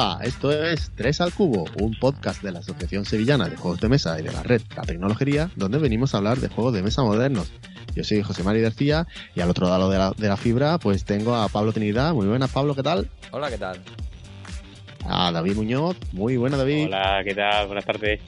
Hola, 0.00 0.20
esto 0.22 0.52
es 0.52 0.92
3 0.94 1.22
al 1.22 1.32
Cubo, 1.32 1.64
un 1.80 1.92
podcast 1.98 2.40
de 2.40 2.52
la 2.52 2.60
Asociación 2.60 3.04
Sevillana 3.04 3.48
de 3.48 3.56
Juegos 3.56 3.80
de 3.80 3.88
Mesa 3.88 4.20
y 4.20 4.22
de 4.22 4.30
la 4.30 4.44
red 4.44 4.62
La 4.76 4.82
Tecnología, 4.82 5.50
donde 5.56 5.78
venimos 5.78 6.14
a 6.14 6.18
hablar 6.18 6.38
de 6.38 6.46
juegos 6.46 6.72
de 6.72 6.84
mesa 6.84 7.02
modernos. 7.02 7.52
Yo 7.96 8.04
soy 8.04 8.22
José 8.22 8.44
María 8.44 8.62
García 8.62 9.08
y 9.34 9.40
al 9.40 9.50
otro 9.50 9.68
lado 9.68 9.90
de 9.90 9.98
la, 9.98 10.12
de 10.16 10.28
la 10.28 10.36
fibra 10.36 10.78
pues 10.78 11.04
tengo 11.04 11.34
a 11.34 11.48
Pablo 11.48 11.72
Trinidad. 11.72 12.14
Muy 12.14 12.28
buenas, 12.28 12.48
Pablo, 12.52 12.76
¿qué 12.76 12.84
tal? 12.84 13.10
Hola, 13.32 13.50
¿qué 13.50 13.58
tal? 13.58 13.80
A 15.04 15.32
David 15.32 15.56
Muñoz. 15.56 15.96
Muy 16.12 16.36
buenas, 16.36 16.60
David. 16.60 16.84
Hola, 16.86 17.22
¿qué 17.24 17.34
tal? 17.34 17.66
Buenas 17.66 17.84
tardes. 17.84 18.20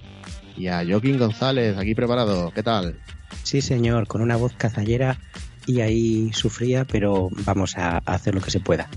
Y 0.56 0.66
a 0.66 0.84
Joaquín 0.84 1.18
González, 1.18 1.78
aquí 1.78 1.94
preparado. 1.94 2.50
¿Qué 2.50 2.64
tal? 2.64 2.98
Sí, 3.44 3.60
señor, 3.60 4.08
con 4.08 4.22
una 4.22 4.34
voz 4.34 4.54
cazallera 4.54 5.20
y 5.68 5.82
ahí 5.82 6.32
sufría, 6.32 6.84
pero 6.84 7.28
vamos 7.44 7.78
a 7.78 7.98
hacer 7.98 8.34
lo 8.34 8.40
que 8.40 8.50
se 8.50 8.58
pueda. 8.58 8.90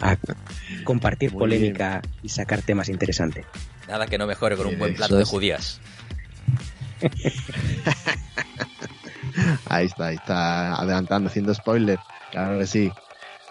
A 0.00 0.16
compartir 0.84 1.32
Muy 1.32 1.40
polémica 1.40 2.02
y 2.22 2.28
sacar 2.28 2.62
temas 2.62 2.88
interesantes. 2.88 3.46
Nada 3.88 4.06
que 4.06 4.18
no 4.18 4.26
mejore 4.26 4.56
con 4.56 4.66
un 4.66 4.78
buen 4.78 4.94
plato 4.94 5.16
de 5.16 5.24
judías. 5.24 5.80
Ahí 9.68 9.86
está, 9.86 10.06
ahí 10.06 10.16
está 10.16 10.76
adelantando, 10.76 11.28
haciendo 11.28 11.54
spoiler. 11.54 11.98
Claro 12.30 12.58
que 12.58 12.66
sí. 12.66 12.90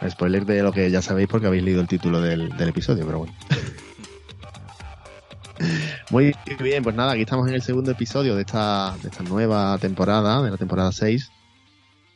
Spoiler 0.09 0.45
de 0.45 0.63
lo 0.63 0.71
que 0.71 0.89
ya 0.91 1.01
sabéis 1.01 1.27
porque 1.27 1.47
habéis 1.47 1.63
leído 1.63 1.81
el 1.81 1.87
título 1.87 2.21
del, 2.21 2.55
del 2.57 2.69
episodio, 2.69 3.05
pero 3.05 3.19
bueno. 3.19 3.33
Muy 6.09 6.35
bien, 6.59 6.83
pues 6.83 6.95
nada, 6.95 7.13
aquí 7.13 7.21
estamos 7.21 7.47
en 7.47 7.55
el 7.55 7.61
segundo 7.61 7.91
episodio 7.91 8.35
de 8.35 8.41
esta, 8.41 8.95
de 9.01 9.09
esta 9.09 9.23
nueva 9.23 9.77
temporada, 9.77 10.41
de 10.41 10.51
la 10.51 10.57
temporada 10.57 10.91
6, 10.91 11.31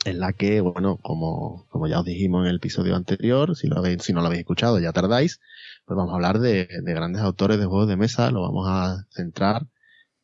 en 0.06 0.20
la 0.20 0.34
que, 0.34 0.62
bueno, 0.62 0.98
como, 0.98 1.66
como 1.70 1.88
ya 1.88 2.00
os 2.00 2.06
dijimos 2.06 2.44
en 2.44 2.52
el 2.52 2.56
episodio 2.58 2.96
anterior, 2.96 3.56
si, 3.56 3.68
lo 3.68 3.78
habéis, 3.78 4.04
si 4.04 4.14
no 4.14 4.22
lo 4.22 4.28
habéis 4.28 4.42
escuchado 4.42 4.80
ya 4.80 4.94
tardáis, 4.94 5.40
pues 5.86 5.98
vamos 5.98 6.12
a 6.12 6.16
hablar 6.16 6.40
de, 6.40 6.68
de 6.84 6.94
grandes 6.94 7.22
autores 7.22 7.60
de 7.60 7.66
juegos 7.66 7.88
de 7.88 7.98
mesa, 7.98 8.32
lo 8.32 8.42
vamos 8.42 8.68
a 8.70 9.06
centrar 9.12 9.68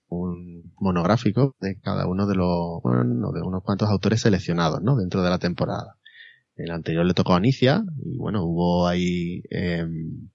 un 0.07 0.73
monográfico 0.79 1.55
de 1.59 1.79
cada 1.79 2.07
uno 2.07 2.27
de 2.27 2.35
los, 2.35 2.81
bueno, 2.83 3.31
de 3.31 3.41
unos 3.41 3.63
cuantos 3.63 3.89
autores 3.89 4.21
seleccionados, 4.21 4.81
¿no? 4.81 4.95
Dentro 4.95 5.23
de 5.23 5.29
la 5.29 5.39
temporada. 5.39 5.97
El 6.55 6.71
anterior 6.71 7.05
le 7.05 7.13
tocó 7.13 7.33
a 7.33 7.37
Anicia 7.37 7.83
y 8.03 8.17
bueno, 8.17 8.43
hubo 8.45 8.87
ahí, 8.87 9.41
em, 9.49 10.29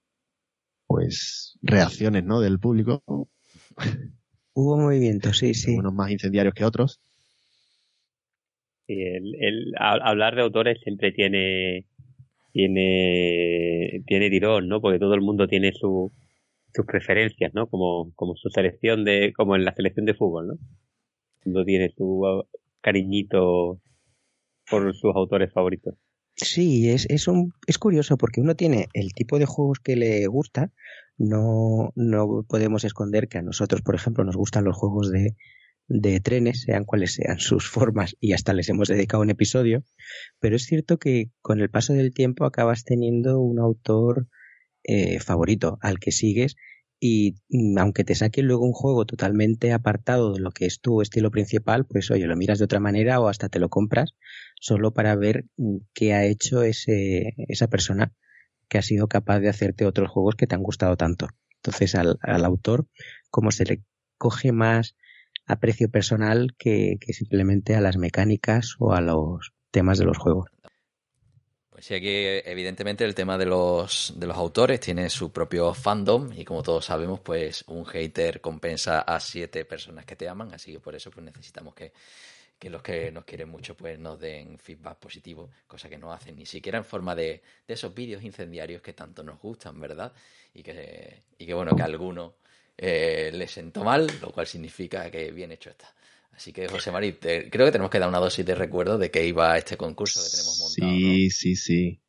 pues, 0.85 1.57
reacciones, 1.61 2.23
¿no? 2.23 2.41
Del 2.41 2.59
público, 2.59 3.03
Hubo 4.53 4.77
movimiento, 4.77 5.33
sí, 5.33 5.53
sí. 5.53 5.75
unos 5.75 5.93
más 5.93 6.11
incendiarios 6.11 6.53
que 6.53 6.65
otros. 6.65 6.99
Sí, 8.91 9.03
el, 9.03 9.73
hablar 9.79 10.35
de 10.35 10.41
autores 10.41 10.79
siempre 10.83 11.13
tiene 11.13 11.85
tiene 12.51 14.03
tiene 14.05 14.29
tirón, 14.29 14.67
¿no? 14.67 14.81
Porque 14.81 14.99
todo 14.99 15.13
el 15.13 15.21
mundo 15.21 15.47
tiene 15.47 15.71
su, 15.71 16.11
sus 16.73 16.85
preferencias, 16.85 17.53
¿no? 17.53 17.67
Como, 17.67 18.11
como 18.15 18.35
su 18.35 18.49
selección 18.49 19.05
de, 19.05 19.31
como 19.33 19.55
en 19.55 19.63
la 19.63 19.73
selección 19.73 20.05
de 20.05 20.13
fútbol, 20.13 20.47
¿no? 20.47 20.53
Todo 21.43 21.63
tiene 21.63 21.93
su 21.95 22.03
uh, 22.03 22.43
cariñito 22.81 23.79
por 24.69 24.93
sus 24.93 25.15
autores 25.15 25.53
favoritos. 25.53 25.95
Sí, 26.35 26.89
es, 26.89 27.05
es, 27.09 27.29
un, 27.29 27.53
es 27.67 27.77
curioso 27.77 28.17
porque 28.17 28.41
uno 28.41 28.55
tiene 28.55 28.87
el 28.93 29.13
tipo 29.13 29.39
de 29.39 29.45
juegos 29.45 29.79
que 29.79 29.95
le 29.95 30.27
gusta. 30.27 30.71
No, 31.17 31.93
no 31.95 32.45
podemos 32.47 32.83
esconder 32.83 33.29
que 33.29 33.37
a 33.37 33.41
nosotros, 33.41 33.81
por 33.81 33.95
ejemplo, 33.95 34.25
nos 34.25 34.35
gustan 34.35 34.65
los 34.65 34.75
juegos 34.75 35.11
de, 35.11 35.35
de 35.87 36.19
trenes, 36.19 36.61
sean 36.61 36.85
cuales 36.85 37.13
sean 37.13 37.39
sus 37.39 37.69
formas, 37.69 38.15
y 38.19 38.33
hasta 38.33 38.53
les 38.53 38.69
hemos 38.69 38.87
dedicado 38.87 39.23
un 39.23 39.29
episodio. 39.29 39.83
Pero 40.39 40.55
es 40.55 40.65
cierto 40.65 40.97
que 40.97 41.31
con 41.41 41.59
el 41.59 41.69
paso 41.69 41.93
del 41.93 42.13
tiempo 42.13 42.45
acabas 42.45 42.83
teniendo 42.83 43.39
un 43.39 43.59
autor 43.59 44.27
eh, 44.83 45.19
favorito 45.19 45.77
al 45.81 45.99
que 45.99 46.11
sigues 46.11 46.55
y 46.99 47.35
mm, 47.49 47.77
aunque 47.79 48.03
te 48.03 48.15
saquen 48.15 48.45
luego 48.47 48.65
un 48.65 48.73
juego 48.73 49.05
totalmente 49.05 49.73
apartado 49.73 50.33
de 50.33 50.39
lo 50.39 50.51
que 50.51 50.65
es 50.67 50.79
tu 50.81 51.01
estilo 51.01 51.31
principal, 51.31 51.85
pues 51.85 52.11
oye, 52.11 52.27
lo 52.27 52.37
miras 52.37 52.59
de 52.59 52.65
otra 52.65 52.79
manera 52.79 53.19
o 53.19 53.27
hasta 53.27 53.49
te 53.49 53.59
lo 53.59 53.69
compras 53.69 54.13
solo 54.59 54.93
para 54.93 55.15
ver 55.15 55.45
mm, 55.57 55.77
qué 55.93 56.13
ha 56.13 56.25
hecho 56.25 56.61
ese, 56.63 57.33
esa 57.47 57.67
persona 57.67 58.13
que 58.69 58.77
ha 58.77 58.81
sido 58.83 59.07
capaz 59.07 59.39
de 59.39 59.49
hacerte 59.49 59.85
otros 59.85 60.09
juegos 60.09 60.35
que 60.35 60.47
te 60.47 60.55
han 60.55 60.63
gustado 60.63 60.95
tanto. 60.95 61.27
Entonces 61.57 61.95
al, 61.95 62.17
al 62.21 62.45
autor, 62.45 62.87
como 63.31 63.51
se 63.51 63.65
le 63.65 63.83
coge 64.17 64.51
más 64.51 64.95
aprecio 65.45 65.89
personal 65.89 66.55
que, 66.57 66.97
simplemente 67.09 67.75
a 67.75 67.81
las 67.81 67.97
mecánicas 67.97 68.75
o 68.79 68.93
a 68.93 69.01
los 69.01 69.53
temas 69.71 69.97
de 69.97 70.05
los 70.05 70.17
juegos. 70.17 70.49
Pues 71.69 71.85
sí, 71.85 71.95
aquí 71.95 72.09
evidentemente 72.09 73.05
el 73.05 73.15
tema 73.15 73.37
de 73.37 73.45
los, 73.45 74.13
de 74.15 74.27
los 74.27 74.37
autores 74.37 74.79
tiene 74.79 75.09
su 75.09 75.31
propio 75.31 75.73
fandom 75.73 76.31
y 76.33 76.45
como 76.45 76.61
todos 76.61 76.85
sabemos, 76.85 77.21
pues 77.21 77.63
un 77.67 77.85
hater 77.85 78.39
compensa 78.39 79.01
a 79.01 79.19
siete 79.19 79.65
personas 79.65 80.05
que 80.05 80.15
te 80.15 80.29
aman, 80.29 80.53
así 80.53 80.73
que 80.73 80.79
por 80.79 80.95
eso 80.95 81.09
pues 81.09 81.25
necesitamos 81.25 81.73
que, 81.73 81.91
que 82.59 82.69
los 82.69 82.83
que 82.83 83.11
nos 83.11 83.25
quieren 83.25 83.49
mucho 83.49 83.75
pues 83.75 83.97
nos 83.97 84.19
den 84.19 84.59
feedback 84.59 84.99
positivo, 84.99 85.49
cosa 85.65 85.89
que 85.89 85.97
no 85.97 86.13
hacen 86.13 86.35
ni 86.35 86.45
siquiera 86.45 86.77
en 86.77 86.85
forma 86.85 87.15
de, 87.15 87.41
de 87.67 87.73
esos 87.73 87.91
vídeos 87.95 88.23
incendiarios 88.23 88.83
que 88.83 88.93
tanto 88.93 89.23
nos 89.23 89.39
gustan, 89.39 89.81
¿verdad? 89.81 90.13
Y 90.53 90.61
que, 90.61 91.23
y 91.39 91.47
que 91.47 91.53
bueno, 91.55 91.75
que 91.75 91.81
alguno 91.81 92.35
eh, 92.77 93.31
le 93.33 93.47
sentó 93.47 93.83
mal, 93.83 94.07
lo 94.21 94.31
cual 94.31 94.47
significa 94.47 95.09
que 95.11 95.31
bien 95.31 95.51
hecho 95.51 95.69
está. 95.69 95.93
Así 96.33 96.53
que, 96.53 96.67
José 96.67 96.91
Marí, 96.91 97.13
te- 97.13 97.49
creo 97.49 97.65
que 97.65 97.71
tenemos 97.71 97.91
que 97.91 97.99
dar 97.99 98.09
una 98.09 98.19
dosis 98.19 98.45
de 98.45 98.55
recuerdo 98.55 98.97
de 98.97 99.11
que 99.11 99.25
iba 99.27 99.57
este 99.57 99.77
concurso 99.77 100.21
que 100.23 100.29
tenemos 100.31 100.59
montado. 100.59 100.91
¿no? 100.91 100.97
Sí, 100.97 101.29
sí, 101.29 101.55
sí. 101.55 101.99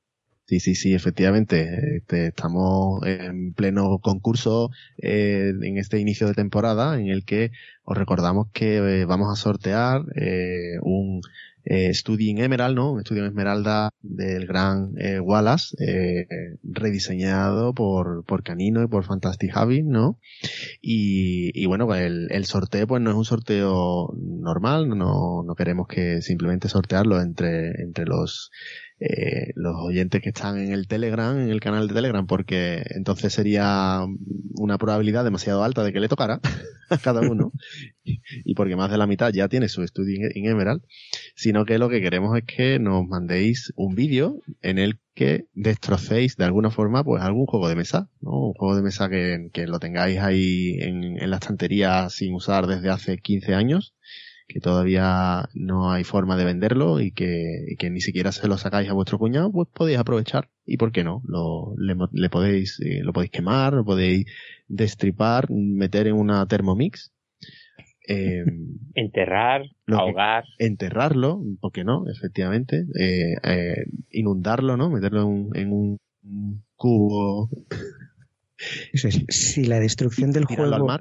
Sí, 0.47 0.61
sí, 0.61 0.75
sí, 0.75 0.93
efectivamente. 0.95 1.97
Este, 1.97 2.27
estamos 2.27 3.05
en 3.07 3.55
pleno 3.55 3.99
concurso 4.01 4.71
eh, 4.99 5.53
en 5.63 5.79
este 5.79 5.99
inicio 5.99 6.27
de 6.27 6.35
temporada 6.35 6.99
en 6.99 7.09
el 7.09 7.25
que 7.25 7.53
os 7.85 7.97
recordamos 7.97 8.49
que 8.53 8.77
eh, 8.77 9.05
vamos 9.05 9.33
a 9.33 9.41
sortear 9.41 10.03
eh, 10.17 10.79
un 10.83 11.21
eh, 11.65 11.95
Studying 11.95 12.39
Emerald, 12.39 12.75
¿no? 12.75 12.93
Un 12.93 13.01
estudio 13.01 13.23
en 13.23 13.29
Esmeralda 13.29 13.91
del 14.03 14.47
gran 14.47 14.95
eh, 14.99 15.21
Wallace, 15.21 15.77
eh, 15.79 16.27
rediseñado 16.63 17.73
por, 17.73 18.25
por 18.25 18.43
Canino 18.43 18.83
y 18.83 18.89
por 18.89 19.05
Fantastic 19.05 19.53
Javi, 19.53 19.83
¿no? 19.83 20.19
Y, 20.81 21.51
y 21.55 21.67
bueno, 21.67 21.87
pues 21.87 22.03
el, 22.03 22.29
el 22.31 22.45
sorteo 22.47 22.87
pues 22.87 23.01
no 23.01 23.11
es 23.11 23.17
un 23.17 23.25
sorteo 23.25 24.13
normal, 24.17 24.89
no, 24.89 25.43
no 25.45 25.55
queremos 25.55 25.87
que 25.87 26.21
simplemente 26.21 26.69
sortearlo 26.69 27.21
entre, 27.21 27.83
entre 27.83 28.07
los 28.07 28.51
eh, 29.05 29.53
los 29.57 29.75
oyentes 29.79 30.23
que 30.23 30.29
están 30.29 30.59
en 30.59 30.71
el 30.71 30.87
Telegram, 30.87 31.37
en 31.37 31.51
el 31.51 31.59
canal 31.59 31.89
de 31.89 31.95
Telegram, 31.95 32.25
porque 32.25 32.85
entonces 32.91 33.33
sería 33.33 34.07
una 34.55 34.79
probabilidad 34.79 35.25
demasiado 35.25 35.65
alta 35.65 35.83
de 35.83 35.93
que 35.93 35.99
le 35.99 36.09
tocara 36.09 36.39
a 36.89 36.99
cada 36.99 37.21
uno, 37.21 37.51
y 38.05 38.55
porque 38.55 38.77
más 38.77 38.91
de 38.91 38.99
la 38.99 39.07
mitad 39.07 39.33
ya 39.33 39.49
tiene 39.49 39.69
su 39.69 39.83
estudio 39.83 40.29
en 40.35 40.47
Emerald, 40.47 40.83
sino 41.35 41.65
que 41.65 41.79
lo 41.79 41.89
que 41.89 42.01
queremos 42.01 42.37
es 42.37 42.45
que 42.45 42.79
nos 42.79 43.07
mandéis 43.07 43.73
un 43.77 43.95
vídeo 43.95 44.41
en 44.61 44.79
el 44.79 44.99
que 45.15 45.47
destrocéis 45.55 46.37
de 46.37 46.45
alguna 46.45 46.71
forma 46.71 47.05
pues 47.05 47.23
algún 47.23 47.47
juego 47.47 47.69
de 47.69 47.77
mesa, 47.77 48.09
¿no? 48.21 48.49
Un 48.49 48.55
juego 48.55 48.77
de 48.77 48.83
mesa 48.83 49.09
que, 49.09 49.67
lo 49.67 49.79
tengáis 49.79 50.19
ahí 50.19 50.79
en, 50.81 51.31
la 51.31 51.37
estantería 51.37 52.09
sin 52.11 52.35
usar 52.35 52.67
desde 52.67 52.91
hace 52.91 53.19
15 53.19 53.55
años 53.55 53.95
que 54.49 54.61
todavía 54.61 55.49
no 55.55 55.91
hay 55.91 56.05
forma 56.05 56.37
de 56.37 56.45
venderlo 56.45 57.01
y 57.01 57.13
que, 57.13 57.77
ni 57.91 58.01
siquiera 58.01 58.33
se 58.33 58.49
lo 58.49 58.59
sacáis 58.59 58.91
a 58.91 58.93
vuestro 58.93 59.19
cuñado, 59.19 59.51
pues 59.51 59.69
podéis 59.73 59.99
aprovechar. 59.99 60.51
Y 60.67 60.77
por 60.77 60.93
qué 60.93 61.05
no, 61.05 61.23
lo, 61.25 61.75
le 61.79 62.29
podéis, 62.29 62.79
eh, 62.81 63.01
lo 63.03 63.13
podéis 63.15 63.31
quemar, 63.31 63.73
lo 63.73 63.85
podéis 63.85 64.27
destripar, 64.69 65.51
meter 65.51 66.07
en 66.07 66.17
una 66.17 66.47
Thermomix, 66.47 67.13
eh, 68.09 68.45
Enterrar, 68.95 69.63
Lo 69.87 69.97
que- 69.97 70.03
ahogar. 70.03 70.45
enterrarlo, 70.59 71.43
¿por 71.61 71.73
qué 71.73 71.85
no? 71.85 72.05
Efectivamente, 72.09 72.85
eh, 72.99 73.35
eh, 73.43 73.85
inundarlo, 74.11 74.77
¿no? 74.77 74.91
Meterlo 74.91 75.23
en 75.23 75.29
un, 75.29 75.57
en 75.57 75.73
un 75.73 75.99
un 76.25 76.63
cubo, 76.77 77.49
Eso 78.93 79.09
es, 79.09 79.25
si 79.29 79.65
la 79.65 79.81
destrucción 79.81 80.31
del 80.31 80.47
tirarlo 80.47 80.67
al 80.67 80.71
juego 80.83 80.87
mar. 80.87 81.01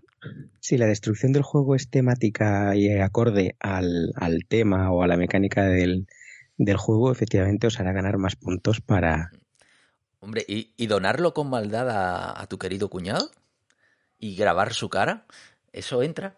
Si 0.59 0.77
la 0.80 0.88
destrucción 0.88 1.31
del 1.31 1.44
juego 1.44 1.75
es 1.75 1.89
temática 1.89 2.75
y 2.75 2.89
acorde 3.00 3.56
al, 3.59 4.13
al 4.15 4.45
tema 4.48 4.92
o 4.92 5.03
a 5.03 5.07
la 5.07 5.15
mecánica 5.18 5.65
del, 5.68 6.07
del 6.57 6.77
juego, 6.77 7.12
efectivamente 7.12 7.68
os 7.68 7.80
hará 7.80 7.92
ganar 7.94 8.18
más 8.18 8.36
puntos 8.36 8.81
para... 8.81 9.30
Hombre, 10.19 10.44
¿y, 10.48 10.74
y 10.77 10.88
donarlo 10.88 11.33
con 11.36 11.50
maldad 11.50 11.89
a, 11.89 12.42
a 12.42 12.48
tu 12.48 12.57
querido 12.57 12.89
cuñado? 12.89 13.30
¿Y 14.18 14.36
grabar 14.36 14.74
su 14.74 14.89
cara? 14.89 15.25
¿Eso 15.71 16.01
entra? 16.03 16.36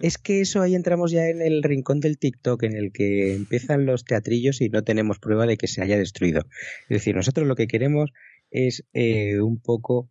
Es 0.00 0.18
que 0.18 0.40
eso 0.40 0.62
ahí 0.62 0.74
entramos 0.74 1.10
ya 1.10 1.28
en 1.28 1.42
el 1.42 1.62
rincón 1.62 2.00
del 2.00 2.18
TikTok 2.18 2.62
en 2.64 2.76
el 2.76 2.92
que 2.92 3.34
empiezan 3.34 3.86
los 3.86 4.04
teatrillos 4.04 4.60
y 4.60 4.68
no 4.68 4.84
tenemos 4.84 5.18
prueba 5.18 5.46
de 5.46 5.56
que 5.56 5.66
se 5.66 5.82
haya 5.82 5.98
destruido. 5.98 6.42
Es 6.88 6.98
decir, 6.98 7.14
nosotros 7.14 7.46
lo 7.46 7.56
que 7.56 7.66
queremos 7.66 8.10
es 8.50 8.84
eh, 8.92 9.40
un 9.40 9.60
poco 9.60 10.10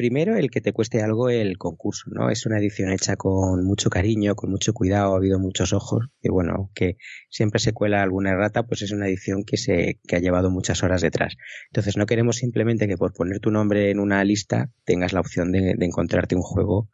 primero 0.00 0.34
el 0.34 0.50
que 0.50 0.62
te 0.62 0.72
cueste 0.72 1.02
algo 1.02 1.28
el 1.28 1.58
concurso, 1.58 2.08
¿no? 2.10 2.30
Es 2.30 2.46
una 2.46 2.58
edición 2.58 2.90
hecha 2.90 3.16
con 3.16 3.66
mucho 3.66 3.90
cariño, 3.90 4.34
con 4.34 4.50
mucho 4.50 4.72
cuidado, 4.72 5.12
ha 5.12 5.18
habido 5.18 5.38
muchos 5.38 5.74
ojos, 5.74 6.06
y 6.22 6.30
bueno, 6.30 6.70
que 6.74 6.96
siempre 7.28 7.60
se 7.60 7.74
cuela 7.74 8.02
alguna 8.02 8.30
errata, 8.30 8.62
pues 8.62 8.80
es 8.80 8.92
una 8.92 9.08
edición 9.08 9.44
que 9.44 9.58
se, 9.58 10.00
que 10.08 10.16
ha 10.16 10.20
llevado 10.20 10.50
muchas 10.50 10.82
horas 10.82 11.02
detrás. 11.02 11.36
Entonces 11.66 11.98
no 11.98 12.06
queremos 12.06 12.36
simplemente 12.36 12.88
que 12.88 12.96
por 12.96 13.12
poner 13.12 13.40
tu 13.40 13.50
nombre 13.50 13.90
en 13.90 14.00
una 14.00 14.24
lista 14.24 14.70
tengas 14.86 15.12
la 15.12 15.20
opción 15.20 15.52
de, 15.52 15.76
encontrarte 15.78 16.34
un 16.34 16.40
juego 16.40 16.88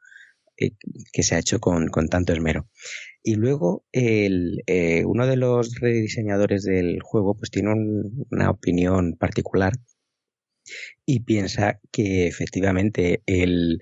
eh, 0.59 0.73
que 1.13 1.23
se 1.23 1.35
ha 1.35 1.39
hecho 1.39 1.61
con, 1.61 1.89
con 1.89 2.09
tanto 2.09 2.33
esmero. 2.33 2.69
Y 3.23 3.35
luego 3.35 3.85
el, 3.93 4.63
eh, 4.67 5.05
uno 5.05 5.27
de 5.27 5.37
los 5.37 5.81
rediseñadores 5.81 6.63
del 6.63 7.01
juego 7.03 7.37
pues 7.37 7.51
tiene 7.51 7.73
una 8.31 8.51
opinión 8.51 9.17
particular 9.17 9.73
y 11.05 11.21
piensa 11.21 11.81
que 11.93 12.27
efectivamente 12.27 13.23
el, 13.27 13.81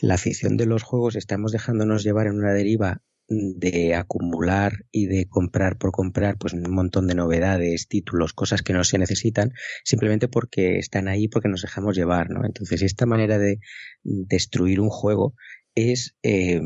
la 0.00 0.14
afición 0.14 0.56
de 0.56 0.66
los 0.66 0.82
juegos 0.82 1.16
estamos 1.16 1.52
dejándonos 1.52 2.02
llevar 2.02 2.26
en 2.26 2.38
una 2.38 2.52
deriva 2.52 3.02
de 3.28 3.94
acumular 3.94 4.84
y 4.90 5.06
de 5.06 5.26
comprar 5.28 5.78
por 5.78 5.92
comprar 5.92 6.36
pues 6.38 6.52
un 6.52 6.70
montón 6.70 7.06
de 7.06 7.14
novedades, 7.14 7.88
títulos, 7.88 8.32
cosas 8.32 8.62
que 8.62 8.72
no 8.72 8.84
se 8.84 8.98
necesitan 8.98 9.52
simplemente 9.84 10.28
porque 10.28 10.78
están 10.78 11.08
ahí 11.08 11.28
porque 11.28 11.48
nos 11.48 11.62
dejamos 11.62 11.96
llevar, 11.96 12.30
¿no? 12.30 12.44
Entonces 12.44 12.82
esta 12.82 13.06
manera 13.06 13.38
de 13.38 13.60
destruir 14.02 14.80
un 14.80 14.90
juego 14.90 15.34
es 15.74 16.16
eh, 16.22 16.60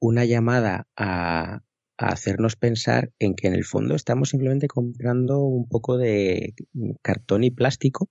una 0.00 0.24
llamada 0.24 0.88
a, 0.96 1.62
hacernos 1.96 2.56
pensar 2.56 3.12
en 3.18 3.34
que 3.34 3.46
en 3.46 3.52
el 3.52 3.64
fondo 3.64 3.94
estamos 3.94 4.30
simplemente 4.30 4.68
comprando 4.68 5.40
un 5.40 5.68
poco 5.68 5.98
de 5.98 6.54
cartón 7.02 7.44
y 7.44 7.50
plástico 7.50 8.08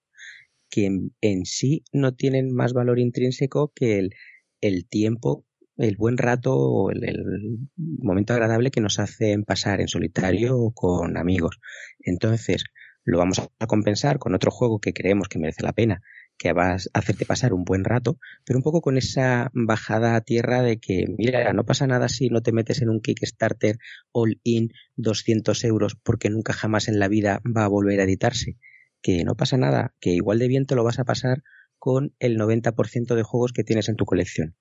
que 0.70 0.92
en, 1.22 1.46
sí 1.46 1.84
no 1.92 2.14
tienen 2.14 2.54
más 2.54 2.74
valor 2.74 3.00
intrínseco 3.00 3.72
que 3.74 3.98
el, 3.98 4.14
el 4.62 4.88
tiempo, 4.88 5.44
el 5.78 5.98
buen 5.98 6.20
rato 6.20 6.56
o 6.56 6.92
el, 6.92 7.60
momento 7.78 8.34
agradable 8.34 8.70
que 8.70 8.80
nos 8.80 9.00
hacen 9.00 9.44
pasar 9.44 9.82
en 9.82 9.88
solitario 9.88 10.56
o 10.56 10.72
con 10.72 11.18
amigos. 11.18 11.60
Entonces, 12.00 12.66
lo 13.06 13.18
vamos 13.18 13.42
a 13.58 13.66
compensar 13.66 14.20
con 14.20 14.36
otro 14.36 14.52
juego 14.52 14.80
que 14.80 14.94
creemos 14.94 15.30
que 15.30 15.40
merece 15.40 15.64
la 15.64 15.74
pena, 15.74 16.04
que 16.40 16.54
va 16.54 16.72
a 16.72 16.78
hacerte 16.94 17.26
pasar 17.26 17.54
un 17.54 17.66
buen 17.66 17.84
rato, 17.84 18.18
pero 18.46 18.58
un 18.58 18.64
poco 18.64 18.82
con 18.82 18.98
esa 18.98 19.52
bajada 19.54 20.16
a 20.16 20.22
tierra 20.22 20.64
de 20.64 20.80
que, 20.80 21.06
mira, 21.18 21.52
no 21.54 21.66
pasa 21.66 21.86
nada 21.86 22.08
si 22.08 22.30
no 22.30 22.42
te 22.42 22.54
metes 22.54 22.82
en 22.82 22.90
un 22.90 23.02
Kickstarter 23.02 23.78
all 24.14 24.40
in 24.44 24.72
200 24.96 25.64
euros 25.66 25.96
porque 26.02 26.30
nunca 26.30 26.54
jamás 26.54 26.88
en 26.88 26.98
la 26.98 27.10
vida 27.10 27.42
va 27.46 27.66
a 27.66 27.68
volver 27.68 28.00
a 28.00 28.04
editarse. 28.04 28.58
Que 29.02 29.24
no 29.26 29.36
pasa 29.36 29.58
nada, 29.58 29.94
que 30.00 30.12
igual 30.12 30.40
de 30.40 30.48
bien 30.48 30.66
te 30.66 30.76
lo 30.76 30.84
vas 30.84 31.00
a 31.00 31.06
pasar 31.06 31.44
con 31.80 32.14
el 32.20 32.38
90% 32.38 33.16
de 33.16 33.24
juegos 33.24 33.54
que 33.54 33.64
tienes 33.64 33.90
en 33.90 33.96
tu 33.96 34.06
colección. 34.06 34.56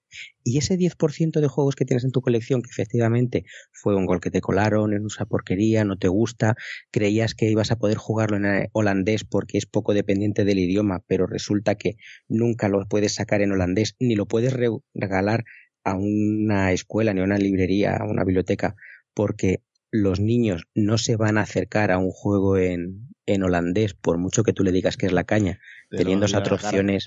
Y 0.44 0.59
ese 0.59 0.79
10% 0.79 1.41
de 1.41 1.49
juegos 1.49 1.75
que 1.75 1.85
tienes 1.85 2.05
en 2.05 2.12
tu 2.12 2.23
colección, 2.23 2.62
que 2.62 2.70
efectivamente 2.70 3.44
fue 3.73 3.97
un 3.97 4.06
gol 4.06 4.20
que 4.20 4.31
te 4.31 4.41
colaron, 4.41 4.94
en 4.94 5.05
esa 5.05 5.26
porquería, 5.26 5.85
no 5.85 5.99
te 5.99 6.09
gusta, 6.09 6.56
creías 6.91 7.35
que 7.35 7.50
ibas 7.50 7.73
a 7.73 7.76
poder 7.76 7.99
jugarlo 7.99 8.37
en 8.37 8.47
eh, 8.47 8.69
holandés 8.73 9.25
porque 9.25 9.59
es 9.59 9.67
poco 9.67 9.93
dependiente 9.93 10.44
del 10.44 10.61
idioma, 10.61 11.05
pero 11.06 11.26
resulta 11.26 11.75
que 11.75 11.97
nunca 12.29 12.69
lo 12.69 12.87
puedes 12.88 13.15
sacar 13.15 13.43
en 13.43 13.53
holandés, 13.53 13.97
ni 13.99 14.15
lo 14.15 14.26
puedes 14.26 14.55
regalar 14.94 15.44
a 15.85 15.97
una 15.97 16.73
escuela, 16.73 17.12
ni 17.12 17.20
a 17.20 17.25
una 17.25 17.38
librería, 17.38 17.97
a 17.97 18.05
una 18.05 18.25
biblioteca, 18.25 18.76
porque 19.12 19.62
los 19.91 20.20
niños 20.20 20.69
no 20.75 20.99
se 20.99 21.17
van 21.17 21.38
a 21.38 21.43
acercar 21.43 21.91
a 21.91 21.99
un 21.99 22.11
juego 22.11 22.59
en, 22.59 23.09
en 23.28 23.42
holandés, 23.42 23.92
por 23.92 24.16
mucho 24.16 24.42
que 24.42 24.54
tú 24.54 24.64
le 24.64 24.72
digas 24.72 24.96
que 24.96 25.06
es 25.06 25.12
la 25.12 25.25
caña, 25.25 25.60
teniendo 25.90 26.25
otras 26.25 26.64
opciones, 26.64 27.06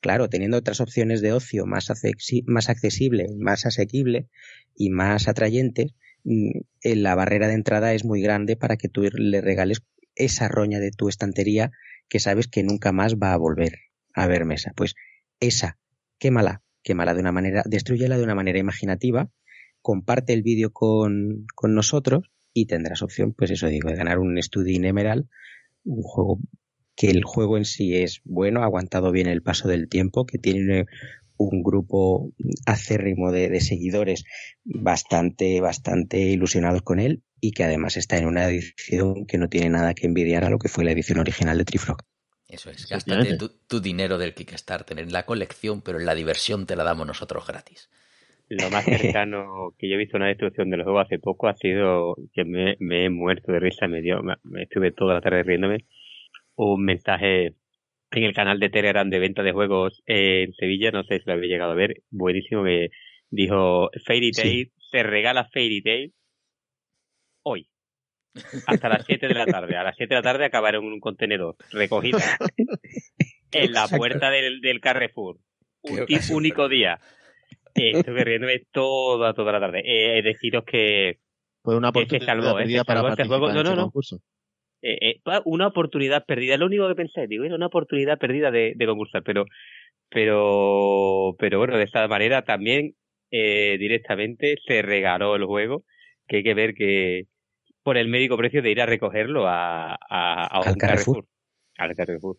claro, 0.00 0.28
teniendo 0.28 0.56
otras 0.56 0.80
opciones 0.80 1.20
de 1.20 1.34
ocio 1.34 1.66
más, 1.66 1.92
más 2.46 2.68
accesible, 2.70 3.26
más 3.38 3.66
asequible 3.66 4.28
y 4.74 4.88
más 4.88 5.28
atrayentes, 5.28 5.94
mm, 6.24 6.60
la 6.82 7.14
barrera 7.14 7.48
de 7.48 7.54
entrada 7.54 7.92
es 7.92 8.04
muy 8.04 8.22
grande 8.22 8.56
para 8.56 8.78
que 8.78 8.88
tú 8.88 9.02
le 9.12 9.40
regales 9.42 9.82
esa 10.14 10.48
roña 10.48 10.80
de 10.80 10.90
tu 10.90 11.10
estantería 11.10 11.70
que 12.08 12.18
sabes 12.18 12.48
que 12.48 12.62
nunca 12.62 12.92
más 12.92 13.16
va 13.16 13.34
a 13.34 13.36
volver 13.38 13.78
a 14.14 14.26
ver 14.26 14.46
mesa. 14.46 14.72
Pues 14.74 14.94
esa, 15.38 15.78
quémala, 16.18 16.62
quémala 16.82 17.12
de 17.12 17.20
una 17.20 17.32
manera, 17.32 17.62
destruyela 17.66 18.16
de 18.16 18.24
una 18.24 18.34
manera 18.34 18.58
imaginativa 18.58 19.30
comparte 19.82 20.32
el 20.32 20.42
vídeo 20.42 20.72
con, 20.72 21.46
con 21.54 21.74
nosotros 21.74 22.31
y 22.54 22.66
tendrás 22.66 23.02
opción, 23.02 23.32
pues 23.32 23.50
eso 23.50 23.68
digo, 23.68 23.90
de 23.90 23.96
ganar 23.96 24.18
un 24.18 24.40
Study 24.42 24.76
in 24.76 24.84
Emerald, 24.84 25.26
un 25.84 26.02
juego 26.02 26.38
que 26.94 27.10
el 27.10 27.24
juego 27.24 27.56
en 27.56 27.64
sí 27.64 27.96
es 27.96 28.20
bueno, 28.24 28.62
ha 28.62 28.64
aguantado 28.64 29.10
bien 29.12 29.26
el 29.26 29.42
paso 29.42 29.68
del 29.68 29.88
tiempo, 29.88 30.26
que 30.26 30.38
tiene 30.38 30.86
un 31.36 31.62
grupo 31.62 32.32
acérrimo 32.66 33.32
de, 33.32 33.48
de, 33.48 33.60
seguidores 33.60 34.24
bastante, 34.64 35.60
bastante 35.60 36.18
ilusionados 36.18 36.82
con 36.82 37.00
él 37.00 37.22
y 37.40 37.52
que 37.52 37.64
además 37.64 37.96
está 37.96 38.18
en 38.18 38.26
una 38.26 38.44
edición 38.44 39.26
que 39.26 39.38
no 39.38 39.48
tiene 39.48 39.70
nada 39.70 39.94
que 39.94 40.06
envidiar 40.06 40.44
a 40.44 40.50
lo 40.50 40.58
que 40.58 40.68
fue 40.68 40.84
la 40.84 40.92
edición 40.92 41.18
original 41.18 41.58
de 41.58 41.64
Triflog. 41.64 41.98
Eso 42.46 42.70
es, 42.70 42.86
gástate 42.86 43.36
tu, 43.38 43.48
tu 43.48 43.80
dinero 43.80 44.18
del 44.18 44.34
Kickstarter 44.34 44.98
en 45.00 45.10
la 45.10 45.24
colección, 45.24 45.80
pero 45.80 45.98
en 45.98 46.04
la 46.04 46.14
diversión 46.14 46.66
te 46.66 46.76
la 46.76 46.84
damos 46.84 47.06
nosotros 47.06 47.46
gratis 47.46 47.88
lo 48.48 48.70
más 48.70 48.84
cercano 48.84 49.74
que 49.78 49.88
yo 49.88 49.94
he 49.94 49.98
visto 49.98 50.16
una 50.16 50.28
destrucción 50.28 50.70
de 50.70 50.76
los 50.76 50.84
juegos 50.84 51.06
hace 51.06 51.18
poco 51.18 51.48
ha 51.48 51.54
sido 51.54 52.16
que 52.32 52.44
me, 52.44 52.76
he 53.04 53.10
muerto 53.10 53.52
de 53.52 53.60
risa, 53.60 53.88
me 53.88 54.02
dio, 54.02 54.22
me, 54.22 54.62
estuve 54.62 54.92
toda 54.92 55.14
la 55.14 55.20
tarde 55.20 55.42
riéndome. 55.42 55.84
Un 56.54 56.84
mensaje 56.84 57.54
en 58.10 58.24
el 58.24 58.34
canal 58.34 58.60
de 58.60 58.68
Telegram 58.68 59.08
de 59.08 59.18
venta 59.18 59.42
de 59.42 59.52
juegos 59.52 60.02
en 60.06 60.52
Sevilla, 60.54 60.90
no 60.90 61.02
sé 61.04 61.18
si 61.18 61.24
lo 61.26 61.32
habéis 61.32 61.50
llegado 61.50 61.72
a 61.72 61.76
ver, 61.76 62.02
buenísimo, 62.10 62.62
que 62.64 62.90
dijo 63.30 63.90
Fairy 64.04 64.32
Tail, 64.32 64.72
se 64.90 65.02
regala 65.02 65.48
Fairy 65.52 65.82
Tail 65.82 66.12
hoy. 67.42 67.68
Hasta 68.66 68.88
las 68.88 69.04
7 69.04 69.28
de 69.28 69.34
la 69.34 69.46
tarde. 69.46 69.76
A 69.76 69.82
las 69.82 69.96
7 69.96 70.14
de 70.14 70.20
la 70.20 70.22
tarde 70.22 70.44
acabaron 70.46 70.84
en 70.84 70.92
un 70.92 71.00
contenedor 71.00 71.56
recogida 71.70 72.18
en 73.52 73.72
la 73.72 73.88
puerta 73.88 74.30
del, 74.30 74.60
del 74.60 74.80
Carrefour. 74.80 75.38
Un 75.82 76.06
único 76.30 76.68
día. 76.68 76.98
Eh, 77.74 77.92
estuve 77.94 78.24
riéndome 78.24 78.62
toda, 78.70 79.34
toda 79.34 79.52
la 79.52 79.60
tarde. 79.60 79.82
Eh, 79.84 80.22
deciros 80.22 80.64
que. 80.64 81.18
Fue 81.62 81.76
una 81.76 81.90
oportunidad 81.90 82.56
perdida 82.56 82.84
para 82.84 83.08
este 83.10 83.24
juego. 83.24 83.52
No, 83.52 83.62
no, 83.62 83.76
no. 83.76 83.92
Eh, 84.82 84.98
eh, 85.00 85.20
una 85.44 85.68
oportunidad 85.68 86.24
perdida. 86.26 86.56
Lo 86.56 86.66
único 86.66 86.88
que 86.88 86.96
pensé, 86.96 87.26
digo, 87.28 87.44
era 87.44 87.54
una 87.54 87.66
oportunidad 87.66 88.18
perdida 88.18 88.50
de, 88.50 88.72
de 88.74 88.86
concursar, 88.86 89.22
pero, 89.22 89.44
pero, 90.08 91.36
pero 91.38 91.58
bueno, 91.58 91.76
de 91.76 91.84
esta 91.84 92.08
manera 92.08 92.42
también 92.42 92.94
eh, 93.30 93.76
directamente 93.78 94.56
se 94.66 94.82
regaló 94.82 95.36
el 95.36 95.44
juego, 95.44 95.84
que 96.26 96.38
hay 96.38 96.42
que 96.42 96.54
ver 96.54 96.74
que 96.74 97.26
por 97.84 97.96
el 97.96 98.08
médico 98.08 98.36
precio 98.36 98.60
de 98.60 98.70
ir 98.72 98.80
a 98.80 98.86
recogerlo 98.86 99.46
a, 99.46 99.94
a, 99.94 100.46
a 100.46 100.60
un 100.68 100.74
Carrefour. 100.74 101.26
Al 101.78 101.94
Carrefour. 101.94 102.36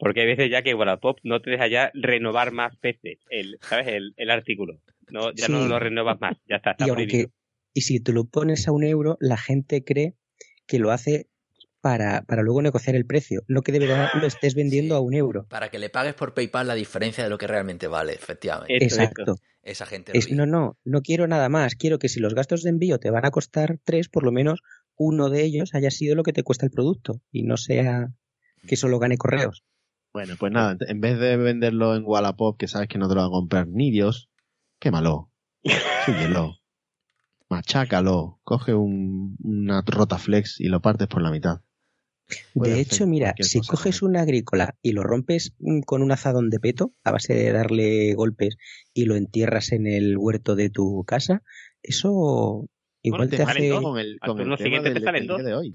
Porque 0.00 0.22
hay 0.22 0.26
veces 0.26 0.50
ya 0.50 0.62
que 0.62 0.74
Wallapop 0.74 1.18
no 1.22 1.40
te 1.40 1.50
deja 1.50 1.68
ya 1.68 1.92
renovar 1.94 2.50
más 2.50 2.72
veces 2.80 3.18
el, 3.30 3.58
¿sabes? 3.60 3.86
El, 3.86 4.14
el 4.16 4.30
artículo. 4.30 4.80
No, 5.10 5.32
ya 5.32 5.46
no 5.48 5.66
lo 5.66 5.78
renovas 5.78 6.20
más, 6.20 6.36
ya 6.48 6.56
está, 6.56 6.72
está 6.72 6.86
y 6.86 7.26
y 7.72 7.82
si 7.82 8.00
tú 8.00 8.12
lo 8.12 8.24
pones 8.24 8.66
a 8.66 8.72
un 8.72 8.82
euro, 8.82 9.16
la 9.20 9.36
gente 9.36 9.84
cree 9.84 10.16
que 10.66 10.78
lo 10.78 10.90
hace 10.90 11.28
para, 11.80 12.22
para 12.22 12.42
luego 12.42 12.62
negociar 12.62 12.96
el 12.96 13.06
precio, 13.06 13.42
no 13.48 13.62
que 13.62 13.72
de 13.72 13.78
verdad 13.78 14.08
lo 14.14 14.26
estés 14.26 14.54
vendiendo 14.54 14.96
a 14.96 15.00
un 15.00 15.14
euro. 15.14 15.46
Para 15.48 15.68
que 15.68 15.78
le 15.78 15.88
pagues 15.88 16.14
por 16.14 16.34
PayPal 16.34 16.66
la 16.66 16.74
diferencia 16.74 17.24
de 17.24 17.30
lo 17.30 17.38
que 17.38 17.46
realmente 17.46 17.86
vale, 17.86 18.12
efectivamente. 18.12 18.84
Exacto. 18.84 19.36
Esa 19.62 19.86
gente. 19.86 20.16
Es, 20.16 20.32
no, 20.32 20.46
no, 20.46 20.78
no 20.84 21.02
quiero 21.02 21.26
nada 21.26 21.48
más. 21.48 21.74
Quiero 21.74 21.98
que 21.98 22.08
si 22.08 22.18
los 22.18 22.34
gastos 22.34 22.62
de 22.62 22.70
envío 22.70 22.98
te 22.98 23.10
van 23.10 23.26
a 23.26 23.30
costar 23.30 23.78
tres, 23.84 24.08
por 24.08 24.24
lo 24.24 24.32
menos 24.32 24.60
uno 24.96 25.28
de 25.28 25.42
ellos 25.42 25.74
haya 25.74 25.90
sido 25.90 26.14
lo 26.14 26.22
que 26.22 26.32
te 26.32 26.42
cuesta 26.42 26.64
el 26.64 26.72
producto 26.72 27.20
y 27.30 27.42
no 27.42 27.56
sea 27.56 28.08
que 28.66 28.76
solo 28.76 28.98
gane 28.98 29.16
correos. 29.16 29.64
Bueno, 30.12 30.34
pues 30.38 30.52
nada, 30.52 30.76
en 30.80 31.00
vez 31.00 31.18
de 31.20 31.36
venderlo 31.36 31.94
en 31.94 32.02
Wallapop, 32.04 32.58
que 32.58 32.66
sabes 32.66 32.88
que 32.88 32.98
no 32.98 33.08
te 33.08 33.14
lo 33.14 33.20
va 33.20 33.28
a 33.28 33.30
comprar 33.30 33.68
ni 33.68 33.92
Dios, 33.92 34.28
quémalo, 34.80 35.30
súyelo, 36.04 36.56
machácalo, 37.48 38.40
coge 38.42 38.74
un, 38.74 39.36
una 39.42 39.82
rotaflex 39.86 40.60
y 40.60 40.68
lo 40.68 40.80
partes 40.80 41.06
por 41.06 41.22
la 41.22 41.30
mitad. 41.30 41.60
de 42.54 42.80
hecho, 42.80 43.06
mira, 43.06 43.34
si 43.38 43.60
coges 43.60 44.02
una 44.02 44.22
agrícola 44.22 44.76
y 44.82 44.92
lo 44.92 45.04
rompes 45.04 45.54
con 45.86 46.02
un 46.02 46.10
azadón 46.10 46.50
de 46.50 46.58
peto, 46.58 46.92
a 47.04 47.12
base 47.12 47.34
de 47.34 47.52
darle 47.52 48.14
golpes 48.14 48.56
y 48.92 49.04
lo 49.04 49.14
entierras 49.14 49.70
en 49.70 49.86
el 49.86 50.16
huerto 50.16 50.56
de 50.56 50.70
tu 50.70 51.04
casa, 51.04 51.44
eso 51.82 52.68
Igual 53.02 53.30
te, 53.30 53.42
hace... 53.42 53.70
con 53.70 53.98
el, 53.98 54.18
con 54.20 54.40
el 54.40 54.58
siguiente 54.58 54.92
te 54.92 55.00
salen 55.00 55.26
dos. 55.26 55.42
De 55.42 55.54
hoy. 55.54 55.74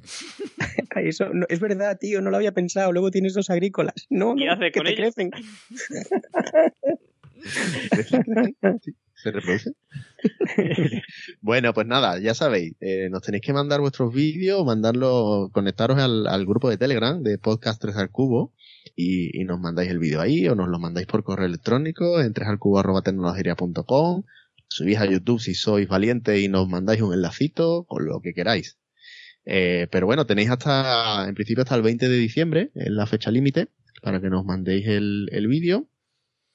Eso 0.96 1.30
no, 1.34 1.46
es 1.50 1.60
verdad, 1.60 1.98
tío, 2.00 2.22
no 2.22 2.30
lo 2.30 2.38
había 2.38 2.52
pensado. 2.52 2.92
Luego 2.92 3.10
tienes 3.12 3.34
dos 3.34 3.50
agrícolas. 3.50 4.06
No, 4.10 4.36
¿Qué 4.36 4.48
hace 4.48 4.72
con 4.72 4.86
te 4.86 4.96
crecen? 4.96 5.32
¿Se 9.16 9.32
reproduce? 9.32 9.72
bueno, 11.42 11.74
pues 11.74 11.88
nada, 11.88 12.20
ya 12.20 12.34
sabéis, 12.34 12.76
eh, 12.80 13.10
nos 13.10 13.22
tenéis 13.22 13.44
que 13.44 13.52
mandar 13.54 13.82
vuestros 13.82 14.14
vídeos, 14.14 14.66
mandarlo, 14.66 15.50
conectaros 15.52 16.00
al, 16.00 16.28
al, 16.28 16.46
grupo 16.46 16.70
de 16.70 16.78
Telegram 16.78 17.22
de 17.24 17.38
Podcast 17.38 17.82
3 17.82 17.98
al 17.98 18.12
Cubo 18.12 18.54
y, 18.96 19.44
nos 19.46 19.60
mandáis 19.60 19.90
el 19.90 20.00
vídeo 20.00 20.22
ahí 20.22 20.48
o 20.48 20.56
nos 20.56 20.70
lo 20.70 20.80
mandáis 20.80 21.08
por 21.08 21.24
correo 21.24 21.48
electrónico 21.48 22.22
en 22.22 22.34
tecnología.com 22.34 24.24
subís 24.68 24.98
a 24.98 25.06
YouTube 25.06 25.40
si 25.40 25.54
sois 25.54 25.88
valientes 25.88 26.40
y 26.40 26.48
nos 26.48 26.68
mandáis 26.68 27.02
un 27.02 27.14
enlacito 27.14 27.86
con 27.88 28.06
lo 28.06 28.20
que 28.22 28.34
queráis. 28.34 28.78
Eh, 29.46 29.88
pero 29.92 30.06
bueno, 30.08 30.26
tenéis 30.26 30.50
hasta, 30.50 31.28
en 31.28 31.36
principio 31.36 31.64
hasta 31.64 31.76
el 31.76 31.84
20 31.84 32.10
de 32.10 32.18
diciembre, 32.18 32.72
en 32.76 32.96
la 32.96 33.06
fecha 33.06 33.32
límite, 33.32 33.68
para 34.02 34.20
que 34.20 34.30
nos 34.30 34.44
mandéis 34.46 34.88
el, 34.88 35.30
el 35.32 35.48
vídeo 35.48 35.88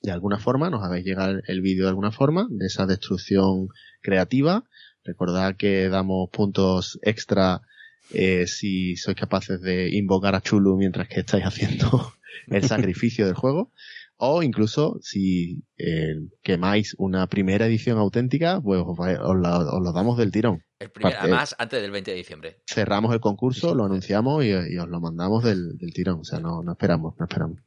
de 0.02 0.12
alguna 0.12 0.38
forma, 0.38 0.70
nos 0.70 0.82
hagáis 0.82 1.04
llegar 1.04 1.42
el 1.46 1.60
vídeo 1.60 1.84
de 1.84 1.90
alguna 1.90 2.10
forma 2.10 2.46
de 2.50 2.66
esa 2.66 2.86
destrucción 2.86 3.68
creativa. 4.00 4.64
Recordad 5.04 5.56
que 5.56 5.88
damos 5.88 6.30
puntos 6.30 6.98
extra 7.02 7.60
eh, 8.12 8.46
si 8.46 8.96
sois 8.96 9.16
capaces 9.16 9.60
de 9.60 9.90
invocar 9.94 10.34
a 10.34 10.40
Chulu 10.40 10.76
mientras 10.76 11.08
que 11.08 11.20
estáis 11.20 11.44
haciendo 11.44 12.12
el 12.48 12.64
sacrificio 12.64 13.26
del 13.26 13.34
juego. 13.34 13.72
O 14.22 14.42
incluso 14.42 14.98
si 15.00 15.62
eh, 15.78 16.14
quemáis 16.42 16.94
una 16.98 17.26
primera 17.26 17.66
edición 17.66 17.96
auténtica, 17.96 18.60
pues 18.60 18.82
os, 18.84 18.98
lo 18.98 19.92
damos 19.94 20.18
del 20.18 20.30
tirón. 20.30 20.62
El 20.78 20.90
primer, 20.90 21.16
además, 21.18 21.56
antes 21.58 21.80
del 21.80 21.90
20 21.90 22.10
de 22.10 22.16
diciembre. 22.18 22.56
Cerramos 22.66 23.14
el 23.14 23.20
concurso, 23.20 23.74
lo 23.74 23.84
anunciamos 23.84 24.44
y, 24.44 24.52
os 24.52 24.88
lo 24.88 25.00
mandamos 25.00 25.42
del, 25.42 25.78
tirón. 25.94 26.20
O 26.20 26.24
sea, 26.24 26.38
no, 26.38 26.62
no 26.62 26.72
esperamos, 26.72 27.14
no 27.18 27.24
esperamos. 27.24 27.60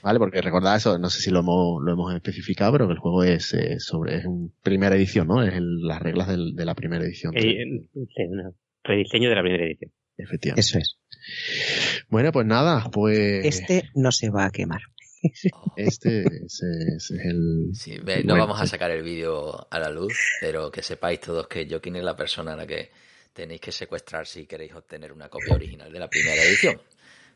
Vale, 0.00 0.20
porque 0.20 0.40
recordad 0.40 0.76
eso, 0.76 0.98
no 1.00 1.10
sé 1.10 1.20
si 1.20 1.32
lo 1.32 1.40
hemos, 1.40 1.82
lo 1.82 1.92
hemos 1.92 2.14
especificado, 2.14 2.70
pero 2.70 2.86
que 2.86 2.92
el 2.92 3.00
juego 3.00 3.24
es 3.24 3.52
eh, 3.54 3.80
sobre, 3.80 4.18
es 4.18 4.24
una 4.24 4.50
primera 4.62 4.94
edición, 4.94 5.26
¿no? 5.26 5.42
Es 5.42 5.54
las 5.60 6.00
reglas 6.00 6.28
de 6.28 6.64
la 6.64 6.74
primera 6.76 7.04
edición. 7.04 7.36
Eh, 7.36 7.88
rediseño 8.84 9.30
de 9.30 9.34
la 9.34 9.42
primera 9.42 9.64
edición. 9.64 9.90
Efectivamente. 10.16 10.60
Eso 10.60 10.78
es. 10.78 10.96
Bueno, 12.08 12.30
pues 12.30 12.46
nada, 12.46 12.88
pues. 12.92 13.44
Este 13.44 13.90
no 13.96 14.12
se 14.12 14.30
va 14.30 14.46
a 14.46 14.50
quemar. 14.50 14.82
Este 15.76 16.24
es, 16.44 17.10
el. 17.10 17.70
Sí, 17.74 17.98
no 18.24 18.36
vamos 18.36 18.60
a 18.60 18.66
sacar 18.66 18.90
el 18.90 19.02
vídeo 19.02 19.66
a 19.70 19.78
la 19.78 19.90
luz, 19.90 20.14
pero 20.40 20.70
que 20.70 20.82
sepáis 20.82 21.20
todos 21.20 21.46
que 21.48 21.66
Joaquín 21.68 21.96
es 21.96 22.04
la 22.04 22.16
persona 22.16 22.52
a 22.52 22.56
la 22.56 22.66
que 22.66 22.90
tenéis 23.32 23.60
que 23.60 23.72
secuestrar 23.72 24.26
si 24.26 24.46
queréis 24.46 24.74
obtener 24.74 25.12
una 25.12 25.28
copia 25.28 25.54
original 25.54 25.92
de 25.92 25.98
la 25.98 26.08
primera 26.08 26.42
edición. 26.42 26.80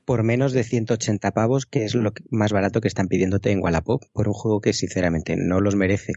Por 0.04 0.24
menos 0.24 0.52
de 0.52 0.64
180 0.64 1.30
pavos, 1.30 1.64
que 1.66 1.84
es 1.84 1.94
lo 1.94 2.12
más 2.30 2.52
barato 2.52 2.80
que 2.80 2.88
están 2.88 3.06
pidiéndote 3.06 3.52
en 3.52 3.62
Wallapop, 3.62 4.02
por 4.12 4.26
un 4.26 4.34
juego 4.34 4.60
que 4.60 4.72
sinceramente 4.72 5.36
no 5.36 5.60
los 5.60 5.76
merece. 5.76 6.14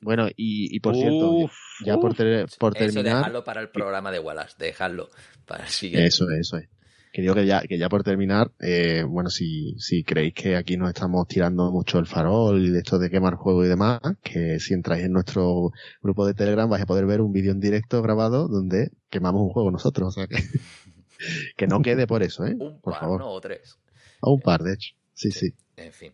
Bueno, 0.00 0.28
y, 0.36 0.80
por 0.80 0.96
cierto, 0.96 1.50
ya 1.84 1.96
por, 1.96 2.14
por 2.58 2.74
terminar. 2.74 3.06
Eso, 3.06 3.16
dejarlo 3.16 3.44
para 3.44 3.60
el 3.60 3.70
programa 3.70 4.10
de 4.10 4.18
Wallace, 4.18 4.56
dejarlo 4.58 5.10
para 5.46 5.64
el 5.64 5.70
siguiente. 5.70 6.08
Eso, 6.08 6.28
eso 6.30 6.58
es 6.58 6.68
que 7.14 7.22
digo 7.22 7.34
que 7.34 7.46
ya, 7.46 7.62
que 7.62 7.78
ya 7.78 7.88
por 7.88 8.02
terminar, 8.02 8.50
eh, 8.58 9.04
bueno, 9.06 9.30
si, 9.30 9.76
si 9.78 10.02
creéis 10.02 10.34
que 10.34 10.56
aquí 10.56 10.76
nos 10.76 10.88
estamos 10.88 11.28
tirando 11.28 11.70
mucho 11.70 12.00
el 12.00 12.06
farol 12.06 12.60
y 12.60 12.70
de 12.70 12.78
esto 12.80 12.98
de 12.98 13.08
quemar 13.08 13.36
juego 13.36 13.64
y 13.64 13.68
demás, 13.68 14.00
que 14.20 14.58
si 14.58 14.74
entráis 14.74 15.04
en 15.04 15.12
nuestro 15.12 15.70
grupo 16.02 16.26
de 16.26 16.34
Telegram 16.34 16.68
vais 16.68 16.82
a 16.82 16.86
poder 16.86 17.06
ver 17.06 17.20
un 17.20 17.30
vídeo 17.30 17.52
en 17.52 17.60
directo 17.60 18.02
grabado 18.02 18.48
donde 18.48 18.90
quemamos 19.10 19.42
un 19.42 19.50
juego 19.50 19.70
nosotros, 19.70 20.08
o 20.08 20.10
sea 20.10 20.26
que, 20.26 20.38
que 21.56 21.68
no 21.68 21.82
quede 21.82 22.08
por 22.08 22.24
eso, 22.24 22.46
¿eh? 22.46 22.56
Un 22.58 22.80
por 22.80 22.96
favor. 22.96 23.20
no, 23.20 23.30
o 23.30 23.40
tres. 23.40 23.78
O 24.20 24.32
un 24.32 24.40
par, 24.40 24.64
de 24.64 24.74
hecho. 24.74 24.96
Sí, 25.12 25.30
sí. 25.30 25.54
En 25.76 25.92
fin. 25.92 26.12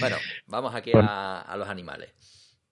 Bueno, 0.00 0.16
vamos 0.46 0.74
aquí 0.74 0.92
a, 0.94 1.42
a 1.42 1.56
los 1.58 1.68
animales. 1.68 2.08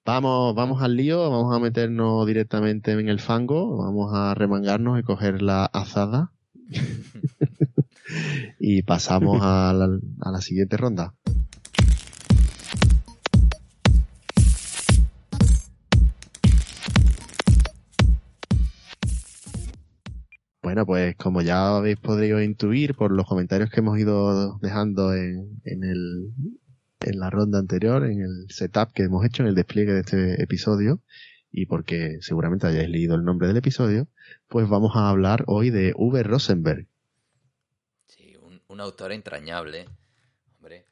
Vamos, 0.07 0.55
vamos 0.55 0.83
al 0.83 0.97
lío, 0.97 1.29
vamos 1.29 1.55
a 1.55 1.61
meternos 1.61 2.27
directamente 2.27 2.93
en 2.93 3.11
el 3.11 3.21
fango, 3.21 3.77
vamos 3.77 4.15
a 4.15 4.33
remangarnos 4.35 4.99
y 4.99 5.03
coger 5.03 5.43
la 5.43 5.67
azada 5.67 6.33
y 8.59 8.83
pasamos 8.83 9.41
a 9.43 9.73
la, 9.73 10.41
siguiente 10.41 10.77
ronda. 10.77 11.15
Bueno, 20.63 20.87
pues 20.87 21.17
como 21.17 21.43
ya 21.43 21.77
habéis 21.77 21.99
podido 21.99 22.41
intuir 22.41 22.95
por 22.95 23.13
los 23.13 23.27
comentarios 23.27 23.69
que 23.71 23.81
hemos 23.81 23.99
ido 23.99 24.59
dejando 24.61 25.13
en 25.15 25.59
la 27.19 27.31
ronda 27.31 27.59
anterior, 27.59 28.05
en 28.05 28.21
el 28.21 28.47
setup 28.49 28.93
que 28.93 29.03
hemos 29.03 29.25
hecho, 29.27 29.43
en 29.43 29.49
el 29.49 29.55
despliegue 29.55 29.93
de 29.93 30.01
este 30.01 30.43
episodio, 30.43 31.01
y 31.53 31.67
porque 31.67 32.19
seguramente 32.23 32.67
hayáis 32.67 32.89
leído 32.89 33.15
el 33.15 33.25
nombre 33.25 33.47
del 33.47 33.59
episodio, 33.59 34.09
pues 34.49 34.69
vamos 34.69 34.97
a 34.97 35.11
hablar 35.11 35.45
hoy 35.47 35.69
de 35.69 35.93
Uwe 35.95 36.23
Rosenberg. 36.23 36.87
Sí, 38.07 38.35
un, 38.69 38.81
autor 38.81 39.13
entrañable. 39.13 39.87
Hombre, 40.57 40.87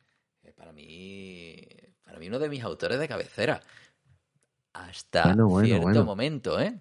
eh, 0.45 0.53
para 0.55 0.73
mí, 0.73 1.57
para 2.05 2.19
mí 2.19 2.29
uno 2.29 2.39
de 2.39 2.51
mis 2.51 2.63
autores 2.63 3.01
de 3.01 3.09
cabecera. 3.09 3.63
Hasta 4.75 5.35
cierto 5.35 6.05
momento, 6.05 6.61
¿eh? 6.61 6.79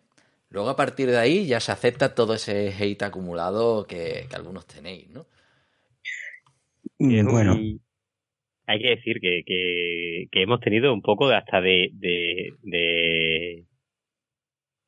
Luego 0.49 0.69
a 0.69 0.75
partir 0.75 1.09
de 1.09 1.17
ahí 1.17 1.47
ya 1.47 1.59
se 1.59 1.71
acepta 1.71 2.13
todo 2.13 2.33
ese 2.33 2.73
hate 2.77 3.03
acumulado 3.03 3.85
que, 3.85 4.27
algunos 4.33 4.67
tenéis, 4.67 5.09
¿no? 5.09 5.25
bueno. 6.99 7.57
Hay 8.65 8.79
que 8.79 8.89
decir 8.89 9.19
que, 9.19 9.43
que, 10.29 10.43
hemos 10.43 10.59
tenido 10.59 10.93
un 10.93 11.01
poco 11.01 11.27
de 11.27 11.35
hasta 11.35 11.59
de, 11.59 11.89
de 11.93 13.65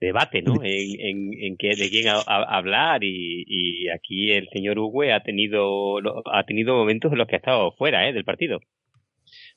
debate, 0.01 0.41
¿no? 0.41 0.55
En, 0.63 1.31
en, 1.33 1.57
qué, 1.57 1.75
de 1.75 1.89
quién 1.89 2.07
hablar 2.27 3.03
y, 3.03 3.87
aquí 3.89 4.31
el 4.31 4.49
señor 4.51 4.79
Hugo 4.79 5.03
ha 5.03 5.21
tenido 5.21 5.97
ha 6.33 6.43
tenido 6.43 6.75
momentos 6.75 7.11
en 7.11 7.19
los 7.19 7.27
que 7.27 7.35
ha 7.35 7.37
estado 7.37 7.71
fuera 7.73 8.09
¿eh? 8.09 8.13
del 8.13 8.25
partido. 8.25 8.59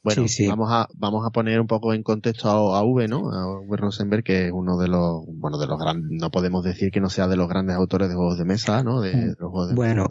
Bueno, 0.02 0.26
vamos 0.48 0.70
a 0.70 0.86
vamos 0.94 1.26
a 1.26 1.30
poner 1.30 1.58
un 1.58 1.66
poco 1.66 1.94
en 1.94 2.02
contexto 2.02 2.48
a, 2.50 2.78
a 2.78 2.84
V, 2.84 3.08
¿no? 3.08 3.30
A 3.30 3.58
V 3.62 3.76
Rosenberg, 3.78 4.22
que 4.22 4.46
es 4.46 4.52
uno 4.52 4.76
de 4.76 4.86
los, 4.86 5.24
bueno, 5.26 5.56
de 5.56 5.66
los 5.66 5.80
grandes, 5.80 6.10
no 6.20 6.30
podemos 6.30 6.62
decir 6.62 6.90
que 6.90 7.00
no 7.00 7.08
sea 7.08 7.26
de 7.26 7.36
los 7.36 7.48
grandes 7.48 7.74
autores 7.74 8.10
de 8.10 8.14
juegos 8.14 8.36
de 8.36 8.44
mesa, 8.44 8.82
¿no? 8.82 9.00
De, 9.00 9.16
mm. 9.16 9.26
los 9.38 9.50
juegos 9.50 9.68
de 9.70 9.74
bueno, 9.74 10.06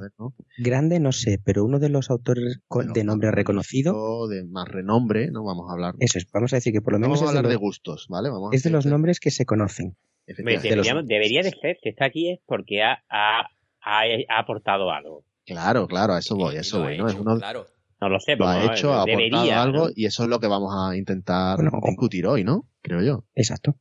grande 0.57 0.99
no 0.99 1.11
sé, 1.11 1.39
pero 1.45 1.63
uno 1.63 1.77
de 1.77 1.89
los 1.89 2.09
autores 2.09 2.59
de 2.93 3.03
nombre 3.03 3.29
reconocido. 3.29 4.27
De 4.27 4.43
más 4.43 4.67
renombre, 4.67 5.29
¿no? 5.29 5.43
Vamos 5.43 5.69
a 5.69 5.73
hablar. 5.73 5.93
Eso 5.99 6.17
es, 6.17 6.25
vamos 6.33 6.51
a 6.53 6.55
decir 6.55 6.73
que 6.73 6.81
por 6.81 6.93
lo 6.93 6.99
menos. 6.99 7.19
Vamos 7.19 7.35
a 7.35 7.37
hablar 7.37 7.51
de, 7.51 7.57
gustos, 7.57 8.07
¿vale? 8.09 8.31
Vamos 8.31 8.49
es 8.51 8.63
de 8.63 8.71
los 8.71 8.87
nombres 8.87 9.19
que 9.19 9.29
se 9.29 9.45
conocen. 9.45 9.95
Debería, 10.25 11.43
de 11.43 11.51
ser, 11.51 11.77
si 11.81 11.89
está 11.89 12.05
aquí 12.05 12.31
es 12.31 12.39
porque 12.45 12.81
ha, 12.81 13.03
ha, 13.09 13.47
ha, 13.81 14.39
aportado 14.39 14.91
algo. 14.91 15.25
Claro, 15.45 15.87
claro, 15.87 16.13
a 16.13 16.19
eso 16.19 16.35
voy, 16.35 16.55
eso 16.55 16.81
voy, 16.81 16.97
¿no? 16.97 17.37
claro. 17.37 17.65
No 17.99 18.09
lo 18.09 18.19
sé, 18.19 18.35
lo 18.35 18.47
ha 18.47 18.65
hecho, 18.65 18.93
ha 18.93 19.03
aportado 19.03 19.51
algo 19.53 19.89
y 19.95 20.05
eso 20.05 20.23
es 20.23 20.29
lo 20.29 20.39
que 20.39 20.47
vamos 20.47 20.73
a 20.75 20.95
intentar 20.97 21.57
discutir 21.87 22.27
hoy, 22.27 22.43
¿no? 22.43 22.67
Creo 22.81 23.01
yo. 23.01 23.23
Exacto. 23.33 23.77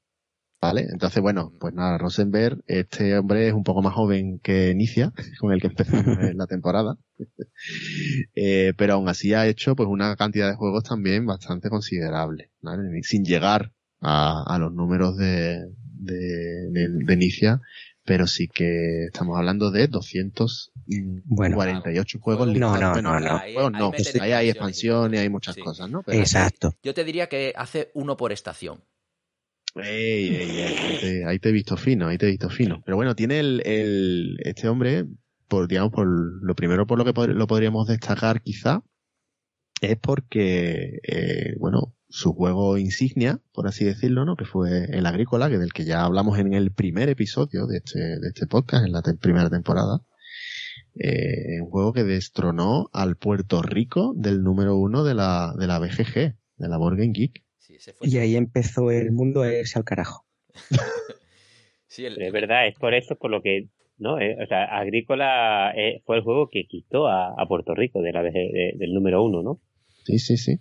Vale, 0.61 0.87
entonces 0.93 1.21
bueno, 1.21 1.53
pues 1.59 1.75
nada, 1.75 1.99
Rosenberg, 1.99 2.63
este 2.69 3.19
hombre 3.19 3.49
es 3.49 3.53
un 3.53 3.65
poco 3.65 3.83
más 3.83 3.95
joven 3.95 4.39
que 4.39 4.71
Inicia, 4.71 5.13
con 5.41 5.53
el 5.53 5.61
que 5.61 5.67
empezamos 5.67 6.05
la 6.37 6.47
temporada, 6.47 6.99
eh, 8.37 8.73
pero 8.79 8.95
aún 8.95 9.09
así 9.09 9.35
ha 9.35 9.49
hecho 9.49 9.75
pues 9.75 9.89
una 9.89 10.15
cantidad 10.15 10.49
de 10.49 10.55
juegos 10.55 10.85
también 10.85 11.27
bastante 11.27 11.69
considerable, 11.69 12.53
¿vale? 12.61 13.03
sin 13.03 13.25
llegar 13.25 13.73
a, 14.01 14.45
a 14.47 14.59
los 14.61 14.73
números 14.73 15.17
de, 15.17 15.65
de, 16.05 16.69
de, 16.71 16.87
pero 18.05 18.27
sí 18.27 18.49
que 18.49 19.05
estamos 19.05 19.39
hablando 19.39 19.71
de 19.71 19.87
248 19.87 22.19
juegos 22.19 22.49
no, 22.49 22.77
no, 22.77 23.01
no, 23.01 23.21
no, 23.21 23.41
Ahí, 24.21 24.33
hay 24.33 24.51
expansiones, 24.51 25.21
hay 25.21 25.29
muchas 25.29 25.57
cosas, 25.57 25.89
¿no? 25.89 26.03
Exacto. 26.09 26.75
Yo 26.83 26.95
te 26.95 27.05
diría 27.05 27.29
que 27.29 27.53
hace 27.57 27.93
uno 27.95 28.17
por 28.17 28.33
estación. 28.33 28.83
ahí, 29.77 31.39
te, 31.39 31.49
he 31.49 31.53
visto 31.53 31.77
fino, 31.77 32.09
ahí 32.09 32.19
te 32.19 32.27
he 32.27 32.31
visto 32.31 32.51
fino. 32.51 32.83
Pero 32.85 32.97
bueno, 32.97 33.15
tiene 33.15 33.39
el, 33.39 33.63
el 33.65 34.37
este 34.41 34.69
hombre, 34.69 35.05
por, 35.47 35.69
digamos, 35.69 35.93
por 35.93 36.09
lo 36.09 36.57
primero 36.57 36.85
por 36.87 36.99
lo 36.99 37.05
que 37.05 37.13
lo 37.33 37.47
podríamos 37.47 37.87
destacar 37.87 38.43
quizá, 38.43 38.83
es 39.83 39.99
porque, 39.99 41.01
eh, 41.03 41.57
bueno, 41.59 41.95
su 42.09 42.33
juego 42.35 42.79
insignia, 42.79 43.41
por 43.53 43.67
así 43.67 43.85
decirlo, 43.85 44.25
¿no? 44.25 44.37
Que 44.37 44.45
fue 44.45 44.85
el 44.85 45.07
agrícola, 45.07 45.51
que 45.51 45.59
del 45.59 45.73
que 45.73 45.85
ya 45.85 46.05
hablamos 46.05 46.39
en 46.39 46.55
el 46.55 46.71
primer 46.71 47.09
episodio 47.09 47.67
de 47.67 47.79
este, 47.79 47.99
de 47.99 48.29
este 48.29 48.47
podcast, 48.47 48.87
en 48.87 48.93
la 48.93 49.03
primera 49.21 49.51
temporada. 49.51 50.01
Eh, 50.95 51.61
un 51.61 51.71
juego 51.71 51.93
que 51.93 52.05
destronó 52.05 52.91
al 52.93 53.17
Puerto 53.17 53.61
Rico 53.61 54.15
del 54.17 54.45
número 54.45 54.77
uno 54.77 55.03
de 55.03 55.15
la, 55.15 55.53
de 55.59 55.67
la 55.67 55.81
BGG, 55.81 56.15
de 56.15 56.69
la 56.69 56.77
Board 56.77 56.99
Game 56.99 57.13
Geek. 57.13 57.43
y 58.03 58.19
ahí 58.19 58.37
empezó 58.37 58.91
el 58.93 59.11
mundo 59.11 59.43
a 59.43 59.53
irse 59.53 59.79
al 59.79 59.85
carajo. 59.85 60.25
sí, 61.89 62.07
Es 62.07 62.33
verdad, 62.33 62.69
es 62.69 62.77
por 62.77 62.95
eso 62.95 63.17
por 63.17 63.33
lo 63.33 63.43
que 63.43 63.69
¿no? 63.99 64.21
Eh, 64.21 64.37
o 64.43 64.47
sea, 64.47 64.65
Agrícola 64.65 65.73
eh, 65.77 66.03
fue 66.05 66.17
el 66.17 66.23
juego 66.23 66.49
que 66.49 66.67
quitó 66.67 67.09
a, 67.09 67.35
Puerto 67.49 67.75
Rico 67.75 68.01
de 68.01 68.13
la, 68.13 68.23
del 68.23 68.95
número 68.95 69.25
uno, 69.25 69.43
¿no? 69.43 69.61
Sí, 70.05 70.19
sí, 70.19 70.37
sí 70.37 70.61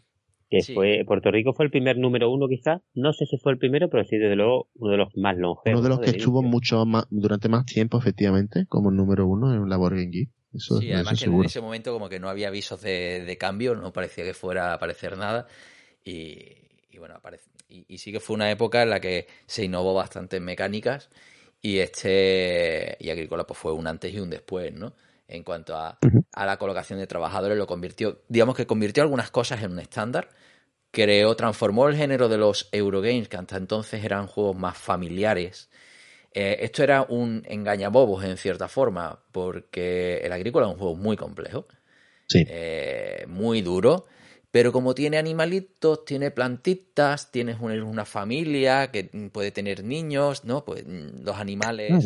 que 0.51 0.73
fue 0.73 1.03
Puerto 1.07 1.31
Rico 1.31 1.53
fue 1.53 1.63
el 1.65 1.71
primer 1.71 1.97
número 1.97 2.29
uno 2.29 2.47
quizás, 2.49 2.81
no 2.93 3.13
sé 3.13 3.25
si 3.25 3.37
fue 3.37 3.53
el 3.53 3.57
primero, 3.57 3.89
pero 3.89 4.03
sí 4.03 4.17
desde 4.17 4.35
luego 4.35 4.67
uno 4.75 4.91
de 4.91 4.97
los 4.97 5.15
más 5.15 5.37
longevos. 5.37 5.79
Uno 5.79 5.81
de 5.81 5.89
los 5.89 5.99
que 6.01 6.17
estuvo 6.17 6.43
mucho 6.43 6.85
más, 6.85 7.05
durante 7.09 7.47
más 7.47 7.65
tiempo 7.65 7.97
efectivamente 7.97 8.65
como 8.67 8.91
número 8.91 9.25
uno 9.25 9.53
en 9.53 9.69
la 9.69 9.77
Board 9.77 9.97
sí, 9.97 10.91
además 10.91 11.17
que 11.17 11.25
en 11.25 11.43
ese 11.45 11.61
momento 11.61 11.93
como 11.93 12.09
que 12.09 12.19
no 12.19 12.27
había 12.27 12.49
avisos 12.49 12.81
de, 12.81 13.37
cambio, 13.39 13.75
no 13.75 13.93
parecía 13.93 14.25
que 14.25 14.33
fuera 14.33 14.71
a 14.71 14.73
aparecer 14.73 15.17
nada. 15.17 15.47
Y, 16.03 16.57
bueno, 16.99 17.15
aparece, 17.15 17.49
y, 17.69 17.97
sí 17.97 18.11
que 18.11 18.19
fue 18.19 18.35
una 18.35 18.51
época 18.51 18.83
en 18.83 18.89
la 18.89 18.99
que 18.99 19.27
se 19.45 19.63
innovó 19.63 19.93
bastante 19.93 20.37
en 20.37 20.43
mecánicas 20.43 21.09
y 21.61 21.77
este 21.77 22.97
y 22.99 23.09
Agrícola 23.09 23.45
pues 23.45 23.57
fue 23.57 23.71
un 23.71 23.87
antes 23.87 24.13
y 24.13 24.19
un 24.19 24.29
después, 24.29 24.73
¿no? 24.73 24.93
En 25.31 25.43
cuanto 25.43 25.75
a, 25.75 25.97
a 26.33 26.45
la 26.45 26.57
colocación 26.57 26.99
de 26.99 27.07
trabajadores, 27.07 27.57
lo 27.57 27.65
convirtió, 27.65 28.21
digamos 28.27 28.55
que 28.55 28.67
convirtió 28.67 29.01
algunas 29.01 29.31
cosas 29.31 29.63
en 29.63 29.71
un 29.71 29.79
estándar, 29.79 30.29
creó, 30.91 31.35
transformó 31.35 31.87
el 31.87 31.95
género 31.95 32.29
de 32.29 32.37
los 32.37 32.67
Eurogames, 32.71 33.29
que 33.29 33.37
hasta 33.37 33.57
entonces 33.57 34.03
eran 34.03 34.27
juegos 34.27 34.57
más 34.57 34.77
familiares, 34.77 35.69
eh, 36.33 36.57
esto 36.61 36.83
era 36.83 37.05
un 37.07 37.43
engañabobos 37.47 38.23
en 38.23 38.37
cierta 38.37 38.67
forma, 38.67 39.19
porque 39.31 40.17
el 40.23 40.31
agrícola 40.31 40.67
es 40.67 40.73
un 40.73 40.79
juego 40.79 40.95
muy 40.95 41.17
complejo, 41.17 41.65
eh, 42.33 43.25
muy 43.27 43.61
duro, 43.61 44.05
pero 44.49 44.71
como 44.71 44.95
tiene 44.95 45.17
animalitos, 45.17 46.05
tiene 46.05 46.31
plantitas, 46.31 47.31
tienes 47.31 47.57
una, 47.59 48.05
familia 48.05 48.91
que 48.91 49.05
puede 49.31 49.51
tener 49.51 49.83
niños, 49.83 50.45
¿no? 50.45 50.63
Pues 50.63 50.85
mm, 50.85 51.23
los 51.23 51.37
animales. 51.37 52.05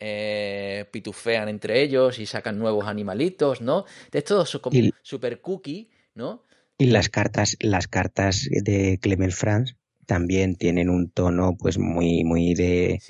Eh, 0.00 0.86
pitufean 0.90 1.48
entre 1.48 1.82
ellos 1.82 2.18
y 2.18 2.26
sacan 2.26 2.58
nuevos 2.58 2.86
animalitos, 2.86 3.60
¿no? 3.60 3.84
Es 4.12 4.24
todo 4.24 4.44
como 4.60 4.78
super 5.02 5.40
cookie, 5.40 5.90
¿no? 6.14 6.42
Y 6.78 6.86
las 6.86 7.08
cartas, 7.08 7.56
las 7.60 7.86
cartas 7.86 8.48
de 8.50 8.98
Clement 9.00 9.32
France 9.32 9.76
también 10.06 10.56
tienen 10.56 10.90
un 10.90 11.10
tono 11.10 11.56
pues 11.58 11.78
muy 11.78 12.24
muy 12.24 12.54
de, 12.54 13.00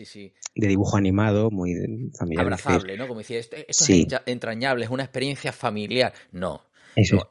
de 0.55 0.67
dibujo 0.67 0.97
animado, 0.97 1.51
muy 1.51 1.75
familiar. 2.17 2.45
Abrazable, 2.45 2.97
¿no? 2.97 3.09
Como 3.09 3.21
decía, 3.21 3.39
esto, 3.39 3.57
es 3.57 3.89
entrañable, 4.27 4.85
es 4.85 4.91
una 4.91 5.05
experiencia 5.05 5.53
familiar. 5.53 6.13
No, 6.33 6.63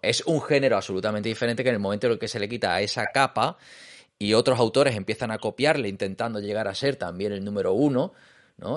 es 0.01 0.23
un 0.25 0.41
género 0.41 0.75
absolutamente 0.75 1.29
diferente 1.29 1.63
que 1.63 1.69
en 1.69 1.75
el 1.75 1.81
momento 1.81 2.07
en 2.07 2.13
el 2.13 2.19
que 2.19 2.27
se 2.27 2.39
le 2.39 2.49
quita 2.49 2.81
esa 2.81 3.07
capa 3.07 3.57
y 4.19 4.33
otros 4.33 4.59
autores 4.59 4.95
empiezan 4.95 5.31
a 5.31 5.37
copiarle 5.37 5.89
intentando 5.89 6.39
llegar 6.39 6.67
a 6.67 6.75
ser 6.75 6.95
también 6.95 7.31
el 7.31 7.43
número 7.43 7.73
uno, 7.73 8.13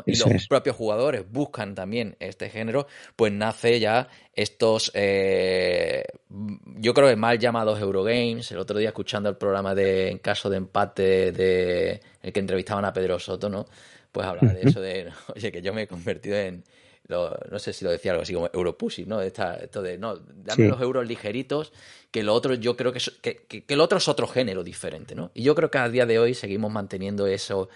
y 0.06 0.16
los 0.16 0.48
propios 0.48 0.76
jugadores 0.76 1.24
buscan 1.30 1.74
también 1.74 2.16
este 2.18 2.48
género, 2.50 2.86
pues 3.14 3.32
nace 3.32 3.78
ya 3.78 4.08
estos, 4.32 4.90
eh, 4.94 6.04
yo 6.28 6.94
creo 6.94 7.08
que 7.08 7.16
mal 7.16 7.38
llamados 7.38 7.80
Eurogames. 7.80 8.50
El 8.50 8.58
otro 8.58 8.78
día 8.78 8.88
escuchando 8.88 9.28
el 9.28 9.36
programa 9.36 9.74
de 9.74 10.10
En 10.10 10.18
caso 10.18 10.50
de 10.50 10.56
empate 10.56 11.32
de 11.32 12.00
el 12.22 12.32
que 12.32 12.40
entrevistaban 12.40 12.84
a 12.84 12.92
Pedro 12.92 13.18
Soto, 13.18 13.48
¿no? 13.48 13.66
Pues 14.10 14.26
hablaba 14.26 14.52
de 14.54 14.68
eso 14.68 14.80
de, 14.80 15.12
oye, 15.34 15.52
que 15.52 15.62
yo 15.62 15.72
me 15.72 15.82
he 15.82 15.86
convertido 15.86 16.36
en, 16.36 16.64
no 17.08 17.58
sé 17.58 17.72
si 17.72 17.84
lo 17.84 17.90
decía 17.90 18.12
algo 18.12 18.22
así 18.22 18.34
como 18.34 18.50
Europussy, 18.52 19.04
¿no? 19.04 19.20
esto 19.20 19.82
de, 19.82 19.98
no, 19.98 20.16
dame 20.16 20.68
los 20.68 20.80
euros 20.80 21.06
ligeritos, 21.06 21.72
que 22.10 22.22
lo 22.22 22.34
otro 22.34 22.54
yo 22.54 22.76
creo 22.76 22.92
que, 22.92 23.00
que, 23.20 23.36
que, 23.46 23.64
que, 23.64 23.76
lo 23.76 23.84
otro 23.84 23.98
es 23.98 24.08
otro 24.08 24.26
género 24.26 24.64
diferente, 24.64 25.14
¿no? 25.14 25.30
Y 25.34 25.42
yo 25.42 25.54
creo 25.54 25.70
que 25.70 25.78
a 25.78 25.88
día 25.88 26.06
de 26.06 26.18
hoy 26.18 26.34
seguimos 26.34 26.72
manteniendo 26.72 27.26
eso 27.26 27.68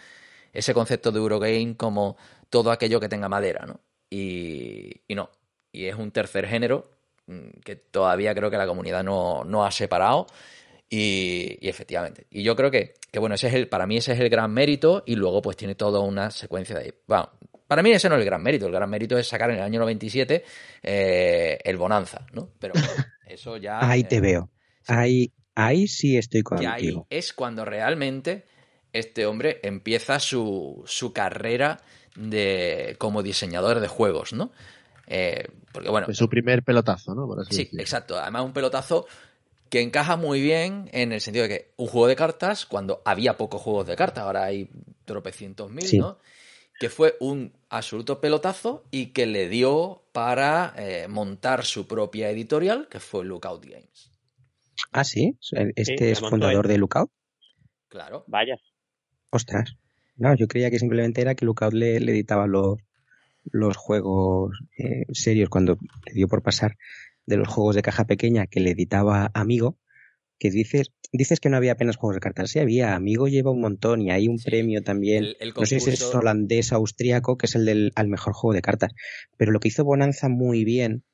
ese 0.53 0.75
concepto 0.75 1.13
de 1.13 1.19
Eurogame 1.19 1.77
como 1.77 2.17
todo 2.49 2.71
aquello 2.71 3.01
que 3.01 3.09
tenga 3.09 3.29
madera, 3.29 3.65
¿no? 3.67 3.81
Y, 4.11 5.03
no. 5.09 5.31
Y 5.73 5.87
es 5.87 5.95
un 5.95 6.11
tercer 6.11 6.47
género 6.49 6.91
mm, 7.27 7.61
que 7.65 7.77
todavía 7.77 8.35
creo 8.35 8.51
que 8.51 8.57
la 8.57 8.67
comunidad 8.67 9.05
no, 9.05 9.65
ha 9.65 9.71
separado. 9.71 10.27
Y, 10.89 11.59
efectivamente. 11.63 12.27
Y 12.31 12.43
yo 12.43 12.57
creo 12.57 12.71
que, 12.71 12.95
que, 13.13 13.21
bueno, 13.21 13.37
ese 13.37 13.47
es 13.47 13.55
el, 13.55 13.69
para 13.69 13.87
mí 13.87 13.97
ese 13.97 14.13
es 14.13 14.21
el 14.21 14.29
gran 14.29 14.53
mérito. 14.53 15.05
Y 15.07 15.15
luego, 15.15 15.41
pues 15.41 15.57
tiene 15.57 15.77
toda 15.77 16.01
una 16.01 16.31
secuencia 16.33 16.77
de. 16.77 16.95
Bueno, 17.07 17.31
para 17.69 17.85
mí 17.85 17.93
ese 17.93 18.09
no 18.09 18.17
es 18.17 18.21
el 18.21 18.27
gran 18.27 18.43
mérito. 18.43 18.67
El 18.67 18.73
gran 18.73 18.91
mérito 18.91 19.17
es 19.17 19.29
sacar 19.29 19.51
en 19.51 19.59
el 19.59 19.63
año 19.63 19.79
97 19.79 20.45
eh, 20.83 21.59
el 21.63 21.77
Bonanza, 21.77 22.27
¿no? 22.33 22.51
Pero 22.59 22.75
eso 23.27 23.57
ya. 23.57 23.89
Ahí 23.89 24.03
te 24.03 24.21
veo. 24.21 24.51
Ahí, 24.89 25.33
ahí 25.55 25.87
sí 25.87 26.17
estoy 26.17 26.43
contigo. 26.43 26.73
Y 26.81 26.89
ahí 26.89 26.95
es 27.09 27.33
cuando 27.33 27.65
realmente 27.65 28.45
este 28.93 29.27
hombre 29.27 29.61
empieza 29.63 30.19
su, 30.21 30.83
su 30.87 31.13
carrera 31.13 31.81
de, 32.17 32.97
como 32.99 33.23
diseñador 33.23 33.81
de 33.81 33.89
juegos, 33.89 34.33
¿no? 34.33 34.53
Eh, 35.07 35.49
porque 35.73 35.89
bueno. 35.89 36.07
Es 36.09 36.17
su 36.17 36.29
primer 36.29 36.63
pelotazo, 36.63 37.15
¿no? 37.15 37.45
sí, 37.45 37.69
exacto. 37.79 38.19
Además, 38.19 38.45
un 38.45 38.53
pelotazo 38.53 39.07
que 39.69 39.81
encaja 39.81 40.17
muy 40.17 40.41
bien 40.41 40.89
en 40.93 41.13
el 41.13 41.21
sentido 41.21 41.45
de 41.45 41.49
que 41.49 41.71
un 41.77 41.87
juego 41.87 42.09
de 42.09 42.17
cartas, 42.17 42.67
cuando 42.67 43.03
había 43.05 43.37
pocos 43.37 43.63
juegos 43.63 43.87
de 43.87 43.97
cartas, 43.97 44.25
ahora 44.25 44.45
hay 44.45 44.69
tropecientos 45.05 45.71
mil, 45.71 45.99
¿no? 45.99 46.19
Que 46.79 46.89
fue 46.89 47.17
un 47.21 47.53
absoluto 47.69 48.21
pelotazo 48.21 48.85
y 48.91 49.07
que 49.07 49.27
le 49.27 49.49
dio 49.49 50.03
para 50.13 50.73
eh, 50.77 51.09
montar 51.09 51.65
su 51.65 51.87
propia 51.87 52.31
editorial, 52.31 52.89
que 52.89 53.01
fue 53.01 53.25
Lookout 53.25 53.65
Games. 53.65 54.11
Ah, 54.91 55.05
sí. 55.05 55.37
Este 55.77 56.11
es 56.11 56.21
fundador 56.21 56.67
de 56.67 56.79
Lookout. 56.79 57.11
Claro. 57.89 58.25
Vaya. 58.29 58.57
Ostras. 59.31 59.77
No, 60.17 60.35
yo 60.35 60.49
creía 60.49 60.71
que 60.71 60.79
simplemente 60.79 61.21
era 61.21 61.35
que 61.35 61.45
Lookout 61.45 61.73
le, 61.73 61.97
editaba 61.97 62.47
los, 62.47 62.79
los 63.45 63.77
juegos 63.77 64.59
eh, 64.77 65.07
serios 65.13 65.49
cuando 65.49 65.79
le 66.07 66.13
dio 66.13 66.29
por 66.29 66.43
pasar 66.43 66.77
de 67.27 67.37
los 67.37 67.49
juegos 67.49 67.77
de 67.77 67.83
caja 67.83 68.05
pequeña 68.05 68.47
que 68.47 68.61
le 68.61 68.73
editaba 68.73 69.31
Amigo, 69.35 69.79
que 70.39 70.51
dices, 70.51 70.93
dices 71.13 71.39
que 71.39 71.49
no 71.49 71.57
había 71.57 71.73
apenas 71.73 71.97
juegos 71.97 72.17
de 72.17 72.21
cartas. 72.21 72.51
Sí 72.51 72.59
había, 72.59 72.95
Amigo 72.95 73.29
lleva 73.29 73.51
un 73.51 73.61
montón 73.61 74.03
y 74.03 74.11
hay 74.11 74.27
un 74.27 74.39
premio 74.39 74.83
también, 74.83 75.35
no 75.57 75.67
sé 75.67 75.81
si 75.81 75.91
es 75.91 76.03
holandés 76.15 76.73
austriaco, 76.73 77.39
que 77.39 77.47
es 77.47 77.55
el 77.55 77.67
del 77.67 77.93
al 77.95 78.09
mejor 78.09 78.33
juego 78.33 78.55
de 78.55 78.63
cartas. 78.63 78.93
Pero 79.37 79.53
lo 79.53 79.61
que 79.61 79.69
hizo 79.69 79.85
Bonanza 79.85 80.29
muy 80.29 80.65
bien, 80.65 81.05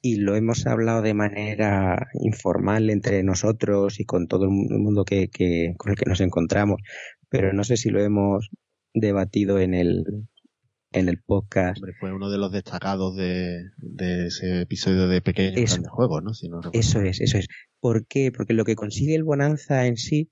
y 0.00 0.16
lo 0.16 0.36
hemos 0.36 0.66
hablado 0.66 1.02
de 1.02 1.14
manera 1.14 2.08
informal 2.14 2.90
entre 2.90 3.22
nosotros 3.22 3.98
y 4.00 4.04
con 4.04 4.28
todo 4.28 4.44
el 4.44 4.50
mundo 4.50 5.04
que, 5.04 5.28
que, 5.28 5.74
con 5.76 5.90
el 5.90 5.98
que 5.98 6.08
nos 6.08 6.20
encontramos, 6.20 6.80
pero 7.28 7.52
no 7.52 7.64
sé 7.64 7.76
si 7.76 7.90
lo 7.90 8.00
hemos 8.00 8.50
debatido 8.94 9.58
en 9.58 9.74
el, 9.74 10.04
en 10.92 11.08
el 11.08 11.20
podcast. 11.20 11.78
fue 12.00 12.12
uno 12.12 12.30
de 12.30 12.38
los 12.38 12.52
destacados 12.52 13.16
de, 13.16 13.66
ese 14.26 14.62
episodio 14.62 15.08
de 15.08 15.20
Pequeños 15.20 15.82
de 15.82 15.88
Juegos, 15.88 16.22
¿no? 16.22 16.60
eso 16.72 17.00
es, 17.00 17.20
eso 17.20 17.38
es. 17.38 17.48
¿Por 17.80 18.06
qué? 18.06 18.32
Porque 18.32 18.54
lo 18.54 18.64
que 18.64 18.76
consigue 18.76 19.14
el 19.14 19.24
Bonanza 19.24 19.86
en 19.86 19.96
sí, 19.96 20.30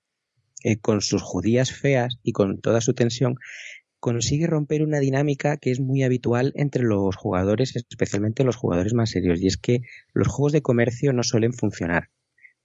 eh, 0.63 0.79
con 0.79 1.03
sus 1.03 1.23
judías 1.23 1.73
feas 1.73 2.19
y 2.23 2.33
con 2.33 2.61
toda 2.61 2.81
su 2.81 2.95
tensión, 2.95 3.37
consigue 4.05 4.47
romper 4.47 4.83
una 4.83 4.99
dinámica 4.99 5.57
que 5.57 5.71
es 5.71 5.81
muy 5.81 6.03
habitual 6.03 6.53
entre 6.57 6.83
los 6.83 7.17
jugadores, 7.17 7.75
especialmente 7.75 8.45
los 8.45 8.55
jugadores 8.55 8.93
más 8.93 9.09
serios, 9.09 9.41
y 9.41 9.47
es 9.47 9.57
que 9.57 9.81
los 10.13 10.29
juegos 10.29 10.53
de 10.53 10.61
comercio 10.61 11.15
no 11.15 11.23
suelen 11.23 11.55
funcionar, 11.55 12.11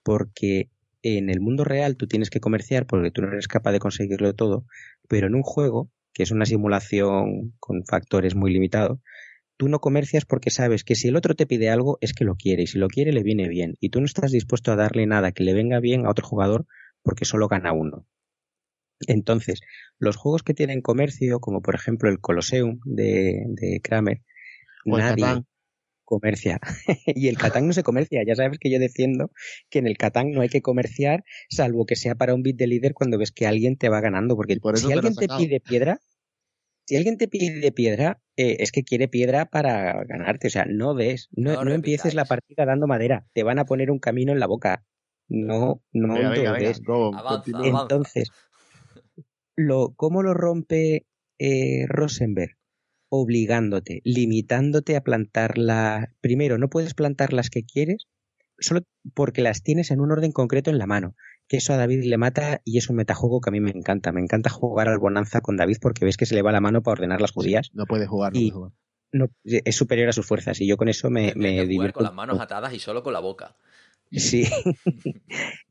porque 0.03 0.69
en 1.01 1.29
el 1.29 1.39
mundo 1.39 1.63
real 1.63 1.95
tú 1.95 2.07
tienes 2.07 2.29
que 2.29 2.41
comerciar 2.41 2.85
porque 2.87 3.09
tú 3.09 3.21
no 3.21 3.29
eres 3.29 3.47
capaz 3.47 3.71
de 3.71 3.79
conseguirlo 3.79 4.35
todo, 4.35 4.65
pero 5.07 5.27
en 5.27 5.35
un 5.35 5.43
juego, 5.43 5.89
que 6.13 6.23
es 6.23 6.31
una 6.31 6.45
simulación 6.45 7.53
con 7.61 7.85
factores 7.85 8.35
muy 8.35 8.51
limitados, 8.51 8.99
tú 9.55 9.69
no 9.69 9.79
comercias 9.79 10.25
porque 10.25 10.49
sabes 10.49 10.83
que 10.83 10.95
si 10.95 11.07
el 11.07 11.15
otro 11.15 11.35
te 11.35 11.47
pide 11.47 11.69
algo 11.69 11.99
es 12.01 12.11
que 12.11 12.25
lo 12.25 12.35
quiere 12.35 12.63
y 12.63 12.67
si 12.67 12.79
lo 12.79 12.89
quiere 12.89 13.13
le 13.13 13.23
viene 13.23 13.47
bien 13.47 13.75
y 13.79 13.91
tú 13.91 14.01
no 14.01 14.07
estás 14.07 14.33
dispuesto 14.33 14.73
a 14.73 14.75
darle 14.75 15.05
nada 15.05 15.31
que 15.31 15.45
le 15.45 15.53
venga 15.53 15.79
bien 15.79 16.05
a 16.05 16.09
otro 16.09 16.27
jugador 16.27 16.65
porque 17.01 17.23
solo 17.23 17.47
gana 17.47 17.71
uno. 17.71 18.05
Entonces, 19.07 19.61
los 19.97 20.17
juegos 20.17 20.43
que 20.43 20.53
tienen 20.53 20.81
comercio, 20.81 21.39
como 21.39 21.61
por 21.61 21.75
ejemplo 21.75 22.09
el 22.09 22.19
Colosseum 22.19 22.79
de, 22.83 23.45
de 23.47 23.79
Kramer, 23.81 24.21
nadie, 24.85 25.43
comercia. 26.09 26.59
y 27.05 27.27
el 27.27 27.37
Catán 27.37 27.67
no 27.67 27.73
se 27.73 27.83
comercia. 27.83 28.23
Ya 28.25 28.35
sabes 28.35 28.57
que 28.59 28.71
yo 28.71 28.79
defiendo 28.79 29.31
que 29.69 29.79
en 29.79 29.87
el 29.87 29.97
Catán 29.97 30.31
no 30.31 30.41
hay 30.41 30.49
que 30.49 30.61
comerciar, 30.61 31.23
salvo 31.49 31.85
que 31.85 31.95
sea 31.95 32.15
para 32.15 32.33
un 32.33 32.41
bit 32.41 32.57
de 32.57 32.67
líder 32.67 32.93
cuando 32.93 33.17
ves 33.17 33.31
que 33.31 33.45
alguien 33.45 33.77
te 33.77 33.89
va 33.89 34.01
ganando. 34.01 34.35
Porque 34.35 34.57
si 34.75 34.91
alguien 34.91 35.15
te 35.15 35.27
pide 35.27 35.59
piedra, 35.59 35.99
si 36.85 36.95
alguien 36.97 37.17
te 37.17 37.27
pide 37.27 37.71
piedra, 37.71 38.19
eh, 38.35 38.57
es 38.59 38.71
que 38.71 38.83
quiere 38.83 39.07
piedra 39.07 39.45
para 39.45 40.03
ganarte. 40.05 40.47
O 40.47 40.49
sea, 40.49 40.65
no 40.65 40.95
ves, 40.95 41.29
no, 41.31 41.63
no, 41.63 41.71
empieces 41.71 42.15
la 42.15 42.25
partida 42.25 42.65
dando 42.65 42.87
madera. 42.87 43.27
Te 43.33 43.43
van 43.43 43.59
a 43.59 43.65
poner 43.65 43.91
un 43.91 43.99
camino 43.99 44.33
en 44.33 44.39
la 44.39 44.47
boca. 44.47 44.83
No, 45.27 45.83
no 45.93 46.17
Entonces, 47.63 48.31
lo, 49.59 49.93
¿cómo 49.95 50.23
lo 50.23 50.33
rompe 50.33 51.05
eh, 51.37 51.85
Rosenberg? 51.87 52.57
obligándote, 53.11 54.01
limitándote 54.03 54.95
a 54.95 55.01
plantarla. 55.01 56.13
Primero, 56.21 56.59
no 56.59 56.69
puedes 56.69 56.93
plantar 56.93 57.33
las 57.33 57.49
que 57.49 57.63
quieres 57.63 58.07
solo 58.59 58.81
porque 59.13 59.41
las 59.41 59.63
tienes 59.63 59.89
en 59.89 59.99
un 59.99 60.11
orden 60.11 60.31
concreto 60.31 60.69
en 60.69 60.77
la 60.77 60.85
mano. 60.85 61.15
Que 61.47 61.57
eso 61.57 61.73
a 61.73 61.77
David 61.77 62.03
le 62.03 62.17
mata 62.17 62.61
y 62.63 62.77
es 62.77 62.89
un 62.89 62.97
metajuego 62.97 63.41
que 63.41 63.49
a 63.49 63.51
mí 63.51 63.59
me 63.59 63.71
encanta. 63.71 64.11
Me 64.11 64.21
encanta 64.21 64.51
jugar 64.51 64.87
al 64.87 64.99
Bonanza 64.99 65.41
con 65.41 65.57
David 65.57 65.77
porque 65.81 66.05
ves 66.05 66.17
que 66.17 66.27
se 66.27 66.35
le 66.35 66.43
va 66.43 66.51
la 66.51 66.61
mano 66.61 66.83
para 66.83 66.93
ordenar 66.93 67.21
las 67.21 67.31
judías. 67.31 67.71
no 67.73 67.85
puede 67.85 68.05
jugar, 68.05 68.33
no 69.11 69.27
es 69.43 69.75
superior 69.75 70.09
a 70.09 70.13
sus 70.13 70.27
fuerzas 70.27 70.61
y 70.61 70.67
yo 70.67 70.77
con 70.77 70.87
eso 70.87 71.09
me, 71.09 71.33
me 71.35 71.65
divierto. 71.65 71.95
Con 71.95 72.03
las 72.03 72.13
manos 72.13 72.39
atadas 72.39 72.73
y 72.73 72.79
solo 72.79 73.01
con 73.01 73.13
la 73.13 73.19
boca. 73.19 73.55
Sí. 74.11 74.45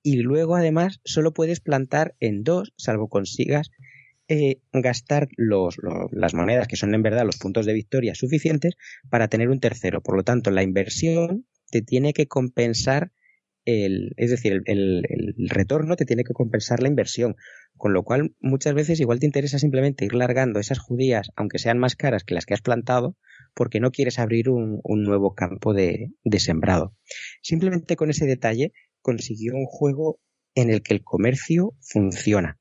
y 0.03 0.17
luego 0.19 0.57
además 0.57 1.01
solo 1.05 1.33
puedes 1.33 1.61
plantar 1.61 2.15
en 2.21 2.45
dos, 2.45 2.73
salvo 2.77 3.09
consigas 3.09 3.71
eh, 4.29 4.61
gastar 4.73 5.29
los, 5.37 5.77
las 6.13 6.35
monedas, 6.35 6.69
que 6.69 6.77
son 6.77 6.95
en 6.95 7.03
verdad 7.03 7.25
los 7.25 7.39
puntos 7.39 7.65
de 7.65 7.73
victoria 7.73 8.15
suficientes, 8.15 8.75
para 9.09 9.29
tener 9.29 9.49
un 9.49 9.59
tercero. 9.59 10.03
Por 10.03 10.17
lo 10.17 10.23
tanto, 10.23 10.51
la 10.51 10.63
inversión 10.63 11.47
te 11.71 11.81
tiene 11.81 12.13
que 12.13 12.27
compensar 12.27 13.11
el, 13.65 14.13
es 14.17 14.31
decir, 14.31 14.63
el, 14.67 15.03
el, 15.09 15.49
retorno 15.49 15.97
te 15.97 16.05
tiene 16.05 16.25
que 16.25 16.33
compensar 16.33 16.83
la 16.83 16.89
inversión. 16.89 17.37
Con 17.77 17.93
lo 17.93 18.03
cual, 18.03 18.35
muchas 18.41 18.75
veces 18.75 19.01
igual 19.01 19.19
te 19.19 19.27
interesa 19.27 19.59
simplemente 19.59 20.05
ir 20.05 20.15
largando 20.15 20.61
esas 20.61 20.79
judías, 20.79 21.31
aunque 21.37 21.59
sean 21.59 21.79
más 21.79 21.97
caras 21.97 22.25
que 22.25 22.35
las 22.35 22.45
que 22.45 22.55
has 22.55 22.63
plantado, 22.63 23.17
porque 23.59 23.81
no 23.81 23.91
quieres 23.91 24.21
abrir 24.21 24.51
un, 24.51 24.81
nuevo 24.85 25.35
campo 25.35 25.75
de, 25.75 26.13
sembrado. 26.39 26.95
Simplemente 27.43 27.97
con 27.97 28.09
ese 28.09 28.25
detalle 28.25 28.73
consiguió 29.03 29.57
un 29.57 29.67
juego 29.67 30.21
en 30.55 30.71
el 30.71 30.81
que 30.81 30.95
el 30.95 31.03
comercio 31.03 31.75
funciona, 31.81 32.61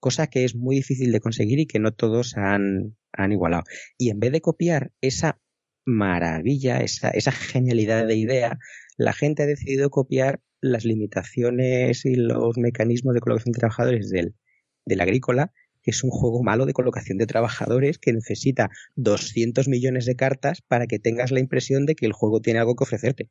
cosa 0.00 0.28
que 0.28 0.44
es 0.44 0.56
muy 0.56 0.76
difícil 0.76 1.12
de 1.12 1.20
conseguir 1.20 1.58
y 1.60 1.66
que 1.66 1.80
no 1.80 1.92
todos 1.92 2.38
han, 2.38 2.96
han 3.12 3.32
igualado. 3.32 3.64
Y 3.98 4.08
en 4.08 4.20
vez 4.20 4.32
de 4.32 4.40
copiar 4.40 4.92
esa 5.02 5.38
maravilla, 5.84 6.78
esa, 6.78 7.10
esa 7.10 7.32
genialidad 7.32 8.06
de 8.06 8.16
idea, 8.16 8.58
la 8.96 9.12
gente 9.12 9.42
ha 9.42 9.46
decidido 9.46 9.90
copiar 9.90 10.40
las 10.62 10.86
limitaciones 10.86 12.06
y 12.06 12.14
los 12.14 12.56
mecanismos 12.56 13.12
de 13.12 13.20
colocación 13.20 13.52
de 13.52 13.58
trabajadores 13.58 14.08
del 14.08 15.00
agrícola, 15.02 15.52
que 15.82 15.90
es 15.90 16.04
un 16.04 16.10
juego 16.10 16.42
malo 16.42 16.66
de 16.66 16.72
colocación 16.72 17.18
de 17.18 17.26
trabajadores 17.26 17.98
que 17.98 18.12
necesita 18.12 18.70
200 18.96 19.68
millones 19.68 20.06
de 20.06 20.16
cartas 20.16 20.62
para 20.62 20.86
que 20.86 20.98
tengas 20.98 21.30
la 21.30 21.40
impresión 21.40 21.86
de 21.86 21.94
que 21.94 22.06
el 22.06 22.12
juego 22.12 22.40
tiene 22.40 22.60
algo 22.60 22.74
que 22.74 22.84
ofrecerte. 22.84 23.28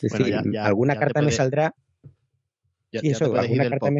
Es 0.00 0.12
decir, 0.12 0.34
alguna 0.58 0.98
carta 0.98 1.22
me 1.22 1.32
saldrá 1.32 1.74
ya, 2.90 3.00
y 3.02 3.10
eso, 3.10 3.36
alguna 3.36 3.68
carta 3.68 3.90
me 3.90 3.98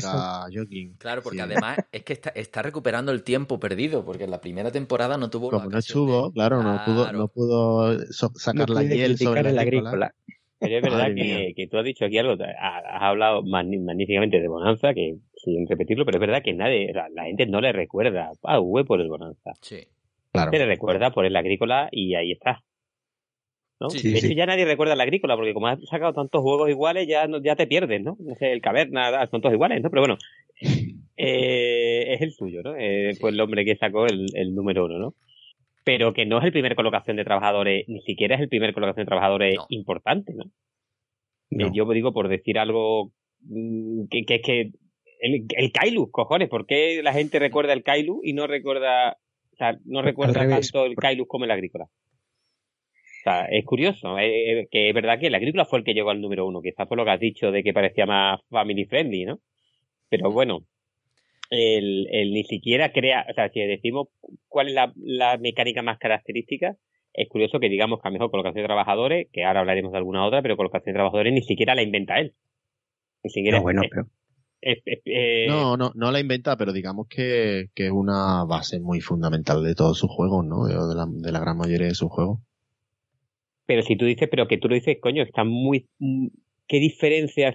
Claro, 0.98 1.22
porque 1.22 1.42
además 1.42 1.76
es 1.92 2.04
que 2.04 2.14
está, 2.14 2.30
está, 2.30 2.62
recuperando 2.62 3.12
el 3.12 3.22
tiempo 3.22 3.60
perdido, 3.60 4.04
porque 4.04 4.24
en 4.24 4.30
la 4.30 4.40
primera 4.40 4.70
temporada 4.70 5.18
no 5.18 5.28
tuvo. 5.28 5.50
Como 5.50 5.68
no 5.68 5.78
estuvo, 5.78 6.32
claro, 6.32 6.62
no 6.62 6.80
pudo, 6.86 7.12
no 7.12 7.28
pudo 7.28 7.98
sacar 8.10 8.70
la 8.70 8.82
hiel 8.82 9.18
sobre 9.18 9.52
la 9.52 9.60
agrícola. 9.60 10.14
Pero 10.60 10.76
es 10.76 10.82
verdad 10.82 11.14
que, 11.14 11.52
que, 11.54 11.66
tú 11.68 11.78
has 11.78 11.84
dicho 11.84 12.04
aquí 12.04 12.18
algo, 12.18 12.32
has 12.32 13.02
hablado 13.02 13.42
magníficamente 13.44 14.40
de 14.40 14.48
Bonanza, 14.48 14.92
que 14.92 15.18
sin 15.54 15.66
repetirlo, 15.66 16.04
pero 16.04 16.16
es 16.16 16.20
verdad 16.20 16.42
que 16.42 16.52
nadie, 16.52 16.92
la 16.92 17.24
gente 17.24 17.46
no 17.46 17.60
le 17.60 17.72
recuerda 17.72 18.32
a 18.42 18.60
V 18.60 18.84
por 18.84 19.00
el 19.00 19.08
Bonanza. 19.08 19.52
Sí. 19.60 19.86
Claro. 20.32 20.50
Se 20.50 20.58
le 20.58 20.66
recuerda 20.66 21.10
por 21.10 21.24
el 21.24 21.36
agrícola 21.36 21.88
y 21.90 22.14
ahí 22.14 22.32
está. 22.32 22.62
¿no? 23.80 23.88
de 23.88 24.18
hecho, 24.18 24.32
ya 24.32 24.46
nadie 24.46 24.64
recuerda 24.64 24.96
la 24.96 25.04
agrícola, 25.04 25.36
porque 25.36 25.54
como 25.54 25.68
has 25.68 25.78
sacado 25.88 26.12
tantos 26.12 26.42
juegos 26.42 26.68
iguales, 26.68 27.06
ya, 27.06 27.28
ya 27.42 27.56
te 27.56 27.66
pierdes, 27.66 28.02
¿no? 28.02 28.16
No 28.18 28.34
sé, 28.34 28.52
el 28.52 28.60
caverna, 28.60 29.26
son 29.30 29.40
todos 29.40 29.54
iguales, 29.54 29.82
¿no? 29.82 29.90
Pero 29.90 30.02
bueno, 30.02 30.18
eh, 31.16 32.14
es 32.14 32.20
el 32.20 32.32
suyo, 32.32 32.62
¿no? 32.62 32.74
Eh, 32.76 33.12
Pues 33.20 33.34
el 33.34 33.40
hombre 33.40 33.64
que 33.64 33.76
sacó 33.76 34.06
el, 34.06 34.26
el 34.34 34.54
número 34.54 34.86
uno, 34.86 34.98
¿no? 34.98 35.14
Pero 35.84 36.12
que 36.12 36.26
no 36.26 36.38
es 36.38 36.44
el 36.44 36.52
primer 36.52 36.74
colocación 36.74 37.16
de 37.16 37.24
trabajadores, 37.24 37.88
ni 37.88 38.00
siquiera 38.02 38.34
es 38.34 38.42
el 38.42 38.48
primer 38.48 38.74
colocación 38.74 39.04
de 39.04 39.08
trabajadores 39.08 39.56
importante, 39.68 40.34
¿no? 40.34 40.44
Eh, 41.50 41.70
yo 41.72 41.88
digo, 41.92 42.12
por 42.12 42.28
decir 42.28 42.58
algo 42.58 43.12
mm, 43.42 44.08
que, 44.10 44.24
que 44.24 44.34
es 44.34 44.42
que 44.42 44.70
el, 45.20 45.46
el 45.56 45.72
Kailu, 45.72 46.10
cojones, 46.10 46.48
¿por 46.48 46.66
qué 46.66 47.00
la 47.02 47.12
gente 47.12 47.38
recuerda 47.38 47.72
el 47.72 47.82
Kailu 47.82 48.20
y 48.22 48.32
no 48.32 48.46
recuerda, 48.46 49.18
o 49.52 49.56
sea, 49.56 49.78
no 49.84 50.02
recuerda 50.02 50.48
tanto 50.48 50.84
el 50.84 50.96
Kailu 50.96 51.26
como 51.26 51.44
el 51.44 51.50
agrícola? 51.50 51.88
es 53.50 53.64
curioso, 53.64 54.18
eh, 54.18 54.60
eh, 54.60 54.68
que 54.70 54.88
es 54.88 54.94
verdad 54.94 55.18
que 55.18 55.30
la 55.30 55.38
agrícola 55.38 55.64
fue 55.64 55.80
el 55.80 55.84
que 55.84 55.94
llegó 55.94 56.10
al 56.10 56.20
número 56.20 56.46
uno, 56.46 56.60
quizás 56.62 56.86
por 56.86 56.96
lo 56.96 57.04
que 57.04 57.10
has 57.10 57.20
dicho 57.20 57.50
de 57.50 57.62
que 57.62 57.72
parecía 57.72 58.06
más 58.06 58.40
family 58.48 58.84
friendly, 58.86 59.24
¿no? 59.24 59.40
Pero 60.08 60.30
bueno, 60.30 60.64
el, 61.50 62.06
ni 62.32 62.44
siquiera 62.44 62.92
crea, 62.92 63.26
o 63.28 63.34
sea, 63.34 63.48
si 63.50 63.60
decimos 63.60 64.08
cuál 64.48 64.68
es 64.68 64.74
la, 64.74 65.36
mecánica 65.38 65.82
más 65.82 65.98
característica, 65.98 66.76
es 67.12 67.28
curioso 67.28 67.58
que 67.58 67.68
digamos 67.68 68.00
que 68.00 68.08
a 68.08 68.10
mejor 68.10 68.30
colocación 68.30 68.62
de 68.62 68.68
trabajadores, 68.68 69.28
que 69.32 69.44
ahora 69.44 69.60
hablaremos 69.60 69.92
de 69.92 69.98
alguna 69.98 70.24
otra, 70.24 70.42
pero 70.42 70.56
colocación 70.56 70.92
de 70.92 70.98
trabajadores 70.98 71.32
ni 71.32 71.42
siquiera 71.42 71.74
la 71.74 71.82
inventa 71.82 72.18
él. 72.18 72.34
Ni 73.24 73.30
siquiera. 73.30 73.58
No, 73.58 73.62
bueno, 73.62 73.82
pero... 73.90 74.06
Eh, 74.60 75.46
no, 75.48 75.76
no, 75.76 75.92
no 75.94 76.10
la 76.10 76.20
inventa, 76.20 76.56
pero 76.56 76.72
digamos 76.72 77.06
que, 77.08 77.70
que, 77.74 77.86
es 77.86 77.92
una 77.92 78.44
base 78.44 78.80
muy 78.80 79.00
fundamental 79.00 79.62
de 79.62 79.74
todos 79.74 79.98
sus 79.98 80.10
juegos, 80.10 80.44
¿no? 80.44 80.66
De 80.66 80.94
la, 80.94 81.06
de 81.08 81.32
la 81.32 81.40
gran 81.40 81.56
mayoría 81.56 81.86
de 81.86 81.94
sus 81.94 82.10
juegos. 82.10 82.40
Pero 83.66 83.82
si 83.82 83.96
tú 83.96 84.06
dices, 84.06 84.28
pero 84.30 84.48
que 84.48 84.58
tú 84.58 84.68
lo 84.68 84.74
dices, 84.74 84.96
coño, 85.00 85.22
está 85.22 85.44
muy. 85.44 85.86
¿Qué 86.66 86.80
diferencias 86.80 87.54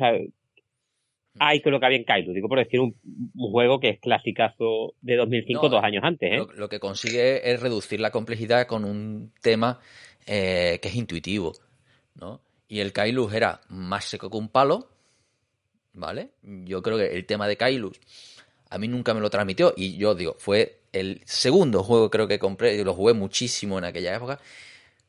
hay 1.40 1.62
con 1.62 1.72
lo 1.72 1.80
que 1.80 1.86
había 1.86 1.98
en 1.98 2.04
Kaido? 2.04 2.34
Digo, 2.34 2.48
por 2.48 2.60
decir 2.60 2.80
un, 2.80 2.96
juego 3.36 3.80
que 3.80 3.90
es 3.90 4.00
clasicazo 4.00 4.94
de 5.02 5.16
2005, 5.18 5.70
dos 5.70 5.84
años 5.84 6.04
antes, 6.04 6.32
¿eh? 6.32 6.46
Lo, 6.56 6.70
que 6.70 6.80
consigue 6.80 7.52
es 7.52 7.60
reducir 7.60 8.00
la 8.00 8.12
complejidad 8.12 8.68
con 8.68 8.86
un 8.86 9.34
tema 9.42 9.80
eh, 10.28 10.80
que 10.82 10.90
es 10.90 10.96
intuitivo, 10.96 11.54
¿no? 12.16 12.42
Y 12.68 12.80
el 12.80 12.94
Kailus 12.94 13.34
era 13.34 13.62
más 13.70 14.06
seco 14.06 14.30
que 14.30 14.38
un 14.38 14.50
palo, 14.50 14.90
¿vale? 15.94 16.30
Yo 16.42 16.82
creo 16.82 16.98
que 16.98 17.16
el 17.16 17.26
tema 17.26 17.48
de 17.48 17.58
Kailus 17.58 18.00
a 18.70 18.78
mí 18.78 18.88
nunca 18.88 19.14
me 19.14 19.22
lo 19.22 19.30
transmitió 19.30 19.74
y 19.78 19.98
yo 19.98 20.16
digo, 20.16 20.36
fue 20.40 20.80
el 20.92 21.22
segundo 21.26 21.84
juego 21.84 22.10
creo 22.10 22.28
que 22.28 22.40
compré, 22.40 22.76
y 22.76 22.84
lo 22.84 22.94
jugué 22.94 23.14
muchísimo 23.14 23.78
en 23.78 23.86
aquella 23.86 24.16
época 24.16 24.40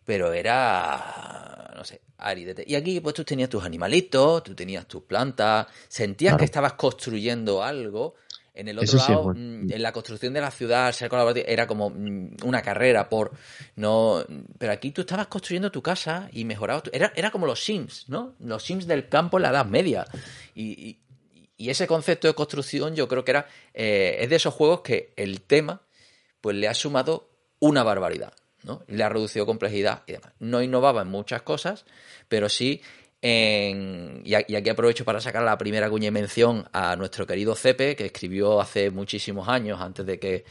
pero 0.05 0.33
era, 0.33 1.73
no 1.75 1.85
sé, 1.85 2.01
aridete. 2.19 2.65
Y 2.67 2.75
aquí 2.75 3.01
pues 3.01 3.15
tú 3.15 3.25
tenías 3.25 3.49
tus 3.49 3.65
animalitos, 3.65 4.43
tú 4.45 4.55
tenías 4.55 4.87
tus 4.87 5.03
plantas, 5.03 5.67
sentías 5.89 6.37
que 6.37 6.45
estabas 6.45 6.75
construyendo 6.75 7.63
algo. 7.63 8.15
En 8.55 8.69
el 8.69 8.79
otro 8.79 8.99
lado, 8.99 9.35
mm, 9.35 9.73
en 9.73 9.83
la 9.83 9.93
construcción 9.93 10.33
de 10.33 10.41
la 10.41 10.53
ciudad, 10.53 10.93
ser 10.93 11.09
colaborativo, 11.09 11.47
era 11.49 11.67
como 11.67 11.91
mm, 11.91 12.37
una 12.45 12.63
carrera 12.63 13.09
por 13.09 13.33
no. 13.75 14.25
Pero 14.59 14.73
aquí 14.73 14.93
tú 14.93 15.01
estabas 15.01 15.27
construyendo 15.27 15.73
tu 15.73 15.83
casa 15.83 16.29
y 16.33 16.45
mejorabas. 16.45 16.85
Era, 16.93 17.13
era 17.17 17.33
como 17.33 17.47
los 17.47 17.65
Sims, 17.65 18.09
¿no? 18.09 18.37
Los 18.39 18.63
Sims 18.63 18.87
del 18.87 19.09
campo 19.09 19.39
en 19.39 19.43
la 19.43 19.51
Edad 19.51 19.67
Media. 19.67 20.07
Y, 20.55 20.99
y, 21.57 21.71
ese 21.71 21.87
concepto 21.87 22.29
de 22.29 22.35
construcción, 22.35 22.95
yo 22.95 23.09
creo 23.09 23.25
que 23.25 23.33
era. 23.33 23.49
Eh, 23.73 24.19
es 24.21 24.31
de 24.31 24.37
esos 24.37 24.55
juegos 24.55 24.83
que 24.83 25.13
el 25.17 25.41
tema, 25.41 25.83
pues 26.41 26.55
le 26.55 26.69
ha 26.69 26.75
sumado 26.75 27.31
una 27.59 27.83
barbaridad. 27.83 28.35
¿no? 28.63 28.83
Le 28.87 29.03
ha 29.03 29.09
reducido 29.09 29.47
complejidad 29.47 30.03
y 30.07 30.13
demás. 30.13 30.33
No 30.39 30.63
innovaba 30.63 31.03
en 31.03 31.09
muchas 31.09 31.43
cosas, 31.43 31.85
pero 32.29 32.49
sí 32.49 32.83
en, 33.27 34.21
y 34.23 34.35
aquí 34.35 34.69
aprovecho 34.69 35.07
para 35.07 35.19
sacar 35.19 35.43
la 35.43 35.57
primera 35.57 35.89
cuña 35.89 36.09
y 36.09 36.11
mención 36.11 36.69
a 36.75 36.95
nuestro 36.95 37.27
querido 37.27 37.55
Cepe, 37.55 37.97
que 37.97 38.05
escribió 38.05 38.61
hace 38.61 38.91
muchísimos 38.91 39.49
años, 39.49 39.81
antes 39.81 40.05
de 40.05 40.19
que, 40.19 40.45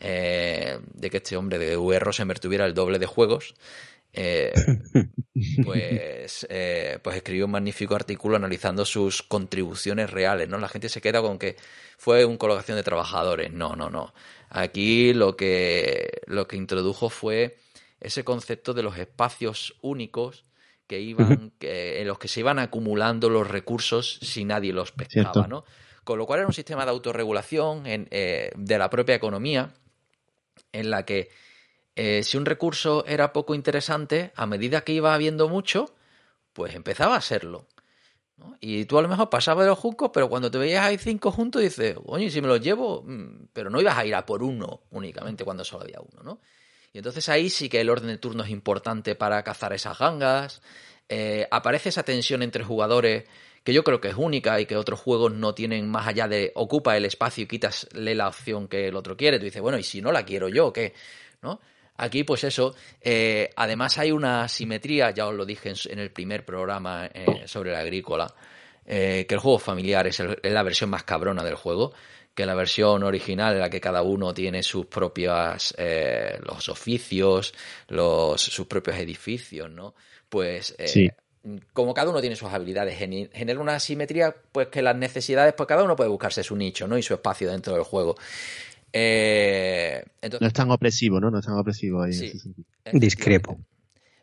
eh, 0.00 0.78
de 0.94 1.10
que 1.10 1.16
este 1.16 1.36
hombre 1.36 1.58
de 1.58 1.76
VR 1.76 2.04
Rosenberg 2.04 2.38
tuviera 2.38 2.66
el 2.66 2.72
doble 2.72 3.00
de 3.00 3.06
juegos. 3.06 3.56
Eh, 4.12 4.52
pues, 5.64 6.46
eh, 6.48 7.00
pues 7.02 7.16
escribió 7.16 7.46
un 7.46 7.50
magnífico 7.50 7.96
artículo 7.96 8.36
analizando 8.36 8.84
sus 8.84 9.24
contribuciones 9.24 10.08
reales, 10.08 10.48
¿no? 10.48 10.58
La 10.58 10.68
gente 10.68 10.88
se 10.88 11.00
queda 11.00 11.20
con 11.20 11.36
que 11.36 11.56
fue 11.98 12.24
una 12.24 12.38
colocación 12.38 12.76
de 12.76 12.84
trabajadores. 12.84 13.52
No, 13.52 13.74
no, 13.74 13.90
no. 13.90 14.14
Aquí 14.50 15.14
lo 15.14 15.36
que, 15.36 16.20
lo 16.26 16.46
que 16.46 16.56
introdujo 16.56 17.10
fue 17.10 17.56
ese 18.00 18.22
concepto 18.22 18.72
de 18.72 18.84
los 18.84 18.96
espacios 18.98 19.74
únicos 19.82 20.44
que 20.90 20.98
iban, 20.98 21.52
que, 21.60 22.00
en 22.00 22.08
los 22.08 22.18
que 22.18 22.26
se 22.26 22.40
iban 22.40 22.58
acumulando 22.58 23.30
los 23.30 23.46
recursos 23.46 24.18
si 24.22 24.44
nadie 24.44 24.72
los 24.72 24.90
pescaba, 24.90 25.46
¿no? 25.46 25.62
Con 26.02 26.18
lo 26.18 26.26
cual 26.26 26.40
era 26.40 26.48
un 26.48 26.52
sistema 26.52 26.84
de 26.84 26.90
autorregulación 26.90 27.86
en, 27.86 28.08
eh, 28.10 28.50
de 28.56 28.76
la 28.76 28.90
propia 28.90 29.14
economía 29.14 29.72
en 30.72 30.90
la 30.90 31.04
que 31.04 31.30
eh, 31.94 32.24
si 32.24 32.36
un 32.36 32.44
recurso 32.44 33.04
era 33.06 33.32
poco 33.32 33.54
interesante, 33.54 34.32
a 34.34 34.46
medida 34.46 34.80
que 34.80 34.92
iba 34.92 35.14
habiendo 35.14 35.48
mucho, 35.48 35.94
pues 36.54 36.74
empezaba 36.74 37.14
a 37.14 37.20
serlo. 37.20 37.66
Y 38.58 38.84
tú 38.86 38.98
a 38.98 39.02
lo 39.02 39.08
mejor 39.08 39.30
pasabas 39.30 39.66
de 39.66 39.70
los 39.70 39.78
juncos, 39.78 40.10
pero 40.12 40.28
cuando 40.28 40.50
te 40.50 40.58
veías 40.58 40.84
ahí 40.84 40.98
cinco 40.98 41.30
juntos 41.30 41.62
dices, 41.62 41.98
oye, 42.04 42.32
si 42.32 42.42
me 42.42 42.48
los 42.48 42.60
llevo, 42.60 43.04
mm", 43.06 43.50
pero 43.52 43.70
no 43.70 43.80
ibas 43.80 43.96
a 43.96 44.04
ir 44.04 44.16
a 44.16 44.26
por 44.26 44.42
uno 44.42 44.80
únicamente 44.90 45.44
cuando 45.44 45.64
solo 45.64 45.84
había 45.84 46.00
uno, 46.00 46.24
¿no? 46.24 46.40
Y 46.92 46.98
entonces 46.98 47.28
ahí 47.28 47.50
sí 47.50 47.68
que 47.68 47.80
el 47.80 47.90
orden 47.90 48.08
de 48.08 48.18
turno 48.18 48.42
es 48.42 48.50
importante 48.50 49.14
para 49.14 49.42
cazar 49.42 49.72
esas 49.72 49.98
gangas. 49.98 50.60
Eh, 51.08 51.46
aparece 51.50 51.88
esa 51.88 52.02
tensión 52.02 52.42
entre 52.42 52.64
jugadores 52.64 53.24
que 53.64 53.72
yo 53.72 53.84
creo 53.84 54.00
que 54.00 54.08
es 54.08 54.14
única 54.16 54.58
y 54.60 54.66
que 54.66 54.76
otros 54.76 55.00
juegos 55.00 55.32
no 55.32 55.54
tienen 55.54 55.88
más 55.88 56.06
allá 56.06 56.28
de 56.28 56.52
ocupa 56.54 56.96
el 56.96 57.04
espacio 57.04 57.44
y 57.44 57.46
quitasle 57.46 58.14
la 58.14 58.28
opción 58.28 58.68
que 58.68 58.88
el 58.88 58.96
otro 58.96 59.16
quiere. 59.16 59.38
Tú 59.38 59.44
dices, 59.44 59.62
bueno, 59.62 59.78
¿y 59.78 59.82
si 59.82 60.00
no 60.00 60.12
la 60.12 60.24
quiero 60.24 60.48
yo, 60.48 60.72
qué? 60.72 60.94
¿No? 61.42 61.60
Aquí, 62.00 62.24
pues 62.24 62.44
eso, 62.44 62.74
eh, 63.02 63.50
además 63.56 63.98
hay 63.98 64.10
una 64.10 64.48
simetría, 64.48 65.10
ya 65.10 65.26
os 65.26 65.34
lo 65.34 65.44
dije 65.44 65.74
en, 65.90 65.98
el 65.98 66.10
primer 66.10 66.46
programa 66.46 67.10
eh, 67.12 67.42
sobre 67.44 67.72
la 67.72 67.80
agrícola, 67.80 68.34
eh, 68.86 69.26
que 69.28 69.34
el 69.34 69.40
juego 69.40 69.58
familiar 69.58 70.06
es, 70.06 70.22
la 70.42 70.62
versión 70.62 70.88
más 70.88 71.02
cabrona 71.02 71.44
del 71.44 71.56
juego, 71.56 71.92
que 72.34 72.46
la 72.46 72.54
versión 72.54 73.02
original 73.02 73.54
en 73.54 73.60
la 73.60 73.70
que 73.70 73.80
cada 73.80 74.02
uno 74.02 74.32
tiene 74.32 74.62
sus 74.62 74.86
propios 74.86 75.74
los 76.42 76.68
oficios, 76.68 77.54
los, 77.88 78.40
sus 78.40 78.66
propios 78.66 78.96
edificios, 78.96 79.70
¿no? 79.70 79.94
Pues 80.28 80.74
como 81.72 81.94
cada 81.94 82.10
uno 82.10 82.20
tiene 82.20 82.36
sus 82.36 82.50
habilidades, 82.50 82.98
genera 82.98 83.60
una 83.60 83.80
simetría, 83.80 84.34
pues 84.52 84.68
que 84.68 84.82
las 84.82 84.96
necesidades, 84.96 85.54
pues 85.54 85.66
cada 85.66 85.82
uno 85.82 85.96
puede 85.96 86.10
buscarse 86.10 86.42
su 86.42 86.54
nicho, 86.54 86.86
¿no? 86.86 86.98
Y 86.98 87.02
su 87.02 87.14
espacio 87.14 87.50
dentro 87.50 87.74
del 87.74 87.84
juego. 87.84 88.16
Eh, 88.92 90.02
no 90.40 90.46
es 90.46 90.52
tan 90.52 90.70
opresivo, 90.70 91.20
¿no? 91.20 91.30
No 91.30 91.38
es 91.38 91.46
tan 91.46 91.56
opresivo 91.56 92.02
ahí. 92.02 92.12
Sí, 92.12 92.32
Discrepo. 92.92 93.58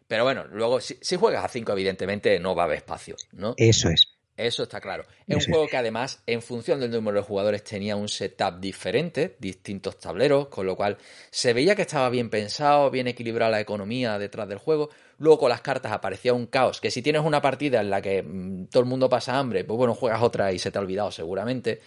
Pero 0.08 0.24
bueno, 0.24 0.46
luego, 0.52 0.80
si, 0.80 0.98
si, 1.02 1.16
juegas 1.16 1.44
a 1.44 1.48
5, 1.48 1.72
evidentemente 1.72 2.40
no 2.40 2.56
va 2.56 2.64
a 2.64 2.66
haber 2.66 2.78
espacio, 2.78 3.16
¿no? 3.34 3.56
Eso 3.58 3.90
es. 3.90 4.17
Eso 4.38 4.64
está 4.64 4.80
claro. 4.80 5.04
Es 5.26 5.48
un 5.48 5.52
juego 5.52 5.68
que 5.68 5.78
además, 5.78 6.24
en 6.28 6.44
función 6.44 6.80
del 6.80 6.92
número 6.92 7.18
de 7.18 7.24
jugadores, 7.24 7.64
tenía 7.64 7.96
un 7.96 8.08
setup 8.08 8.60
diferente, 8.60 9.36
distintos 9.40 9.98
tableros, 9.98 10.48
con 10.50 10.68
lo 10.68 10.76
cual 10.76 10.98
se 11.32 11.54
veía 11.54 11.76
que 11.76 11.82
estaba 11.82 12.08
bien 12.12 12.30
pensado, 12.30 12.92
bien 12.92 13.08
equilibrada 13.08 13.50
la 13.50 13.60
economía 13.60 14.20
detrás 14.20 14.48
del 14.48 14.60
juego. 14.60 14.92
Luego 15.18 15.40
con 15.40 15.50
las 15.50 15.62
cartas 15.62 15.92
aparecía 15.92 16.36
un 16.36 16.46
caos, 16.46 16.80
que 16.80 16.92
si 16.92 17.02
tienes 17.02 17.24
una 17.24 17.42
partida 17.42 17.82
en 17.82 17.90
la 17.90 18.00
que 18.00 18.22
mm, 18.22 18.68
todo 18.68 18.84
el 18.84 18.88
mundo 18.88 19.10
pasa 19.10 19.40
hambre, 19.40 19.64
pues 19.64 19.76
bueno, 19.76 19.96
juegas 19.96 20.22
otra 20.22 20.54
y 20.54 20.60
se 20.60 20.70
te 20.70 20.78
ha 20.78 20.82
olvidado 20.82 21.10
seguramente, 21.10 21.82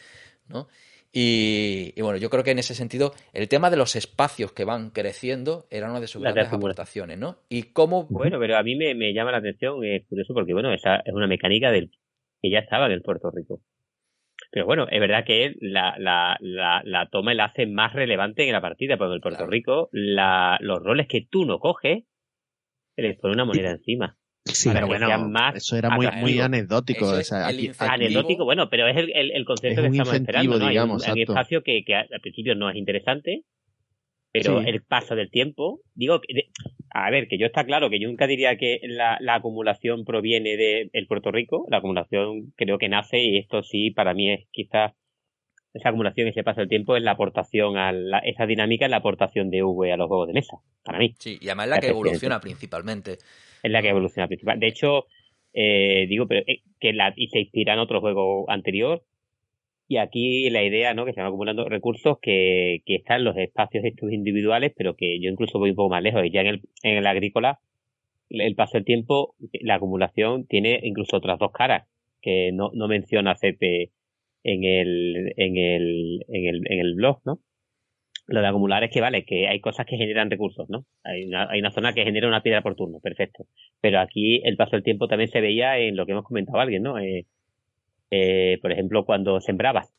¿no? 0.49 0.67
Y, 1.13 2.01
bueno, 2.01 2.19
yo 2.19 2.31
creo 2.31 2.45
que 2.45 2.53
en 2.53 2.61
ese 2.61 2.75
sentido, 2.75 3.13
el 3.33 3.49
tema 3.49 3.69
de 3.69 3.77
los 3.77 3.97
espacios 3.97 4.53
que 4.53 4.65
van 4.65 4.91
creciendo 4.91 5.67
era 5.69 5.91
una 5.91 6.01
de 6.01 6.07
sus 6.07 6.23
grandes 6.23 6.53
aportaciones, 6.53 7.19
¿no? 7.19 7.39
Y 7.49 7.65
cómo... 7.73 8.05
Bueno, 8.05 8.39
pero 8.39 8.57
a 8.57 8.63
mí 8.63 8.77
me, 8.77 8.95
me 8.95 9.13
llama 9.13 9.33
la 9.33 9.39
atención, 9.39 9.85
es 9.85 10.05
curioso, 10.07 10.35
porque 10.35 10.53
bueno, 10.53 10.73
esa 10.73 10.97
es 11.05 11.13
una 11.13 11.27
mecánica 11.27 11.73
del 11.73 11.91
que 12.41 12.51
ya 12.51 12.61
estaba 12.61 12.87
en 12.87 12.93
el 12.93 13.03
Puerto 13.03 13.31
Rico. 13.31 13.61
Pero 14.51 14.67
bueno, 14.67 14.87
es 14.91 15.01
verdad 15.01 15.25
que 15.25 15.55
la, 15.61 15.95
la, 15.99 16.37
la, 16.41 16.83
la 16.85 17.09
toma 17.09 17.35
la 17.35 17.47
hace 17.47 17.67
más 17.67 17.93
relevante 17.93 18.47
en 18.47 18.53
la 18.53 18.61
partida, 18.61 18.97
porque 18.97 19.11
en 19.11 19.15
el 19.15 19.21
Puerto 19.21 19.47
Rico 19.47 19.89
la, 19.93 20.59
los 20.61 20.83
roles 20.83 21.07
que 21.09 21.27
tú 21.29 21.45
no 21.45 21.59
coges, 21.59 22.05
se 22.97 23.03
les 23.03 23.19
pone 23.19 23.35
una 23.35 23.45
moneda 23.45 23.71
encima. 23.71 24.17
Sí, 24.45 24.71
pero 24.73 24.87
bueno, 24.87 25.07
eso 25.55 25.77
era 25.77 25.91
muy, 25.91 26.09
muy 26.19 26.41
anecdótico. 26.41 27.07
O 27.07 27.23
sea, 27.23 27.47
anecdótico, 27.47 28.45
bueno, 28.45 28.69
pero 28.71 28.89
es 28.89 28.97
el, 28.97 29.13
el, 29.13 29.45
concepto 29.45 29.83
que 29.83 29.89
estamos 29.89 30.15
esperando. 30.15 30.59
¿no? 30.59 30.69
Digamos, 30.69 31.07
hay 31.07 31.13
un, 31.13 31.19
espacio 31.21 31.63
que, 31.63 31.85
que, 31.85 31.95
al 31.95 32.21
principio 32.21 32.55
no 32.55 32.71
es 32.71 32.77
interesante, 32.77 33.45
pero 34.33 34.61
el 34.61 34.83
paso 34.83 35.17
del 35.17 35.31
tiempo, 35.31 35.81
digo, 35.95 36.21
a 36.91 37.11
ver, 37.11 37.27
que 37.29 37.39
yo 37.39 37.47
está 37.47 37.65
claro 37.65 37.91
que 37.91 37.99
yo 37.99 38.09
nunca 38.09 38.27
diría 38.27 38.57
que 38.57 38.81
la, 38.83 39.19
la 39.21 39.37
acumulación 39.37 40.05
proviene 40.05 40.57
de 40.57 40.91
el 40.93 41.07
Puerto 41.07 41.33
Rico, 41.33 41.67
la 41.69 41.79
acumulación 41.79 42.53
creo 42.57 42.79
que 42.79 42.89
nace 42.89 43.19
y 43.19 43.39
esto 43.39 43.63
sí 43.63 43.91
para 43.91 44.15
mí 44.15 44.33
es 44.33 44.47
quizás 44.51 44.93
esa 45.73 45.91
acumulación 45.91 46.27
y 46.27 46.31
ese 46.31 46.43
paso 46.43 46.61
del 46.61 46.69
tiempo 46.69 46.97
es 46.97 47.03
la 47.03 47.13
aportación 47.13 47.77
a 47.77 47.93
la, 47.93 48.19
esa 48.19 48.47
dinámica 48.47 48.87
es 48.87 48.91
la 48.91 48.99
aportación 48.99 49.51
de 49.51 49.63
V 49.63 49.93
a 49.93 49.97
los 49.97 50.09
juegos 50.09 50.29
de 50.29 50.35
mesa, 50.35 50.59
para 50.85 50.99
mí. 50.99 51.15
Sí, 51.19 51.39
y 51.41 51.47
además 51.47 51.67
es 51.67 51.71
la 51.71 51.81
que 51.81 51.89
evoluciona 51.89 52.41
principalmente. 52.41 53.19
Es 53.63 53.71
la 53.71 53.83
que 53.83 53.89
evoluciona 53.89 54.27
principalmente. 54.27 54.67
De 54.67 54.71
hecho, 54.71 55.07
eh, 55.53 56.07
digo, 56.09 56.27
pero 56.27 56.45
eh, 56.47 56.63
que 56.81 56.93
la, 56.93 57.13
y 57.17 57.29
se 57.29 57.41
inspira 57.41 57.75
en 57.75 57.81
otro 57.81 58.01
juego 58.01 58.51
anterior, 58.51 59.05
y 59.91 59.97
aquí 59.97 60.49
la 60.51 60.63
idea, 60.63 60.95
¿no? 60.95 61.05
Que 61.05 61.13
se 61.13 61.19
van 61.19 61.27
acumulando 61.27 61.69
recursos 61.69 62.19
que, 62.23 62.81
que 62.87 62.95
están 62.95 63.25
los 63.25 63.37
espacios 63.37 63.85
estos 63.85 64.13
individuales, 64.13 64.73
pero 64.77 64.95
que 64.95 65.19
yo 65.21 65.29
incluso 65.29 65.59
voy 65.59 65.71
un 65.71 65.77
poco 65.77 65.91
más 65.91 66.01
lejos. 66.01 66.25
Y 66.25 66.31
ya 66.31 66.43
en 66.43 66.47
el, 66.47 66.61
en 66.85 66.97
el 66.99 67.07
agrícola, 67.09 67.59
el 68.29 68.55
paso 68.55 68.79
del 68.79 68.85
tiempo, 68.85 69.35
la 69.61 69.75
acumulación 69.75 70.47
tiene 70.47 70.79
incluso 70.85 71.17
otras 71.17 71.41
dos 71.41 71.51
caras 71.51 71.89
que 72.23 72.53
no, 72.53 72.71
no 72.73 72.87
menciona 72.87 73.35
CP 73.35 73.91
en 74.45 74.63
el, 74.63 75.35
en 75.37 75.57
el, 75.57 76.25
en 76.29 76.47
el, 76.47 76.63
en 76.71 76.79
el 76.79 76.95
blog, 76.95 77.21
¿no? 77.25 77.41
Lo 78.29 78.43
de 78.43 78.47
acumular 78.47 78.85
es 78.85 78.93
que 78.93 79.01
vale, 79.01 79.25
que 79.25 79.49
hay 79.49 79.59
cosas 79.59 79.87
que 79.87 79.97
generan 79.97 80.31
recursos, 80.31 80.71
¿no? 80.71 80.87
Hay 81.03 81.25
una, 81.25 81.51
hay 81.51 81.59
una 81.59 81.73
zona 81.73 81.95
que 81.95 82.05
genera 82.05 82.29
una 82.29 82.45
piedra 82.45 82.63
por 82.63 82.77
turno, 82.77 83.01
perfecto. 83.01 83.47
Pero 83.81 83.99
aquí 83.99 84.41
el 84.45 84.57
paso 84.57 84.77
del 84.77 84.85
tiempo 84.85 85.09
también 85.09 85.31
se 85.31 85.41
veía 85.41 85.79
en 85.79 85.97
lo 85.97 86.07
que 86.07 86.13
hemos 86.13 86.25
comentado 86.25 86.61
alguien, 86.61 86.85
¿no? 86.85 86.97
Eh, 87.01 87.27
eh, 88.11 88.59
por 88.61 88.73
ejemplo, 88.73 89.05
cuando 89.05 89.41
sembrabas. 89.41 89.93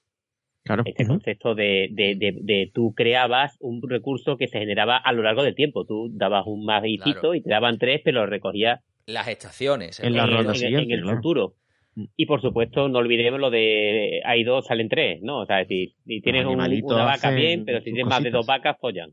Claro. 0.63 0.83
Este 0.85 1.07
concepto 1.07 1.55
de, 1.55 1.89
de, 1.91 2.15
de, 2.15 2.71
tú 2.71 2.93
creabas 2.95 3.57
un 3.59 3.81
recurso 3.81 4.37
que 4.37 4.47
se 4.47 4.59
generaba 4.59 4.95
a 4.95 5.11
lo 5.11 5.23
largo 5.23 5.43
del 5.43 5.55
tiempo. 5.55 5.85
Tú 5.85 6.09
dabas 6.11 6.45
un 6.45 6.65
maguicito 6.65 7.33
y 7.33 7.41
te 7.41 7.49
daban 7.49 7.79
tres, 7.79 8.01
pero 8.03 8.21
lo 8.21 8.27
recogías. 8.27 8.81
Las 9.07 9.27
estaciones. 9.27 9.99
En, 9.99 10.15
la 10.15 10.27
ronda 10.27 10.53
en, 10.53 10.91
el 10.91 11.03
futuro. 11.03 11.55
Y 12.15 12.27
por 12.27 12.41
supuesto, 12.41 12.87
no 12.89 12.99
olvidemos 12.99 13.39
lo 13.39 13.49
de 13.49 14.21
hay 14.23 14.43
dos, 14.43 14.67
salen 14.67 14.87
tres, 14.87 15.21
¿no? 15.21 15.39
O 15.39 15.45
sea, 15.45 15.65
si, 15.65 15.95
tienes 16.05 16.45
una 16.45 16.67
vaca 17.03 17.31
bien, 17.31 17.65
pero 17.65 17.79
si 17.79 17.85
tienes 17.85 18.05
más 18.05 18.23
de 18.23 18.29
dos 18.29 18.45
vacas, 18.45 18.77
follan. 18.79 19.11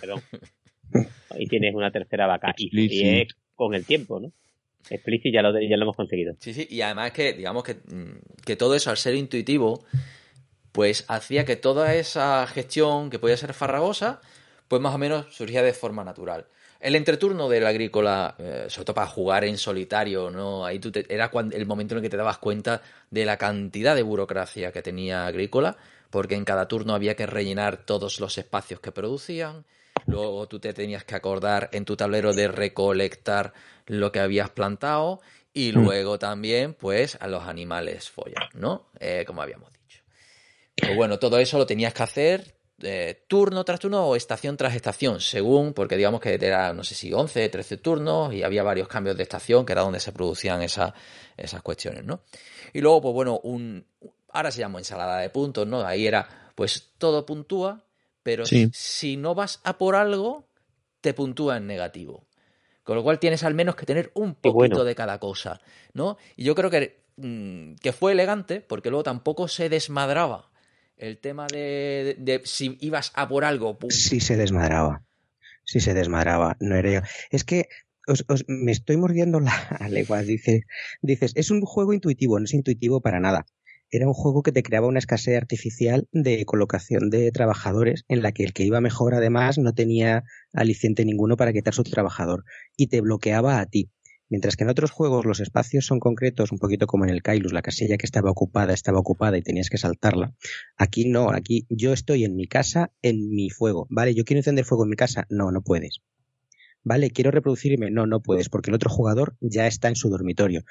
Perdón. 0.00 0.20
y 1.38 1.46
tienes 1.46 1.74
una 1.74 1.90
tercera 1.90 2.26
vaca. 2.26 2.54
Y, 2.58 2.70
y, 2.78 3.20
es 3.20 3.34
con 3.54 3.74
el 3.74 3.86
tiempo, 3.86 4.20
¿no? 4.20 4.32
Ya 5.32 5.42
lo, 5.42 5.60
ya 5.60 5.76
lo 5.76 5.82
hemos 5.82 5.96
conseguido. 5.96 6.34
Sí, 6.38 6.54
sí, 6.54 6.66
y 6.70 6.80
además 6.80 7.12
que, 7.12 7.32
digamos 7.32 7.62
que, 7.64 7.74
mm, 7.74 8.44
que 8.44 8.56
todo 8.56 8.74
eso 8.74 8.90
al 8.90 8.96
ser 8.96 9.14
intuitivo, 9.14 9.84
pues 10.72 11.04
hacía 11.08 11.44
que 11.44 11.56
toda 11.56 11.94
esa 11.94 12.46
gestión 12.46 13.10
que 13.10 13.18
podía 13.18 13.36
ser 13.36 13.54
farragosa, 13.54 14.20
pues 14.68 14.80
más 14.80 14.94
o 14.94 14.98
menos 14.98 15.26
surgía 15.34 15.62
de 15.62 15.72
forma 15.72 16.04
natural. 16.04 16.46
El 16.80 16.96
entreturno 16.96 17.48
del 17.48 17.66
agrícola, 17.66 18.34
eh, 18.38 18.66
sobre 18.68 18.86
todo 18.86 18.94
para 18.94 19.06
jugar 19.06 19.44
en 19.44 19.58
solitario, 19.58 20.30
¿no? 20.30 20.64
Ahí 20.64 20.78
tú 20.78 20.90
era 21.08 21.30
cuando, 21.30 21.54
el 21.54 21.66
momento 21.66 21.94
en 21.94 21.98
el 21.98 22.02
que 22.02 22.08
te 22.08 22.16
dabas 22.16 22.38
cuenta 22.38 22.80
de 23.10 23.26
la 23.26 23.36
cantidad 23.36 23.94
de 23.94 24.02
burocracia 24.02 24.72
que 24.72 24.80
tenía 24.80 25.26
agrícola, 25.26 25.76
porque 26.08 26.36
en 26.36 26.44
cada 26.44 26.68
turno 26.68 26.94
había 26.94 27.16
que 27.16 27.26
rellenar 27.26 27.84
todos 27.84 28.18
los 28.18 28.38
espacios 28.38 28.80
que 28.80 28.92
producían, 28.92 29.64
Luego 30.06 30.46
tú 30.48 30.58
te 30.58 30.72
tenías 30.72 31.04
que 31.04 31.14
acordar 31.14 31.68
en 31.72 31.84
tu 31.84 31.96
tablero 31.96 32.32
de 32.32 32.48
recolectar 32.48 33.52
lo 33.86 34.12
que 34.12 34.20
habías 34.20 34.50
plantado 34.50 35.20
y 35.52 35.72
mm. 35.72 35.74
luego 35.74 36.18
también, 36.18 36.74
pues, 36.74 37.16
a 37.20 37.26
los 37.28 37.44
animales 37.44 38.10
follan, 38.10 38.48
¿no? 38.54 38.86
Eh, 38.98 39.24
como 39.26 39.42
habíamos 39.42 39.72
dicho. 39.72 40.02
Pues 40.76 40.96
bueno, 40.96 41.18
todo 41.18 41.38
eso 41.38 41.58
lo 41.58 41.66
tenías 41.66 41.92
que 41.92 42.02
hacer 42.02 42.54
eh, 42.82 43.24
turno 43.28 43.62
tras 43.64 43.78
turno 43.78 44.06
o 44.06 44.16
estación 44.16 44.56
tras 44.56 44.74
estación, 44.74 45.20
según, 45.20 45.74
porque 45.74 45.96
digamos 45.96 46.20
que 46.20 46.34
era, 46.40 46.72
no 46.72 46.82
sé 46.82 46.94
si 46.94 47.12
11, 47.12 47.48
13 47.48 47.76
turnos 47.78 48.32
y 48.32 48.42
había 48.42 48.62
varios 48.62 48.88
cambios 48.88 49.16
de 49.16 49.22
estación, 49.22 49.66
que 49.66 49.72
era 49.72 49.82
donde 49.82 50.00
se 50.00 50.12
producían 50.12 50.62
esas 50.62 50.92
cuestiones, 51.62 52.04
¿no? 52.04 52.22
Y 52.72 52.80
luego, 52.80 53.02
pues 53.02 53.14
bueno, 53.14 53.40
un, 53.42 53.84
ahora 54.32 54.50
se 54.50 54.60
llama 54.60 54.78
ensalada 54.78 55.18
de 55.18 55.30
puntos, 55.30 55.66
¿no? 55.66 55.84
Ahí 55.84 56.06
era, 56.06 56.52
pues 56.54 56.92
todo 56.96 57.26
puntúa 57.26 57.82
pero 58.22 58.44
si 58.46 59.16
no 59.16 59.34
vas 59.34 59.60
a 59.64 59.78
por 59.78 59.96
algo, 59.96 60.48
te 61.00 61.14
puntúa 61.14 61.56
en 61.56 61.66
negativo. 61.66 62.26
Con 62.82 62.96
lo 62.96 63.02
cual 63.02 63.18
tienes 63.18 63.44
al 63.44 63.54
menos 63.54 63.76
que 63.76 63.86
tener 63.86 64.10
un 64.14 64.34
poquito 64.34 64.84
de 64.84 64.94
cada 64.94 65.18
cosa, 65.18 65.60
¿no? 65.92 66.18
Y 66.36 66.44
yo 66.44 66.54
creo 66.54 66.70
que, 66.70 67.02
mm, 67.16 67.74
que 67.76 67.92
fue 67.92 68.12
elegante, 68.12 68.60
porque 68.60 68.90
luego 68.90 69.04
tampoco 69.04 69.48
se 69.48 69.68
desmadraba 69.68 70.50
el 70.96 71.18
tema 71.18 71.46
de, 71.46 72.40
si 72.44 72.76
ibas 72.80 73.12
a 73.14 73.28
por 73.28 73.44
algo. 73.44 73.78
Sí 73.88 74.20
se 74.20 74.36
desmadraba. 74.36 75.04
Sí 75.64 75.80
se 75.80 75.94
desmadraba. 75.94 76.56
No 76.60 76.76
era 76.76 77.04
Es 77.30 77.44
que 77.44 77.68
me 78.48 78.72
estoy 78.72 78.96
mordiendo 78.96 79.40
la 79.40 79.52
lengua. 79.90 80.22
Dices, 80.22 80.62
dices, 81.00 81.32
es 81.36 81.50
un 81.50 81.60
juego 81.62 81.92
intuitivo, 81.92 82.38
no 82.38 82.44
es 82.44 82.54
intuitivo 82.54 83.00
para 83.00 83.20
nada 83.20 83.46
era 83.90 84.06
un 84.06 84.14
juego 84.14 84.42
que 84.42 84.52
te 84.52 84.62
creaba 84.62 84.86
una 84.86 85.00
escasez 85.00 85.36
artificial 85.36 86.08
de 86.12 86.44
colocación 86.44 87.10
de 87.10 87.32
trabajadores 87.32 88.04
en 88.08 88.22
la 88.22 88.32
que 88.32 88.44
el 88.44 88.52
que 88.52 88.62
iba 88.62 88.80
mejor 88.80 89.14
además 89.14 89.58
no 89.58 89.74
tenía 89.74 90.22
aliciente 90.52 91.04
ninguno 91.04 91.36
para 91.36 91.52
quitar 91.52 91.74
su 91.74 91.82
trabajador 91.82 92.44
y 92.76 92.86
te 92.86 93.00
bloqueaba 93.00 93.60
a 93.60 93.66
ti. 93.66 93.90
Mientras 94.28 94.54
que 94.54 94.62
en 94.62 94.70
otros 94.70 94.92
juegos 94.92 95.26
los 95.26 95.40
espacios 95.40 95.86
son 95.86 95.98
concretos, 95.98 96.52
un 96.52 96.58
poquito 96.58 96.86
como 96.86 97.04
en 97.04 97.10
el 97.10 97.20
Kailus, 97.20 97.52
la 97.52 97.62
casilla 97.62 97.96
que 97.96 98.06
estaba 98.06 98.30
ocupada 98.30 98.72
estaba 98.72 99.00
ocupada 99.00 99.36
y 99.36 99.42
tenías 99.42 99.70
que 99.70 99.76
saltarla. 99.76 100.34
Aquí 100.76 101.08
no, 101.08 101.32
aquí 101.32 101.66
yo 101.68 101.92
estoy 101.92 102.24
en 102.24 102.36
mi 102.36 102.46
casa, 102.46 102.92
en 103.02 103.28
mi 103.30 103.50
fuego. 103.50 103.88
Vale, 103.90 104.14
yo 104.14 104.22
quiero 104.22 104.38
encender 104.38 104.64
fuego 104.64 104.84
en 104.84 104.90
mi 104.90 104.96
casa. 104.96 105.26
No, 105.30 105.50
no 105.50 105.62
puedes. 105.62 105.98
Vale, 106.84 107.10
quiero 107.10 107.32
reproducirme. 107.32 107.90
No, 107.90 108.06
no 108.06 108.20
puedes, 108.20 108.48
porque 108.48 108.70
el 108.70 108.76
otro 108.76 108.88
jugador 108.88 109.36
ya 109.40 109.66
está 109.66 109.88
en 109.88 109.96
su 109.96 110.08
dormitorio. 110.08 110.62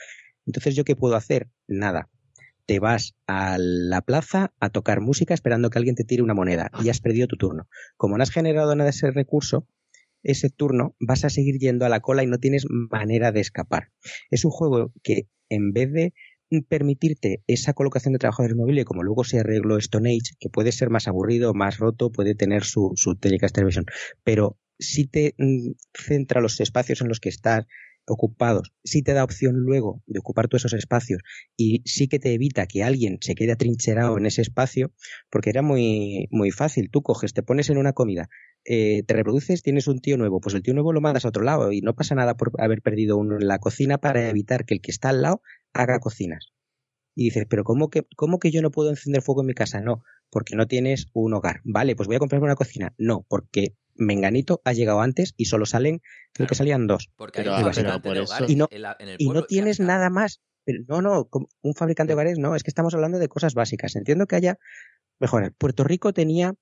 Entonces, 0.45 0.73
¿yo 0.73 0.85
qué 0.85 0.95
puedo 0.95 1.15
hacer? 1.15 1.49
Nada 1.67 2.09
te 2.69 2.79
vas 2.79 3.15
a 3.25 3.57
la 3.57 4.01
plaza 4.01 4.53
a 4.59 4.69
tocar 4.69 5.01
música 5.01 5.33
esperando 5.33 5.71
que 5.71 5.79
alguien 5.79 5.95
te 5.95 6.03
tire 6.03 6.21
una 6.21 6.35
moneda 6.35 6.69
y 6.83 6.89
has 6.89 7.01
perdido 7.01 7.25
tu 7.25 7.35
turno. 7.35 7.67
Como 7.97 8.15
no 8.15 8.21
has 8.21 8.29
generado 8.29 8.75
nada 8.75 8.83
de 8.83 8.91
ese 8.91 9.09
recurso, 9.09 9.67
ese 10.21 10.51
turno 10.51 10.95
vas 10.99 11.25
a 11.25 11.31
seguir 11.31 11.57
yendo 11.57 11.87
a 11.87 11.89
la 11.89 11.99
cola 11.99 12.21
y 12.21 12.27
no 12.27 12.37
tienes 12.37 12.67
manera 12.69 13.31
de 13.31 13.39
escapar. 13.39 13.89
Es 14.29 14.45
un 14.45 14.51
juego 14.51 14.93
que 15.01 15.23
en 15.49 15.73
vez 15.73 15.91
de 15.91 16.13
permitirte 16.67 17.41
esa 17.47 17.73
colocación 17.73 18.13
de 18.13 18.19
trabajadores 18.19 18.55
móviles, 18.55 18.85
como 18.85 19.01
luego 19.01 19.23
se 19.23 19.39
arregló 19.39 19.75
Stone 19.77 20.11
Age, 20.11 20.35
que 20.39 20.49
puede 20.49 20.71
ser 20.71 20.91
más 20.91 21.07
aburrido, 21.07 21.55
más 21.55 21.79
roto, 21.79 22.11
puede 22.11 22.35
tener 22.35 22.65
su, 22.65 22.91
su 22.93 23.15
telecast 23.15 23.55
television, 23.55 23.85
pero 24.23 24.59
si 24.77 25.07
te 25.07 25.33
mm, 25.39 25.71
centra 25.95 26.39
los 26.39 26.59
espacios 26.59 27.01
en 27.01 27.07
los 27.07 27.19
que 27.19 27.29
estás, 27.29 27.65
ocupados, 28.09 28.73
sí 28.83 29.01
te 29.01 29.13
da 29.13 29.23
opción 29.23 29.55
luego 29.55 30.01
de 30.07 30.19
ocupar 30.19 30.47
todos 30.47 30.61
esos 30.61 30.73
espacios 30.73 31.21
y 31.55 31.81
sí 31.85 32.07
que 32.07 32.19
te 32.19 32.33
evita 32.33 32.67
que 32.67 32.83
alguien 32.83 33.17
se 33.21 33.35
quede 33.35 33.51
atrincherado 33.51 34.17
en 34.17 34.25
ese 34.25 34.41
espacio, 34.41 34.91
porque 35.29 35.49
era 35.49 35.61
muy, 35.61 36.27
muy 36.31 36.51
fácil. 36.51 36.89
Tú 36.91 37.01
coges, 37.01 37.33
te 37.33 37.43
pones 37.43 37.69
en 37.69 37.77
una 37.77 37.93
comida, 37.93 38.29
eh, 38.65 39.03
te 39.03 39.13
reproduces, 39.13 39.61
tienes 39.61 39.87
un 39.87 39.99
tío 39.99 40.17
nuevo, 40.17 40.41
pues 40.41 40.55
el 40.55 40.61
tío 40.61 40.73
nuevo 40.73 40.93
lo 40.93 41.01
mandas 41.01 41.25
a 41.25 41.29
otro 41.29 41.43
lado 41.43 41.71
y 41.71 41.81
no 41.81 41.95
pasa 41.95 42.15
nada 42.15 42.35
por 42.35 42.51
haber 42.59 42.81
perdido 42.81 43.17
uno 43.17 43.35
en 43.39 43.47
la 43.47 43.59
cocina 43.59 43.97
para 43.97 44.29
evitar 44.29 44.65
que 44.65 44.75
el 44.75 44.81
que 44.81 44.91
está 44.91 45.09
al 45.09 45.21
lado 45.21 45.41
haga 45.73 45.99
cocinas. 45.99 46.47
Y 47.15 47.25
dices, 47.25 47.45
pero 47.49 47.63
¿cómo 47.63 47.89
que, 47.89 48.07
¿cómo 48.15 48.39
que 48.39 48.51
yo 48.51 48.61
no 48.61 48.71
puedo 48.71 48.89
encender 48.89 49.21
fuego 49.21 49.41
en 49.41 49.47
mi 49.47 49.53
casa? 49.53 49.81
No, 49.81 50.03
porque 50.29 50.55
no 50.55 50.67
tienes 50.67 51.07
un 51.13 51.33
hogar. 51.33 51.61
Vale, 51.63 51.95
pues 51.95 52.07
voy 52.07 52.15
a 52.15 52.19
comprarme 52.19 52.45
una 52.45 52.55
cocina. 52.55 52.93
No, 52.97 53.25
porque 53.27 53.75
Menganito 53.99 54.61
ha 54.65 54.73
llegado 54.73 55.01
antes 55.01 55.33
y 55.37 55.45
solo 55.45 55.65
salen, 55.65 56.01
creo 56.33 56.47
que 56.47 56.55
salían 56.55 56.87
dos. 56.87 57.09
Porque 57.15 57.41
Pero, 57.41 57.53
hay 57.55 57.63
un 57.63 57.69
ah, 57.69 57.71
pero 57.75 58.01
por 58.01 58.17
eso- 58.17 58.23
hogares 58.33 58.49
Y 58.49 58.55
no- 58.55 58.67
en 58.71 58.81
la- 58.81 58.95
en 58.99 59.09
el 59.09 59.15
Y 59.19 59.29
no 59.29 59.43
tienes 59.45 59.79
nada 59.79 60.09
más. 60.09 60.41
Pero 60.65 60.83
no, 60.87 61.01
no, 61.01 61.29
un 61.61 61.73
fabricante 61.75 62.09
de 62.11 62.13
hogares 62.15 62.37
no, 62.39 62.55
es 62.55 62.63
que 62.63 62.69
estamos 62.69 62.93
hablando 62.93 63.17
de 63.19 63.27
cosas 63.27 63.53
básicas. 63.53 63.95
Entiendo 63.95 64.25
que 64.27 64.35
haya 64.35 64.57
mejoras. 65.19 65.51
Puerto 65.57 65.83
Rico 65.83 66.13
tenía 66.13 66.53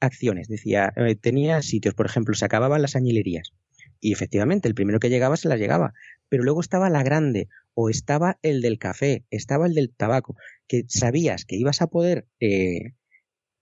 acciones, 0.00 0.48
decía, 0.48 0.92
eh, 0.96 1.14
tenía 1.14 1.62
sitios, 1.62 1.94
por 1.94 2.06
ejemplo, 2.06 2.34
se 2.34 2.44
acababan 2.44 2.82
las 2.82 2.96
añilerías. 2.96 3.52
Y 4.00 4.12
efectivamente, 4.12 4.66
el 4.68 4.74
primero 4.74 4.98
que 4.98 5.10
llegaba 5.10 5.36
se 5.36 5.48
las 5.48 5.60
llegaba. 5.60 5.92
Pero 6.28 6.42
luego 6.42 6.60
estaba 6.60 6.90
la 6.90 7.04
grande, 7.04 7.48
o 7.74 7.88
estaba 7.88 8.38
el 8.42 8.60
del 8.62 8.78
café, 8.78 9.24
estaba 9.30 9.66
el 9.66 9.74
del 9.74 9.94
tabaco, 9.94 10.34
que 10.66 10.84
sabías 10.88 11.44
que 11.44 11.56
ibas 11.56 11.82
a 11.82 11.86
poder 11.86 12.26
eh, 12.40 12.94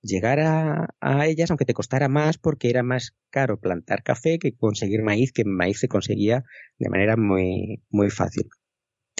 llegar 0.02 0.40
a, 0.40 0.88
a 1.00 1.26
ellas, 1.26 1.50
aunque 1.50 1.64
te 1.64 1.74
costara 1.74 2.08
más, 2.08 2.38
porque 2.38 2.70
era 2.70 2.82
más 2.82 3.14
caro 3.30 3.58
plantar 3.60 4.02
café 4.02 4.38
que 4.38 4.52
conseguir 4.56 5.02
maíz, 5.02 5.32
que 5.32 5.44
maíz 5.44 5.78
se 5.80 5.88
conseguía 5.88 6.42
de 6.78 6.88
manera 6.88 7.16
muy, 7.16 7.82
muy 7.90 8.10
fácil. 8.10 8.44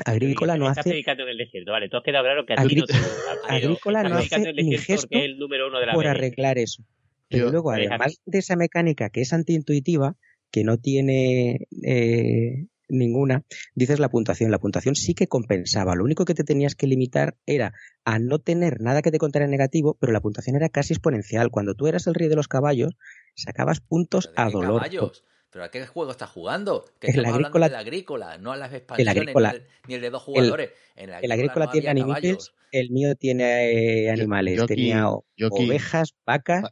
Agrícola 0.07 0.57
no 0.57 0.65
Estás 0.67 0.79
hace 0.79 0.91
predicando 0.91 1.25
en 1.25 1.29
el 1.31 1.39
desierto, 1.39 1.73
vale. 1.73 1.89
Todo 1.91 2.01
ha 2.01 2.05
quedado 2.05 2.25
claro 2.25 2.47
que 2.47 2.55
a 2.55 2.57
ti 2.57 2.63
Agri- 2.63 2.77
no 2.81 2.87
te 2.87 2.95
Agrícola 3.49 4.03
no 4.05 4.17
hace 4.17 4.35
en 4.37 4.47
el 4.47 4.57
ni 4.57 4.71
desierto 4.71 4.87
porque 4.87 4.93
gesto 4.95 5.19
es 5.19 5.25
el 5.25 5.39
número 5.39 5.69
uno 5.69 5.79
de 5.81 5.87
la 5.87 5.93
por 5.93 6.07
arreglar 6.07 6.57
eso. 6.59 6.83
Pero 7.29 7.47
Yo- 7.47 7.51
luego, 7.53 7.73
Déjame. 7.73 7.89
además 7.97 8.21
de 8.25 8.39
esa 8.39 8.57
mecánica 8.57 9.11
que 9.11 9.21
es 9.21 9.33
antiintuitiva, 9.33 10.17
que 10.51 10.65
no 10.65 10.79
tiene 10.79 11.67
eh, 11.85 12.67
ninguna, 12.91 13.45
dices 13.75 13.99
la 13.99 14.09
puntuación. 14.09 14.51
La 14.51 14.59
puntuación 14.59 14.95
sí 14.95 15.15
que 15.15 15.27
compensaba. 15.27 15.95
Lo 15.95 16.05
único 16.05 16.25
que 16.25 16.35
te 16.35 16.45
tenías 16.45 16.75
que 16.75 16.87
limitar 16.87 17.37
era 17.47 17.73
a 18.05 18.19
no 18.19 18.39
tener 18.39 18.81
nada 18.81 19.03
que 19.03 19.11
te 19.11 19.19
contara 19.19 19.45
en 19.45 19.51
negativo, 19.51 19.97
pero 20.01 20.13
la 20.13 20.21
puntuación 20.21 20.57
era 20.57 20.69
casi 20.69 20.93
exponencial. 20.95 21.51
Cuando 21.51 21.75
tú 21.75 21.87
eras 21.87 22.07
el 22.07 22.15
rey 22.15 22.29
de 22.29 22.37
los 22.37 22.49
caballos, 22.49 22.97
sacabas 23.35 23.81
puntos 23.81 24.27
¿Pero 24.27 24.35
de 24.37 24.43
a 24.43 24.47
qué 24.47 24.53
dolor. 24.53 24.81
caballos? 24.83 25.25
¿Pero 25.53 25.65
a 25.65 25.71
qué 25.73 25.85
juego 25.85 26.13
estás 26.13 26.31
jugando? 26.31 26.85
Que 27.01 27.09
El 27.09 27.17
estamos 27.17 27.35
agrícola- 27.35 27.67
hablando 27.67 27.79
del 27.79 27.87
agrícola, 27.87 28.39
no 28.39 28.53
a 28.53 28.57
las 28.57 28.73
expansiones 28.73 29.17
agrícola- 29.17 29.51
ni, 29.53 29.57
el, 29.59 29.65
ni 29.89 29.95
el 29.95 30.01
de 30.01 30.11
dos 30.11 30.23
jugadores. 30.23 30.71
en 30.95 31.11
El 31.11 31.33
agrícola 31.33 31.65
no 31.67 31.71
tiene 31.73 31.89
animales, 31.89 32.53
el 32.71 32.91
mío 32.91 33.17
tiene 33.17 34.05
eh, 34.05 34.11
animales, 34.11 34.59
yo 34.59 34.65
aquí- 34.65 34.75
tenía 34.77 35.11
o- 35.11 35.25
yo 35.37 35.49
aquí- 35.49 35.67
ovejas, 35.67 36.15
vacas. 36.25 36.71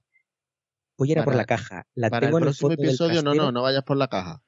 Voy 0.98 1.11
a 1.11 1.12
ir 1.12 1.18
a 1.20 1.24
por 1.24 1.37
la 1.37 1.44
caja. 1.44 1.87
La 1.94 2.11
Para 2.11 2.26
el 2.26 2.30
tengo 2.30 2.38
en 2.38 2.42
el 2.42 2.46
próximo 2.48 2.70
fondo 2.70 2.82
del 2.82 2.90
episodio, 2.90 3.22
no, 3.22 3.32
no, 3.32 3.52
no 3.52 3.62
vayas 3.62 3.84
por 3.84 3.96
la 3.96 4.08
caja. 4.08 4.42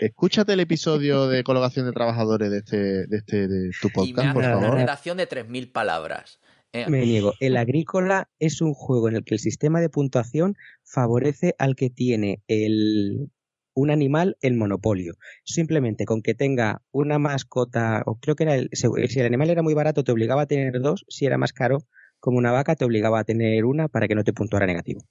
Escúchate 0.00 0.52
el 0.52 0.60
episodio 0.60 1.28
de 1.28 1.44
colocación 1.44 1.86
de 1.86 1.92
trabajadores 1.92 2.50
de 2.50 2.58
este, 2.58 3.06
de 3.06 3.16
este, 3.16 3.46
de 3.46 3.70
tu 3.80 3.88
Y 3.88 3.90
me 3.90 3.94
podcast, 3.94 4.34
por 4.34 4.42
una 4.42 4.70
redacción 4.72 5.16
de 5.16 5.28
3.000 5.28 5.70
palabras. 5.70 6.40
Eh, 6.72 6.90
Me 6.90 7.06
niego. 7.06 7.34
El 7.38 7.56
agrícola 7.56 8.28
es 8.40 8.60
un 8.60 8.74
juego 8.74 9.08
en 9.08 9.14
el 9.14 9.24
que 9.24 9.36
el 9.36 9.38
sistema 9.38 9.80
de 9.80 9.88
puntuación 9.88 10.56
favorece 10.82 11.54
al 11.58 11.76
que 11.76 11.90
tiene 11.90 12.42
el 12.48 13.30
un 13.76 13.90
animal 13.90 14.36
el 14.40 14.54
monopolio. 14.54 15.14
Simplemente 15.44 16.04
con 16.06 16.22
que 16.22 16.34
tenga 16.34 16.82
una 16.90 17.20
mascota, 17.20 18.02
o 18.06 18.16
creo 18.18 18.34
que 18.34 18.44
era 18.44 18.56
el, 18.56 18.68
si 18.72 19.20
el 19.20 19.26
animal 19.26 19.50
era 19.50 19.62
muy 19.62 19.74
barato 19.74 20.02
te 20.02 20.12
obligaba 20.12 20.42
a 20.42 20.46
tener 20.46 20.80
dos, 20.80 21.04
si 21.08 21.26
era 21.26 21.38
más 21.38 21.52
caro 21.52 21.86
como 22.18 22.38
una 22.38 22.52
vaca 22.52 22.74
te 22.74 22.84
obligaba 22.84 23.20
a 23.20 23.24
tener 23.24 23.64
una 23.64 23.86
para 23.88 24.08
que 24.08 24.14
no 24.14 24.24
te 24.24 24.32
puntuara 24.32 24.66
negativo. 24.66 25.02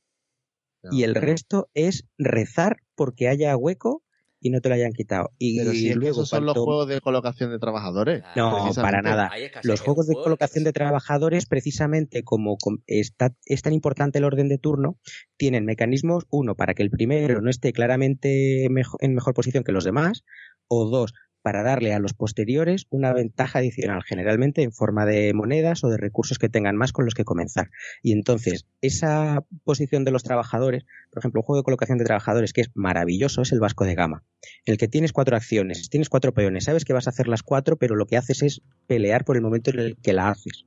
Y 0.91 1.03
el 1.03 1.15
resto 1.15 1.69
es 1.73 2.05
rezar 2.17 2.77
porque 2.95 3.27
haya 3.27 3.55
hueco 3.57 4.03
y 4.45 4.49
no 4.49 4.59
te 4.59 4.67
lo 4.67 4.75
hayan 4.75 4.91
quitado. 4.91 5.29
Y, 5.37 5.57
Pero 5.59 5.71
si 5.71 5.87
es 5.87 5.93
que 5.93 5.99
luego 5.99 6.11
esos 6.17 6.29
son 6.29 6.45
los 6.45 6.53
juegos 6.65 6.87
de 6.89 6.99
colocación 6.99 7.49
de 7.51 7.59
trabajadores. 7.59 8.23
No, 8.35 8.49
para 8.81 9.01
nada. 9.01 9.29
Los 9.63 9.79
juegos 9.79 10.07
de 10.07 10.15
colocación 10.25 10.63
de 10.65 10.73
trabajadores, 10.73 11.45
precisamente 11.45 12.23
como 12.23 12.57
com- 12.57 12.79
está, 12.85 13.33
es 13.45 13.61
tan 13.61 13.71
importante 13.71 14.19
el 14.19 14.25
orden 14.25 14.49
de 14.49 14.57
turno, 14.57 14.97
tienen 15.37 15.63
mecanismos, 15.63 16.25
uno, 16.29 16.55
para 16.55 16.73
que 16.73 16.83
el 16.83 16.89
primero 16.89 17.39
no 17.41 17.49
esté 17.49 17.71
claramente 17.71 18.67
mejo- 18.69 18.97
en 18.99 19.13
mejor 19.15 19.33
posición 19.33 19.63
que 19.63 19.71
los 19.71 19.85
demás, 19.85 20.23
o 20.67 20.89
dos, 20.89 21.13
para 21.43 21.61
darle 21.61 21.93
a 21.93 21.99
los 21.99 22.13
posteriores 22.13 22.87
una 22.89 23.13
ventaja 23.13 23.59
adicional, 23.59 24.01
generalmente 24.03 24.63
en 24.63 24.71
forma 24.71 25.05
de 25.05 25.33
monedas 25.33 25.83
o 25.83 25.89
de 25.89 25.97
recursos 25.97 26.39
que 26.39 26.49
tengan 26.49 26.77
más 26.77 26.93
con 26.93 27.05
los 27.05 27.13
que 27.13 27.25
comenzar. 27.25 27.69
Y 28.01 28.13
entonces, 28.13 28.65
esa 28.81 29.45
posición 29.63 30.05
de 30.05 30.11
los 30.11 30.23
trabajadores, 30.23 30.85
por 31.11 31.19
ejemplo, 31.19 31.41
un 31.41 31.45
juego 31.45 31.59
de 31.59 31.65
colocación 31.65 31.97
de 31.97 32.05
trabajadores 32.05 32.53
que 32.53 32.61
es 32.61 32.71
maravilloso, 32.73 33.41
es 33.41 33.51
el 33.51 33.59
Vasco 33.59 33.85
de 33.85 33.93
Gama, 33.93 34.23
en 34.65 34.71
el 34.71 34.77
que 34.77 34.87
tienes 34.87 35.11
cuatro 35.11 35.35
acciones, 35.35 35.89
tienes 35.89 36.09
cuatro 36.09 36.33
peones, 36.33 36.63
sabes 36.63 36.85
que 36.85 36.93
vas 36.93 37.07
a 37.07 37.11
hacer 37.11 37.27
las 37.27 37.43
cuatro, 37.43 37.77
pero 37.77 37.95
lo 37.95 38.05
que 38.07 38.17
haces 38.17 38.41
es 38.41 38.61
pelear 38.87 39.25
por 39.25 39.35
el 39.35 39.43
momento 39.43 39.69
en 39.69 39.79
el 39.79 39.97
que 39.97 40.13
la 40.13 40.29
haces. 40.29 40.65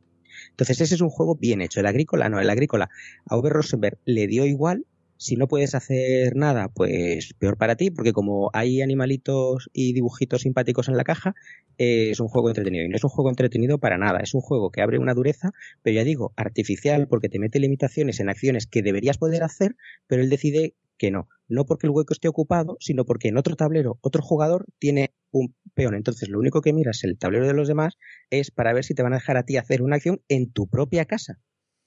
Entonces, 0.50 0.80
ese 0.82 0.94
es 0.94 1.00
un 1.00 1.08
juego 1.08 1.36
bien 1.36 1.62
hecho. 1.62 1.80
El 1.80 1.86
agrícola 1.86 2.28
no, 2.28 2.38
el 2.38 2.50
agrícola 2.50 2.90
a 3.26 3.36
Uwe 3.36 3.50
Rosenberg 3.50 3.98
le 4.04 4.26
dio 4.26 4.44
igual. 4.44 4.86
Si 5.18 5.36
no 5.36 5.48
puedes 5.48 5.74
hacer 5.74 6.36
nada, 6.36 6.68
pues 6.68 7.34
peor 7.38 7.56
para 7.56 7.76
ti, 7.76 7.90
porque 7.90 8.12
como 8.12 8.50
hay 8.52 8.82
animalitos 8.82 9.70
y 9.72 9.92
dibujitos 9.92 10.42
simpáticos 10.42 10.88
en 10.88 10.96
la 10.96 11.04
caja, 11.04 11.34
eh, 11.78 12.10
es 12.10 12.20
un 12.20 12.28
juego 12.28 12.48
entretenido. 12.48 12.84
Y 12.84 12.88
no 12.88 12.96
es 12.96 13.04
un 13.04 13.10
juego 13.10 13.30
entretenido 13.30 13.78
para 13.78 13.98
nada. 13.98 14.20
Es 14.20 14.34
un 14.34 14.42
juego 14.42 14.70
que 14.70 14.82
abre 14.82 14.98
una 14.98 15.14
dureza, 15.14 15.52
pero 15.82 15.94
ya 15.94 16.04
digo, 16.04 16.32
artificial, 16.36 17.08
porque 17.08 17.28
te 17.28 17.38
mete 17.38 17.60
limitaciones 17.60 18.20
en 18.20 18.28
acciones 18.28 18.66
que 18.66 18.82
deberías 18.82 19.18
poder 19.18 19.42
hacer, 19.42 19.76
pero 20.06 20.22
él 20.22 20.30
decide 20.30 20.74
que 20.98 21.10
no. 21.10 21.28
No 21.48 21.64
porque 21.66 21.86
el 21.86 21.92
hueco 21.92 22.12
esté 22.12 22.28
ocupado, 22.28 22.76
sino 22.80 23.04
porque 23.04 23.28
en 23.28 23.36
otro 23.36 23.56
tablero 23.56 23.98
otro 24.02 24.22
jugador 24.22 24.66
tiene 24.78 25.14
un 25.30 25.54
peón. 25.74 25.94
Entonces, 25.94 26.28
lo 26.28 26.38
único 26.38 26.60
que 26.60 26.72
miras 26.72 27.04
el 27.04 27.18
tablero 27.18 27.46
de 27.46 27.52
los 27.52 27.68
demás 27.68 27.96
es 28.30 28.50
para 28.50 28.72
ver 28.72 28.84
si 28.84 28.94
te 28.94 29.02
van 29.02 29.12
a 29.12 29.16
dejar 29.16 29.36
a 29.36 29.44
ti 29.44 29.56
hacer 29.56 29.82
una 29.82 29.96
acción 29.96 30.22
en 30.28 30.50
tu 30.50 30.68
propia 30.68 31.04
casa, 31.04 31.38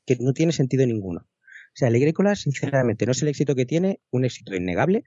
que 0.05 0.17
no 0.19 0.33
tiene 0.33 0.51
sentido 0.51 0.85
ninguno. 0.85 1.27
O 1.69 1.75
sea, 1.79 1.88
el 1.88 1.95
agrícola, 1.95 2.36
sinceramente, 2.36 3.05
no 3.05 3.12
es 3.13 3.21
el 3.21 3.29
éxito 3.29 3.55
que 3.55 3.65
tiene, 3.65 3.99
un 4.12 4.25
éxito 4.25 4.55
innegable. 4.55 5.03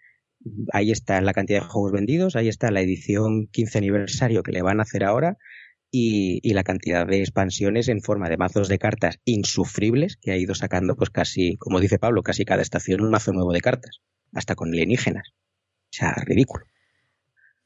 Ahí 0.72 0.90
está 0.90 1.20
la 1.20 1.32
cantidad 1.34 1.60
de 1.62 1.66
juegos 1.68 1.92
vendidos, 1.92 2.34
ahí 2.34 2.48
está 2.48 2.70
la 2.70 2.80
edición 2.80 3.46
15 3.48 3.78
aniversario 3.78 4.42
que 4.42 4.52
le 4.52 4.62
van 4.62 4.80
a 4.80 4.82
hacer 4.82 5.04
ahora 5.04 5.36
y, 5.90 6.40
y 6.42 6.54
la 6.54 6.64
cantidad 6.64 7.06
de 7.06 7.20
expansiones 7.20 7.88
en 7.88 8.00
forma 8.00 8.28
de 8.28 8.36
mazos 8.38 8.68
de 8.68 8.78
cartas 8.78 9.18
insufribles 9.24 10.16
que 10.16 10.32
ha 10.32 10.36
ido 10.36 10.54
sacando, 10.54 10.96
pues 10.96 11.10
casi, 11.10 11.56
como 11.58 11.78
dice 11.78 11.98
Pablo, 11.98 12.22
casi 12.22 12.44
cada 12.44 12.62
estación 12.62 13.02
un 13.02 13.10
mazo 13.10 13.32
nuevo 13.32 13.52
de 13.52 13.60
cartas, 13.60 14.00
hasta 14.32 14.54
con 14.56 14.70
alienígenas. 14.70 15.28
O 15.30 15.94
sea, 15.94 16.14
ridículo. 16.24 16.64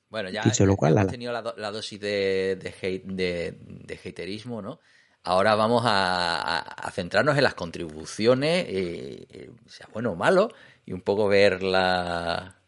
Bueno, 0.08 0.30
ya 0.30 0.42
Dicho 0.42 0.66
lo 0.66 0.76
cual, 0.76 0.96
hemos 0.98 1.10
tenido 1.10 1.32
la, 1.32 1.42
do- 1.42 1.54
la 1.56 1.70
dosis 1.70 1.98
de, 2.00 2.56
de, 2.62 2.72
hate- 2.72 3.04
de, 3.04 3.54
de 3.60 3.94
haterismo, 4.04 4.62
¿no? 4.62 4.80
Ahora 5.26 5.56
vamos 5.56 5.82
a, 5.84 6.88
centrarnos 6.94 7.36
en 7.36 7.42
las 7.42 7.54
contribuciones, 7.54 8.64
eh, 8.68 9.26
eh, 9.28 9.50
sea 9.66 9.88
bueno 9.92 10.12
o 10.12 10.14
malo, 10.14 10.52
y 10.86 10.92
un 10.92 11.00
poco 11.00 11.26
ver 11.26 11.64
la, 11.64 12.60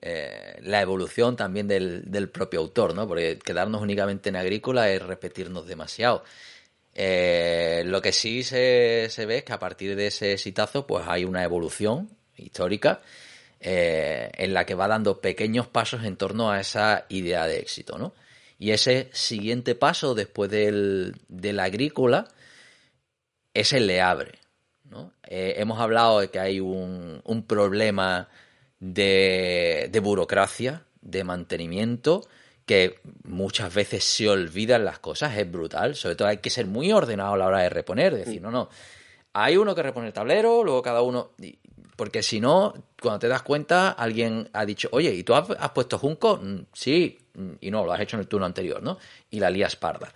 eh, 0.00 0.60
evolución 0.62 1.36
también 1.36 1.68
del, 1.68 2.30
propio 2.32 2.60
autor, 2.60 2.94
¿no? 2.94 3.06
Porque 3.06 3.38
quedarnos 3.38 3.82
únicamente 3.82 4.30
en 4.30 4.36
agrícola 4.36 4.88
es 4.88 5.02
repetirnos 5.02 5.66
demasiado. 5.66 6.24
Lo 6.94 8.00
que 8.00 8.12
sí 8.12 8.44
se, 8.44 9.10
ve 9.26 9.36
es 9.36 9.44
que 9.44 9.52
a 9.52 9.58
partir 9.58 9.94
de 9.94 10.06
ese 10.06 10.32
exitazo, 10.32 10.86
pues 10.86 11.04
hay 11.06 11.26
una 11.26 11.44
evolución 11.44 12.08
histórica 12.34 13.02
en 13.60 14.54
la 14.54 14.64
que 14.64 14.74
va 14.74 14.88
dando 14.88 15.20
pequeños 15.20 15.66
pasos 15.66 16.04
en 16.04 16.16
torno 16.16 16.50
a 16.50 16.60
esa 16.60 17.04
idea 17.10 17.46
de 17.46 17.58
éxito, 17.58 17.98
¿no? 17.98 18.14
Y 18.60 18.70
ese 18.70 19.08
siguiente 19.12 19.74
paso 19.74 20.14
después 20.14 20.50
del, 20.50 21.16
del 21.28 21.58
agrícola 21.58 22.28
es 23.54 23.72
el 23.72 23.88
le 23.88 24.00
abre, 24.00 24.38
¿no? 24.84 25.12
Eh, 25.26 25.54
hemos 25.56 25.80
hablado 25.80 26.20
de 26.20 26.28
que 26.28 26.38
hay 26.38 26.60
un, 26.60 27.22
un 27.24 27.42
problema 27.44 28.28
de, 28.78 29.88
de 29.90 30.00
burocracia, 30.00 30.84
de 31.00 31.24
mantenimiento, 31.24 32.28
que 32.66 33.00
muchas 33.24 33.74
veces 33.74 34.04
se 34.04 34.28
olvidan 34.28 34.84
las 34.84 34.98
cosas, 34.98 35.36
es 35.36 35.50
brutal. 35.50 35.96
Sobre 35.96 36.14
todo 36.14 36.28
hay 36.28 36.36
que 36.38 36.50
ser 36.50 36.66
muy 36.66 36.92
ordenado 36.92 37.34
a 37.34 37.38
la 37.38 37.46
hora 37.46 37.60
de 37.62 37.70
reponer, 37.70 38.14
decir, 38.14 38.42
no, 38.42 38.50
no, 38.50 38.68
hay 39.32 39.56
uno 39.56 39.74
que 39.74 39.82
repone 39.82 40.08
el 40.08 40.12
tablero, 40.12 40.62
luego 40.62 40.82
cada 40.82 41.02
uno... 41.02 41.30
Porque 41.96 42.22
si 42.22 42.40
no, 42.40 42.72
cuando 43.02 43.18
te 43.18 43.28
das 43.28 43.42
cuenta, 43.42 43.90
alguien 43.90 44.48
ha 44.54 44.64
dicho, 44.64 44.88
oye, 44.92 45.12
¿y 45.12 45.22
tú 45.22 45.34
has, 45.34 45.50
has 45.50 45.70
puesto 45.72 45.98
Junco? 45.98 46.38
Mm, 46.38 46.66
Sí, 46.72 47.18
mm, 47.29 47.29
y 47.60 47.70
no, 47.70 47.84
lo 47.84 47.92
has 47.92 48.00
hecho 48.00 48.16
en 48.16 48.20
el 48.20 48.28
turno 48.28 48.46
anterior, 48.46 48.82
¿no? 48.82 48.98
Y 49.30 49.40
la 49.40 49.50
lías 49.50 49.76
parda. 49.76 50.12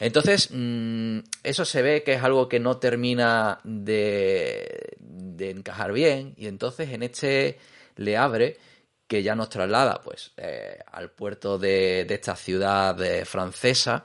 Entonces, 0.00 0.50
mm, 0.52 1.18
eso 1.42 1.64
se 1.64 1.82
ve 1.82 2.02
que 2.02 2.14
es 2.14 2.22
algo 2.22 2.48
que 2.48 2.60
no 2.60 2.78
termina 2.78 3.60
de, 3.64 4.96
encajar 5.38 5.92
bien, 5.92 6.34
y 6.36 6.46
entonces 6.46 6.90
en 6.90 7.02
este 7.02 7.58
le 7.96 8.16
abre 8.16 8.58
que 9.06 9.22
ya 9.22 9.34
nos 9.34 9.48
traslada 9.48 10.02
pues 10.02 10.32
eh, 10.36 10.78
al 10.92 11.10
puerto 11.10 11.58
de, 11.58 12.02
esta 12.08 12.36
ciudad 12.36 13.00
eh, 13.02 13.24
francesa, 13.24 14.04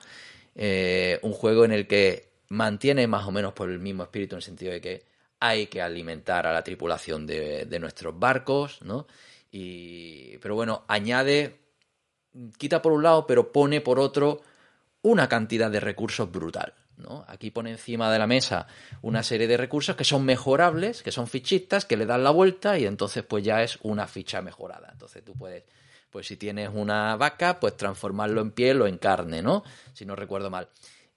eh, 0.56 1.20
un 1.22 1.34
juego 1.34 1.66
en 1.66 1.74
el 1.74 1.88
que 1.88 2.30
mantiene 2.50 3.08
más 3.08 3.28
o 3.28 3.32
menos 3.32 3.54
por 3.54 3.70
el 3.70 3.80
mismo 3.80 4.04
espíritu 4.04 4.36
en 4.36 4.38
el 4.38 4.44
sentido 4.44 4.72
de 4.72 4.82
que 4.82 5.04
hay 5.40 5.68
que 5.68 5.82
alimentar 5.82 6.48
a 6.48 6.54
la 6.54 6.64
tripulación 6.64 7.28
de, 7.28 7.66
de 7.66 7.80
nuestros 7.80 8.18
barcos, 8.18 8.82
¿no? 8.84 9.08
Y, 9.52 10.38
pero 10.40 10.56
bueno, 10.56 10.84
añade, 10.88 11.63
quita 12.58 12.82
por 12.82 12.92
un 12.92 13.04
lado, 13.04 13.28
pero 13.28 13.52
pone 13.52 13.82
por 13.82 14.00
otro 14.00 14.42
una 15.02 15.28
cantidad 15.28 15.70
de 15.70 15.80
recursos 15.80 16.32
brutal. 16.32 16.74
¿no? 16.98 17.26
Aquí 17.28 17.52
pone 17.52 17.72
encima 17.72 18.12
de 18.12 18.20
la 18.20 18.28
mesa 18.28 18.68
una 19.02 19.24
serie 19.24 19.48
de 19.48 19.58
recursos 19.58 19.96
que 19.96 20.04
son 20.04 20.26
mejorables, 20.26 21.02
que 21.04 21.12
son 21.12 21.28
fichitas, 21.28 21.86
que 21.86 21.98
le 21.98 22.06
dan 22.06 22.24
la 22.24 22.30
vuelta 22.32 22.78
y 22.78 22.86
entonces 22.86 23.24
pues 23.24 23.44
ya 23.44 23.64
es 23.64 23.80
una 23.82 24.08
ficha 24.08 24.42
mejorada. 24.42 24.90
Entonces 24.92 25.24
tú 25.24 25.34
puedes, 25.34 25.64
pues 26.10 26.28
si 26.28 26.38
tienes 26.38 26.70
una 26.74 27.16
vaca, 27.16 27.60
pues 27.60 27.76
transformarlo 27.76 28.42
en 28.42 28.52
piel 28.52 28.82
o 28.82 28.88
en 28.88 28.98
carne, 28.98 29.42
¿no? 29.42 29.64
Si 29.94 30.06
no 30.06 30.16
recuerdo 30.16 30.50
mal. 30.50 30.70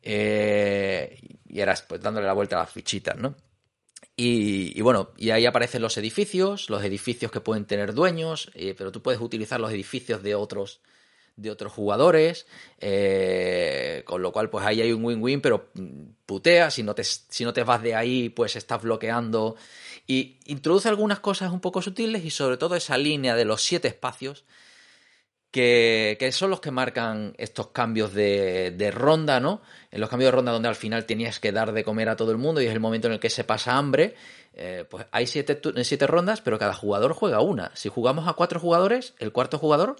Eh, 0.02 1.18
y 1.48 1.60
eras 1.60 1.82
pues 1.82 2.00
dándole 2.00 2.26
la 2.26 2.32
vuelta 2.32 2.56
a 2.56 2.60
las 2.60 2.70
fichitas, 2.70 3.16
¿no? 3.16 3.34
Y, 4.18 4.80
bueno, 4.80 5.10
y 5.18 5.28
ahí 5.28 5.44
aparecen 5.44 5.82
los 5.82 5.98
edificios, 5.98 6.70
los 6.70 6.82
edificios 6.82 7.30
que 7.30 7.42
pueden 7.42 7.66
tener 7.66 7.92
dueños, 7.92 8.50
eh, 8.54 8.74
pero 8.76 8.90
tú 8.90 9.02
puedes 9.02 9.20
utilizar 9.20 9.60
los 9.60 9.70
edificios 9.70 10.22
de 10.22 10.34
otros 10.34 10.80
de 11.37 11.51
otros 11.51 11.72
jugadores, 11.72 12.47
eh, 12.78 14.03
con 14.07 14.22
lo 14.22 14.32
cual 14.32 14.51
pues 14.51 14.64
ahí 14.64 14.80
hay 14.80 14.93
un 14.93 15.05
win-win, 15.05 15.41
pero 15.41 15.70
putea, 16.24 16.70
si 16.70 16.82
no, 16.82 16.95
te, 16.95 17.05
si 17.05 17.45
no 17.45 17.53
te 17.53 17.62
vas 17.62 17.82
de 17.82 17.95
ahí 17.95 18.30
pues 18.30 18.57
estás 18.57 18.82
bloqueando 18.82 19.57
y 20.07 20.39
introduce 20.47 20.89
algunas 20.89 21.20
cosas 21.20 21.53
un 21.53 21.61
poco 21.61 21.82
sutiles 21.82 22.24
y 22.24 22.30
sobre 22.30 22.57
todo 22.57 22.74
esa 22.74 22.97
línea 22.97 23.37
de 23.37 23.45
los 23.45 23.62
siete 23.62 23.89
espacios 23.89 24.45
que, 25.51 26.16
que 26.18 26.32
son 26.32 26.51
los 26.51 26.61
que 26.61 26.70
marcan 26.70 27.34
estos 27.39 27.68
cambios 27.68 28.12
de, 28.12 28.72
de, 28.72 28.91
ronda, 28.91 29.41
¿no? 29.41 29.62
En 29.91 30.01
los 30.01 30.11
cambios 30.11 30.28
de 30.28 30.37
ronda 30.37 30.53
donde 30.53 30.68
al 30.68 30.74
final 30.74 31.07
tenías 31.07 31.41
que 31.41 31.53
dar 31.53 31.72
de 31.72 31.84
comer 31.84 32.09
a 32.09 32.16
todo 32.16 32.30
el 32.30 32.39
mundo 32.39 32.61
y 32.61 32.66
es 32.66 32.72
el 32.72 32.80
momento 32.80 33.09
en 33.09 33.14
el 33.14 33.20
que 33.20 33.30
se 33.30 33.45
pasa 33.45 33.76
hambre, 33.76 34.14
eh, 34.55 34.84
pues 34.89 35.07
hay 35.12 35.26
siete, 35.26 35.61
siete 35.82 36.07
rondas, 36.07 36.41
pero 36.41 36.59
cada 36.59 36.74
jugador 36.74 37.12
juega 37.12 37.41
una. 37.41 37.70
Si 37.74 37.89
jugamos 37.89 38.26
a 38.26 38.32
cuatro 38.32 38.59
jugadores, 38.59 39.14
el 39.18 39.32
cuarto 39.32 39.59
jugador 39.59 39.97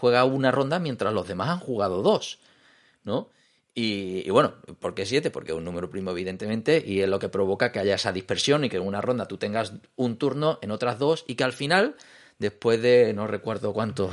juega 0.00 0.24
una 0.24 0.50
ronda 0.50 0.78
mientras 0.78 1.12
los 1.12 1.28
demás 1.28 1.50
han 1.50 1.60
jugado 1.60 2.02
dos, 2.02 2.38
¿no? 3.04 3.28
Y, 3.72 4.28
bueno, 4.30 4.54
¿por 4.80 4.94
qué 4.94 5.06
siete? 5.06 5.30
Porque 5.30 5.52
es 5.52 5.58
un 5.58 5.64
número 5.64 5.88
primo, 5.88 6.10
evidentemente, 6.10 6.82
y 6.84 7.00
es 7.00 7.08
lo 7.08 7.18
que 7.18 7.28
provoca 7.28 7.70
que 7.70 7.78
haya 7.78 7.94
esa 7.94 8.12
dispersión 8.12 8.64
y 8.64 8.68
que 8.68 8.76
en 8.78 8.82
una 8.82 9.00
ronda 9.00 9.26
tú 9.26 9.38
tengas 9.38 9.74
un 9.96 10.16
turno, 10.16 10.58
en 10.60 10.70
otras 10.70 10.98
dos, 10.98 11.24
y 11.28 11.36
que 11.36 11.44
al 11.44 11.52
final, 11.52 11.94
después 12.38 12.82
de 12.82 13.14
no 13.14 13.26
recuerdo 13.26 13.72
cuántos 13.72 14.10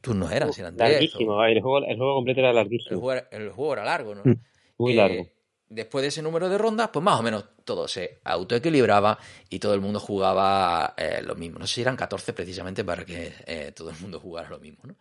turnos 0.00 0.30
eran 0.30 0.50
Larguísimo, 0.76 1.44
el, 1.44 1.60
juego, 1.60 1.86
el 1.86 1.96
juego 1.96 2.14
completo 2.14 2.40
era 2.40 2.52
larguísimo. 2.52 3.12
El 3.30 3.50
juego, 3.50 3.72
era 3.72 3.84
largo, 3.84 4.14
¿no? 4.14 4.22
Mm, 4.24 4.36
muy 4.78 4.94
largo. 4.94 5.26
Después 5.70 6.02
de 6.02 6.08
ese 6.08 6.22
número 6.22 6.48
de 6.48 6.56
rondas, 6.56 6.88
pues 6.90 7.02
más 7.02 7.20
o 7.20 7.22
menos 7.22 7.44
todo 7.64 7.86
se 7.86 8.20
autoequilibraba 8.24 9.18
y 9.50 9.58
todo 9.58 9.74
el 9.74 9.80
mundo 9.80 10.00
jugaba 10.00 10.94
eh, 10.96 11.20
lo 11.22 11.34
mismo. 11.34 11.58
No 11.58 11.66
sé 11.66 11.74
si 11.74 11.80
eran 11.82 11.96
14 11.96 12.32
precisamente 12.32 12.84
para 12.84 13.04
que 13.04 13.34
eh, 13.46 13.72
todo 13.74 13.90
el 13.90 13.96
mundo 14.00 14.18
jugara 14.18 14.48
lo 14.48 14.58
mismo. 14.58 14.84
¿no? 14.84 14.94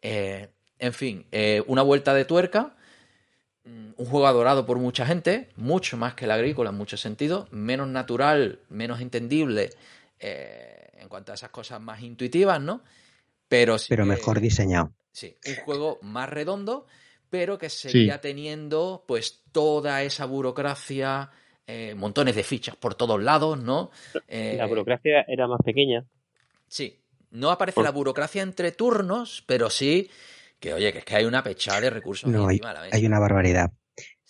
Eh, 0.00 0.48
en 0.78 0.92
fin, 0.94 1.26
una 1.66 1.82
vuelta 1.82 2.14
de 2.14 2.24
tuerca, 2.24 2.74
mm, 3.64 3.90
un 3.96 4.06
juego 4.06 4.26
adorado 4.26 4.64
por 4.64 4.78
mucha 4.78 5.04
gente, 5.04 5.50
mucho 5.56 5.98
más 5.98 6.14
que 6.14 6.24
el 6.24 6.30
agrícola 6.30 6.70
en 6.70 6.76
muchos 6.76 7.02
sentidos, 7.02 7.52
menos 7.52 7.86
natural, 7.86 8.60
menos 8.70 9.02
entendible 9.02 9.68
en 10.18 11.08
cuanto 11.08 11.32
a 11.32 11.34
esas 11.34 11.50
cosas 11.50 11.80
más 11.80 12.00
intuitivas, 12.00 12.60
¿no? 12.60 12.82
Pero, 13.48 13.76
pero 13.88 14.06
mejor 14.06 14.40
diseñado. 14.40 14.92
Sí, 15.12 15.36
un 15.46 15.56
juego 15.64 15.98
más 16.02 16.28
redondo 16.28 16.86
pero 17.30 17.56
que 17.56 17.70
seguía 17.70 18.20
teniendo 18.20 19.04
pues 19.06 19.44
toda 19.52 20.02
esa 20.02 20.26
burocracia, 20.26 21.30
eh, 21.66 21.94
montones 21.94 22.34
de 22.34 22.42
fichas 22.42 22.76
por 22.76 22.94
todos 22.94 23.22
lados, 23.22 23.58
¿no? 23.62 23.90
Eh, 24.28 24.56
la 24.58 24.66
burocracia 24.66 25.24
era 25.28 25.46
más 25.46 25.60
pequeña. 25.64 26.04
Sí, 26.66 27.00
no 27.30 27.50
aparece 27.50 27.82
la 27.82 27.90
burocracia 27.90 28.42
entre 28.42 28.72
turnos, 28.72 29.44
pero 29.46 29.70
sí 29.70 30.10
que, 30.58 30.74
oye, 30.74 30.92
que 30.92 30.98
es 30.98 31.04
que 31.04 31.16
hay 31.16 31.24
una 31.24 31.42
pechada 31.42 31.80
de 31.80 31.90
recursos. 31.90 32.30
No, 32.30 32.48
hay, 32.48 32.60
hay 32.92 33.06
una 33.06 33.18
barbaridad. 33.18 33.72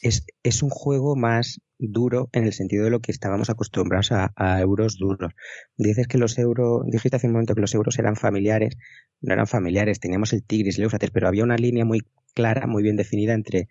Es, 0.00 0.24
es 0.42 0.62
un 0.62 0.70
juego 0.70 1.16
más 1.16 1.60
duro 1.80 2.28
en 2.32 2.44
el 2.44 2.52
sentido 2.52 2.84
de 2.84 2.90
lo 2.90 3.00
que 3.00 3.10
estábamos 3.10 3.50
acostumbrados 3.50 4.12
a, 4.12 4.60
euros 4.60 4.98
duros. 4.98 5.32
Dices 5.76 6.06
que 6.06 6.18
los 6.18 6.38
euros, 6.38 6.82
dijiste 6.86 7.16
hace 7.16 7.26
un 7.26 7.32
momento 7.32 7.54
que 7.54 7.60
los 7.60 7.74
euros 7.74 7.98
eran 7.98 8.16
familiares, 8.16 8.76
no 9.20 9.32
eran 9.32 9.46
familiares, 9.46 10.00
teníamos 10.00 10.32
el 10.32 10.44
Tigris, 10.44 10.78
el 10.78 10.84
Eufrates, 10.84 11.10
pero 11.10 11.28
había 11.28 11.44
una 11.44 11.56
línea 11.56 11.84
muy 11.84 12.02
clara, 12.34 12.66
muy 12.66 12.82
bien 12.82 12.96
definida 12.96 13.32
entre 13.34 13.68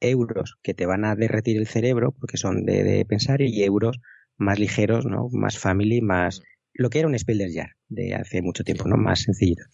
euros 0.00 0.56
que 0.62 0.74
te 0.74 0.86
van 0.86 1.04
a 1.04 1.14
derretir 1.14 1.58
el 1.58 1.66
cerebro 1.66 2.12
porque 2.12 2.38
son 2.38 2.64
de, 2.64 3.04
pensar 3.06 3.42
y 3.42 3.62
euros 3.62 4.00
más 4.36 4.58
ligeros, 4.58 5.04
¿no? 5.04 5.28
Más 5.30 5.58
family, 5.58 6.00
más 6.00 6.40
lo 6.72 6.88
que 6.88 7.00
era 7.00 7.08
un 7.08 7.18
Spieler 7.18 7.50
Jar 7.52 7.76
de 7.88 8.14
hace 8.14 8.40
mucho 8.40 8.64
tiempo, 8.64 8.88
¿no? 8.88 8.96
Más 8.96 9.20
sencillito. 9.20 9.64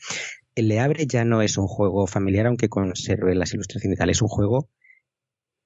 El 0.57 0.69
Le 0.69 0.81
Abre 0.81 1.07
ya 1.07 1.25
no 1.25 1.43
es 1.43 1.57
un 1.59 1.69
juego 1.69 2.07
familiar 2.07 2.47
aunque 2.47 2.69
conserve 2.69 3.35
las 3.35 3.55
ilustraciones 3.55 3.97
y 3.97 3.99
tal, 3.99 4.11
es 4.11 4.23
un 4.23 4.29
juego 4.29 4.71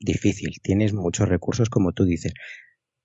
difícil, 0.00 0.56
tienes 0.62 0.92
muchos 0.92 1.28
recursos 1.28 1.68
como 1.68 1.92
tú 1.92 2.04
dices. 2.04 2.32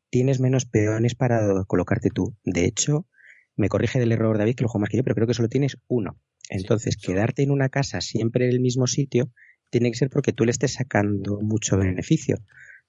Tienes 0.10 0.40
menos 0.40 0.66
peones 0.66 1.14
para 1.14 1.66
colocarte 1.68 2.10
tú. 2.10 2.36
De 2.44 2.66
hecho, 2.66 3.08
me 3.56 3.70
corrige 3.70 4.00
del 4.00 4.14
error 4.14 4.38
David 4.38 4.56
que 4.56 4.64
lo 4.64 4.70
juego 4.70 4.82
más 4.82 4.90
que 4.90 4.98
yo, 4.98 5.04
pero 5.04 5.16
creo 5.16 5.28
que 5.28 5.34
solo 5.34 5.50
tienes 5.50 5.78
uno. 5.88 6.20
Entonces, 6.50 6.98
quedarte 6.98 7.44
en 7.44 7.52
una 7.52 7.70
casa 7.70 8.02
siempre 8.02 8.46
en 8.46 8.52
el 8.52 8.60
mismo 8.60 8.88
sitio 8.88 9.32
tiene 9.72 9.92
que 9.92 9.98
ser 9.98 10.10
porque 10.10 10.32
tú 10.32 10.46
le 10.46 10.52
estés 10.52 10.74
sacando 10.74 11.40
mucho 11.42 11.78
beneficio. 11.78 12.38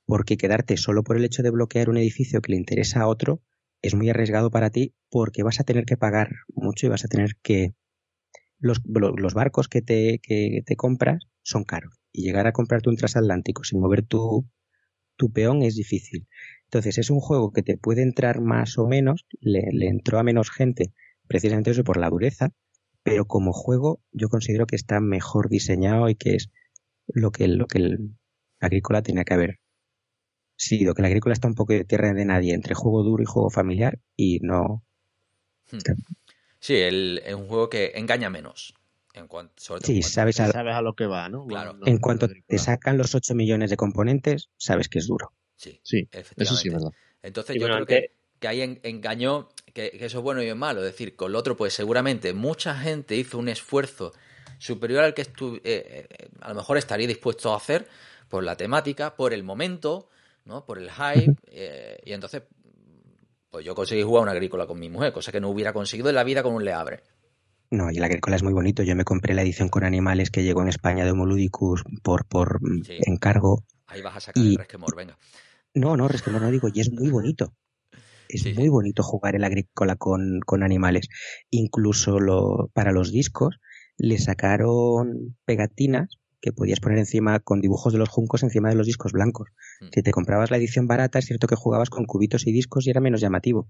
Porque 0.04 0.36
quedarte 0.36 0.76
solo 0.76 1.02
por 1.02 1.16
el 1.16 1.24
hecho 1.24 1.42
de 1.42 1.50
bloquear 1.50 1.90
un 1.90 1.96
edificio 1.96 2.40
que 2.40 2.52
le 2.52 2.58
interesa 2.58 3.00
a 3.00 3.08
otro 3.08 3.42
es 3.82 3.94
muy 3.94 4.08
arriesgado 4.08 4.50
para 4.50 4.70
ti 4.70 4.94
porque 5.10 5.42
vas 5.42 5.58
a 5.58 5.64
tener 5.64 5.84
que 5.84 5.96
pagar 5.96 6.30
mucho 6.54 6.86
y 6.86 6.90
vas 6.90 7.04
a 7.04 7.08
tener 7.08 7.36
que... 7.42 7.74
Los, 8.58 8.80
los 8.86 9.34
barcos 9.34 9.68
que 9.68 9.82
te, 9.82 10.18
que 10.22 10.62
te 10.64 10.76
compras 10.76 11.24
son 11.42 11.64
caros 11.64 11.92
y 12.16 12.22
llegar 12.22 12.46
a 12.46 12.52
comprarte 12.52 12.88
un 12.88 12.96
transatlántico 12.96 13.62
sin 13.62 13.78
mover 13.78 14.02
tu, 14.02 14.48
tu 15.16 15.30
peón 15.30 15.62
es 15.62 15.76
difícil. 15.76 16.26
Entonces 16.64 16.96
es 16.96 17.10
un 17.10 17.20
juego 17.20 17.52
que 17.52 17.62
te 17.62 17.76
puede 17.76 18.02
entrar 18.02 18.40
más 18.40 18.78
o 18.78 18.86
menos, 18.86 19.26
le, 19.40 19.60
entró 19.86 20.18
a 20.18 20.22
menos 20.22 20.50
gente 20.50 20.94
precisamente 21.28 21.72
eso 21.72 21.84
por 21.84 21.98
la 21.98 22.08
dureza, 22.08 22.52
pero 23.02 23.26
como 23.26 23.52
juego 23.52 24.00
yo 24.12 24.30
considero 24.30 24.66
que 24.66 24.76
está 24.76 24.98
mejor 25.00 25.50
diseñado 25.50 26.08
y 26.08 26.14
que 26.14 26.36
es 26.36 26.50
lo 27.06 27.30
que, 27.32 27.48
lo 27.48 27.66
que 27.66 27.78
el 27.78 28.16
agrícola 28.60 29.02
tenía 29.02 29.24
que 29.24 29.34
haber 29.34 29.60
sido, 30.56 30.94
que 30.94 31.02
el 31.02 31.06
agrícola 31.06 31.34
está 31.34 31.48
un 31.48 31.54
poco 31.54 31.74
de 31.74 31.84
tierra 31.84 32.14
de 32.14 32.24
nadie 32.24 32.54
entre 32.54 32.74
juego 32.74 33.02
duro 33.02 33.22
y 33.22 33.26
juego 33.26 33.50
familiar 33.50 33.98
y 34.16 34.40
no... 34.40 34.82
Hmm. 35.70 35.78
Sí, 36.60 36.76
es 36.76 37.34
un 37.34 37.46
juego 37.46 37.68
que 37.68 37.92
engaña 37.94 38.30
menos. 38.30 38.74
En 39.16 39.28
sí, 39.82 40.02
sabes 40.02 40.40
a, 40.40 40.52
sabes 40.52 40.74
a 40.74 40.82
lo 40.82 40.94
que 40.94 41.06
va, 41.06 41.30
¿no? 41.30 41.46
Claro. 41.46 41.78
en 41.86 41.98
cuanto 41.98 42.28
te 42.28 42.58
sacan 42.58 42.98
los 42.98 43.14
8 43.14 43.34
millones 43.34 43.70
de 43.70 43.76
componentes, 43.78 44.50
sabes 44.58 44.90
que 44.90 44.98
es 44.98 45.06
duro. 45.06 45.32
Sí, 45.56 45.80
sí 45.82 46.06
eso 46.12 46.54
sí 46.54 46.68
es 46.68 46.74
verdad. 46.74 46.90
Entonces 47.22 47.56
yo 47.58 47.66
creo 47.66 47.86
que, 47.86 48.12
que, 48.38 48.48
ahí 48.48 48.78
engañó, 48.82 49.48
que, 49.72 49.90
eso 50.00 50.18
es 50.18 50.22
bueno 50.22 50.42
y 50.42 50.48
es 50.48 50.56
malo. 50.56 50.80
Es 50.80 50.92
decir, 50.92 51.16
con 51.16 51.32
lo 51.32 51.38
otro, 51.38 51.56
pues 51.56 51.72
seguramente 51.72 52.34
mucha 52.34 52.76
gente 52.76 53.16
hizo 53.16 53.38
un 53.38 53.48
esfuerzo 53.48 54.12
superior 54.58 55.02
al 55.02 55.14
que 55.14 55.22
eh, 55.22 55.26
eh, 55.64 56.28
a 56.40 56.50
lo 56.50 56.56
mejor 56.56 56.76
estaría 56.76 57.06
dispuesto 57.06 57.54
a 57.54 57.56
hacer 57.56 57.88
por 58.28 58.44
la 58.44 58.54
temática, 58.54 59.16
por 59.16 59.32
el 59.32 59.42
momento, 59.44 60.10
¿no? 60.44 60.66
por 60.66 60.78
el 60.78 60.90
hype, 60.90 61.34
eh, 61.46 61.98
y 62.04 62.12
entonces 62.12 62.42
pues 63.50 63.64
yo 63.64 63.74
conseguí 63.74 64.02
jugar 64.02 64.24
una 64.24 64.32
agrícola 64.32 64.66
con 64.66 64.78
mi 64.78 64.90
mujer, 64.90 65.12
cosa 65.12 65.32
que 65.32 65.40
no 65.40 65.48
hubiera 65.48 65.72
conseguido 65.72 66.10
en 66.10 66.16
la 66.16 66.24
vida 66.24 66.42
con 66.42 66.52
un 66.52 66.64
leabre. 66.64 67.02
No, 67.76 67.90
y 67.90 67.98
el 67.98 68.04
agrícola 68.04 68.36
es 68.36 68.42
muy 68.42 68.54
bonito. 68.54 68.82
Yo 68.82 68.96
me 68.96 69.04
compré 69.04 69.34
la 69.34 69.42
edición 69.42 69.68
con 69.68 69.84
animales 69.84 70.30
que 70.30 70.42
llegó 70.42 70.62
en 70.62 70.68
España 70.68 71.04
de 71.04 71.10
Homoludicus 71.10 71.84
por, 72.02 72.24
por 72.26 72.58
encargo. 72.88 73.64
Ahí 73.86 74.00
vas 74.00 74.16
a 74.16 74.20
sacar 74.20 74.42
el 74.42 74.56
resquemor, 74.56 74.96
venga. 74.96 75.18
No, 75.74 75.94
no, 75.96 76.08
resquemor 76.08 76.40
no 76.40 76.50
digo, 76.50 76.68
y 76.72 76.80
es 76.80 76.90
muy 76.90 77.10
bonito. 77.10 77.54
Es 78.30 78.56
muy 78.56 78.70
bonito 78.70 79.02
jugar 79.02 79.36
el 79.36 79.44
agrícola 79.44 79.96
con, 79.96 80.40
con 80.40 80.62
animales. 80.62 81.08
Incluso 81.50 82.18
lo, 82.18 82.70
para 82.72 82.92
los 82.92 83.12
discos 83.12 83.60
le 83.98 84.16
sacaron 84.18 85.36
pegatinas 85.44 86.18
que 86.40 86.52
podías 86.52 86.80
poner 86.80 86.98
encima 86.98 87.40
con 87.40 87.60
dibujos 87.60 87.92
de 87.92 87.98
los 87.98 88.08
juncos 88.08 88.42
encima 88.42 88.68
de 88.68 88.76
los 88.76 88.86
discos 88.86 89.12
blancos. 89.12 89.48
Mm. 89.80 89.86
Si 89.92 90.02
te 90.02 90.12
comprabas 90.12 90.50
la 90.50 90.56
edición 90.56 90.86
barata, 90.86 91.18
es 91.18 91.26
cierto 91.26 91.46
que 91.46 91.56
jugabas 91.56 91.90
con 91.90 92.04
cubitos 92.04 92.46
y 92.46 92.52
discos 92.52 92.86
y 92.86 92.90
era 92.90 93.00
menos 93.00 93.20
llamativo. 93.20 93.68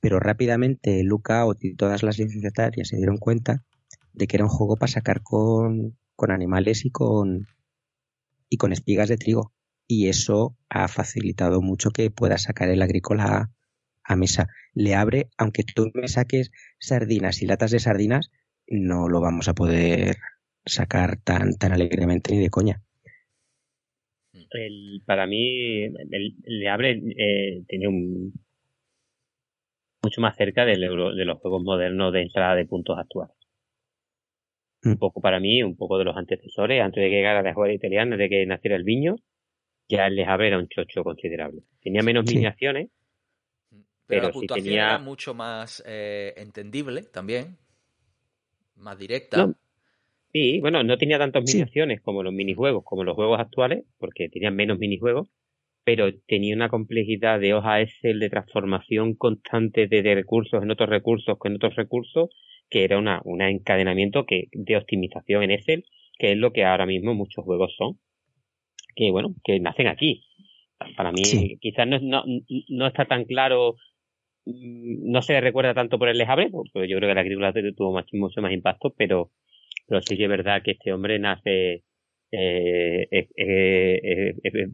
Pero 0.00 0.20
rápidamente 0.20 1.02
Lookout 1.02 1.64
y 1.64 1.74
todas 1.74 2.02
las 2.02 2.18
licenciatarias 2.18 2.88
se 2.88 2.96
dieron 2.96 3.18
cuenta 3.18 3.64
de 4.12 4.26
que 4.26 4.36
era 4.36 4.44
un 4.44 4.50
juego 4.50 4.76
para 4.76 4.92
sacar 4.92 5.22
con, 5.22 5.96
con 6.14 6.30
animales 6.30 6.84
y 6.84 6.90
con, 6.90 7.46
y 8.48 8.56
con 8.56 8.72
espigas 8.72 9.08
de 9.08 9.16
trigo. 9.16 9.52
Y 9.86 10.08
eso 10.08 10.56
ha 10.68 10.88
facilitado 10.88 11.62
mucho 11.62 11.90
que 11.90 12.10
puedas 12.10 12.42
sacar 12.42 12.68
el 12.68 12.82
agrícola 12.82 13.50
a 14.04 14.16
mesa. 14.16 14.48
Le 14.74 14.94
abre, 14.94 15.30
aunque 15.38 15.64
tú 15.64 15.90
me 15.94 16.08
saques 16.08 16.50
sardinas 16.78 17.42
y 17.42 17.46
latas 17.46 17.70
de 17.70 17.80
sardinas, 17.80 18.30
no 18.66 19.08
lo 19.08 19.20
vamos 19.20 19.48
a 19.48 19.54
poder 19.54 20.16
sacar 20.64 21.20
tan, 21.22 21.54
tan 21.54 21.72
alegremente 21.72 22.32
ni 22.32 22.40
de 22.40 22.50
coña. 22.50 22.82
El, 24.50 25.02
para 25.06 25.26
mí, 25.26 25.88
le 25.88 26.68
abre, 26.68 27.02
eh, 27.16 27.64
tiene 27.66 27.88
un 27.88 28.32
mucho 30.02 30.20
más 30.20 30.36
cerca 30.36 30.64
del 30.64 30.80
de 30.80 31.24
los 31.24 31.38
juegos 31.38 31.62
modernos 31.62 32.12
de 32.12 32.22
entrada 32.22 32.54
de 32.54 32.66
puntos 32.66 32.98
actuales. 32.98 33.34
Un 34.84 34.92
mm. 34.92 34.98
poco 34.98 35.20
para 35.20 35.40
mí, 35.40 35.62
un 35.62 35.76
poco 35.76 35.98
de 35.98 36.04
los 36.04 36.16
antecesores, 36.16 36.82
antes 36.82 37.02
de 37.02 37.10
que 37.10 37.16
llegara 37.16 37.42
la 37.42 37.54
juega 37.54 37.74
italiana, 37.74 38.16
de 38.16 38.28
que 38.28 38.46
naciera 38.46 38.76
el 38.76 38.84
viño, 38.84 39.16
ya 39.88 40.06
el 40.06 40.16
Les 40.16 40.28
era 40.28 40.58
un 40.58 40.68
chocho 40.68 41.02
considerable. 41.02 41.62
Tenía 41.82 42.02
menos 42.02 42.24
miniaciones, 42.26 42.90
pero, 44.06 44.22
la 44.22 44.32
puntuación 44.32 44.74
era 44.74 44.98
mucho 44.98 45.34
más 45.34 45.82
eh, 45.86 46.32
entendible 46.36 47.02
también, 47.02 47.58
más 48.76 48.98
directa. 48.98 49.52
Sí, 50.32 50.60
bueno, 50.60 50.82
no 50.82 50.96
tenía 50.96 51.18
tantas 51.18 51.44
miniaciones 51.44 52.00
como 52.00 52.22
los 52.22 52.32
minijuegos, 52.32 52.84
como 52.84 53.04
los 53.04 53.14
juegos 53.14 53.40
actuales, 53.40 53.84
porque 53.98 54.28
tenían 54.28 54.56
menos 54.56 54.78
minijuegos, 54.78 55.28
pero 55.88 56.12
tenía 56.26 56.54
una 56.54 56.68
complejidad 56.68 57.40
de 57.40 57.54
hoja 57.54 57.80
Excel 57.80 58.20
de 58.20 58.28
transformación 58.28 59.14
constante 59.14 59.86
de, 59.86 60.02
recursos 60.14 60.62
en 60.62 60.70
otros 60.70 60.90
recursos 60.90 61.38
con 61.38 61.54
otros 61.54 61.76
recursos, 61.76 62.28
que 62.68 62.84
era 62.84 62.98
una, 62.98 63.22
un 63.24 63.40
encadenamiento 63.40 64.26
que, 64.26 64.48
de 64.52 64.76
optimización 64.76 65.44
en 65.44 65.52
Excel, 65.52 65.86
que 66.18 66.32
es 66.32 66.36
lo 66.36 66.52
que 66.52 66.66
ahora 66.66 66.84
mismo 66.84 67.14
muchos 67.14 67.42
juegos 67.42 67.74
son, 67.78 67.98
que 68.94 69.10
bueno, 69.10 69.34
que 69.42 69.60
nacen 69.60 69.86
aquí. 69.86 70.26
Para 70.94 71.10
mí 71.10 71.22
quizás 71.58 71.88
no, 71.88 72.00
no, 72.00 72.22
no 72.68 72.86
está 72.86 73.06
tan 73.06 73.24
claro 73.24 73.76
mm, 74.44 75.10
no 75.10 75.22
se 75.22 75.40
recuerda 75.40 75.72
tanto 75.72 75.98
por 75.98 76.10
el 76.10 76.18
lejable, 76.18 76.50
porque 76.50 76.86
yo 76.86 76.98
creo 76.98 77.08
que 77.08 77.14
la 77.14 77.22
agrícola 77.22 77.54
tuvo 77.74 77.98
mucho 78.12 78.42
más 78.42 78.52
impacto, 78.52 78.92
pero 78.94 79.30
pero 79.86 80.02
sí 80.02 80.18
que 80.18 80.24
es 80.24 80.28
verdad 80.28 80.60
que 80.62 80.72
este 80.72 80.92
hombre 80.92 81.18
nace 81.18 81.82
eh, 82.30 83.08
eh, 83.10 83.26
eh, 83.38 84.68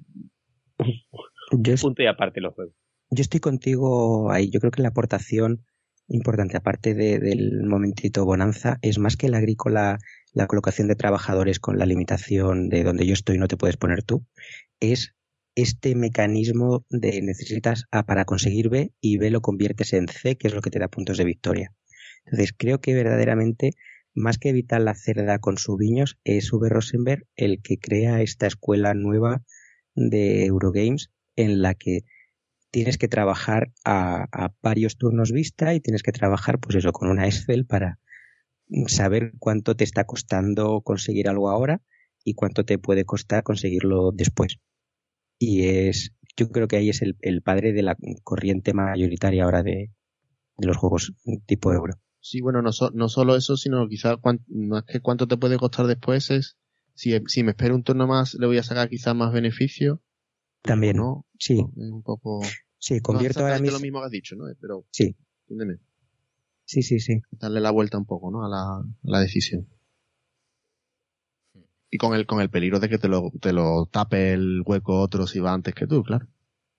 eh 0.87 1.76
punto 1.80 2.03
y 2.03 2.07
aparte 2.07 2.41
los 2.41 2.55
juegos. 2.55 2.74
Yo 3.11 3.22
estoy 3.22 3.41
contigo 3.41 4.30
ahí. 4.30 4.51
Yo 4.51 4.61
creo 4.61 4.70
que 4.70 4.82
la 4.82 4.89
aportación 4.89 5.64
importante, 6.09 6.57
aparte 6.57 6.95
del 6.95 7.64
momentito 7.64 8.24
bonanza, 8.24 8.78
es 8.82 8.99
más 8.99 9.16
que 9.16 9.28
la 9.28 9.39
agrícola, 9.39 9.99
la 10.32 10.47
colocación 10.47 10.89
de 10.89 10.97
trabajadores 10.97 11.61
con 11.61 11.78
la 11.78 11.87
limitación 11.87 12.68
de 12.68 12.85
donde 12.85 13.07
yo 13.07 13.14
estoy 13.14 13.39
no 13.39 13.49
te 13.49 13.57
puedes 13.57 13.76
poner 13.76 14.03
tú, 14.03 14.26
es 14.80 15.14
este 15.55 15.95
mecanismo 15.95 16.85
de 16.91 17.22
necesitas 17.22 17.85
A 17.91 18.05
para 18.05 18.24
conseguir 18.24 18.68
B 18.68 18.93
y 19.01 19.18
B 19.18 19.30
lo 19.30 19.41
conviertes 19.41 19.93
en 19.93 20.09
C, 20.09 20.37
que 20.37 20.49
es 20.49 20.55
lo 20.55 20.61
que 20.61 20.70
te 20.70 20.78
da 20.78 20.89
puntos 20.89 21.16
de 21.16 21.24
victoria. 21.24 21.72
Entonces 22.24 22.55
creo 22.57 22.80
que 22.80 22.95
verdaderamente 22.95 23.72
más 24.14 24.39
que 24.39 24.49
evitar 24.49 24.80
la 24.80 24.95
cerda 24.95 25.39
con 25.39 25.59
su 25.59 25.76
viños, 25.76 26.18
es 26.24 26.53
Uwe 26.53 26.68
Rosenberg 26.68 27.24
el 27.37 27.61
que 27.62 27.78
crea 27.78 28.22
esta 28.22 28.47
escuela 28.47 28.95
nueva 28.95 29.43
de 29.95 30.47
Eurogames 30.47 31.11
en 31.36 31.62
la 31.62 31.74
que 31.74 32.05
tienes 32.70 32.99
que 32.99 33.09
trabajar 33.09 33.72
a, 33.84 34.53
varios 34.62 34.97
turnos 34.97 35.30
vista 35.30 35.74
y 35.74 35.80
tienes 35.80 36.03
que 36.03 36.12
trabajar, 36.12 36.59
pues 36.59 36.76
eso, 36.76 36.92
con 36.92 37.09
una 37.09 37.26
Excel 37.26 37.66
para 37.66 38.01
saber 38.86 39.32
cuánto 39.38 39.76
te 39.76 39.84
está 39.84 40.05
costando 40.05 40.80
conseguir 40.80 41.28
algo 41.28 41.51
ahora 41.51 41.82
y 42.24 42.34
cuánto 42.34 42.64
te 42.64 42.78
puede 42.78 43.05
costar 43.05 43.45
conseguirlo 43.45 44.11
después. 44.12 44.59
Y 45.38 45.68
es, 45.68 46.14
yo 46.36 46.49
creo 46.49 46.66
que 46.66 46.76
ahí 46.76 46.88
es 46.88 47.03
el, 47.03 47.42
padre 47.42 47.72
de 47.72 47.82
la 47.82 47.97
corriente 48.24 48.72
mayoritaria 48.72 49.45
ahora 49.45 49.62
de 49.62 49.92
los 50.59 50.76
juegos 50.76 51.12
tipo 51.47 51.72
euro. 51.72 51.95
Sí, 52.18 52.40
bueno, 52.40 52.62
no, 52.62 52.70
no 52.95 53.09
solo 53.09 53.36
eso, 53.36 53.57
sino 53.57 53.86
quizás 53.86 54.16
no 54.49 54.78
es 54.78 54.84
que 54.84 55.01
cuánto 55.01 55.28
te 55.28 55.36
puede 55.36 55.59
costar 55.59 55.86
después, 55.86 56.30
es 56.30 56.57
si, 56.95 57.18
si 57.26 57.42
me 57.42 57.51
espero 57.51 57.74
un 57.74 57.82
turno 57.82 58.07
más, 58.07 58.34
le 58.34 58.47
voy 58.47 58.59
a 58.59 58.62
sacar 58.62 58.88
quizás 58.88 59.14
más 59.14 59.32
beneficio. 59.32 60.03
También, 60.62 60.97
¿no? 60.97 61.26
Sí. 61.38 61.64
un 61.76 62.03
poco. 62.03 62.40
Sí, 62.78 63.01
convierto 63.01 63.40
ahora 63.40 63.59
mismo. 63.59 63.78
lo 63.78 63.82
mismo 63.82 64.01
que 64.01 64.07
has 64.07 64.11
dicho, 64.11 64.36
¿no? 64.36 64.45
Pero. 64.61 64.86
Sí. 64.90 65.16
Sí, 66.64 66.82
sí, 66.82 67.01
sí. 67.01 67.20
Darle 67.32 67.61
la 67.61 67.70
vuelta 67.70 67.99
un 67.99 68.07
poco, 68.07 68.30
¿no? 68.30 68.45
A 68.45 68.49
la, 68.49 68.82
la 69.03 69.20
decisión. 69.20 69.68
Y 71.90 71.99
con 71.99 72.14
el, 72.14 72.26
con 72.26 72.40
el 72.40 72.51
peligro 72.51 72.80
de 72.80 72.88
que 72.88 72.99
te 72.99 73.09
lo, 73.09 73.30
te 73.40 73.53
lo 73.53 73.86
tape 73.86 74.32
el 74.32 74.62
hueco 74.64 75.01
otro 75.01 75.26
si 75.26 75.38
va 75.38 75.53
antes 75.53 75.74
que 75.74 75.86
tú, 75.86 76.03
claro. 76.03 76.26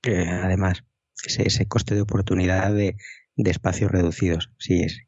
además, 0.04 0.84
ese, 1.26 1.48
ese 1.48 1.68
coste 1.68 1.96
de 1.96 2.02
oportunidad 2.02 2.74
de, 2.74 2.98
de 3.38 3.52
espacios 3.52 3.92
reducidos, 3.92 4.52
sí 4.58 4.82
es. 4.82 5.06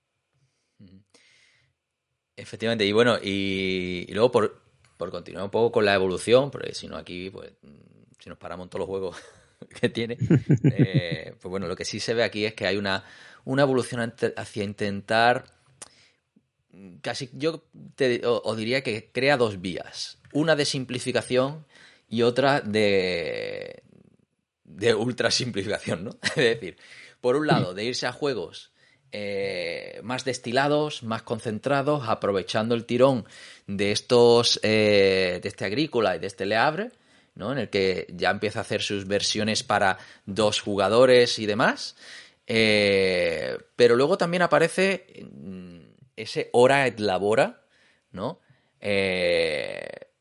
Efectivamente, 2.37 2.85
y 2.85 2.91
bueno, 2.91 3.17
y, 3.21 4.05
luego 4.13 4.31
por, 4.31 4.61
por, 4.97 5.11
continuar 5.11 5.45
un 5.45 5.51
poco 5.51 5.71
con 5.71 5.85
la 5.85 5.93
evolución, 5.93 6.51
porque 6.51 6.73
si 6.73 6.87
no 6.87 6.97
aquí, 6.97 7.29
pues, 7.29 7.51
si 8.19 8.29
nos 8.29 8.37
paramos 8.37 8.65
en 8.65 8.69
todos 8.69 8.81
los 8.81 8.87
juegos 8.87 9.17
que 9.79 9.89
tiene, 9.89 10.17
eh, 10.63 11.33
pues 11.39 11.49
bueno, 11.49 11.67
lo 11.67 11.75
que 11.75 11.85
sí 11.85 11.99
se 11.99 12.13
ve 12.13 12.23
aquí 12.23 12.45
es 12.45 12.53
que 12.53 12.67
hay 12.67 12.77
una, 12.77 13.03
una 13.45 13.63
evolución 13.63 14.13
hacia 14.35 14.63
intentar, 14.63 15.45
casi 17.01 17.29
yo 17.33 17.63
te, 17.95 18.21
os 18.25 18.57
diría 18.57 18.81
que 18.81 19.11
crea 19.11 19.37
dos 19.37 19.61
vías, 19.61 20.19
una 20.33 20.55
de 20.55 20.65
simplificación 20.65 21.65
y 22.09 22.21
otra 22.21 22.61
de, 22.61 23.83
de 24.63 24.95
ultra 24.95 25.31
simplificación, 25.31 26.05
¿no? 26.05 26.11
Es 26.35 26.59
decir, 26.59 26.77
por 27.21 27.35
un 27.35 27.47
lado, 27.47 27.73
de 27.73 27.85
irse 27.85 28.05
a 28.05 28.11
juegos 28.11 28.71
eh, 29.11 30.01
más 30.03 30.25
destilados, 30.25 31.01
más 31.03 31.23
concentrados, 31.23 32.09
aprovechando 32.09 32.75
el 32.75 32.85
tirón 32.85 33.25
de 33.65 33.91
estos, 33.91 34.59
eh, 34.63 35.39
de 35.41 35.47
este 35.47 35.65
agrícola 35.65 36.15
y 36.15 36.19
de 36.19 36.27
este 36.27 36.45
leabre, 36.45 36.91
¿no? 37.35 37.53
En 37.53 37.59
el 37.59 37.69
que 37.69 38.07
ya 38.09 38.31
empieza 38.31 38.59
a 38.59 38.61
hacer 38.63 38.81
sus 38.81 39.07
versiones 39.07 39.63
para 39.63 39.97
dos 40.25 40.59
jugadores 40.59 41.39
y 41.39 41.45
demás. 41.45 41.95
Eh, 42.47 43.57
pero 43.75 43.95
luego 43.95 44.17
también 44.17 44.41
aparece 44.41 45.05
mm, 45.31 45.79
ese 46.17 46.49
hora 46.51 46.85
et 46.87 46.99
labora, 46.99 47.61
¿no? 48.11 48.41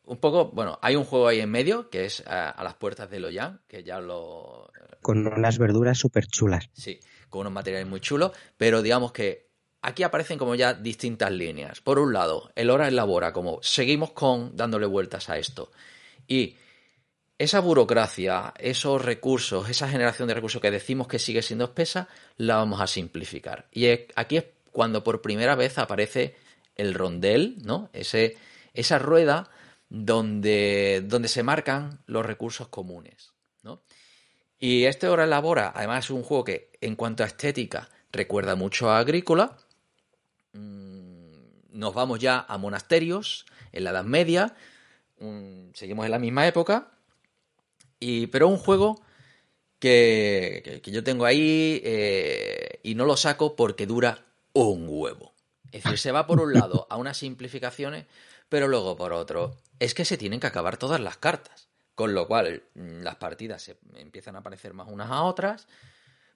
un 0.09 0.19
poco, 0.19 0.47
bueno, 0.47 0.79
hay 0.83 0.97
un 0.97 1.05
juego 1.05 1.29
ahí 1.29 1.41
en 1.41 1.51
medio 1.51 1.91
que 1.91 2.05
es 2.05 2.23
a, 2.27 2.63
las 2.63 2.75
puertas 2.75 3.11
de 3.11 3.21
Loyan, 3.21 3.61
que 3.69 3.83
ya 3.85 4.01
lo. 4.01 4.71
Con 5.03 5.27
unas 5.27 5.59
verduras 5.59 5.99
súper 5.99 6.27
chulas. 6.27 6.71
Sí 6.73 7.01
con 7.29 7.43
unos 7.43 7.53
materiales 7.53 7.89
muy 7.89 8.01
chulos, 8.01 8.33
pero 8.57 8.83
digamos 8.83 9.13
que 9.13 9.47
aquí 9.83 10.03
aparecen 10.03 10.39
como 10.39 10.55
ya 10.55 10.75
distintas 10.75 11.31
líneas. 11.31 11.81
Por 11.81 11.99
un 11.99 12.13
lado, 12.13 12.51
el 12.55 12.71
hora 12.71 12.89
elabora 12.89 13.33
como 13.33 13.61
seguimos 13.63 14.13
con 14.13 14.57
dándole 14.57 14.87
vueltas 14.87 15.29
a 15.31 15.39
esto. 15.39 15.71
Y 16.27 16.57
esa 17.39 17.61
burocracia, 17.61 18.55
esos 18.59 19.05
recursos, 19.05 19.69
esa 19.69 19.89
generación 19.89 20.29
de 20.29 20.35
recursos 20.35 20.61
que 20.61 20.71
decimos 20.71 21.07
que 21.07 21.19
sigue 21.19 21.43
siendo 21.43 21.67
espesa, 21.67 22.09
la 22.37 22.57
vamos 22.57 22.81
a 22.81 22.87
simplificar. 22.87 23.69
Y 23.71 23.87
aquí 24.15 24.39
es 24.39 24.45
cuando 24.73 25.05
por 25.05 25.23
primera 25.23 25.55
vez 25.55 25.79
aparece 25.79 26.37
el 26.75 26.95
rondel, 26.95 27.57
¿no? 27.63 27.91
Ese, 27.93 28.37
esa 28.75 28.99
rueda 28.99 29.51
donde, 29.89 31.03
donde 31.05 31.29
se 31.29 31.43
marcan 31.43 32.01
los 32.07 32.25
recursos 32.25 32.69
comunes, 32.69 33.33
¿no? 33.63 33.83
Y 34.59 34.85
este 34.85 35.09
Hora 35.09 35.25
Elabora, 35.25 35.73
además, 35.75 36.07
es 36.07 36.11
un 36.11 36.23
juego 36.23 36.45
que, 36.45 36.71
en 36.81 36.97
cuanto 36.97 37.23
a 37.23 37.27
estética, 37.27 37.89
recuerda 38.11 38.55
mucho 38.55 38.91
a 38.91 38.99
Agrícola. 38.99 39.59
Mm, 40.53 41.27
nos 41.73 41.95
vamos 41.95 42.19
ya 42.19 42.45
a 42.49 42.57
monasterios, 42.59 43.47
en 43.73 43.85
la 43.85 43.91
Edad 43.91 44.05
Media. 44.05 44.55
Mm, 45.19 45.71
seguimos 45.75 46.07
en 46.07 46.11
la 46.11 46.19
misma 46.19 46.47
época. 46.47 46.91
Y, 48.01 48.29
pero 48.29 48.49
un 48.49 48.59
juego 48.59 49.03
que, 49.79 50.81
yo 50.85 51.05
tengo 51.05 51.25
ahí 51.25 51.81
eh, 51.85 52.81
y 52.83 52.95
no 52.95 53.05
lo 53.05 53.17
saco 53.17 53.57
porque 53.57 53.87
dura 53.87 54.25
un 54.53 54.87
huevo. 54.89 55.35
Es 55.73 55.85
decir, 55.85 55.99
se 55.99 56.13
va 56.13 56.27
por 56.27 56.41
un 56.41 56.55
lado 56.55 56.87
a 56.89 56.97
unas 56.97 57.19
simplificaciones, 57.19 58.07
pero 58.49 58.69
luego 58.69 58.97
por 58.97 59.13
otro, 59.13 59.57
es 59.79 59.95
que 59.95 60.05
se 60.05 60.17
tienen 60.17 60.41
que 60.41 60.47
acabar 60.47 60.77
todas 60.77 61.01
las 61.01 61.19
cartas. 61.19 61.66
Con 61.97 62.13
lo 62.15 62.29
cual, 62.29 62.63
mm, 62.75 63.01
las 63.01 63.17
partidas 63.17 63.63
se 63.63 63.79
empiezan 63.95 64.37
a 64.37 64.43
parecer 64.43 64.75
más 64.75 64.87
unas 64.89 65.11
a 65.11 65.23
otras, 65.23 65.67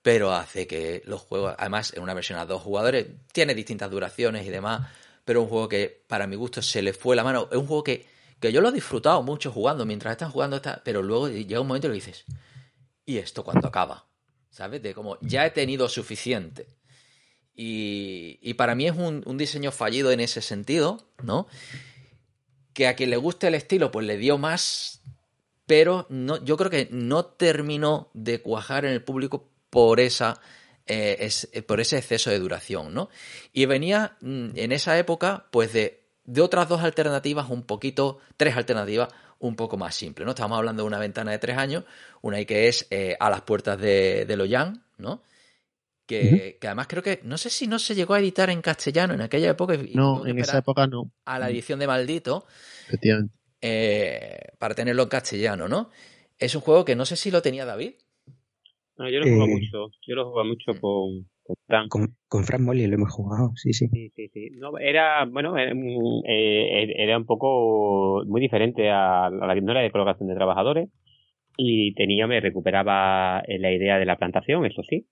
pero 0.00 0.32
hace 0.32 0.66
que 0.66 1.02
los 1.04 1.20
juegos, 1.20 1.54
además, 1.58 1.92
en 1.94 2.02
una 2.02 2.14
versión 2.14 2.38
a 2.38 2.46
dos 2.46 2.62
jugadores, 2.62 3.06
tiene 3.30 3.54
distintas 3.54 3.90
duraciones 3.90 4.46
y 4.46 4.48
demás, 4.48 4.88
pero 5.22 5.42
un 5.42 5.48
juego 5.48 5.68
que 5.68 6.02
para 6.08 6.26
mi 6.26 6.34
gusto 6.34 6.62
se 6.62 6.80
le 6.80 6.94
fue 6.94 7.14
la 7.14 7.24
mano. 7.24 7.46
Es 7.52 7.58
un 7.58 7.66
juego 7.66 7.84
que, 7.84 8.06
que 8.40 8.50
yo 8.52 8.62
lo 8.62 8.70
he 8.70 8.72
disfrutado 8.72 9.22
mucho 9.22 9.52
jugando 9.52 9.84
mientras 9.84 10.12
están 10.12 10.30
jugando, 10.30 10.56
esta, 10.56 10.80
pero 10.82 11.02
luego 11.02 11.28
llega 11.28 11.60
un 11.60 11.66
momento 11.66 11.88
y 11.88 11.90
lo 11.90 11.94
dices, 11.94 12.24
¿y 13.04 13.18
esto 13.18 13.44
cuando 13.44 13.68
acaba? 13.68 14.06
¿Sabes? 14.48 14.82
De 14.82 14.94
como, 14.94 15.18
ya 15.20 15.44
he 15.44 15.50
tenido 15.50 15.90
suficiente. 15.90 16.68
Y, 17.54 18.38
y 18.40 18.54
para 18.54 18.74
mí 18.74 18.86
es 18.86 18.96
un, 18.96 19.22
un 19.26 19.36
diseño 19.36 19.72
fallido 19.72 20.10
en 20.10 20.20
ese 20.20 20.40
sentido, 20.40 21.06
¿no? 21.22 21.48
Que 22.72 22.88
a 22.88 22.96
quien 22.96 23.10
le 23.10 23.18
guste 23.18 23.48
el 23.48 23.54
estilo, 23.54 23.90
pues 23.90 24.06
le 24.06 24.16
dio 24.16 24.38
más 24.38 25.02
pero 25.70 26.04
no, 26.08 26.44
yo 26.44 26.56
creo 26.56 26.68
que 26.68 26.88
no 26.90 27.26
terminó 27.26 28.10
de 28.12 28.42
cuajar 28.42 28.84
en 28.84 28.90
el 28.90 29.04
público 29.04 29.52
por 29.70 30.00
esa 30.00 30.40
eh, 30.84 31.30
eh, 31.52 31.62
por 31.62 31.80
ese 31.80 31.96
exceso 31.96 32.28
de 32.28 32.40
duración, 32.40 32.92
¿no? 32.92 33.08
Y 33.52 33.66
venía 33.66 34.16
mm, 34.20 34.48
en 34.56 34.72
esa 34.72 34.98
época, 34.98 35.46
pues 35.52 35.72
de, 35.72 36.02
de 36.24 36.40
otras 36.40 36.68
dos 36.68 36.82
alternativas 36.82 37.48
un 37.50 37.62
poquito, 37.62 38.18
tres 38.36 38.56
alternativas 38.56 39.10
un 39.38 39.54
poco 39.54 39.76
más 39.76 39.94
simples, 39.94 40.26
¿no? 40.26 40.32
Estamos 40.32 40.58
hablando 40.58 40.82
de 40.82 40.88
una 40.88 40.98
ventana 40.98 41.30
de 41.30 41.38
tres 41.38 41.56
años, 41.56 41.84
una 42.20 42.44
que 42.44 42.66
es 42.66 42.88
eh, 42.90 43.16
a 43.20 43.30
las 43.30 43.42
puertas 43.42 43.80
de, 43.80 44.24
de 44.26 44.36
Loyan, 44.36 44.82
¿no? 44.98 45.22
Que, 46.04 46.58
que, 46.60 46.66
además 46.66 46.88
creo 46.88 47.04
que, 47.04 47.20
no 47.22 47.38
sé 47.38 47.48
si 47.48 47.68
no 47.68 47.78
se 47.78 47.94
llegó 47.94 48.14
a 48.14 48.18
editar 48.18 48.50
en 48.50 48.60
castellano 48.60 49.14
en 49.14 49.20
aquella 49.20 49.50
época. 49.50 49.78
No, 49.94 50.26
en 50.26 50.36
esa 50.40 50.58
época 50.58 50.88
no. 50.88 51.12
A 51.24 51.38
la 51.38 51.48
edición 51.48 51.78
de 51.78 51.86
Maldito. 51.86 52.44
Efectivamente. 52.88 53.39
Eh, 53.62 54.38
para 54.58 54.74
tenerlo 54.74 55.02
en 55.02 55.08
castellano, 55.08 55.68
¿no? 55.68 55.90
es 56.40 56.54
un 56.54 56.62
juego 56.62 56.84
que 56.84 56.96
no 56.96 57.04
sé 57.04 57.16
si 57.16 57.30
lo 57.30 57.42
tenía 57.42 57.66
David. 57.66 57.92
No, 58.96 59.08
yo 59.08 59.20
lo 59.20 59.26
juego 59.26 59.44
eh, 59.44 59.48
mucho. 59.48 59.90
Yo 60.06 60.14
lo 60.16 60.30
juego 60.30 60.44
mucho 60.44 60.72
con, 60.80 61.28
con 61.42 61.56
Fran. 61.66 61.88
Con, 61.88 62.44
Fran 62.44 62.64
Molly 62.64 62.86
lo 62.86 62.94
hemos 62.94 63.12
jugado, 63.12 63.52
sí, 63.54 63.72
sí. 63.72 63.88
Sí, 63.92 64.10
sí, 64.16 64.28
sí. 64.32 64.50
No, 64.58 64.76
era, 64.78 65.24
bueno, 65.26 65.56
era, 65.56 65.72
eh, 65.72 67.16
un 67.16 67.26
poco 67.26 68.24
muy 68.26 68.40
diferente 68.40 68.90
a, 68.90 69.30
la 69.30 69.54
no 69.54 69.72
era 69.72 69.82
de 69.82 69.90
colocación 69.90 70.28
de 70.28 70.34
trabajadores 70.34 70.88
y 71.56 71.94
tenía, 71.94 72.26
me 72.26 72.40
recuperaba 72.40 73.42
la 73.46 73.72
idea 73.72 73.98
de 73.98 74.06
la 74.06 74.16
plantación, 74.16 74.64
eso 74.64 74.82
sí. 74.82 75.06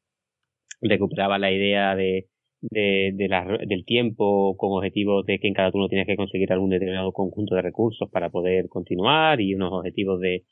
Recuperaba 0.81 1.39
la 1.39 1.51
idea 1.51 1.95
de, 1.95 2.29
de, 2.61 3.13
del 3.67 3.85
tiempo 3.85 4.57
con 4.57 4.73
objetivos 4.73 5.25
de 5.27 5.39
que 5.39 5.49
en 5.49 5.55
cada 5.55 5.71
turno 5.71 5.89
tienes 5.89 6.07
que 6.07 6.17
conseguir 6.17 6.53
algún 6.53 6.71
determinado 6.71 7.13
conjunto 7.13 7.55
de 7.55 7.63
recursos 7.63 8.11
para 8.11 8.31
poder 8.31 8.69
continuar 8.69 9.41
y 9.41 9.55
unos 9.55 9.73
objetivos 9.73 10.21
de, 10.21 10.45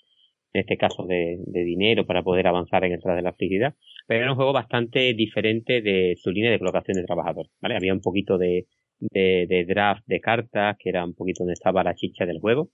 en 0.57 0.61
este 0.61 0.77
caso 0.77 1.07
de, 1.07 1.39
dinero 1.47 2.07
para 2.07 2.23
poder 2.23 2.47
avanzar 2.47 2.85
en 2.85 2.93
el 2.93 3.01
tras 3.01 3.17
de 3.17 3.23
la 3.23 3.35
felicidad, 3.35 3.75
pero 4.07 4.23
era 4.23 4.31
un 4.31 4.37
juego 4.37 4.53
bastante 4.53 5.13
diferente 5.15 5.83
de 5.83 6.15
su 6.17 6.31
línea 6.31 6.51
de 6.51 6.59
colocación 6.59 6.97
de 6.97 7.05
trabajador, 7.05 7.47
¿vale? 7.61 7.77
Había 7.77 7.93
un 7.93 8.01
poquito 8.01 8.39
de, 8.39 8.67
de, 8.99 9.65
draft 9.69 10.03
de 10.07 10.21
cartas, 10.21 10.77
que 10.79 10.89
era 10.89 11.05
un 11.05 11.15
poquito 11.15 11.43
donde 11.43 11.55
estaba 11.55 11.85
la 11.85 11.95
chicha 11.95 12.25
del 12.25 12.41
juego, 12.41 12.71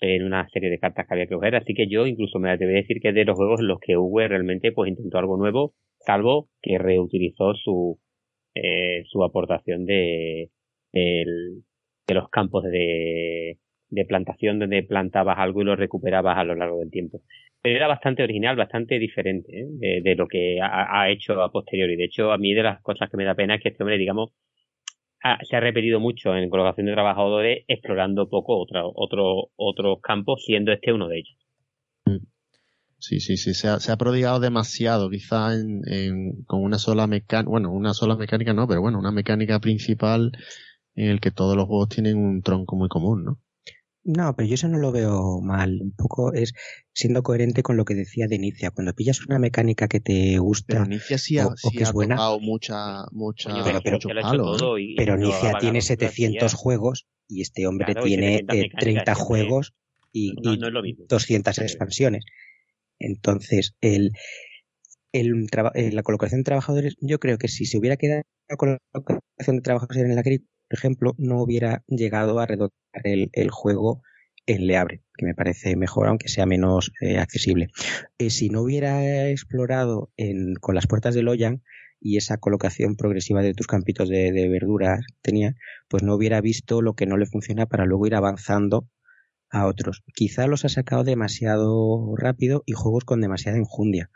en 0.00 0.24
una 0.24 0.48
serie 0.48 0.70
de 0.70 0.78
cartas 0.78 1.06
que 1.06 1.14
había 1.14 1.26
que 1.26 1.34
coger, 1.34 1.54
así 1.54 1.74
que 1.74 1.86
yo 1.88 2.06
incluso 2.06 2.38
me 2.38 2.50
atrevería 2.50 2.80
a 2.80 2.82
decir 2.82 3.00
que 3.00 3.12
de 3.12 3.24
los 3.24 3.36
juegos 3.36 3.60
en 3.60 3.68
los 3.68 3.78
que 3.78 3.96
Uwe 3.96 4.26
realmente 4.26 4.72
pues 4.72 4.88
intentó 4.88 5.18
algo 5.18 5.36
nuevo, 5.36 5.74
salvo 6.00 6.48
que 6.60 6.78
reutilizó 6.78 7.54
su, 7.54 8.00
eh, 8.54 9.04
su 9.06 9.22
aportación 9.24 9.86
de, 9.86 10.50
de 10.92 12.14
los 12.14 12.28
campos 12.30 12.64
de, 12.64 13.58
de 13.92 14.06
plantación 14.06 14.58
donde 14.58 14.82
plantabas 14.82 15.38
algo 15.38 15.60
y 15.60 15.64
lo 15.64 15.76
recuperabas 15.76 16.38
a 16.38 16.44
lo 16.44 16.54
largo 16.54 16.78
del 16.80 16.90
tiempo. 16.90 17.20
Pero 17.60 17.76
era 17.76 17.86
bastante 17.86 18.22
original, 18.22 18.56
bastante 18.56 18.98
diferente 18.98 19.52
¿eh? 19.60 20.00
de, 20.02 20.14
lo 20.16 20.26
que 20.26 20.58
ha, 20.62 21.10
hecho 21.10 21.40
a 21.42 21.52
posteriori. 21.52 21.96
De 21.96 22.04
hecho, 22.04 22.32
a 22.32 22.38
mí 22.38 22.54
de 22.54 22.62
las 22.62 22.80
cosas 22.82 23.10
que 23.10 23.18
me 23.18 23.24
da 23.24 23.34
pena 23.34 23.54
es 23.54 23.62
que 23.62 23.68
este 23.68 23.82
hombre, 23.82 23.98
digamos, 23.98 24.30
se 25.42 25.56
ha 25.56 25.60
repetido 25.60 26.00
mucho 26.00 26.34
en 26.34 26.48
colocación 26.48 26.86
de 26.86 26.94
trabajadores 26.94 27.64
explorando 27.68 28.28
poco 28.28 28.58
otro, 28.58 28.90
otro, 28.96 29.50
otros 29.56 30.00
campos, 30.00 30.42
siendo 30.44 30.72
este 30.72 30.92
uno 30.92 31.06
de 31.06 31.18
ellos. 31.18 31.41
Sí, 33.02 33.18
sí, 33.18 33.36
sí, 33.36 33.52
se 33.52 33.66
ha, 33.66 33.80
se 33.80 33.90
ha 33.90 33.96
prodigado 33.96 34.38
demasiado, 34.38 35.10
quizá 35.10 35.54
en, 35.54 36.44
con 36.46 36.62
una 36.62 36.78
sola 36.78 37.08
mecánica, 37.08 37.50
bueno, 37.50 37.72
una 37.72 37.94
sola 37.94 38.14
mecánica 38.14 38.54
no, 38.54 38.68
pero 38.68 38.80
bueno, 38.80 39.00
una 39.00 39.10
mecánica 39.10 39.58
principal 39.58 40.30
en 40.94 41.08
el 41.08 41.20
que 41.20 41.32
todos 41.32 41.56
los 41.56 41.66
juegos 41.66 41.88
tienen 41.88 42.16
un 42.16 42.42
tronco 42.42 42.76
muy 42.76 42.88
común, 42.88 43.24
¿no? 43.24 43.40
No, 44.04 44.36
pero 44.36 44.48
yo 44.48 44.54
eso 44.54 44.68
no 44.68 44.78
lo 44.78 44.92
veo 44.92 45.40
mal. 45.40 45.80
Un 45.80 45.92
poco 45.96 46.32
es 46.32 46.54
siendo 46.92 47.24
coherente 47.24 47.64
con 47.64 47.76
lo 47.76 47.84
que 47.84 47.94
decía 47.94 48.28
de 48.28 48.36
Inicia. 48.36 48.70
Cuando 48.70 48.94
pillas 48.94 49.26
una 49.26 49.40
mecánica 49.40 49.88
que 49.88 49.98
te 49.98 50.38
gusta 50.38 50.74
pero 50.74 50.84
Inicia 50.84 51.18
sí 51.18 51.38
ha, 51.38 51.48
o, 51.48 51.54
que 51.72 51.82
es 51.82 51.92
buena, 51.92 52.16
mucha, 52.40 53.06
mucha, 53.10 53.50
pero, 53.82 53.98
pero, 53.98 53.98
pero 54.96 55.16
Inicia 55.16 55.54
tiene 55.58 55.80
700 55.82 56.54
juegos 56.54 57.08
y 57.26 57.42
este 57.42 57.66
hombre 57.66 57.96
tiene 57.96 58.44
30 58.78 59.10
eh, 59.10 59.14
juegos 59.16 59.74
y, 60.12 60.34
200 61.08 61.58
expansiones. 61.58 62.24
Entonces, 63.02 63.74
el, 63.80 64.12
eh, 65.12 65.92
la 65.92 66.02
colocación 66.02 66.40
de 66.40 66.44
trabajadores, 66.44 66.96
yo 67.00 67.18
creo 67.18 67.36
que 67.36 67.48
si 67.48 67.66
se 67.66 67.78
hubiera 67.78 67.96
quedado 67.96 68.22
la 68.48 68.56
colocación 68.56 69.56
de 69.56 69.62
trabajadores 69.62 70.04
en 70.04 70.14
la 70.14 70.20
agrícola, 70.20 70.48
por 70.68 70.78
ejemplo, 70.78 71.14
no 71.18 71.42
hubiera 71.42 71.84
llegado 71.86 72.38
a 72.38 72.46
redondear 72.46 72.72
el, 73.04 73.50
juego 73.50 74.02
en 74.46 74.66
Leabre, 74.66 75.02
que 75.18 75.26
me 75.26 75.34
parece 75.34 75.76
mejor, 75.76 76.08
aunque 76.08 76.28
sea 76.28 76.46
menos 76.46 76.92
eh, 77.02 77.18
accesible. 77.18 77.68
Eh, 78.16 78.30
si 78.30 78.48
no 78.48 78.62
hubiera 78.62 79.28
explorado 79.28 80.10
con 80.60 80.74
las 80.74 80.86
puertas 80.86 81.14
de 81.14 81.22
Loyan 81.22 81.62
y 82.00 82.16
esa 82.16 82.38
colocación 82.38 82.96
progresiva 82.96 83.42
de 83.42 83.52
tus 83.52 83.66
campitos 83.66 84.08
de, 84.08 84.32
de 84.32 84.48
verduras 84.48 85.04
tenía, 85.20 85.54
pues 85.88 86.02
no 86.02 86.14
hubiera 86.14 86.40
visto 86.40 86.80
lo 86.80 86.94
que 86.94 87.06
no 87.06 87.18
le 87.18 87.26
funciona 87.26 87.66
para 87.66 87.84
luego 87.84 88.06
ir 88.06 88.14
avanzando 88.14 88.88
a 89.52 89.66
otros. 89.66 90.02
Quizá 90.14 90.46
los 90.46 90.64
ha 90.64 90.68
sacado 90.68 91.04
demasiado 91.04 92.14
rápido 92.16 92.62
y 92.66 92.72
juegos 92.72 93.04
con 93.04 93.20
demasiada 93.20 93.58
enjundia. 93.58 94.10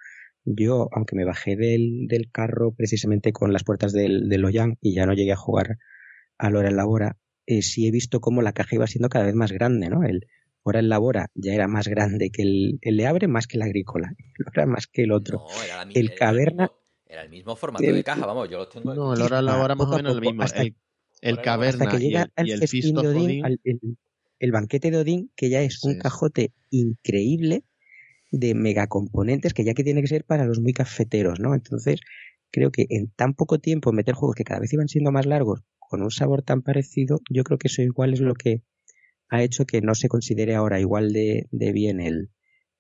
Yo, 0.44 0.88
aunque 0.92 1.14
me 1.14 1.24
bajé 1.24 1.56
del, 1.56 2.08
carro 2.32 2.72
precisamente 2.72 3.32
con 3.32 3.52
las 3.52 3.62
puertas 3.62 3.92
del, 3.92 4.28
del 4.28 4.40
Loyan 4.40 4.78
y 4.80 4.94
ya 4.94 5.04
no 5.06 5.12
llegué 5.12 5.32
a 5.32 5.36
jugar 5.36 5.78
a 6.38 6.50
Lora 6.50 6.68
en 6.68 6.76
Labora, 6.76 7.18
eh, 7.46 7.62
sí 7.62 7.86
he 7.86 7.90
visto 7.90 8.20
cómo 8.20 8.42
la 8.42 8.52
caja 8.52 8.74
iba 8.76 8.86
siendo 8.86 9.08
cada 9.08 9.26
vez 9.26 9.34
más 9.34 9.52
grande, 9.52 9.88
¿no? 9.90 10.02
El 10.04 10.26
Hora 10.62 10.80
en 10.80 10.88
Labora 10.88 11.30
ya 11.34 11.54
era 11.54 11.68
más 11.68 11.86
grande 11.86 12.30
que 12.30 12.42
el, 12.42 12.78
el 12.80 12.96
Le 12.96 13.06
Abre, 13.06 13.28
más 13.28 13.46
que 13.46 13.58
la 13.58 13.66
Agrícola, 13.66 14.12
Lora 14.36 14.66
más 14.66 14.86
que 14.86 15.02
el 15.02 15.12
otro. 15.12 15.38
No, 15.38 15.62
era 15.62 15.84
la, 15.84 15.92
el 15.92 16.14
Caverna... 16.14 16.72
era 17.06 17.22
el 17.22 17.30
mismo 17.30 17.54
formato 17.54 17.84
de 17.84 18.02
caja, 18.02 18.26
vamos, 18.26 18.48
yo 18.48 18.58
lo 18.58 18.68
tengo... 18.68 18.94
No, 18.94 19.14
el 19.14 19.22
Hora 19.22 19.38
en 19.40 19.44
Labora 19.44 19.74
más 19.74 19.86
o 19.86 19.96
menos 19.96 20.14
el 20.14 20.20
mismo. 20.20 20.44
el, 21.20 21.40
Caverna 21.40 21.84
hasta 21.84 21.98
que 21.98 22.04
llega 22.04 22.28
y 22.38 22.50
el, 22.50 22.98
Odín, 22.98 23.98
el, 24.38 24.52
banquete 24.52 24.90
de 24.90 24.98
Odín, 24.98 25.30
que 25.36 25.50
ya 25.50 25.62
es 25.62 25.82
un 25.84 25.98
cajote 25.98 26.52
increíble 26.70 27.64
de 28.30 28.54
megacomponentes 28.54 29.54
que 29.54 29.64
ya 29.64 29.74
que 29.74 29.84
tiene 29.84 30.02
que 30.02 30.08
ser 30.08 30.24
para 30.24 30.44
los 30.44 30.60
muy 30.60 30.72
cafeteros, 30.72 31.40
¿no? 31.40 31.54
Entonces, 31.54 32.00
creo 32.50 32.70
que 32.70 32.86
en 32.90 33.10
tan 33.10 33.34
poco 33.34 33.58
tiempo 33.58 33.92
meter 33.92 34.14
juegos 34.14 34.36
que 34.36 34.44
cada 34.44 34.60
vez 34.60 34.72
iban 34.72 34.88
siendo 34.88 35.12
más 35.12 35.26
largos 35.26 35.62
con 35.78 36.02
un 36.02 36.10
sabor 36.10 36.42
tan 36.42 36.62
parecido, 36.62 37.20
yo 37.30 37.44
creo 37.44 37.58
que 37.58 37.68
eso 37.68 37.82
igual 37.82 38.12
es 38.12 38.20
lo 38.20 38.34
que 38.34 38.62
ha 39.28 39.42
hecho 39.42 39.66
que 39.66 39.80
no 39.80 39.94
se 39.94 40.08
considere 40.08 40.54
ahora 40.54 40.80
igual 40.80 41.12
de, 41.12 41.48
bien 41.50 42.00
el, 42.00 42.30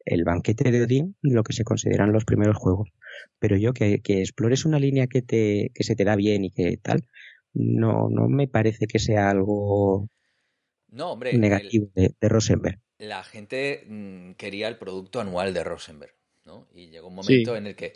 el 0.04 0.24
banquete 0.24 0.70
de 0.70 0.82
Odín 0.82 1.16
lo 1.22 1.42
que 1.42 1.52
se 1.52 1.64
consideran 1.64 2.12
los 2.12 2.24
primeros 2.24 2.56
juegos. 2.56 2.90
Pero 3.38 3.56
yo 3.56 3.72
que, 3.72 4.00
explores 4.04 4.64
una 4.64 4.78
línea 4.78 5.06
que, 5.06 5.22
te, 5.22 5.70
que 5.74 5.84
se 5.84 5.96
te 5.96 6.04
da 6.04 6.16
bien 6.16 6.44
y 6.44 6.50
que 6.50 6.76
tal, 6.76 7.04
no, 7.54 8.08
no 8.10 8.28
me 8.28 8.48
parece 8.48 8.86
que 8.86 8.98
sea 8.98 9.30
algo 9.30 10.08
no, 10.96 11.12
hombre, 11.12 11.36
negativo 11.36 11.90
de, 11.94 12.14
Rosenberg. 12.22 12.80
La 12.98 13.22
gente 13.22 13.84
mm, 13.86 14.32
quería 14.32 14.66
el 14.68 14.78
producto 14.78 15.20
anual 15.20 15.52
de 15.52 15.62
Rosenberg, 15.62 16.14
¿no? 16.46 16.66
Y 16.74 16.88
llegó 16.88 17.08
un 17.08 17.16
momento 17.16 17.54
en 17.54 17.66
el 17.66 17.76
que, 17.76 17.92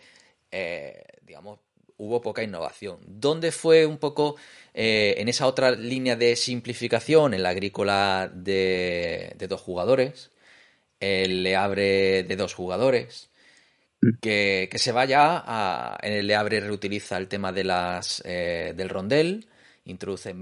eh, 0.51 1.03
digamos, 1.23 1.61
hubo 1.97 2.21
poca 2.21 2.43
innovación. 2.43 2.99
¿Dónde 3.07 3.53
fue 3.53 3.87
un 3.87 3.97
poco 3.97 4.37
eh, 4.75 5.15
en 5.17 5.29
esa 5.29 5.47
otra 5.47 5.71
línea 5.71 6.15
de 6.15 6.37
simplificación, 6.37 7.33
en 7.33 7.43
la 7.43 7.49
agrícola 7.51 8.31
de, 8.35 9.35
dos 9.49 9.63
jugadores, 9.63 10.31
el 11.01 11.43
le 11.43 11.57
abre 11.57 12.23
de 12.25 12.37
dos 12.37 12.53
jugadores, 12.53 13.31
mm. 14.03 14.19
que, 14.21 14.69
se 14.75 14.93
vaya 14.93 15.43
a, 15.47 15.99
en 16.03 16.13
el 16.13 16.27
le 16.27 16.35
abre 16.35 16.61
reutiliza 16.61 17.17
el 17.17 17.29
tema 17.29 17.51
de 17.51 17.65
las 17.65 18.23
eh, 18.27 18.75
del 18.77 18.91
rondel, 18.91 19.47
introduce, 19.87 20.35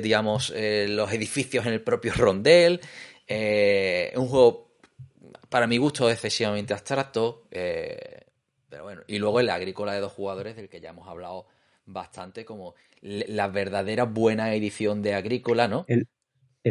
digamos, 0.00 0.52
eh, 0.54 0.86
los 0.88 1.12
edificios 1.12 1.66
en 1.66 1.72
el 1.72 1.82
propio 1.82 2.12
rondel, 2.14 2.80
un 3.28 4.28
juego 4.28 4.70
para 5.48 5.66
mi 5.66 5.78
gusto 5.78 6.10
excesivamente 6.10 6.74
abstracto, 6.74 7.46
pero 7.50 8.84
bueno, 8.84 9.02
y 9.06 9.18
luego 9.18 9.40
el 9.40 9.50
agrícola 9.50 9.94
de 9.94 10.00
dos 10.00 10.12
jugadores, 10.12 10.56
del 10.56 10.68
que 10.68 10.80
ya 10.80 10.90
hemos 10.90 11.08
hablado 11.08 11.46
bastante, 11.86 12.44
como 12.44 12.74
la 13.00 13.48
verdadera 13.48 14.04
buena 14.04 14.54
edición 14.54 15.02
de 15.02 15.14
agrícola, 15.14 15.68
¿no? 15.68 15.86
El, 15.88 16.06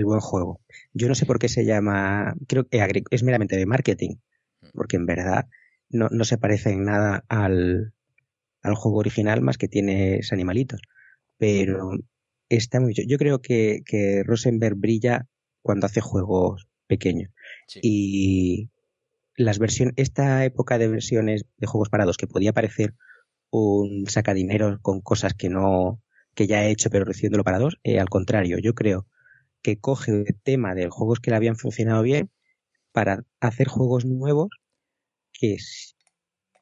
buen 0.03 0.19
juego. 0.19 0.59
Yo 0.93 1.07
no 1.07 1.15
sé 1.15 1.25
por 1.25 1.39
qué 1.39 1.47
se 1.47 1.65
llama, 1.65 2.35
creo 2.47 2.67
que 2.67 3.03
es 3.09 3.23
meramente 3.23 3.55
de 3.55 3.65
marketing, 3.65 4.15
mm. 4.61 4.67
porque 4.73 4.97
en 4.97 5.05
verdad 5.05 5.47
no, 5.89 6.09
se 6.25 6.37
parece 6.37 6.71
en 6.71 6.83
nada 6.83 7.23
al, 7.29 7.93
al 8.61 8.75
juego 8.75 8.97
original, 8.97 9.41
más 9.41 9.57
que 9.57 9.69
tienes 9.69 10.33
animalitos. 10.33 10.81
Pero 11.37 11.91
está 12.49 12.79
muy 12.79 12.93
Yo 12.93 13.17
creo 13.17 13.41
que, 13.41 13.81
que 13.85 14.23
Rosenberg 14.23 14.75
brilla 14.75 15.27
cuando 15.61 15.87
hace 15.87 16.01
juegos 16.01 16.67
pequeños. 16.87 17.31
Y, 17.81 18.69
las 19.37 19.59
versiones, 19.59 19.93
esta 19.97 20.45
época 20.45 20.77
de 20.77 20.87
versiones 20.87 21.45
de 21.57 21.67
juegos 21.67 21.89
parados 21.89 22.17
que 22.17 22.27
podía 22.27 22.53
parecer 22.53 22.93
un 23.49 24.05
sacadinero 24.07 24.79
con 24.81 25.01
cosas 25.01 25.33
que 25.33 25.49
no, 25.49 26.01
que 26.33 26.47
ya 26.47 26.65
he 26.65 26.71
hecho 26.71 26.89
pero 26.89 27.05
recibiéndolo 27.05 27.43
para 27.43 27.59
dos, 27.59 27.77
eh, 27.83 27.99
al 27.99 28.09
contrario, 28.09 28.57
yo 28.59 28.73
creo 28.73 29.07
que 29.61 29.77
coge 29.77 30.11
el 30.11 30.39
tema 30.43 30.75
de 30.75 30.89
juegos 30.89 31.19
que 31.19 31.31
le 31.31 31.37
habían 31.37 31.55
funcionado 31.55 32.01
bien 32.03 32.29
para 32.91 33.23
hacer 33.39 33.67
juegos 33.67 34.05
nuevos 34.05 34.49
que 35.33 35.57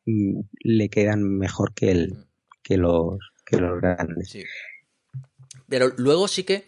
mm, 0.05 0.41
le 0.63 0.89
quedan 0.89 1.23
mejor 1.37 1.73
que 1.73 1.91
el 1.91 2.25
que 2.63 2.77
los 2.77 3.19
que 3.45 3.57
los 3.57 3.79
grandes. 3.81 4.37
Pero 5.73 5.91
luego 5.97 6.27
sí 6.27 6.43
que 6.43 6.67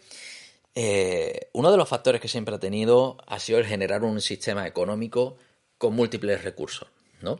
eh, 0.74 1.48
uno 1.52 1.70
de 1.70 1.76
los 1.76 1.88
factores 1.88 2.20
que 2.20 2.26
siempre 2.26 2.56
ha 2.56 2.58
tenido 2.58 3.18
ha 3.28 3.38
sido 3.38 3.60
el 3.60 3.64
generar 3.64 4.02
un 4.02 4.20
sistema 4.20 4.66
económico 4.66 5.38
con 5.78 5.94
múltiples 5.94 6.42
recursos, 6.42 6.88
¿no? 7.22 7.38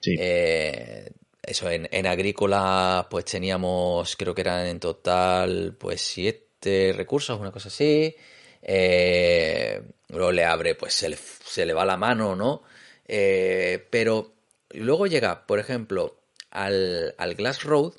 Sí. 0.00 0.14
Eh, 0.16 1.10
eso, 1.42 1.68
en, 1.68 2.06
agrícola 2.06 3.08
pues 3.10 3.24
teníamos, 3.24 4.14
creo 4.14 4.32
que 4.32 4.42
eran 4.42 4.64
en 4.64 4.78
total 4.78 5.74
pues 5.76 6.02
siete 6.02 6.94
recursos, 6.96 7.40
una 7.40 7.50
cosa 7.50 7.66
así. 7.66 8.14
Eh, 8.62 9.82
luego 10.10 10.30
le 10.30 10.44
abre, 10.44 10.76
pues 10.76 10.94
se 10.94 11.66
le, 11.66 11.74
va 11.74 11.84
la 11.84 11.96
mano, 11.96 12.36
¿no? 12.36 12.62
Eh, 13.08 13.88
pero 13.90 14.34
luego 14.70 15.08
llega, 15.08 15.48
por 15.48 15.58
ejemplo, 15.58 16.20
al, 16.52 17.16
al 17.18 17.34
Glass 17.34 17.64
Road, 17.64 17.94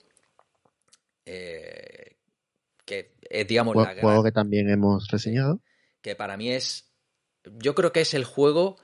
eh, 1.26 1.83
es, 3.34 3.48
digamos, 3.48 3.76
la 3.76 3.96
juego 4.00 4.24
que 4.24 4.32
también 4.32 4.70
hemos 4.70 5.08
reseñado. 5.10 5.60
Que 6.02 6.16
para 6.16 6.38
mí 6.38 6.52
es. 6.52 6.92
Yo 7.46 7.76
creo 7.76 7.92
que 7.92 8.02
es 8.02 8.14
el 8.14 8.24
juego 8.24 8.78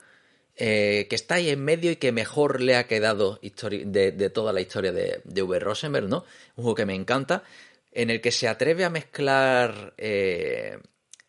eh, 0.56 1.08
que 1.10 1.16
está 1.16 1.36
ahí 1.36 1.50
en 1.50 1.64
medio 1.64 1.92
y 1.92 1.96
que 1.96 2.12
mejor 2.12 2.62
le 2.62 2.76
ha 2.76 2.88
quedado 2.88 3.40
de, 3.42 4.12
de 4.12 4.30
toda 4.30 4.52
la 4.52 4.60
historia 4.60 4.92
de, 4.92 5.22
de 5.24 5.42
V. 5.42 5.60
Rosenberg, 5.60 6.10
¿no? 6.10 6.26
Un 6.56 6.64
juego 6.64 6.76
que 6.76 6.86
me 6.86 6.96
encanta, 6.96 7.44
en 7.92 8.10
el 8.10 8.20
que 8.20 8.32
se 8.32 8.50
atreve 8.50 8.84
a 8.84 8.90
mezclar 8.90 9.94
eh, 9.98 10.80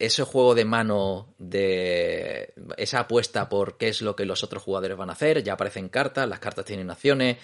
ese 0.01 0.25
juego 0.25 0.55
de 0.57 0.65
mano 0.65 1.35
de 1.39 2.55
esa 2.77 3.01
apuesta 3.01 3.49
por 3.49 3.77
qué 3.77 3.89
es 3.89 4.03
lo 4.03 4.17
que 4.17 4.25
los 4.25 4.43
otros 4.43 4.63
jugadores 4.65 4.97
van 4.97 5.11
a 5.11 5.13
hacer, 5.13 5.45
ya 5.45 5.53
aparecen 5.53 5.89
cartas, 5.91 6.29
las 6.29 6.41
cartas 6.41 6.65
tienen 6.65 6.91
acciones, 6.91 7.37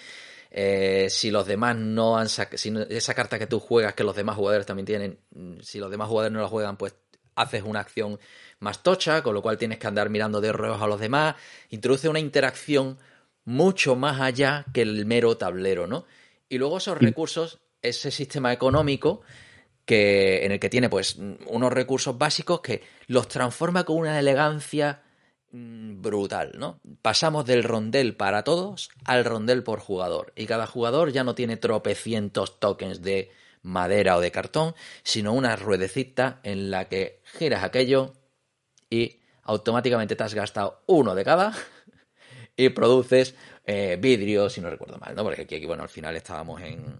eh, 0.51 1.07
si 1.09 1.31
los 1.31 1.45
demás 1.45 1.75
no 1.75 2.17
han 2.17 2.29
sacado, 2.29 2.57
si 2.57 2.73
esa 2.89 3.13
carta 3.13 3.39
que 3.39 3.47
tú 3.47 3.59
juegas 3.59 3.93
que 3.93 4.03
los 4.03 4.15
demás 4.15 4.35
jugadores 4.35 4.65
también 4.65 4.85
tienen, 4.85 5.19
si 5.61 5.79
los 5.79 5.91
demás 5.91 6.07
jugadores 6.07 6.33
no 6.33 6.41
la 6.41 6.47
juegan, 6.47 6.77
pues 6.77 6.95
haces 7.35 7.63
una 7.63 7.81
acción 7.81 8.19
más 8.59 8.81
tocha, 8.81 9.21
con 9.21 9.33
lo 9.33 9.41
cual 9.41 9.57
tienes 9.57 9.77
que 9.77 9.87
andar 9.87 10.09
mirando 10.09 10.41
de 10.41 10.51
reos 10.51 10.81
a 10.81 10.87
los 10.87 10.99
demás, 10.99 11.35
introduce 11.69 12.09
una 12.09 12.19
interacción 12.19 12.97
mucho 13.45 13.95
más 13.95 14.19
allá 14.19 14.65
que 14.73 14.81
el 14.81 15.05
mero 15.05 15.37
tablero, 15.37 15.87
¿no? 15.87 16.05
Y 16.49 16.57
luego 16.57 16.77
esos 16.77 16.97
recursos, 16.97 17.59
ese 17.81 18.09
sistema 18.09 18.51
económico 18.51 19.21
que, 19.85 20.45
en 20.45 20.51
el 20.53 20.59
que 20.59 20.69
tiene 20.69 20.89
pues 20.89 21.17
unos 21.47 21.71
recursos 21.71 22.17
básicos 22.17 22.61
que 22.61 22.81
los 23.07 23.27
transforma 23.27 23.83
con 23.83 23.97
una 23.97 24.17
elegancia 24.19 25.01
Mm, 25.01 25.06
brutal, 25.51 26.51
¿no? 26.57 26.79
Pasamos 27.01 27.45
del 27.45 27.63
rondel 27.63 28.15
para 28.15 28.43
todos 28.43 28.89
al 29.05 29.25
rondel 29.25 29.63
por 29.63 29.79
jugador. 29.79 30.33
Y 30.35 30.45
cada 30.45 30.67
jugador 30.67 31.11
ya 31.11 31.23
no 31.23 31.35
tiene 31.35 31.57
tropecientos 31.57 32.59
tokens 32.59 33.01
de 33.01 33.31
madera 33.61 34.17
o 34.17 34.21
de 34.21 34.31
cartón, 34.31 34.75
sino 35.03 35.33
una 35.33 35.55
ruedecita 35.55 36.39
en 36.43 36.71
la 36.71 36.87
que 36.87 37.21
giras 37.37 37.63
aquello 37.63 38.13
y 38.89 39.19
automáticamente 39.43 40.15
te 40.15 40.23
has 40.23 40.33
gastado 40.33 40.83
uno 40.87 41.15
de 41.15 41.23
cada 41.23 41.53
y 42.55 42.69
produces 42.69 43.35
eh, 43.65 43.97
vidrio, 43.99 44.49
si 44.49 44.61
no 44.61 44.69
recuerdo 44.69 44.97
mal, 44.97 45.15
¿no? 45.15 45.23
Porque 45.23 45.41
aquí, 45.41 45.65
bueno, 45.65 45.83
al 45.83 45.89
final 45.89 46.15
estábamos 46.15 46.61
en, 46.61 46.97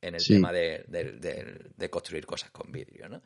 en 0.00 0.14
el 0.14 0.24
tema 0.24 0.52
de, 0.52 0.84
de, 0.86 1.90
construir 1.90 2.26
cosas 2.26 2.50
con 2.50 2.70
vidrio, 2.70 3.08
¿no? 3.08 3.22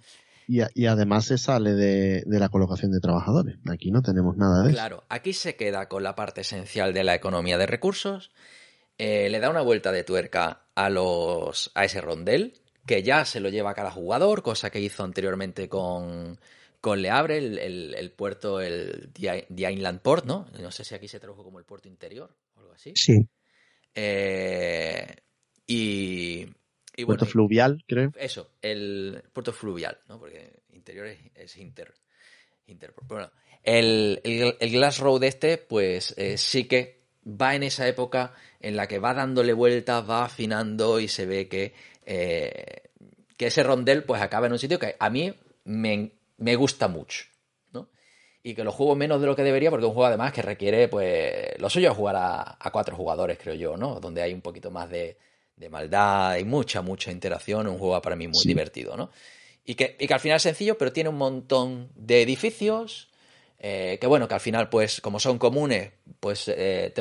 Y, 0.51 0.87
además 0.87 1.27
se 1.27 1.37
sale 1.37 1.75
de, 1.75 2.25
la 2.27 2.49
colocación 2.49 2.91
de 2.91 3.01
trabajadores. 3.01 3.59
Aquí 3.71 3.91
no 3.91 4.01
tenemos 4.01 4.35
nada 4.39 4.63
de 4.63 4.71
eso. 4.71 4.79
Claro, 4.79 5.05
aquí 5.11 5.35
se 5.35 5.57
queda 5.57 5.89
con 5.89 6.03
la 6.03 6.15
parte 6.15 6.41
esencial 6.41 6.95
de 6.95 7.05
la 7.05 7.15
economía 7.15 7.59
de 7.59 7.67
recursos. 7.67 8.31
Eh, 8.97 9.29
le 9.29 9.41
da 9.41 9.51
una 9.51 9.61
vuelta 9.61 9.93
de 9.93 10.05
tuerca 10.05 10.63
a, 10.75 10.89
los, 10.89 11.71
a 11.75 11.85
ese 11.85 12.01
rondel, 12.01 12.55
que 12.87 13.03
ya 13.03 13.27
se 13.27 13.41
lo 13.41 13.51
lleva 13.51 13.73
a 13.73 13.75
cada 13.75 13.91
jugador, 13.91 14.43
cosa 14.43 14.71
que 14.71 14.81
hizo 14.81 15.05
anteriormente 15.05 15.69
con, 15.69 16.41
con 16.81 17.03
Le 17.03 17.11
Abre, 17.11 17.37
el, 17.37 18.11
puerto, 18.17 18.63
el 18.63 19.11
The 19.13 19.71
Inland 19.71 20.01
Port, 20.01 20.25
¿no? 20.25 20.47
No 20.59 20.71
sé 20.71 20.83
si 20.83 20.95
aquí 20.95 21.09
se 21.09 21.21
tradujo 21.21 21.45
como 21.45 21.59
el 21.59 21.67
puerto 21.67 21.89
interior 21.89 22.35
o 22.57 22.61
algo 22.61 22.73
así. 22.73 22.93
Sí. 22.97 23.29
Eh, 23.95 25.15
y, 25.67 26.47
puerto 27.07 27.27
fluvial, 27.27 27.85
creo. 27.87 28.13
Eso, 28.17 28.51
el 28.63 29.23
puerto 29.33 29.53
fluvial, 29.53 29.99
¿no? 30.09 30.19
Porque 30.19 30.63
interior 30.73 31.07
es, 31.35 31.57
inter, 31.57 31.95
Bueno, 33.03 33.31
el, 33.63 34.21
el, 34.25 34.71
Glass 34.71 34.99
Road 34.99 35.23
este, 35.25 35.59
pues 35.59 36.15
eh, 36.17 36.39
sí 36.39 36.65
que 36.65 37.03
va 37.25 37.55
en 37.55 37.63
esa 37.63 37.87
época 37.87 38.35
en 38.61 38.77
la 38.77 38.87
que 38.87 38.99
va 38.99 39.15
dándole 39.15 39.53
vueltas, 39.53 40.09
va 40.09 40.25
afinando 40.25 40.99
y 41.01 41.09
se 41.09 41.27
ve 41.27 41.49
que, 41.49 41.75
eh, 42.07 42.91
que 43.37 43.47
ese 43.47 43.63
rondel 43.63 44.05
pues 44.05 44.23
acaba 44.23 44.47
en 44.47 44.53
un 44.53 44.59
sitio 44.59 44.79
que 44.79 44.97
a 44.99 45.11
mí 45.11 45.33
me, 45.65 46.13
me 46.39 46.57
gusta 46.57 46.89
mucho. 46.89 47.25
¿no? 47.73 47.89
Y 48.43 48.55
que 48.55 48.65
lo 48.65 48.73
juego 48.73 48.97
menos 48.97 49.21
de 49.21 49.27
lo 49.27 49.37
que 49.37 49.43
debería, 49.43 49.71
porque 49.71 49.85
es 49.85 49.89
un 49.89 49.95
juego 49.95 50.07
además 50.07 50.33
que 50.33 50.43
requiere, 50.43 50.89
pues, 50.89 51.59
lo 51.59 51.69
suyo 51.69 51.91
es 51.91 51.97
jugar 51.97 52.17
a, 52.17 52.57
a 52.59 52.71
cuatro 52.71 52.97
jugadores, 52.97 53.39
creo 53.39 53.55
yo, 53.55 53.77
¿no? 53.77 54.01
Donde 54.01 54.23
hay 54.23 54.33
un 54.33 54.41
poquito 54.41 54.71
más 54.71 54.89
de, 54.89 55.19
de 55.59 55.69
maldad, 55.69 56.31
hay 56.31 56.45
mucha, 56.45 56.83
mucha 56.83 57.11
interacción, 57.11 57.67
un 57.67 57.79
juego 57.79 58.01
para 58.01 58.17
mí 58.17 58.29
muy 58.29 58.45
divertido, 58.45 58.97
¿no? 58.97 59.11
Y 59.65 59.75
que, 59.75 59.97
y 59.99 60.07
que, 60.07 60.15
al 60.15 60.21
final 60.21 60.37
es 60.37 60.43
sencillo, 60.43 60.79
pero 60.79 60.93
tiene 60.93 61.11
un 61.11 61.17
montón 61.17 61.91
de 61.95 62.23
edificios, 62.23 63.11
eh, 63.59 63.99
que 64.01 64.07
bueno, 64.07 64.29
que 64.29 64.35
al 64.35 64.41
final, 64.41 64.71
pues, 64.71 65.01
como 65.01 65.21
son 65.21 65.39
comunes, 65.39 65.93
pues 66.21 66.49
eh, 66.49 66.93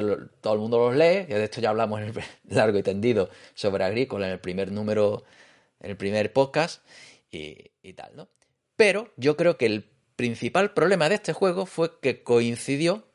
todo 0.42 0.54
el 0.54 0.60
mundo 0.60 0.80
los 0.80 0.96
lee, 0.96 1.26
de 1.26 1.44
esto 1.44 1.62
ya 1.62 1.70
hablamos 1.70 2.02
en 2.02 2.08
el 2.08 2.14
largo 2.50 2.78
y 2.78 2.84
tendido 2.84 3.30
sobre 3.54 3.84
Agrícola 3.86 4.28
en 4.28 4.34
el 4.34 4.40
primer 4.40 4.72
número, 4.72 5.24
en 5.80 5.92
el 5.92 5.98
primer 5.98 6.34
podcast, 6.34 6.84
y, 7.32 7.72
y 7.82 7.94
tal, 7.94 8.16
¿no? 8.16 8.28
Pero 8.76 9.12
yo 9.18 9.38
creo 9.38 9.58
que 9.58 9.68
el 9.68 9.90
principal 10.16 10.74
problema 10.74 11.10
de 11.10 11.16
este 11.16 11.34
juego 11.34 11.66
fue 11.66 12.00
que 12.00 12.24
coincidió 12.24 13.08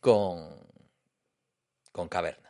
con, 0.00 0.54
con 1.92 2.08
Caverna 2.08 2.43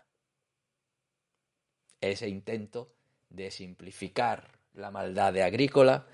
ese 2.11 2.29
intento 2.29 2.89
de 3.31 3.51
simplificar 3.51 4.49
la 4.75 4.91
maldad 4.91 5.33
de 5.33 5.43
Agrícola. 5.43 6.07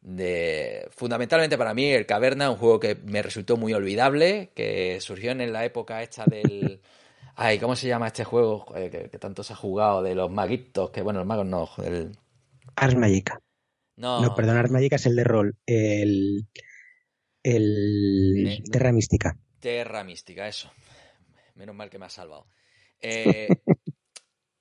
De, 0.00 0.88
fundamentalmente 0.90 1.58
para 1.58 1.74
mí 1.74 1.90
el 1.90 2.06
Caverna, 2.06 2.50
un 2.50 2.56
juego 2.56 2.78
que 2.78 2.94
me 2.94 3.22
resultó 3.22 3.56
muy 3.56 3.72
olvidable, 3.72 4.52
que 4.54 5.00
surgió 5.00 5.32
en 5.32 5.52
la 5.52 5.64
época 5.64 6.02
esta 6.02 6.24
del... 6.26 6.80
Ay, 7.34 7.58
¿cómo 7.58 7.76
se 7.76 7.88
llama 7.88 8.06
este 8.06 8.24
juego 8.24 8.64
que, 8.72 9.18
tanto 9.20 9.42
se 9.42 9.52
ha 9.52 9.56
jugado? 9.56 10.02
De 10.02 10.14
los 10.14 10.30
maguitos, 10.30 10.90
que 10.90 11.02
bueno, 11.02 11.18
los 11.20 11.26
magos 11.26 11.46
no, 11.46 11.68
el... 11.84 12.16
Ars 12.76 12.94
Magica. 12.94 13.40
No. 13.96 14.20
no, 14.22 14.34
perdón, 14.34 14.56
Ars 14.56 14.70
Magica 14.70 14.96
es 14.96 15.06
el 15.06 15.16
de 15.16 15.24
rol. 15.24 15.56
El... 15.66 16.46
El... 17.42 18.62
Terra 18.70 18.92
Mística. 18.92 19.36
Terra 19.60 20.02
Mística, 20.04 20.48
eso. 20.48 20.70
Menos 21.56 21.74
mal 21.74 21.90
que 21.90 21.98
me 21.98 22.06
ha 22.06 22.10
salvado. 22.10 22.46
Eh, 23.00 23.48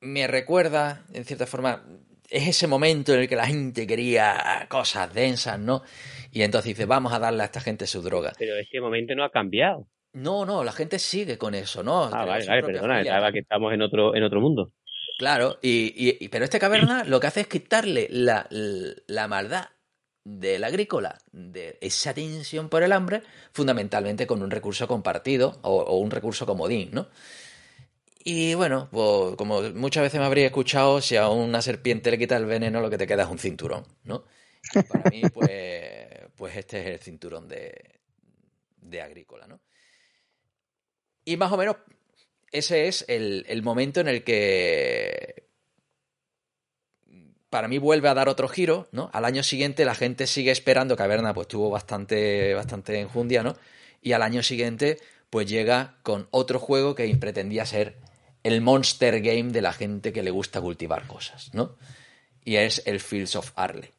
me 0.05 0.27
recuerda, 0.27 1.03
en 1.13 1.25
cierta 1.25 1.45
forma, 1.45 1.83
es 2.29 2.47
ese 2.47 2.67
momento 2.67 3.13
en 3.13 3.21
el 3.21 3.27
que 3.27 3.35
la 3.35 3.47
gente 3.47 3.87
quería 3.87 4.65
cosas 4.69 5.13
densas, 5.13 5.59
¿no? 5.59 5.83
Y 6.31 6.43
entonces 6.43 6.69
dice, 6.69 6.85
vamos 6.85 7.13
a 7.13 7.19
darle 7.19 7.43
a 7.43 7.45
esta 7.45 7.61
gente 7.61 7.87
su 7.87 8.01
droga. 8.01 8.33
Pero 8.37 8.55
ese 8.55 8.79
momento 8.79 9.15
no 9.15 9.23
ha 9.23 9.31
cambiado. 9.31 9.87
No, 10.13 10.45
no, 10.45 10.63
la 10.63 10.71
gente 10.71 10.99
sigue 10.99 11.37
con 11.37 11.55
eso, 11.55 11.83
¿no? 11.83 12.05
Ah, 12.05 12.25
vale, 12.25 12.45
vale, 12.45 12.63
perdona, 12.63 13.01
estaba 13.01 13.31
que 13.31 13.39
estamos 13.39 13.73
en 13.73 13.81
otro, 13.81 14.15
en 14.15 14.23
otro 14.23 14.39
mundo. 14.39 14.71
Claro, 15.17 15.59
y, 15.61 16.27
pero 16.29 16.45
este 16.45 16.59
caverna 16.59 17.03
lo 17.05 17.19
que 17.19 17.27
hace 17.27 17.41
es 17.41 17.47
quitarle 17.47 18.07
la, 18.09 18.47
la 18.49 19.27
maldad 19.27 19.69
del 20.23 20.63
agrícola, 20.63 21.19
de 21.31 21.77
esa 21.81 22.13
tensión 22.13 22.69
por 22.69 22.83
el 22.83 22.91
hambre, 22.91 23.21
fundamentalmente 23.51 24.27
con 24.27 24.41
un 24.41 24.51
recurso 24.51 24.87
compartido 24.87 25.59
o, 25.61 25.81
o 25.81 25.97
un 25.97 26.11
recurso 26.11 26.45
comodín, 26.45 26.89
¿no? 26.91 27.07
Y 28.27 28.55
bueno, 28.55 28.89
pues 28.91 29.35
como 29.35 29.61
muchas 29.75 30.01
veces 30.01 30.19
me 30.19 30.25
habría 30.25 30.47
escuchado, 30.47 30.99
si 30.99 31.15
a 31.15 31.29
una 31.29 31.61
serpiente 31.61 32.09
le 32.09 32.17
quita 32.17 32.35
el 32.35 32.45
veneno, 32.45 32.81
lo 32.81 32.89
que 32.89 32.97
te 32.97 33.05
queda 33.05 33.21
es 33.21 33.29
un 33.29 33.37
cinturón, 33.37 33.85
¿no? 34.03 34.25
para 34.89 35.11
mí, 35.11 35.21
pues, 35.33 35.51
pues 36.35 36.57
este 36.57 36.81
es 36.81 36.87
el 36.87 36.99
cinturón 36.99 37.47
de, 37.47 37.99
de 38.77 39.01
agrícola, 39.03 39.45
¿no? 39.45 39.61
Y 41.23 41.37
más 41.37 41.51
o 41.51 41.57
menos 41.57 41.75
ese 42.51 42.87
es 42.87 43.05
el, 43.07 43.45
el, 43.47 43.61
momento 43.61 43.99
en 43.99 44.07
el 44.07 44.23
que 44.23 45.47
para 47.51 47.67
mí 47.67 47.77
vuelve 47.77 48.09
a 48.09 48.15
dar 48.15 48.27
otro 48.27 48.47
giro, 48.47 48.87
¿no? 48.91 49.11
Al 49.13 49.25
año 49.25 49.43
siguiente 49.43 49.85
la 49.85 49.93
gente 49.93 50.25
sigue 50.25 50.49
esperando, 50.49 50.97
Caverna 50.97 51.35
pues 51.35 51.47
tuvo 51.47 51.69
bastante, 51.69 52.55
bastante 52.55 52.99
enjundia, 52.99 53.43
¿no? 53.43 53.55
Y 54.01 54.13
al 54.13 54.23
año 54.23 54.41
siguiente 54.41 54.97
pues 55.29 55.47
llega 55.47 55.99
con 56.01 56.27
otro 56.31 56.57
juego 56.57 56.95
que 56.95 57.15
pretendía 57.17 57.67
ser 57.67 58.03
el 58.45 58.61
monster 58.61 59.21
game 59.21 59.51
de 59.51 59.61
la 59.63 59.73
gente 59.73 60.13
que 60.13 60.21
le 60.21 60.29
gusta 60.29 60.61
cultivar 60.61 61.07
cosas, 61.07 61.51
¿no? 61.55 61.77
Y 62.43 62.57
es 62.57 62.83
el 62.85 62.99
Fields 62.99 63.35
of 63.35 63.51
Arley. 63.55 63.89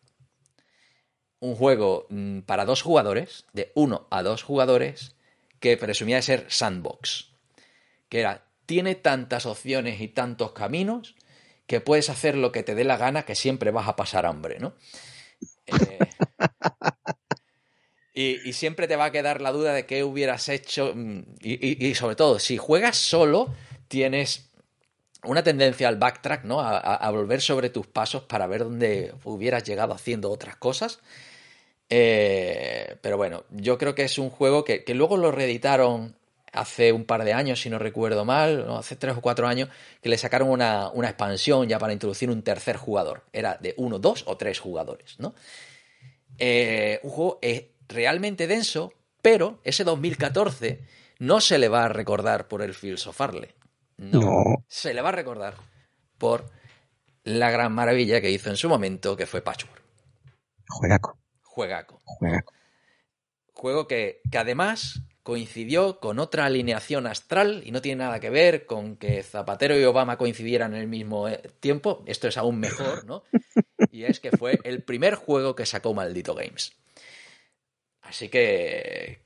Un 1.40 1.56
juego 1.56 2.06
mm, 2.10 2.42
para 2.42 2.64
dos 2.64 2.80
jugadores, 2.80 3.44
de 3.54 3.72
uno 3.74 4.06
a 4.08 4.22
dos 4.22 4.44
jugadores, 4.44 5.16
que 5.58 5.76
presumía 5.76 6.22
ser 6.22 6.46
sandbox. 6.48 7.32
Que 8.08 8.20
era, 8.20 8.44
tiene 8.66 8.94
tantas 8.94 9.46
opciones 9.46 10.00
y 10.00 10.06
tantos 10.06 10.52
caminos 10.52 11.16
que 11.66 11.80
puedes 11.80 12.08
hacer 12.08 12.36
lo 12.36 12.52
que 12.52 12.62
te 12.62 12.76
dé 12.76 12.84
la 12.84 12.98
gana, 12.98 13.24
que 13.24 13.34
siempre 13.34 13.72
vas 13.72 13.88
a 13.88 13.96
pasar 13.96 14.26
hambre, 14.26 14.60
¿no? 14.60 14.74
Eh, 15.66 15.98
y, 18.44 18.52
siempre 18.52 18.86
te 18.86 18.94
va 18.94 19.06
a 19.06 19.10
quedar 19.10 19.40
la 19.40 19.50
duda 19.50 19.72
de 19.72 19.86
qué 19.86 20.04
hubieras 20.04 20.48
hecho. 20.48 20.92
Mm, 20.94 21.24
y 21.40 21.96
sobre 21.96 22.14
todo, 22.14 22.38
si 22.38 22.58
juegas 22.58 22.96
solo, 22.96 23.52
tienes 23.88 24.50
una 25.26 25.42
tendencia 25.42 25.88
al 25.88 25.96
backtrack, 25.96 26.44
¿no? 26.44 26.60
A, 26.60 27.10
volver 27.10 27.40
sobre 27.40 27.70
tus 27.70 27.86
pasos 27.86 28.22
para 28.22 28.46
ver 28.46 28.64
dónde 28.64 29.12
hubieras 29.24 29.64
llegado 29.64 29.94
haciendo 29.94 30.30
otras 30.30 30.56
cosas. 30.56 31.00
Eh, 31.88 32.96
pero 33.00 33.16
bueno, 33.16 33.44
yo 33.50 33.78
creo 33.78 33.94
que 33.94 34.04
es 34.04 34.18
un 34.18 34.30
juego 34.30 34.64
que, 34.64 34.82
luego 34.94 35.16
lo 35.16 35.32
reeditaron 35.32 36.16
hace 36.52 36.92
un 36.92 37.04
par 37.04 37.24
de 37.24 37.32
años, 37.32 37.60
si 37.60 37.68
no 37.68 37.78
recuerdo 37.78 38.24
mal, 38.24 38.66
hace 38.70 38.96
tres 38.96 39.16
o 39.16 39.20
cuatro 39.20 39.46
años, 39.46 39.68
que 40.00 40.08
le 40.08 40.16
sacaron 40.16 40.48
una, 40.48 40.90
expansión 41.04 41.68
ya 41.68 41.78
para 41.78 41.92
introducir 41.92 42.30
un 42.30 42.42
tercer 42.42 42.76
jugador. 42.76 43.24
Era 43.32 43.58
de 43.60 43.74
uno, 43.76 43.98
dos 43.98 44.24
o 44.26 44.36
tres 44.36 44.58
jugadores, 44.58 45.16
¿no? 45.18 45.34
Eh, 46.38 47.00
un 47.02 47.10
juego 47.10 47.38
es 47.42 47.64
realmente 47.88 48.46
denso, 48.46 48.92
pero 49.22 49.60
ese 49.64 49.84
2014 49.84 50.80
no 51.18 51.40
se 51.40 51.58
le 51.58 51.68
va 51.68 51.84
a 51.84 51.88
recordar 51.88 52.48
por 52.48 52.62
el 52.62 52.74
filsofarle. 52.74 53.55
No, 53.96 54.20
no. 54.20 54.64
Se 54.68 54.92
le 54.94 55.02
va 55.02 55.10
a 55.10 55.12
recordar 55.12 55.54
por 56.18 56.50
la 57.24 57.50
gran 57.50 57.72
maravilla 57.72 58.20
que 58.20 58.30
hizo 58.30 58.50
en 58.50 58.56
su 58.56 58.68
momento, 58.68 59.16
que 59.16 59.26
fue 59.26 59.42
Patchwork. 59.42 59.82
Juegaco. 60.68 61.18
Juegaco. 61.42 62.00
Juegaco. 62.04 62.52
Juego 63.52 63.88
que, 63.88 64.20
que 64.30 64.38
además 64.38 65.02
coincidió 65.26 65.98
con 65.98 66.20
otra 66.20 66.44
alineación 66.44 67.08
astral 67.08 67.62
y 67.64 67.72
no 67.72 67.82
tiene 67.82 68.04
nada 68.04 68.20
que 68.20 68.30
ver 68.30 68.64
con 68.64 68.96
que 68.96 69.24
Zapatero 69.24 69.76
y 69.76 69.82
Obama 69.82 70.18
coincidieran 70.18 70.72
en 70.72 70.82
el 70.82 70.86
mismo 70.86 71.28
eh, 71.28 71.42
tiempo. 71.58 72.04
Esto 72.06 72.28
es 72.28 72.36
aún 72.36 72.60
mejor, 72.60 73.04
¿no? 73.06 73.24
Y 73.90 74.04
es 74.04 74.20
que 74.20 74.30
fue 74.30 74.60
el 74.62 74.84
primer 74.84 75.16
juego 75.16 75.56
que 75.56 75.66
sacó 75.66 75.94
Maldito 75.94 76.32
Games. 76.34 76.76
Así 78.02 78.28
que, 78.28 79.18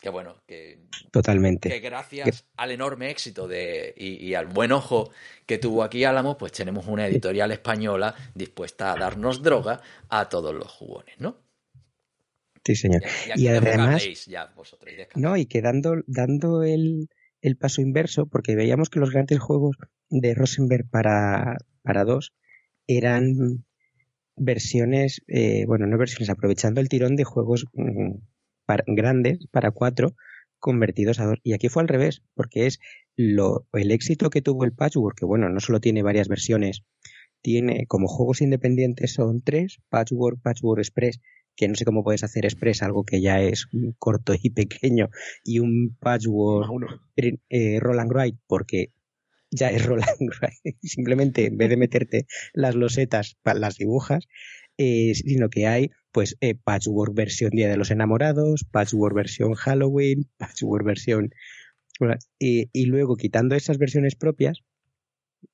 que 0.00 0.10
bueno, 0.10 0.36
que, 0.46 0.78
Totalmente. 1.10 1.68
que 1.68 1.80
gracias 1.80 2.44
al 2.56 2.70
enorme 2.70 3.10
éxito 3.10 3.48
de, 3.48 3.94
y, 3.96 4.26
y, 4.26 4.34
al 4.34 4.46
buen 4.46 4.72
ojo 4.72 5.10
que 5.46 5.58
tuvo 5.58 5.82
aquí 5.82 6.04
Álamo, 6.04 6.36
pues 6.36 6.52
tenemos 6.52 6.86
una 6.86 7.06
editorial 7.06 7.50
española 7.52 8.14
dispuesta 8.34 8.92
a 8.92 8.96
darnos 8.96 9.42
droga 9.42 9.80
a 10.08 10.28
todos 10.28 10.54
los 10.54 10.70
jugones, 10.70 11.18
¿no? 11.18 11.38
Sí, 12.64 12.74
señor. 12.74 13.02
Y, 13.36 13.42
y 13.42 13.48
además, 13.48 14.26
ya 14.26 14.52
vosotros, 14.56 14.92
no, 15.14 15.36
y 15.36 15.46
que 15.46 15.62
dando, 15.62 16.02
dando 16.06 16.64
el, 16.64 17.08
el, 17.40 17.56
paso 17.56 17.80
inverso, 17.80 18.26
porque 18.26 18.56
veíamos 18.56 18.90
que 18.90 18.98
los 18.98 19.12
grandes 19.12 19.38
juegos 19.38 19.76
de 20.10 20.34
Rosenberg 20.34 20.88
para, 20.90 21.58
para 21.82 22.04
dos 22.04 22.32
eran 22.88 23.64
versiones, 24.36 25.22
eh, 25.28 25.64
bueno, 25.66 25.86
no 25.86 25.96
versiones, 25.96 26.28
aprovechando 26.28 26.80
el 26.80 26.88
tirón 26.88 27.14
de 27.14 27.24
juegos 27.24 27.66
mmm, 27.72 28.16
para, 28.66 28.84
grandes 28.86 29.46
para 29.50 29.70
cuatro 29.70 30.14
convertidos 30.58 31.20
a 31.20 31.26
dos. 31.26 31.38
Y 31.42 31.54
aquí 31.54 31.68
fue 31.68 31.82
al 31.82 31.88
revés, 31.88 32.22
porque 32.34 32.66
es 32.66 32.80
lo, 33.16 33.66
el 33.72 33.90
éxito 33.90 34.30
que 34.30 34.42
tuvo 34.42 34.64
el 34.64 34.72
Patchwork, 34.72 35.18
que 35.18 35.26
bueno, 35.26 35.48
no 35.48 35.60
solo 35.60 35.80
tiene 35.80 36.02
varias 36.02 36.28
versiones, 36.28 36.82
tiene 37.42 37.86
como 37.86 38.08
juegos 38.08 38.40
independientes 38.40 39.14
son 39.14 39.42
tres, 39.42 39.78
Patchwork, 39.88 40.40
Patchwork 40.42 40.80
Express, 40.80 41.20
que 41.54 41.68
no 41.68 41.74
sé 41.74 41.84
cómo 41.84 42.04
puedes 42.04 42.24
hacer 42.24 42.44
Express, 42.44 42.82
algo 42.82 43.04
que 43.04 43.20
ya 43.20 43.40
es 43.40 43.68
corto 43.98 44.34
y 44.40 44.50
pequeño, 44.50 45.08
y 45.44 45.60
un 45.60 45.96
Patchwork 46.00 46.68
eh, 47.48 47.78
Roll 47.80 48.00
and 48.00 48.12
Write, 48.12 48.38
porque 48.46 48.92
ya 49.50 49.70
es 49.70 49.84
Roll 49.86 50.02
and 50.02 50.30
Write. 50.40 50.78
Simplemente 50.82 51.46
en 51.46 51.56
vez 51.56 51.70
de 51.70 51.76
meterte 51.76 52.26
las 52.52 52.74
losetas, 52.74 53.38
las 53.44 53.76
dibujas, 53.76 54.26
eh, 54.78 55.14
sino 55.14 55.48
que 55.48 55.66
hay 55.66 55.90
pues 56.16 56.38
eh, 56.40 56.54
Patchwork 56.54 57.12
versión 57.12 57.50
Día 57.50 57.68
de 57.68 57.76
los 57.76 57.90
Enamorados, 57.90 58.64
Patchwork 58.64 59.14
versión 59.14 59.52
Halloween, 59.52 60.26
Patchwork 60.38 60.82
versión... 60.82 61.28
Y, 62.38 62.86
luego 62.86 63.16
quitando 63.16 63.54
esas 63.54 63.76
versiones 63.76 64.14
propias, 64.14 64.62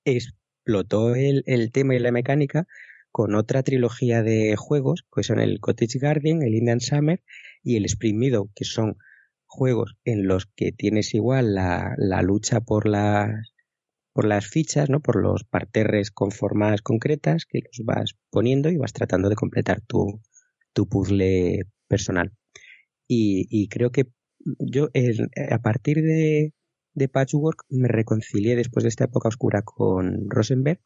explotó 0.05 1.17
el, 1.17 1.43
el 1.47 1.73
tema 1.73 1.97
y 1.97 1.99
la 1.99 2.13
mecánica 2.13 2.69
con 3.11 3.35
otra 3.35 3.65
trilogía 3.65 4.23
de 4.23 4.55
juegos, 4.55 5.05
que 5.13 5.25
son 5.25 5.41
el 5.41 5.59
Cottage 5.59 5.99
Garden, 5.99 6.45
el 6.45 6.55
Indian 6.55 6.79
Summer 6.79 7.25
y 7.65 7.77
el 7.77 7.85
Spring 7.87 8.17
Meadow, 8.17 8.49
que 8.55 8.65
son 8.65 8.99
juegos 9.47 9.97
en 10.05 10.29
los 10.29 10.47
que 10.47 10.71
tienes 10.71 11.13
igual 11.13 11.57
la, 11.57 11.97
la 11.99 12.23
lucha 12.23 12.61
por 12.61 12.89
las 12.89 13.53
por 14.13 14.27
las 14.27 14.47
fichas, 14.47 14.91
¿no? 14.91 15.01
Por 15.01 15.21
los 15.21 15.43
parterres 15.43 16.13
con 16.13 16.31
formas 16.31 16.83
concretas 16.83 17.47
que 17.47 17.63
los 17.65 17.85
vas 17.85 18.15
poniendo 18.31 18.69
y 18.69 18.77
vas 18.77 18.93
tratando 18.93 19.29
de 19.29 19.37
completar 19.37 19.81
tu, 19.81 20.21
tu 20.73 20.89
puzzle 20.89 21.65
personal. 21.89 22.33
Y, 23.09 23.69
creo 23.69 23.91
que 23.91 24.07
yo 24.59 24.89
a 25.51 25.59
partir 25.59 26.03
de, 26.03 26.55
de 26.95 27.09
Patchwork 27.09 27.65
me 27.69 27.89
reconcilié 27.89 28.57
después 28.57 28.85
de 28.85 28.89
esta 28.89 29.05
época 29.05 29.29
oscura 29.29 29.63
con 29.63 30.31
Rosenberg 30.31 30.81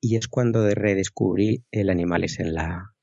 y 0.00 0.16
es 0.16 0.28
cuando 0.28 0.68
redescubrí 0.68 1.64
el 1.70 1.88
Animales 1.88 2.38
en 2.38 2.54
la, 2.54 2.94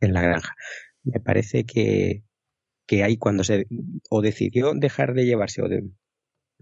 en 0.00 0.14
la 0.14 0.22
granja. 0.22 0.54
Me 1.02 1.20
parece 1.20 1.64
que, 1.64 2.24
que 2.86 3.04
ahí 3.04 3.18
cuando 3.18 3.44
se 3.44 3.66
o 4.08 4.22
decidió 4.22 4.72
dejar 4.74 5.14
de 5.14 5.26
llevarse 5.26 5.62
o 5.62 5.68
de, 5.68 5.84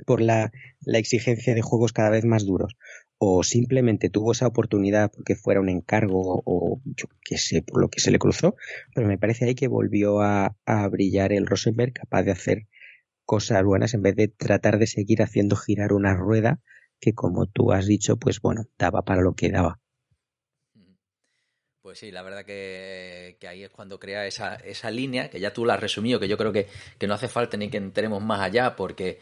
por 0.07 0.21
la, 0.21 0.51
la 0.81 0.99
exigencia 0.99 1.55
de 1.55 1.63
juegos 1.63 1.93
cada 1.93 2.11
vez 2.11 2.25
más 2.25 2.45
duros 2.45 2.77
o 3.23 3.43
simplemente 3.43 4.09
tuvo 4.09 4.33
esa 4.33 4.47
oportunidad 4.47 5.13
porque 5.13 5.37
fuera 5.37 5.61
un 5.61 5.69
encargo 5.69 6.43
o 6.47 6.81
yo 6.87 7.05
qué 7.23 7.37
sé, 7.37 7.61
por 7.61 7.79
lo 7.79 7.91
que 7.91 8.01
se 8.01 8.11
le 8.11 8.19
cruzó, 8.19 8.57
pero 8.95 9.07
me 9.07 9.19
parece 9.19 9.45
ahí 9.45 9.55
que 9.55 9.69
volvió 9.69 10.23
a, 10.23 10.57
brillar 10.91 11.31
el 11.35 11.47
Rosenberg 11.47 11.93
capaz 11.93 12.23
de 12.23 12.31
hacer 12.31 12.67
cosas 13.27 13.63
buenas 13.63 13.93
en 13.93 14.01
vez 14.01 14.17
de 14.17 14.29
tratar 14.29 14.79
de 14.79 14.87
seguir 14.87 15.21
haciendo 15.21 15.55
girar 15.55 15.93
una 15.93 16.15
rueda 16.15 16.63
que 16.99 17.13
como 17.13 17.45
tú 17.45 17.73
has 17.73 17.87
dicho, 17.87 18.17
pues 18.17 18.41
bueno, 18.41 18.65
daba 18.79 19.03
para 19.03 19.21
lo 19.21 19.35
que 19.35 19.51
daba. 19.51 19.79
Pues 21.83 21.99
sí, 21.99 22.11
la 22.11 22.23
verdad 22.23 22.47
que, 22.47 23.37
que, 23.39 23.49
ahí 23.49 23.65
es 23.65 23.71
cuando 23.71 24.01
crea 24.01 24.27
esa, 24.27 24.55
esa 24.55 24.91
línea, 24.91 25.29
que 25.29 25.41
ya 25.41 25.53
tú 25.53 25.67
la 25.67 25.75
has 25.75 25.81
resumido, 25.81 26.21
que 26.21 26.29
yo 26.29 26.39
creo 26.39 26.53
que, 26.53 26.69
que 26.99 27.07
no 27.07 27.15
hace 27.15 27.29
falta 27.29 27.59
ni 27.59 27.69
que 27.69 27.79
entremos 27.79 28.23
más 28.23 28.41
allá, 28.41 28.77
porque 28.77 29.19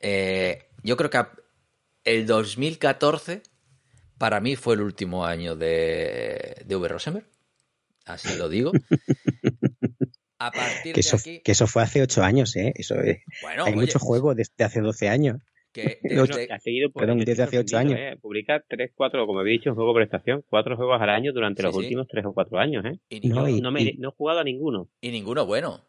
eh, 0.00 0.66
yo 0.82 0.96
creo 0.96 1.10
que 1.10 1.18
el 2.04 2.26
2014 2.26 3.42
para 4.18 4.40
mí 4.40 4.56
fue 4.56 4.74
el 4.74 4.82
último 4.82 5.24
año 5.24 5.56
de, 5.56 6.56
de 6.66 6.76
V. 6.76 6.88
Rosenberg. 6.88 7.26
Así 8.04 8.36
lo 8.36 8.48
digo. 8.48 8.72
A 10.38 10.50
partir 10.50 10.94
que, 10.94 11.00
eso, 11.00 11.16
de 11.16 11.20
aquí... 11.20 11.40
que 11.40 11.52
eso 11.52 11.66
fue 11.66 11.82
hace 11.82 12.02
8 12.02 12.22
años, 12.22 12.56
¿eh? 12.56 12.72
Eso, 12.74 12.94
eh. 12.94 13.22
Bueno, 13.42 13.64
Hay 13.64 13.72
oye, 13.72 13.82
mucho 13.82 13.98
juego 13.98 14.34
desde 14.34 14.64
hace 14.64 14.80
12 14.80 15.08
años. 15.08 15.36
Que 15.72 15.98
desde... 16.02 16.16
bueno, 16.16 16.54
ha 16.54 16.58
seguido 16.58 16.90
por 16.90 17.02
Perdón, 17.02 17.18
desde 17.18 17.42
hace 17.42 17.58
8 17.58 17.76
años. 17.76 17.98
Eh. 17.98 18.16
Publica 18.20 18.64
3, 18.66 18.92
4, 18.94 19.26
como 19.26 19.40
había 19.40 19.52
dicho, 19.52 19.70
un 19.70 19.76
juego 19.76 19.92
de 19.92 20.00
prestación, 20.00 20.42
4 20.48 20.76
juegos 20.76 21.00
al 21.00 21.10
año 21.10 21.32
durante 21.32 21.60
sí, 21.60 21.66
los 21.66 21.74
sí. 21.74 21.80
últimos 21.80 22.08
3 22.08 22.24
o 22.24 22.32
4 22.32 22.58
años, 22.58 22.84
¿eh? 22.86 22.98
Y 23.10 23.28
no, 23.28 23.48
y, 23.48 23.60
no, 23.60 23.70
me, 23.70 23.82
y... 23.82 23.92
no, 23.98 24.08
he 24.08 24.12
jugado 24.12 24.40
a 24.40 24.44
ninguno. 24.44 24.88
Y 25.00 25.10
ninguno 25.10 25.44
bueno. 25.44 25.84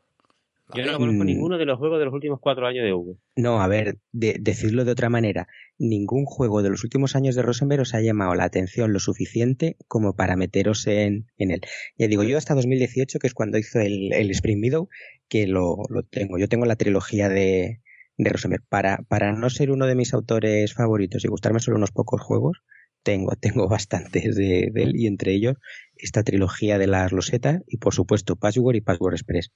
Yo 0.76 0.86
no 0.86 0.98
conozco 0.98 1.24
ninguno 1.24 1.58
de 1.58 1.66
los 1.66 1.78
juegos 1.78 2.00
de 2.00 2.06
los 2.06 2.14
últimos 2.14 2.40
cuatro 2.42 2.68
años 2.68 2.84
de 2.84 2.94
V. 2.94 3.16
No, 3.36 3.62
a 3.62 3.68
ver, 3.68 3.98
de, 4.12 4.38
decirlo 4.40 4.86
de 4.86 4.92
otra 4.92 5.10
manera, 5.10 5.48
ningún 5.78 6.26
juego 6.26 6.62
de 6.62 6.70
los 6.70 6.84
últimos 6.84 7.16
años 7.16 7.36
de 7.36 7.42
Rosenberg 7.42 7.82
os 7.82 7.94
ha 7.94 8.02
llamado 8.02 8.36
la 8.36 8.46
atención 8.46 8.94
lo 8.94 9.00
suficiente 9.00 9.78
como 9.88 10.16
para 10.16 10.36
meteros 10.36 10.88
en, 10.88 11.28
en 11.38 11.52
él. 11.52 11.62
Ya 11.98 12.08
digo, 12.08 12.24
yo 12.24 12.38
hasta 12.38 12.56
2018, 12.56 13.20
que 13.20 13.28
es 13.28 13.34
cuando 13.34 13.58
hizo 13.58 13.80
el, 13.80 14.14
el 14.14 14.32
Spring 14.32 14.60
Meadow, 14.60 14.90
que 15.28 15.48
lo, 15.48 15.78
lo, 15.90 16.04
tengo. 16.04 16.38
Yo 16.38 16.48
tengo 16.48 16.66
la 16.66 16.76
trilogía 16.76 17.30
de, 17.30 17.82
de 18.18 18.30
Rosenberg. 18.30 18.64
Para, 18.70 19.00
para 19.08 19.32
no 19.34 19.50
ser 19.50 19.72
uno 19.72 19.88
de 19.88 19.96
mis 19.96 20.14
autores 20.14 20.74
favoritos 20.74 21.26
y 21.26 21.28
gustarme 21.28 21.60
solo 21.60 21.78
unos 21.78 21.92
pocos 21.92 22.22
juegos, 22.22 22.64
tengo, 23.04 23.36
tengo 23.36 23.68
bastantes 23.68 24.36
de, 24.36 24.70
de 24.72 24.84
él 24.84 24.96
y 24.96 25.08
entre 25.08 25.34
ellos 25.34 25.56
esta 25.96 26.24
trilogía 26.24 26.78
de 26.78 26.88
las 26.88 27.12
losetas 27.12 27.62
y 27.68 27.78
por 27.78 27.94
supuesto 27.94 28.36
Password 28.36 28.76
y 28.76 28.82
Password 28.82 29.14
Express. 29.14 29.52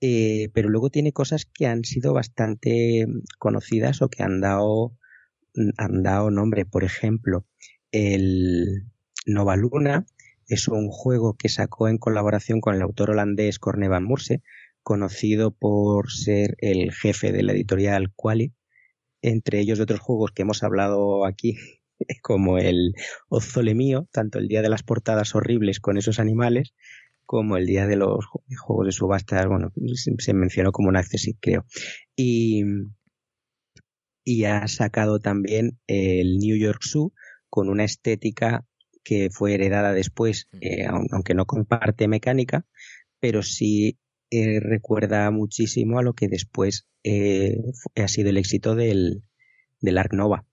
Eh, 0.00 0.50
pero 0.52 0.68
luego 0.68 0.90
tiene 0.90 1.12
cosas 1.12 1.46
que 1.46 1.66
han 1.66 1.84
sido 1.84 2.12
bastante 2.12 3.06
conocidas 3.38 4.02
o 4.02 4.08
que 4.08 4.22
han 4.22 4.40
dado, 4.40 4.96
han 5.76 6.02
dado 6.02 6.30
nombre. 6.30 6.66
Por 6.66 6.84
ejemplo, 6.84 7.46
el 7.92 8.86
Nova 9.26 9.56
Luna 9.56 10.06
es 10.48 10.68
un 10.68 10.88
juego 10.88 11.34
que 11.36 11.48
sacó 11.48 11.88
en 11.88 11.98
colaboración 11.98 12.60
con 12.60 12.74
el 12.74 12.82
autor 12.82 13.10
holandés 13.10 13.58
Corne 13.58 13.88
van 13.88 14.04
Murse, 14.04 14.42
conocido 14.82 15.50
por 15.50 16.12
ser 16.12 16.56
el 16.58 16.92
jefe 16.92 17.32
de 17.32 17.42
la 17.42 17.52
editorial 17.52 18.12
Quali, 18.14 18.54
entre 19.22 19.58
ellos 19.58 19.78
de 19.78 19.84
otros 19.84 20.00
juegos 20.00 20.30
que 20.30 20.42
hemos 20.42 20.62
hablado 20.62 21.26
aquí, 21.26 21.56
como 22.22 22.58
el 22.58 22.94
Ozole 23.28 23.74
mío, 23.74 24.08
tanto 24.12 24.38
el 24.38 24.46
día 24.46 24.62
de 24.62 24.68
las 24.68 24.84
portadas 24.84 25.34
horribles 25.34 25.80
con 25.80 25.98
esos 25.98 26.20
animales, 26.20 26.74
como 27.26 27.56
el 27.56 27.66
día 27.66 27.86
de 27.86 27.96
los 27.96 28.24
juegos 28.26 28.86
de 28.86 28.92
subasta, 28.92 29.46
bueno, 29.46 29.72
se 30.18 30.32
mencionó 30.34 30.72
como 30.72 30.88
un 30.88 30.96
accessit, 30.96 31.36
creo. 31.40 31.66
Y, 32.16 32.62
y 34.24 34.44
ha 34.44 34.66
sacado 34.68 35.18
también 35.18 35.78
el 35.86 36.38
New 36.38 36.56
York 36.56 36.80
Zoo 36.82 37.12
con 37.50 37.68
una 37.68 37.84
estética 37.84 38.64
que 39.04 39.28
fue 39.30 39.54
heredada 39.54 39.92
después, 39.92 40.48
eh, 40.60 40.84
aunque 40.86 41.34
no 41.34 41.46
comparte 41.46 42.08
mecánica, 42.08 42.66
pero 43.20 43.42
sí 43.42 43.98
eh, 44.30 44.58
recuerda 44.60 45.30
muchísimo 45.30 45.98
a 45.98 46.02
lo 46.02 46.14
que 46.14 46.26
después 46.26 46.88
eh, 47.04 47.56
ha 47.94 48.08
sido 48.08 48.30
el 48.30 48.36
éxito 48.36 48.74
del, 48.74 49.22
del 49.80 49.98
Ark 49.98 50.12
Nova. 50.12 50.44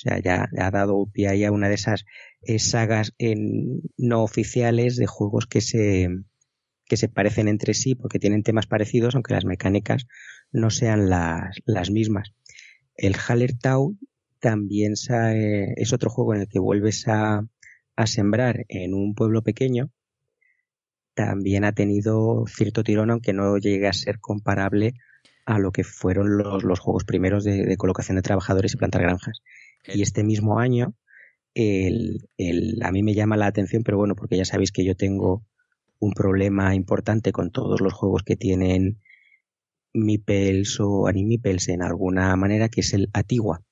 Sea, 0.00 0.18
ya 0.18 0.48
ha 0.58 0.70
dado 0.70 1.06
pie 1.12 1.28
ahí 1.28 1.44
a 1.44 1.52
una 1.52 1.68
de 1.68 1.74
esas 1.74 2.06
eh, 2.40 2.58
sagas 2.58 3.12
en, 3.18 3.82
no 3.98 4.22
oficiales 4.22 4.96
de 4.96 5.06
juegos 5.06 5.46
que 5.46 5.60
se, 5.60 6.08
que 6.86 6.96
se 6.96 7.08
parecen 7.08 7.48
entre 7.48 7.74
sí 7.74 7.94
porque 7.94 8.18
tienen 8.18 8.42
temas 8.42 8.66
parecidos, 8.66 9.14
aunque 9.14 9.34
las 9.34 9.44
mecánicas 9.44 10.06
no 10.52 10.70
sean 10.70 11.10
las, 11.10 11.58
las 11.66 11.90
mismas. 11.90 12.32
el 12.96 13.14
Hallertau 13.14 13.98
también 14.38 14.94
es 14.94 15.92
otro 15.92 16.08
juego 16.08 16.34
en 16.34 16.40
el 16.40 16.48
que 16.48 16.58
vuelves 16.58 17.06
a, 17.06 17.46
a 17.94 18.06
sembrar 18.06 18.64
en 18.68 18.94
un 18.94 19.14
pueblo 19.14 19.42
pequeño. 19.42 19.90
También 21.12 21.64
ha 21.64 21.72
tenido 21.72 22.44
cierto 22.46 22.82
tirón, 22.82 23.10
aunque 23.10 23.34
no 23.34 23.58
llegue 23.58 23.86
a 23.86 23.92
ser 23.92 24.18
comparable 24.18 24.94
a 25.44 25.58
lo 25.58 25.72
que 25.72 25.84
fueron 25.84 26.38
los, 26.38 26.62
los 26.62 26.78
juegos 26.78 27.04
primeros 27.04 27.44
de, 27.44 27.76
colocación 27.76 28.16
de 28.16 28.22
trabajadores 28.22 28.72
y 28.72 28.76
plantar 28.76 29.02
granjas. 29.02 29.42
Y 29.86 30.02
este 30.02 30.24
mismo 30.24 30.58
año, 30.58 30.94
el, 31.54 32.28
el, 32.36 32.82
a 32.82 32.92
mí 32.92 33.02
me 33.02 33.14
llama 33.14 33.36
la 33.36 33.46
atención, 33.46 33.82
pero 33.82 33.98
bueno, 33.98 34.14
porque 34.14 34.36
ya 34.36 34.44
sabéis 34.44 34.72
que 34.72 34.84
yo 34.84 34.94
tengo 34.94 35.44
un 35.98 36.12
problema 36.12 36.74
importante 36.74 37.32
con 37.32 37.50
todos 37.50 37.80
los 37.80 37.92
juegos 37.92 38.22
que 38.22 38.36
tienen 38.36 38.98
Mipels 39.92 40.80
o 40.80 41.06
Animipels 41.06 41.68
en 41.68 41.82
alguna 41.82 42.34
manera, 42.36 42.68
que 42.68 42.80
es 42.80 42.94
el 42.94 43.10
Atigua. 43.12 43.62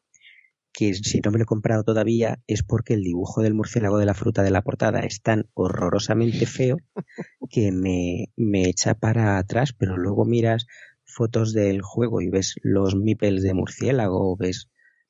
Que 0.73 0.95
si 0.95 1.21
no 1.21 1.31
me 1.31 1.39
lo 1.39 1.45
he 1.45 1.47
comprado 1.47 1.83
todavía 1.83 2.41
es 2.47 2.63
porque 2.63 2.95
el 2.95 3.03
dibujo 3.03 3.43
del 3.43 3.55
murciélago 3.55 3.99
de 3.99 4.07
la 4.07 4.15
fruta 4.15 4.43
de 4.43 4.51
la 4.51 4.63
portada 4.63 5.01
es 5.01 5.23
tan 5.23 5.49
horrorosamente 5.55 6.47
feo 6.47 6.77
que 7.51 7.73
me, 7.73 8.27
me 8.37 8.69
echa 8.69 8.95
para 8.95 9.39
atrás, 9.39 9.73
pero 9.73 9.97
luego 9.97 10.25
miras 10.25 10.67
fotos 11.05 11.53
del 11.53 11.81
juego 11.83 12.21
y 12.21 12.29
ves 12.29 12.57
los 12.63 12.95
mipels 12.95 13.43
de 13.43 13.55
murciélago, 13.55 14.37
ves 14.37 14.69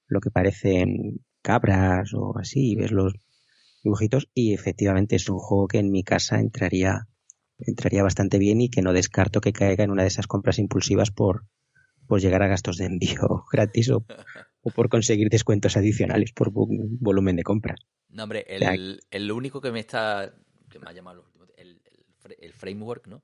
lo 0.08 0.20
que 0.20 0.30
parecen 0.30 1.20
cabras 1.42 2.12
o 2.14 2.36
así, 2.38 2.74
ves 2.74 2.90
los 2.90 3.14
dibujitos 3.82 4.28
y 4.34 4.54
efectivamente 4.54 5.16
es 5.16 5.28
un 5.28 5.38
juego 5.38 5.68
que 5.68 5.78
en 5.78 5.90
mi 5.90 6.02
casa 6.02 6.40
entraría 6.40 7.06
entraría 7.58 8.02
bastante 8.02 8.38
bien 8.38 8.60
y 8.60 8.70
que 8.70 8.82
no 8.82 8.92
descarto 8.92 9.40
que 9.40 9.52
caiga 9.52 9.84
en 9.84 9.90
una 9.90 10.02
de 10.02 10.08
esas 10.08 10.26
compras 10.26 10.58
impulsivas 10.58 11.10
por, 11.10 11.44
por 12.06 12.20
llegar 12.20 12.42
a 12.42 12.48
gastos 12.48 12.76
de 12.76 12.86
envío 12.86 13.44
gratis 13.52 13.90
o, 13.90 14.04
por 14.74 14.88
conseguir 14.88 15.28
descuentos 15.28 15.76
adicionales 15.76 16.32
por 16.32 16.50
volumen 16.52 17.36
de 17.36 17.42
compras. 17.42 17.80
No, 18.10 18.24
hombre, 18.24 18.44
el, 18.48 19.00
el 19.10 19.32
único 19.32 19.60
que 19.60 19.72
me 19.72 19.80
está 19.80 20.34
que 20.70 20.78
me 20.78 20.88
ha 20.88 20.92
llamado 20.92 21.24
el, 21.56 21.80
el 22.40 22.52
framework, 22.52 23.06
¿no? 23.06 23.22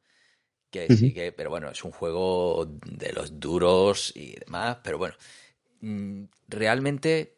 que 0.74 0.96
sí 0.96 1.12
que, 1.12 1.30
pero 1.30 1.50
bueno, 1.50 1.70
es 1.70 1.84
un 1.84 1.92
juego 1.92 2.66
de 2.66 3.12
los 3.12 3.38
duros 3.38 4.12
y 4.16 4.34
demás, 4.34 4.78
pero 4.82 4.98
bueno, 4.98 5.14
realmente 6.48 7.34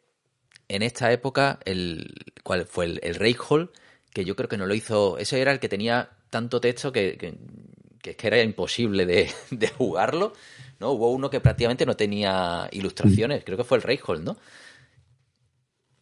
en 0.67 0.81
esta 0.81 1.11
época, 1.11 1.59
el, 1.65 2.13
¿cuál 2.43 2.65
fue? 2.65 2.85
El, 2.85 2.99
el 3.03 3.37
Hall, 3.47 3.71
que 4.13 4.25
yo 4.25 4.35
creo 4.35 4.49
que 4.49 4.57
no 4.57 4.65
lo 4.65 4.75
hizo, 4.75 5.17
ese 5.17 5.41
era 5.41 5.51
el 5.51 5.59
que 5.59 5.69
tenía 5.69 6.09
tanto 6.29 6.59
texto 6.59 6.91
que, 6.91 7.17
que, 7.17 7.37
que, 8.01 8.15
que 8.15 8.27
era 8.27 8.41
imposible 8.41 9.05
de, 9.05 9.29
de, 9.51 9.67
jugarlo, 9.69 10.33
¿no? 10.79 10.91
Hubo 10.91 11.11
uno 11.11 11.29
que 11.29 11.39
prácticamente 11.39 11.85
no 11.85 11.95
tenía 11.95 12.67
ilustraciones, 12.71 13.43
creo 13.43 13.57
que 13.57 13.63
fue 13.63 13.77
el 13.77 13.83
Rayhall, 13.83 14.23
¿no? 14.23 14.37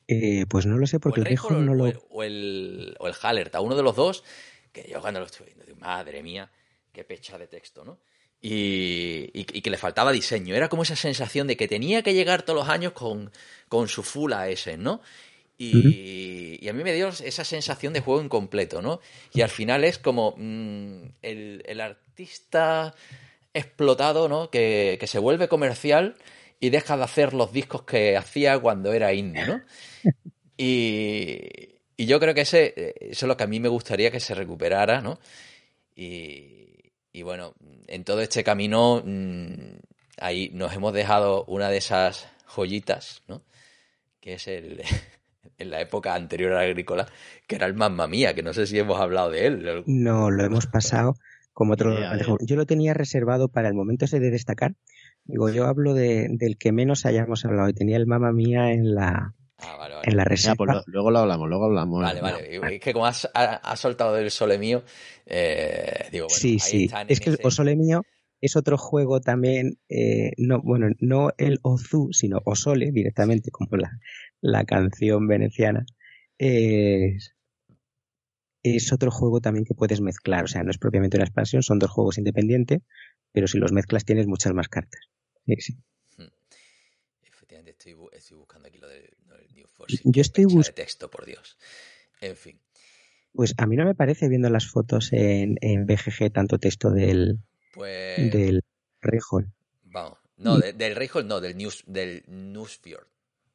Eh, 0.07 0.45
pues 0.47 0.67
no 0.67 0.77
lo 0.77 0.85
sé 0.85 0.99
porque 0.99 1.21
el, 1.21 1.27
el 1.27 1.65
no 1.65 1.73
lo... 1.73 1.85
O 2.09 2.23
el, 2.23 2.95
o 2.99 3.07
el 3.07 3.13
Hallerta, 3.13 3.61
uno 3.61 3.75
de 3.75 3.83
los 3.83 3.95
dos, 3.95 4.23
que 4.71 4.87
yo 4.89 5.01
cuando 5.01 5.19
lo 5.19 5.25
estuve 5.25 5.47
viendo, 5.47 5.75
madre 5.77 6.21
mía, 6.21 6.51
qué 6.91 7.03
pecha 7.03 7.37
de 7.37 7.47
texto, 7.47 7.83
¿no? 7.83 7.99
Y, 8.47 9.31
y, 9.33 9.61
que 9.61 9.71
le 9.71 9.77
faltaba 9.77 10.11
diseño. 10.11 10.53
Era 10.53 10.69
como 10.69 10.83
esa 10.83 10.95
sensación 10.95 11.47
de 11.47 11.57
que 11.57 11.67
tenía 11.67 12.03
que 12.03 12.13
llegar 12.13 12.43
todos 12.43 12.59
los 12.59 12.69
años 12.69 12.91
con, 12.91 13.31
con 13.69 13.87
su 13.87 14.03
full 14.03 14.33
AS, 14.33 14.67
¿no? 14.77 15.01
Y, 15.57 16.59
y, 16.61 16.69
a 16.69 16.73
mí 16.73 16.83
me 16.83 16.93
dio 16.93 17.07
esa 17.07 17.43
sensación 17.43 17.91
de 17.93 18.01
juego 18.01 18.21
incompleto, 18.21 18.83
¿no? 18.83 18.99
Y 19.33 19.41
al 19.41 19.49
final 19.49 19.83
es 19.83 19.97
como 19.97 20.35
mmm, 20.37 21.05
el, 21.23 21.63
el, 21.65 21.81
artista 21.81 22.93
explotado, 23.51 24.29
¿no? 24.29 24.51
Que, 24.51 24.97
que, 24.99 25.07
se 25.07 25.17
vuelve 25.17 25.47
comercial 25.47 26.15
y 26.59 26.69
deja 26.69 26.97
de 26.97 27.03
hacer 27.03 27.33
los 27.33 27.51
discos 27.51 27.81
que 27.81 28.15
hacía 28.15 28.59
cuando 28.59 28.93
era 28.93 29.11
indie, 29.11 29.43
¿no? 29.47 29.63
Y, 30.55 31.39
y 31.97 32.05
yo 32.05 32.19
creo 32.19 32.35
que 32.35 32.41
ese, 32.41 32.93
eso 32.99 33.25
es 33.25 33.27
lo 33.27 33.35
que 33.35 33.43
a 33.43 33.47
mí 33.47 33.59
me 33.59 33.69
gustaría 33.69 34.11
que 34.11 34.19
se 34.19 34.35
recuperara, 34.35 35.01
¿no? 35.01 35.19
Y, 35.95 36.54
y 37.15 37.23
bueno, 37.23 37.53
en 37.87 38.03
todo 38.03 38.19
este 38.19 38.43
camino, 38.43 39.01
mmm, 39.05 39.77
ahí 40.19 40.49
nos 40.53 40.73
hemos 40.73 40.93
dejado 40.93 41.45
una 41.45 41.69
de 41.69 41.77
esas 41.77 42.27
joyitas, 42.45 43.23
¿no? 43.29 43.41
Que 44.19 44.33
es 44.33 44.49
el, 44.49 44.81
en 45.57 45.69
la 45.69 45.79
época 45.79 46.13
anterior 46.13 46.51
a 46.51 46.55
la 46.55 46.61
agrícola, 46.63 47.07
que 47.47 47.55
era 47.55 47.67
el 47.67 47.73
Mamma 47.73 48.07
Mía, 48.07 48.35
que 48.35 48.43
no 48.43 48.51
sé 48.51 48.67
si 48.67 48.77
hemos 48.77 48.99
hablado 48.99 49.31
de 49.31 49.47
él. 49.47 49.83
No, 49.85 50.29
lo 50.29 50.43
hemos 50.43 50.67
pasado 50.73 51.15
como 51.53 51.73
otro. 51.73 51.97
Yeah, 51.97 52.17
yeah. 52.17 52.35
Yo 52.41 52.57
lo 52.57 52.65
tenía 52.65 52.93
reservado 52.93 53.47
para 53.47 53.69
el 53.69 53.75
momento 53.75 54.03
ese 54.03 54.19
de 54.19 54.29
destacar. 54.29 54.75
Digo, 55.23 55.49
yo 55.49 55.67
hablo 55.67 55.93
de, 55.93 56.27
del 56.31 56.57
que 56.57 56.73
menos 56.73 57.05
hayamos 57.05 57.45
hablado 57.45 57.69
y 57.69 57.73
tenía 57.73 57.95
el 57.95 58.07
Mamma 58.07 58.33
Mía 58.33 58.73
en 58.73 58.93
la, 58.93 59.33
Ah, 59.57 59.77
vale, 59.77 59.95
vale. 59.95 60.09
En 60.09 60.17
la 60.17 60.25
reserva. 60.25 60.53
Ya, 60.53 60.55
pues 60.57 60.69
lo, 60.69 60.83
luego 60.87 61.11
lo 61.11 61.19
hablamos, 61.19 61.47
luego 61.49 61.65
hablamos. 61.65 62.01
Vale, 62.01 62.21
vale. 62.21 62.75
Es 62.75 62.81
que 62.81 62.93
como 62.93 63.05
has, 63.05 63.29
has 63.33 63.79
soltado 63.79 64.13
del 64.13 64.29
Sole 64.31 64.57
mío, 64.57 64.83
eh, 65.25 66.09
digo, 66.11 66.27
bueno, 66.27 66.39
sí, 66.39 66.53
ahí 66.53 66.59
sí. 66.59 66.83
están 66.85 67.07
Es 67.09 67.19
que 67.19 67.29
ese... 67.29 67.41
el 67.41 67.51
Sole 67.51 67.75
mío 67.75 68.03
es 68.41 68.55
otro 68.57 68.77
juego 68.77 69.21
también, 69.21 69.79
eh, 69.89 70.33
no, 70.37 70.61
bueno, 70.61 70.89
no 70.99 71.31
el 71.37 71.59
Ozu, 71.63 72.09
sino 72.11 72.41
Osole 72.43 72.91
directamente, 72.91 73.49
como 73.49 73.77
la, 73.77 73.97
la 74.41 74.65
canción 74.65 75.25
veneciana. 75.27 75.85
Es, 76.37 77.33
es 78.61 78.91
otro 78.91 79.09
juego 79.09 79.39
también 79.39 79.63
que 79.63 79.73
puedes 79.73 80.01
mezclar, 80.01 80.43
o 80.43 80.47
sea, 80.47 80.63
no 80.63 80.71
es 80.71 80.77
propiamente 80.77 81.17
una 81.17 81.23
expansión, 81.23 81.63
son 81.63 81.79
dos 81.79 81.89
juegos 81.91 82.17
independientes, 82.17 82.81
pero 83.31 83.47
si 83.47 83.57
los 83.57 83.71
mezclas 83.71 84.03
tienes 84.03 84.27
muchas 84.27 84.53
más 84.53 84.67
cartas. 84.67 85.01
Sí, 85.45 85.55
sí. 85.59 85.73
Hmm. 86.17 86.27
Efectivamente, 87.23 87.71
estoy, 87.71 87.95
estoy 88.11 88.37
buscando 88.37 88.67
aquí 88.67 88.77
lo 88.79 88.89
del, 88.89 89.09
New 89.89 89.97
Force. 89.97 90.11
Yo 90.11 90.21
estoy 90.21 90.45
buscando. 90.45 90.75
texto, 90.75 91.09
por 91.09 91.25
Dios. 91.25 91.57
En 92.21 92.35
fin. 92.35 92.59
Pues 93.33 93.53
a 93.57 93.65
mí 93.67 93.75
no 93.75 93.85
me 93.85 93.95
parece 93.95 94.29
viendo 94.29 94.49
las 94.49 94.67
fotos 94.67 95.09
en, 95.11 95.57
en 95.61 95.85
BGG 95.85 96.31
tanto 96.31 96.57
texto 96.57 96.91
del, 96.91 97.39
pues... 97.73 98.31
del 98.31 98.63
Rayhall. 99.01 99.51
Vamos, 99.83 100.17
no, 100.37 100.57
de, 100.57 100.73
del 100.73 100.95
Rayhall 100.95 101.27
no, 101.27 101.41
del 101.41 101.57
News, 101.57 101.83
del 101.85 102.23
Newsfjord. 102.27 103.07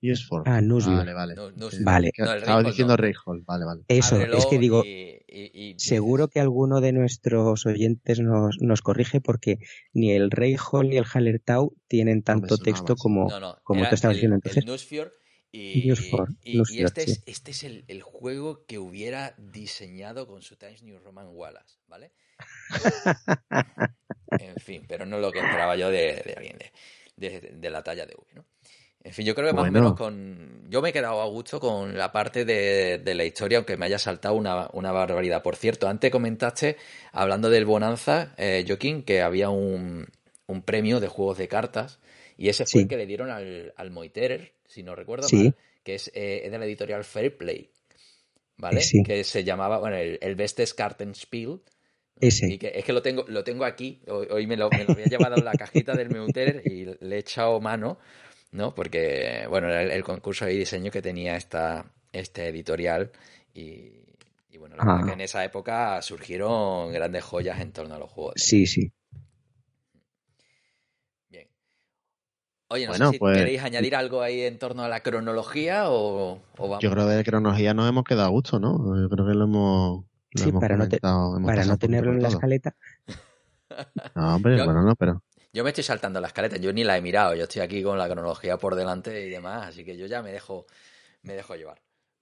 Newsford. 0.02 0.42
Ah, 0.46 0.60
Newsfjord. 0.60 0.96
Vale, 0.96 1.14
vale. 1.14 1.34
No, 1.34 1.50
no, 1.50 1.68
vale. 1.82 2.10
no, 2.16 2.34
Estaba 2.34 2.62
diciendo 2.62 2.94
no. 2.94 2.96
Rayhall, 2.98 3.42
vale, 3.46 3.64
vale. 3.64 3.82
Eso, 3.88 4.16
Ábrelo 4.16 4.38
es 4.38 4.46
que 4.46 4.58
digo, 4.58 4.82
y, 4.84 5.22
y, 5.28 5.50
y 5.54 5.78
seguro 5.78 6.28
que 6.28 6.40
alguno 6.40 6.80
de 6.80 6.92
nuestros 6.92 7.66
oyentes 7.66 8.20
nos, 8.20 8.56
nos 8.60 8.82
corrige 8.82 9.20
porque 9.20 9.58
ni 9.92 10.12
el 10.12 10.30
Rayhall 10.30 10.88
ni 10.88 10.96
el 10.96 11.04
Hallertau 11.04 11.74
tienen 11.86 12.22
tanto 12.22 12.56
texto 12.58 12.96
como, 12.96 13.28
como 13.62 13.88
tú 13.88 13.94
estabas 13.94 14.16
diciendo 14.16 14.36
entonces. 14.36 14.62
El 14.62 14.66
Newsfjord 14.66 15.12
y, 15.52 15.90
este, 15.90 17.06
sí. 17.06 17.12
es, 17.12 17.22
este 17.26 17.50
es 17.50 17.64
el, 17.64 17.84
el, 17.88 18.02
juego 18.02 18.64
que 18.66 18.78
hubiera 18.78 19.34
diseñado 19.36 20.26
con 20.26 20.42
su 20.42 20.56
Times 20.56 20.82
New 20.82 20.98
Roman 21.00 21.28
Wallace, 21.28 21.78
¿vale? 21.88 22.12
en 24.38 24.56
fin, 24.56 24.84
pero 24.86 25.06
no 25.06 25.18
lo 25.18 25.32
que 25.32 25.40
esperaba 25.40 25.76
yo 25.76 25.90
de, 25.90 26.22
de 26.24 26.34
alguien 26.36 26.58
de, 26.58 26.72
de, 27.16 27.40
de, 27.52 27.70
la 27.70 27.82
talla 27.82 28.06
de 28.06 28.14
V, 28.14 28.26
¿no? 28.34 28.46
En 29.02 29.14
fin, 29.14 29.24
yo 29.24 29.34
creo 29.34 29.48
que 29.48 29.54
más 29.54 29.62
bueno. 29.70 29.78
o 29.78 29.82
menos 29.82 29.98
con. 29.98 30.70
Yo 30.70 30.82
me 30.82 30.90
he 30.90 30.92
quedado 30.92 31.22
a 31.22 31.26
gusto 31.26 31.58
con 31.58 31.96
la 31.96 32.12
parte 32.12 32.44
de, 32.44 32.98
de 32.98 33.14
la 33.14 33.24
historia, 33.24 33.58
aunque 33.58 33.78
me 33.78 33.86
haya 33.86 33.98
saltado 33.98 34.34
una, 34.34 34.68
una, 34.74 34.92
barbaridad. 34.92 35.42
Por 35.42 35.56
cierto, 35.56 35.88
antes 35.88 36.10
comentaste, 36.10 36.76
hablando 37.10 37.48
del 37.48 37.64
Bonanza, 37.64 38.34
eh, 38.36 38.62
Joaquín, 38.66 39.02
que 39.02 39.22
había 39.22 39.48
un, 39.48 40.06
un, 40.46 40.62
premio 40.62 41.00
de 41.00 41.08
juegos 41.08 41.38
de 41.38 41.48
cartas, 41.48 41.98
y 42.36 42.50
ese 42.50 42.64
fue 42.64 42.72
sí. 42.72 42.78
el 42.80 42.88
que 42.88 42.98
le 42.98 43.06
dieron 43.06 43.30
al, 43.30 43.72
al 43.74 43.90
Moiterer, 43.90 44.52
si 44.70 44.82
no 44.82 44.94
recuerdo 44.94 45.28
sí. 45.28 45.36
mal, 45.36 45.56
que 45.82 45.96
es, 45.96 46.10
eh, 46.14 46.48
de 46.50 46.58
la 46.58 46.64
editorial 46.64 47.04
Fairplay, 47.04 47.70
¿vale? 48.56 48.80
Sí. 48.80 49.02
Que 49.02 49.24
se 49.24 49.44
llamaba, 49.44 49.78
bueno, 49.78 49.96
el, 49.96 50.18
el 50.22 50.34
Bestes 50.36 50.74
Kartenspiel. 50.74 51.60
Ese. 52.20 52.52
Y 52.52 52.58
que, 52.58 52.72
es 52.74 52.84
que 52.84 52.92
lo 52.92 53.00
tengo, 53.00 53.24
lo 53.28 53.42
tengo 53.42 53.64
aquí, 53.64 54.02
hoy, 54.06 54.26
hoy 54.30 54.46
me, 54.46 54.56
lo, 54.56 54.68
me, 54.70 54.84
lo, 54.84 54.92
había 54.92 55.06
llevado 55.06 55.36
en 55.36 55.44
la 55.44 55.52
cajita 55.52 55.94
del 55.94 56.10
Meuterer 56.10 56.62
y 56.66 56.84
le 56.84 57.16
he 57.16 57.18
echado 57.18 57.58
mano 57.60 57.98
¿no? 58.52 58.74
Porque, 58.74 59.46
bueno, 59.48 59.68
era 59.68 59.82
el, 59.82 59.90
el, 59.90 60.02
concurso 60.02 60.44
de 60.44 60.52
diseño 60.52 60.90
que 60.90 61.02
tenía 61.02 61.36
esta, 61.36 61.92
este 62.12 62.48
editorial 62.48 63.10
y, 63.54 63.92
y 64.50 64.58
bueno, 64.58 64.76
la 64.76 64.84
ah. 64.86 65.02
que 65.04 65.12
en 65.12 65.20
esa 65.20 65.44
época 65.44 66.00
surgieron 66.02 66.92
grandes 66.92 67.24
joyas 67.24 67.60
en 67.60 67.72
torno 67.72 67.94
a 67.94 67.98
los 67.98 68.10
juegos. 68.10 68.34
Sí, 68.36 68.66
sí. 68.66 68.92
Oye, 72.72 72.86
no 72.86 72.92
bueno, 72.92 73.06
sé 73.06 73.12
si 73.12 73.18
pues, 73.18 73.36
queréis 73.36 73.62
añadir 73.62 73.96
algo 73.96 74.22
ahí 74.22 74.42
en 74.42 74.56
torno 74.56 74.84
a 74.84 74.88
la 74.88 75.00
cronología 75.00 75.90
o, 75.90 76.40
o 76.56 76.68
vamos. 76.68 76.78
Yo 76.80 76.90
creo 76.92 77.04
que 77.08 77.14
de 77.14 77.24
cronología 77.24 77.74
nos 77.74 77.88
hemos 77.88 78.04
quedado 78.04 78.28
a 78.28 78.30
gusto, 78.30 78.60
¿no? 78.60 78.96
Yo 78.96 79.08
creo 79.08 79.26
que 79.26 79.34
lo 79.34 79.44
hemos... 79.44 80.04
Lo 80.30 80.42
sí, 80.42 80.50
hemos 80.50 80.60
para 80.60 80.76
no, 80.76 80.88
te, 80.88 81.00
para 81.00 81.64
no 81.64 81.76
tenerlo 81.78 82.12
en 82.12 82.22
la 82.22 82.28
escaleta. 82.28 82.74
No, 84.16 84.34
hombre, 84.34 84.58
yo, 84.58 84.64
bueno, 84.64 84.82
no, 84.82 84.96
pero... 84.96 85.22
Yo 85.52 85.62
me 85.62 85.70
estoy 85.70 85.84
saltando 85.84 86.20
la 86.20 86.26
escaleta, 86.26 86.56
yo 86.56 86.72
ni 86.72 86.82
la 86.82 86.98
he 86.98 87.00
mirado, 87.00 87.36
yo 87.36 87.44
estoy 87.44 87.62
aquí 87.62 87.84
con 87.84 87.96
la 87.98 88.08
cronología 88.08 88.56
por 88.56 88.74
delante 88.74 89.24
y 89.26 89.30
demás, 89.30 89.68
así 89.68 89.84
que 89.84 89.96
yo 89.96 90.06
ya 90.06 90.22
me 90.22 90.32
dejo, 90.32 90.66
me 91.22 91.34
dejo 91.34 91.54
llevar. 91.54 91.80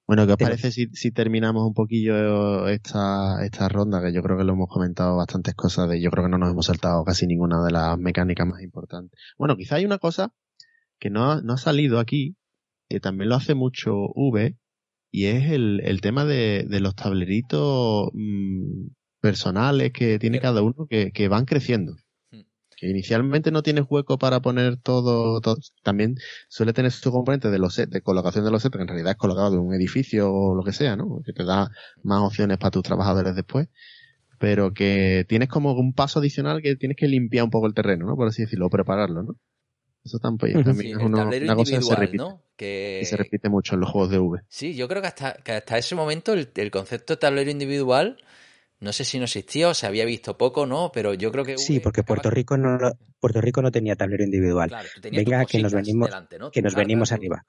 Bueno, 0.09 0.27
¿qué 0.27 0.33
os 0.33 0.39
parece 0.39 0.73
si, 0.73 0.87
si 0.95 1.11
terminamos 1.11 1.67
un 1.67 1.75
poquillo 1.75 2.67
esta, 2.69 3.45
esta 3.45 3.69
ronda? 3.69 4.01
Que 4.03 4.11
yo 4.11 4.23
creo 4.23 4.39
que 4.39 4.45
lo 4.45 4.55
hemos 4.55 4.69
comentado 4.69 5.19
bastantes 5.19 5.55
cosas 5.55 5.87
de, 5.91 6.01
yo 6.01 6.11
creo 6.11 6.25
que 6.25 6.31
no 6.31 6.39
nos 6.39 6.51
hemos 6.51 6.65
saltado 6.65 7.05
casi 7.05 7.27
ninguna 7.27 7.63
de 7.63 7.73
las 7.73 7.99
mecánicas 7.99 8.47
más 8.47 8.63
importantes. 8.63 9.21
Bueno, 9.37 9.55
quizá 9.57 9.77
hay 9.77 9.85
una 9.85 9.99
cosa 9.99 10.33
que 10.99 11.11
no 11.11 11.31
ha, 11.31 11.43
no 11.43 11.53
ha 11.53 11.59
salido 11.59 11.99
aquí, 11.99 12.37
que 12.89 13.01
también 13.01 13.29
lo 13.29 13.35
hace 13.37 13.55
mucho 13.55 13.93
V, 14.15 14.57
y 15.11 15.27
es 15.27 15.51
el, 15.51 15.83
el 15.85 16.01
tema 16.01 16.25
de, 16.25 16.65
de 16.67 16.81
los 16.81 16.95
tableritos 16.95 18.09
mm, 18.15 18.87
personales 19.21 19.93
que 19.93 20.19
tiene 20.19 20.41
cada 20.41 20.63
uno 20.63 20.87
que, 20.89 21.13
que 21.13 21.29
van 21.29 21.45
creciendo. 21.45 21.97
Que 22.81 22.89
inicialmente 22.89 23.51
no 23.51 23.63
tienes 23.63 23.85
hueco 23.89 24.19
para 24.19 24.41
poner 24.41 24.77
todo, 24.77 25.41
todo- 25.41 25.59
también 25.83 26.15
suele 26.49 26.73
tener 26.73 26.93
su 26.93 27.11
componente 27.11 27.51
de 27.51 27.59
los 27.59 27.75
set, 27.75 27.91
de 27.91 28.03
colocación 28.03 28.45
de 28.45 28.51
los 28.53 28.63
sets, 28.63 28.77
que 28.77 28.83
en 28.83 28.89
realidad 28.89 29.13
es 29.13 29.17
colocado 29.19 29.51
de 29.51 29.59
un 29.59 29.75
edificio 29.75 30.33
o 30.33 30.55
lo 30.55 30.63
que 30.63 30.73
sea, 30.73 30.95
¿no? 30.97 31.21
Que 31.25 31.33
te 31.33 31.45
da 31.45 31.71
más 32.05 32.21
opciones 32.23 32.57
para 32.59 32.71
tus 32.71 32.83
trabajadores 32.85 33.35
después. 33.35 33.69
Pero 34.39 34.73
que 34.73 35.27
tienes 35.29 35.49
como 35.49 35.73
un 35.73 35.93
paso 35.93 36.21
adicional 36.21 36.63
que 36.63 36.77
tienes 36.77 36.97
que 36.97 37.09
limpiar 37.09 37.45
un 37.45 37.51
poco 37.51 37.67
el 37.67 37.75
terreno, 37.75 38.07
¿no? 38.07 38.15
Por 38.15 38.29
así 38.29 38.43
decirlo, 38.43 38.67
o 38.67 38.71
prepararlo, 38.71 39.25
¿no? 39.25 39.35
Eso 40.05 40.21
también, 40.21 40.63
también 40.63 40.77
Sí, 40.77 40.91
es 40.93 41.11
tablero 41.11 41.45
una 41.45 41.57
cosa 41.57 41.65
que 41.77 41.83
se 41.83 41.93
individual, 41.93 41.99
repite, 42.01 42.17
¿no? 42.19 42.43
Que... 42.57 42.99
que 43.01 43.07
se 43.07 43.17
repite 43.17 43.49
mucho 43.49 43.75
en 43.75 43.81
los 43.81 43.91
juegos 43.91 44.11
de 44.11 44.19
V. 44.21 44.41
Sí, 44.49 44.75
yo 44.77 44.87
creo 44.87 45.03
que 45.03 45.09
hasta, 45.09 45.33
que 45.35 45.53
hasta 45.53 45.77
ese 45.77 45.97
momento 45.97 46.33
el, 46.33 46.49
el 46.55 46.71
concepto 46.71 47.15
de 47.15 47.17
tablero 47.19 47.51
individual, 47.51 48.17
no 48.81 48.93
sé 48.93 49.05
si 49.05 49.19
no 49.19 49.25
existía 49.25 49.69
o 49.69 49.75
se 49.75 49.87
había 49.87 50.05
visto 50.05 50.37
poco, 50.39 50.67
¿no? 50.67 50.91
Pero 50.93 51.15
yo 51.15 51.33
creo 51.33 51.45
que... 51.45 51.59
Sí, 51.59 51.81
porque 51.81 52.03
Puerto 52.03 52.31
Rico 52.31 52.57
no 52.57 52.79
Puerto 53.21 53.41
Rico 53.41 53.61
no 53.63 53.71
tenía 53.73 53.97
tablero 53.97 54.25
individual. 54.25 54.69
Claro, 54.69 54.89
Venga, 55.03 55.45
que 55.45 55.59
nos 55.61 55.73
venimos- 55.73 56.09
delante, 56.09 56.39
¿no? 56.39 56.51
que 56.51 56.63
nos 56.63 56.75
venimos 56.75 57.13
arriba. 57.13 57.45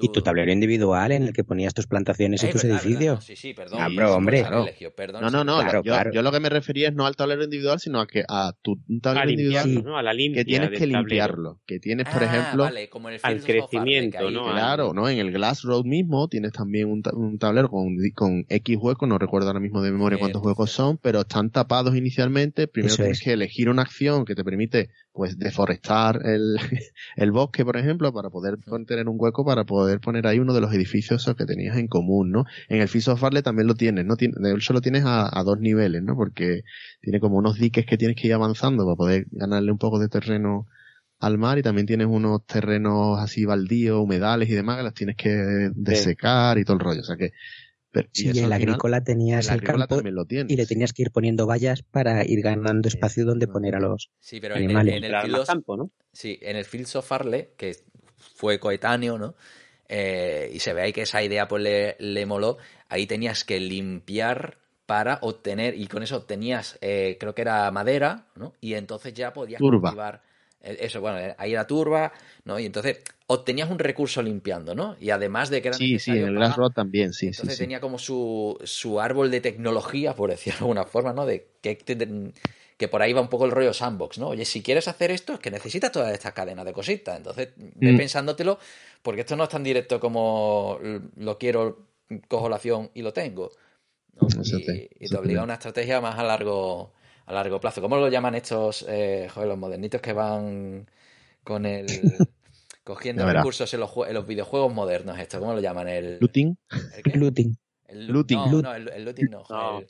Y 0.00 0.10
tu 0.10 0.22
tablero 0.22 0.50
individual 0.50 1.12
en 1.12 1.24
el 1.24 1.32
que 1.32 1.44
ponías 1.44 1.74
tus 1.74 1.86
plantaciones 1.86 2.42
y 2.42 2.48
tus 2.50 2.62
verdad, 2.62 2.78
edificios. 2.82 3.00
verdad, 3.16 3.20
sí, 3.26 3.36
sí, 3.36 3.52
perdón. 3.54 3.78
Ah, 3.82 3.88
bro, 3.94 4.14
hombre. 4.16 4.40
Claro. 4.40 4.62
Elegio, 4.62 4.94
perdón, 4.94 5.20
No, 5.22 5.30
no, 5.30 5.44
no. 5.44 5.60
Claro, 5.60 5.78
yo, 5.84 5.92
claro. 5.92 6.10
yo 6.12 6.22
lo 6.22 6.32
que 6.32 6.40
me 6.40 6.48
refería 6.48 6.88
es 6.88 6.94
no 6.94 7.06
al 7.06 7.14
tablero 7.14 7.44
individual, 7.44 7.78
sino 7.78 8.00
a 8.00 8.06
que 8.06 8.24
a 8.26 8.52
tu 8.62 8.72
A 8.72 9.00
tablero 9.02 9.30
individual. 9.30 9.84
A 9.96 10.02
la 10.02 10.14
limpia 10.14 10.40
que 10.42 10.44
tienes 10.46 10.70
que 10.70 10.78
tablero. 10.78 10.98
limpiarlo. 11.00 11.60
Que 11.66 11.78
tienes, 11.78 12.08
por 12.08 12.22
Ah, 12.22 12.26
ejemplo, 12.26 12.62
vale, 12.64 12.88
como 12.88 13.08
en 13.10 13.14
el 13.16 13.20
al 13.22 13.40
crecimiento, 13.42 14.18
ahí- 14.28 14.34
¿no? 14.34 14.50
claro, 14.50 14.94
¿no? 14.94 15.08
En 15.08 15.18
el 15.18 15.30
Glass 15.30 15.62
Road 15.62 15.84
mismo 15.84 16.26
tienes 16.28 16.52
también 16.52 16.88
un, 16.90 17.02
ta- 17.02 17.14
un 17.14 17.38
tablero 17.38 17.68
con, 17.68 17.94
con 18.14 18.46
X 18.48 18.76
huecos, 18.80 19.08
no 19.08 19.18
recuerdo 19.18 19.48
ahora 19.48 19.60
mismo 19.60 19.82
de 19.82 19.92
memoria 19.92 20.18
cuántos 20.18 20.42
huecos 20.42 20.70
son, 20.70 20.96
pero 20.98 21.20
están 21.20 21.50
tapados 21.50 21.94
inicialmente. 21.94 22.66
Primero 22.66 22.94
Eso 22.94 23.02
tienes 23.02 23.18
es. 23.18 23.24
que 23.24 23.32
elegir 23.34 23.68
una 23.68 23.82
acción 23.82 24.24
que 24.24 24.34
te 24.34 24.42
permite, 24.42 24.88
pues, 25.12 25.38
deforestar 25.38 26.20
el, 26.24 26.56
el 27.16 27.32
bosque, 27.32 27.64
por 27.64 27.76
ejemplo, 27.76 28.12
para 28.12 28.30
poder 28.30 28.58
tener 28.86 29.08
un 29.08 29.16
hueco 29.18 29.44
para 29.44 29.64
poder 29.64 30.00
poner 30.00 30.26
ahí 30.26 30.38
uno 30.38 30.54
de 30.54 30.60
los 30.60 30.72
edificios 30.72 31.30
que 31.36 31.46
tenías 31.46 31.76
en 31.76 31.88
común, 31.88 32.30
¿no? 32.30 32.44
En 32.68 32.80
el 32.80 32.88
Fields 32.88 33.08
of 33.08 33.22
también 33.42 33.66
lo 33.66 33.74
tienes, 33.74 34.04
¿no? 34.04 34.16
De 34.16 34.54
hecho 34.54 34.72
lo 34.72 34.80
tienes 34.80 35.04
a, 35.04 35.38
a 35.38 35.44
dos 35.44 35.60
niveles, 35.60 36.02
¿no? 36.02 36.16
Porque 36.16 36.62
tiene 37.00 37.20
como 37.20 37.36
unos 37.36 37.58
diques 37.58 37.86
que 37.86 37.98
tienes 37.98 38.16
que 38.16 38.28
ir 38.28 38.34
avanzando 38.34 38.84
para 38.84 38.96
poder 38.96 39.26
ganarle 39.30 39.72
un 39.72 39.78
poco 39.78 39.98
de 39.98 40.08
terreno 40.08 40.66
al 41.20 41.38
mar 41.38 41.58
y 41.58 41.62
también 41.62 41.86
tienes 41.86 42.08
unos 42.08 42.44
terrenos 42.46 43.18
así 43.20 43.44
baldíos, 43.44 44.00
humedales 44.02 44.48
y 44.48 44.54
demás 44.54 44.78
que 44.78 44.82
los 44.82 44.94
tienes 44.94 45.16
que 45.16 45.30
desecar 45.74 46.58
y 46.58 46.64
todo 46.64 46.74
el 46.74 46.80
rollo. 46.80 47.00
O 47.00 47.04
sea 47.04 47.16
que... 47.16 47.32
pero- 47.92 48.08
y 48.14 48.22
Sí, 48.22 48.28
eso 48.30 48.40
la 48.40 48.42
final, 48.46 48.52
agrícola 48.54 49.04
tenías 49.04 49.46
el 49.46 49.52
agrícola 49.52 49.78
campo 49.86 49.94
también 49.96 50.14
lo 50.16 50.24
tienes. 50.24 50.52
y 50.52 50.56
le 50.56 50.66
tenías 50.66 50.92
que 50.92 51.02
ir 51.02 51.10
poniendo 51.12 51.46
vallas 51.46 51.82
para 51.82 52.24
ir 52.24 52.40
ganando 52.42 52.88
espacio 52.88 53.24
donde 53.24 53.46
poner 53.46 53.76
a 53.76 53.80
los... 53.80 54.10
Sí, 54.18 54.40
pero 54.40 54.56
en, 54.56 54.62
el- 54.62 54.76
Animales. 54.76 54.96
en 54.96 55.04
el 55.04 55.44
campo, 55.46 55.76
¿no? 55.76 55.90
Sí, 56.12 56.38
en 56.42 56.56
el 56.56 56.64
Fields 56.64 56.96
of 56.96 57.06
Farley, 57.06 57.50
que 57.56 57.76
fue 58.16 58.58
coetáneo, 58.58 59.18
¿no? 59.18 59.34
Eh, 59.88 60.50
y 60.52 60.58
se 60.58 60.72
ve 60.72 60.82
ahí 60.82 60.92
que 60.92 61.02
esa 61.02 61.22
idea 61.22 61.46
pues 61.46 61.62
le, 61.62 61.96
le 61.98 62.26
moló. 62.26 62.56
Ahí 62.88 63.06
tenías 63.06 63.44
que 63.44 63.60
limpiar 63.60 64.58
para 64.86 65.18
obtener, 65.22 65.74
y 65.78 65.86
con 65.86 66.02
eso 66.02 66.16
obtenías, 66.16 66.76
eh, 66.80 67.16
creo 67.20 67.34
que 67.34 67.42
era 67.42 67.70
madera, 67.70 68.26
¿no? 68.36 68.52
Y 68.60 68.74
entonces 68.74 69.14
ya 69.14 69.32
podías 69.32 69.58
Turba. 69.60 69.90
cultivar. 69.90 70.22
Eh, 70.62 70.76
Eso, 70.80 71.00
bueno, 71.00 71.18
eh, 71.18 71.34
ahí 71.38 71.52
era 71.52 71.66
turba, 71.66 72.12
¿no? 72.44 72.58
Y 72.58 72.66
entonces 72.66 72.98
obtenías 73.26 73.70
un 73.70 73.78
recurso 73.78 74.22
limpiando, 74.22 74.74
¿no? 74.74 74.96
Y 75.00 75.10
además 75.10 75.50
de 75.50 75.62
que 75.62 75.68
era 75.68 75.76
Sí, 75.76 75.98
sí, 75.98 76.10
en 76.10 76.18
el 76.18 76.34
para- 76.34 76.46
Glass 76.46 76.56
Road 76.56 76.72
también, 76.72 77.12
sí, 77.12 77.20
sí, 77.20 77.26
entonces 77.28 77.56
sí. 77.56 77.62
tenía 77.64 77.80
como 77.80 77.98
su, 77.98 78.58
su 78.64 79.00
árbol 79.00 79.30
de 79.30 79.40
tecnología, 79.40 80.14
por 80.14 80.30
decirlo 80.30 80.58
de 80.58 80.62
alguna 80.64 80.84
forma, 80.84 81.12
¿no? 81.12 81.24
De 81.26 81.46
que, 81.60 81.76
que 82.76 82.88
por 82.88 83.00
ahí 83.02 83.12
va 83.12 83.20
un 83.20 83.28
poco 83.28 83.44
el 83.44 83.50
rollo 83.52 83.72
sandbox, 83.72 84.18
¿no? 84.18 84.28
Oye, 84.28 84.44
si 84.44 84.62
quieres 84.62 84.88
hacer 84.88 85.10
esto, 85.10 85.34
es 85.34 85.38
que 85.40 85.50
necesitas 85.50 85.92
toda 85.92 86.12
esta 86.12 86.32
cadena 86.32 86.64
de 86.64 86.72
cositas. 86.72 87.16
Entonces, 87.16 87.50
ve 87.56 87.92
Mm. 87.92 87.96
pensándotelo, 87.96 88.58
porque 89.02 89.20
esto 89.20 89.36
no 89.36 89.44
es 89.44 89.50
tan 89.50 89.62
directo 89.62 90.00
como 90.00 90.78
lo 91.16 91.38
quiero, 91.38 91.86
cojo 92.28 92.48
la 92.48 92.56
acción 92.56 92.90
y 92.94 93.02
lo 93.02 93.12
tengo. 93.12 93.50
¿no? 94.14 94.26
Y, 94.58 94.64
te- 94.66 94.90
y 95.00 95.08
te 95.08 95.16
obliga 95.16 95.40
a 95.40 95.44
una 95.44 95.54
estrategia 95.54 96.00
más 96.00 96.18
a 96.18 96.22
largo, 96.24 96.92
a 97.26 97.32
largo 97.32 97.60
plazo. 97.60 97.80
¿Cómo 97.80 97.96
lo 97.96 98.08
llaman 98.08 98.34
estos, 98.34 98.84
eh, 98.88 99.28
joder, 99.32 99.48
los 99.48 99.58
modernitos 99.58 100.00
que 100.00 100.12
van 100.12 100.86
con 101.44 101.66
el... 101.66 101.86
cogiendo 102.84 103.30
recursos 103.30 103.72
en 103.74 103.80
los, 103.80 103.92
en 104.08 104.14
los 104.14 104.26
videojuegos 104.26 104.72
modernos, 104.74 105.18
esto, 105.18 105.38
¿cómo 105.38 105.54
lo 105.54 105.60
llaman? 105.60 105.88
El, 105.88 106.18
Looting, 106.20 106.58
¿el 106.96 107.02
qué? 107.04 107.16
Looting. 107.16 107.56
El 107.86 108.06
Looting. 108.08 108.38
No, 108.38 108.62
no, 108.62 108.74
el, 108.74 108.88
el 108.88 109.04
looting 109.04 109.30
no. 109.30 109.44
No. 109.48 109.78
el- 109.80 109.86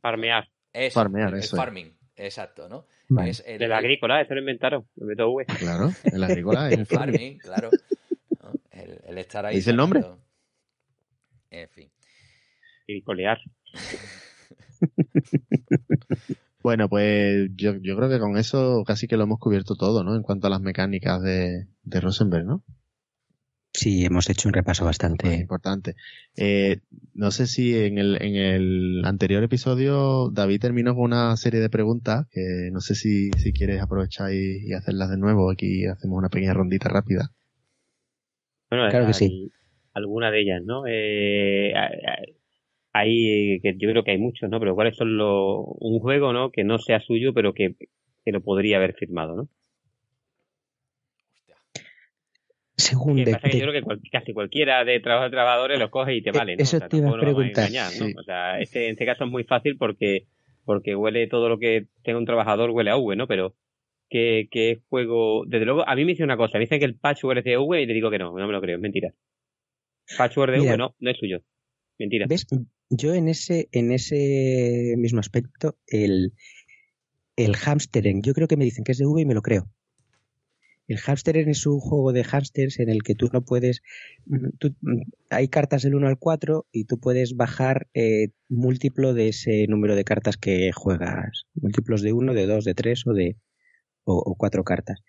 Farmear. 0.00 0.48
eso, 0.72 1.00
Farmear, 1.00 1.28
el, 1.30 1.34
el 1.34 1.40
eso 1.40 1.56
es. 1.56 1.60
farming, 1.60 1.96
exacto, 2.14 2.68
¿no? 2.68 2.86
Vale. 3.08 3.30
Es 3.30 3.42
el, 3.44 3.58
De 3.58 3.66
la 3.66 3.78
agrícola, 3.78 4.20
eso 4.20 4.34
lo 4.34 4.40
inventaron. 4.40 4.86
Lo 4.94 5.06
meto 5.06 5.28
V. 5.30 5.46
claro, 5.58 5.90
en 6.04 6.20
la 6.20 6.26
agrícola 6.26 6.68
es 6.70 6.78
el 6.78 6.86
farming, 6.86 7.38
claro. 7.38 7.70
¿no? 8.42 8.52
El, 8.70 9.00
el 9.04 9.18
estar 9.18 9.44
ahí. 9.46 9.56
¿Dice 9.56 9.70
el 9.70 9.76
nombre? 9.76 10.04
En 11.50 11.68
fin. 11.70 11.90
Y 12.86 13.02
colear. 13.02 13.38
Bueno, 16.66 16.88
pues 16.88 17.48
yo, 17.54 17.76
yo 17.76 17.96
creo 17.96 18.08
que 18.08 18.18
con 18.18 18.36
eso 18.36 18.82
casi 18.84 19.06
que 19.06 19.16
lo 19.16 19.22
hemos 19.22 19.38
cubierto 19.38 19.76
todo, 19.76 20.02
¿no? 20.02 20.16
En 20.16 20.22
cuanto 20.22 20.48
a 20.48 20.50
las 20.50 20.60
mecánicas 20.60 21.22
de, 21.22 21.68
de 21.84 22.00
Rosenberg, 22.00 22.44
¿no? 22.44 22.64
Sí, 23.72 24.04
hemos 24.04 24.28
hecho 24.30 24.48
un 24.48 24.52
repaso 24.52 24.84
bastante... 24.84 25.32
importante. 25.36 25.94
Eh, 26.34 26.80
no 27.14 27.30
sé 27.30 27.46
si 27.46 27.78
en 27.78 27.98
el, 27.98 28.20
en 28.20 28.34
el 28.34 29.04
anterior 29.04 29.44
episodio 29.44 30.28
David 30.32 30.60
terminó 30.60 30.96
con 30.96 31.04
una 31.04 31.36
serie 31.36 31.60
de 31.60 31.70
preguntas 31.70 32.26
que 32.32 32.70
no 32.72 32.80
sé 32.80 32.96
si, 32.96 33.30
si 33.32 33.52
quieres 33.52 33.80
aprovechar 33.80 34.32
y, 34.32 34.66
y 34.66 34.72
hacerlas 34.72 35.10
de 35.10 35.18
nuevo. 35.18 35.52
Aquí 35.52 35.86
hacemos 35.86 36.18
una 36.18 36.30
pequeña 36.30 36.54
rondita 36.54 36.88
rápida. 36.88 37.30
Bueno, 38.70 38.88
Claro 38.90 39.06
que 39.06 39.14
sí. 39.14 39.52
Alguna 39.92 40.32
de 40.32 40.40
ellas, 40.40 40.62
¿no? 40.64 40.82
Eh, 40.84 41.72
hay, 42.98 43.60
que 43.60 43.74
yo 43.78 43.90
creo 43.90 44.02
que 44.04 44.12
hay 44.12 44.18
muchos, 44.18 44.48
¿no? 44.50 44.58
Pero 44.60 44.74
¿cuáles 44.74 44.96
son 44.96 45.16
los, 45.16 45.64
un 45.80 45.98
juego, 46.00 46.32
¿no? 46.32 46.50
Que 46.50 46.64
no 46.64 46.78
sea 46.78 47.00
suyo, 47.00 47.32
pero 47.34 47.52
que, 47.54 47.74
que 48.24 48.32
lo 48.32 48.40
podría 48.42 48.76
haber 48.78 48.94
firmado, 48.94 49.36
¿no? 49.36 49.48
Según 52.78 53.16
que 53.16 53.24
de, 53.24 53.32
pasa 53.32 53.46
es 53.46 53.52
que 53.52 53.58
de- 53.58 53.64
yo 53.64 53.70
creo 53.70 53.80
que 53.80 53.84
cual- 53.84 54.00
casi 54.12 54.32
cualquiera 54.34 54.84
de 54.84 55.00
trabajo 55.00 55.24
de 55.24 55.30
trabajadores 55.30 55.78
lo 55.78 55.90
coge 55.90 56.14
y 56.14 56.22
te 56.22 56.28
Eh, 56.30 56.32
vale, 56.32 56.56
¿no? 56.56 56.62
eso 56.62 56.76
O 56.76 56.80
sea, 56.80 56.88
te 56.88 56.98
iba 56.98 57.08
a 57.10 57.18
preguntar, 57.18 57.64
engañar, 57.64 57.86
¿no? 57.98 58.06
sí. 58.06 58.14
O 58.18 58.22
sea, 58.22 58.60
este, 58.60 58.84
en 58.86 58.92
este 58.92 59.06
caso 59.06 59.24
es 59.24 59.30
muy 59.30 59.44
fácil 59.44 59.76
porque, 59.78 60.26
porque 60.64 60.94
huele 60.94 61.26
todo 61.26 61.48
lo 61.48 61.58
que 61.58 61.86
tenga 62.02 62.18
un 62.18 62.26
trabajador 62.26 62.70
huele 62.70 62.90
a 62.90 62.96
V, 62.98 63.16
¿no? 63.16 63.26
Pero, 63.26 63.54
¿qué, 64.10 64.48
qué 64.50 64.80
juego? 64.90 65.44
Desde 65.46 65.64
luego, 65.64 65.88
a 65.88 65.94
mí 65.96 66.04
me 66.04 66.12
dice 66.12 66.22
una 66.24 66.36
cosa, 66.36 66.58
me 66.58 66.64
dicen 66.64 66.78
que 66.78 66.84
el 66.84 66.98
patchwork 66.98 67.38
es 67.38 67.44
de 67.44 67.56
V 67.56 67.80
y 67.80 67.86
le 67.86 67.94
digo 67.94 68.10
que 68.10 68.18
no, 68.18 68.36
no 68.36 68.46
me 68.46 68.52
lo 68.52 68.60
creo, 68.60 68.76
es 68.76 68.82
mentira. 68.82 69.10
Patchwork 70.18 70.52
de 70.52 70.58
Mira. 70.60 70.72
V 70.72 70.78
no, 70.78 70.94
no 71.00 71.10
es 71.10 71.16
suyo. 71.16 71.40
Mentira. 71.98 72.26
¿Ves? 72.28 72.46
Yo 72.90 73.14
en 73.14 73.28
ese, 73.28 73.68
en 73.72 73.90
ese 73.92 74.94
mismo 74.96 75.20
aspecto, 75.20 75.76
el, 75.86 76.32
el 77.36 77.54
hamstering, 77.56 78.22
yo 78.22 78.34
creo 78.34 78.48
que 78.48 78.56
me 78.56 78.64
dicen 78.64 78.84
que 78.84 78.92
es 78.92 78.98
de 78.98 79.06
V 79.06 79.20
y 79.22 79.26
me 79.26 79.34
lo 79.34 79.42
creo. 79.42 79.68
El 80.88 80.98
hamstering 80.98 81.48
es 81.48 81.66
un 81.66 81.80
juego 81.80 82.12
de 82.12 82.22
hamsters 82.22 82.78
en 82.78 82.88
el 82.88 83.02
que 83.02 83.16
tú 83.16 83.28
no 83.32 83.42
puedes. 83.44 83.82
mm, 84.26 84.50
tú- 84.58 84.76
mm, 84.82 85.02
hay 85.30 85.48
cartas 85.48 85.82
del 85.82 85.96
1 85.96 86.06
al 86.06 86.18
4 86.18 86.66
y 86.70 86.84
tú 86.84 87.00
puedes 87.00 87.34
bajar 87.36 87.88
eh, 87.94 88.28
múltiplo 88.48 89.12
de 89.12 89.28
ese 89.28 89.66
número 89.66 89.96
de 89.96 90.04
cartas 90.04 90.36
que 90.36 90.70
juegas. 90.72 91.46
Múltiplos 91.54 92.02
de 92.02 92.12
1, 92.12 92.34
de 92.34 92.46
2, 92.46 92.64
de 92.64 92.74
3 92.74 93.04
o 93.06 93.12
de 93.14 93.36
o, 94.04 94.14
o 94.16 94.36
4 94.36 94.64
cartas. 94.64 95.00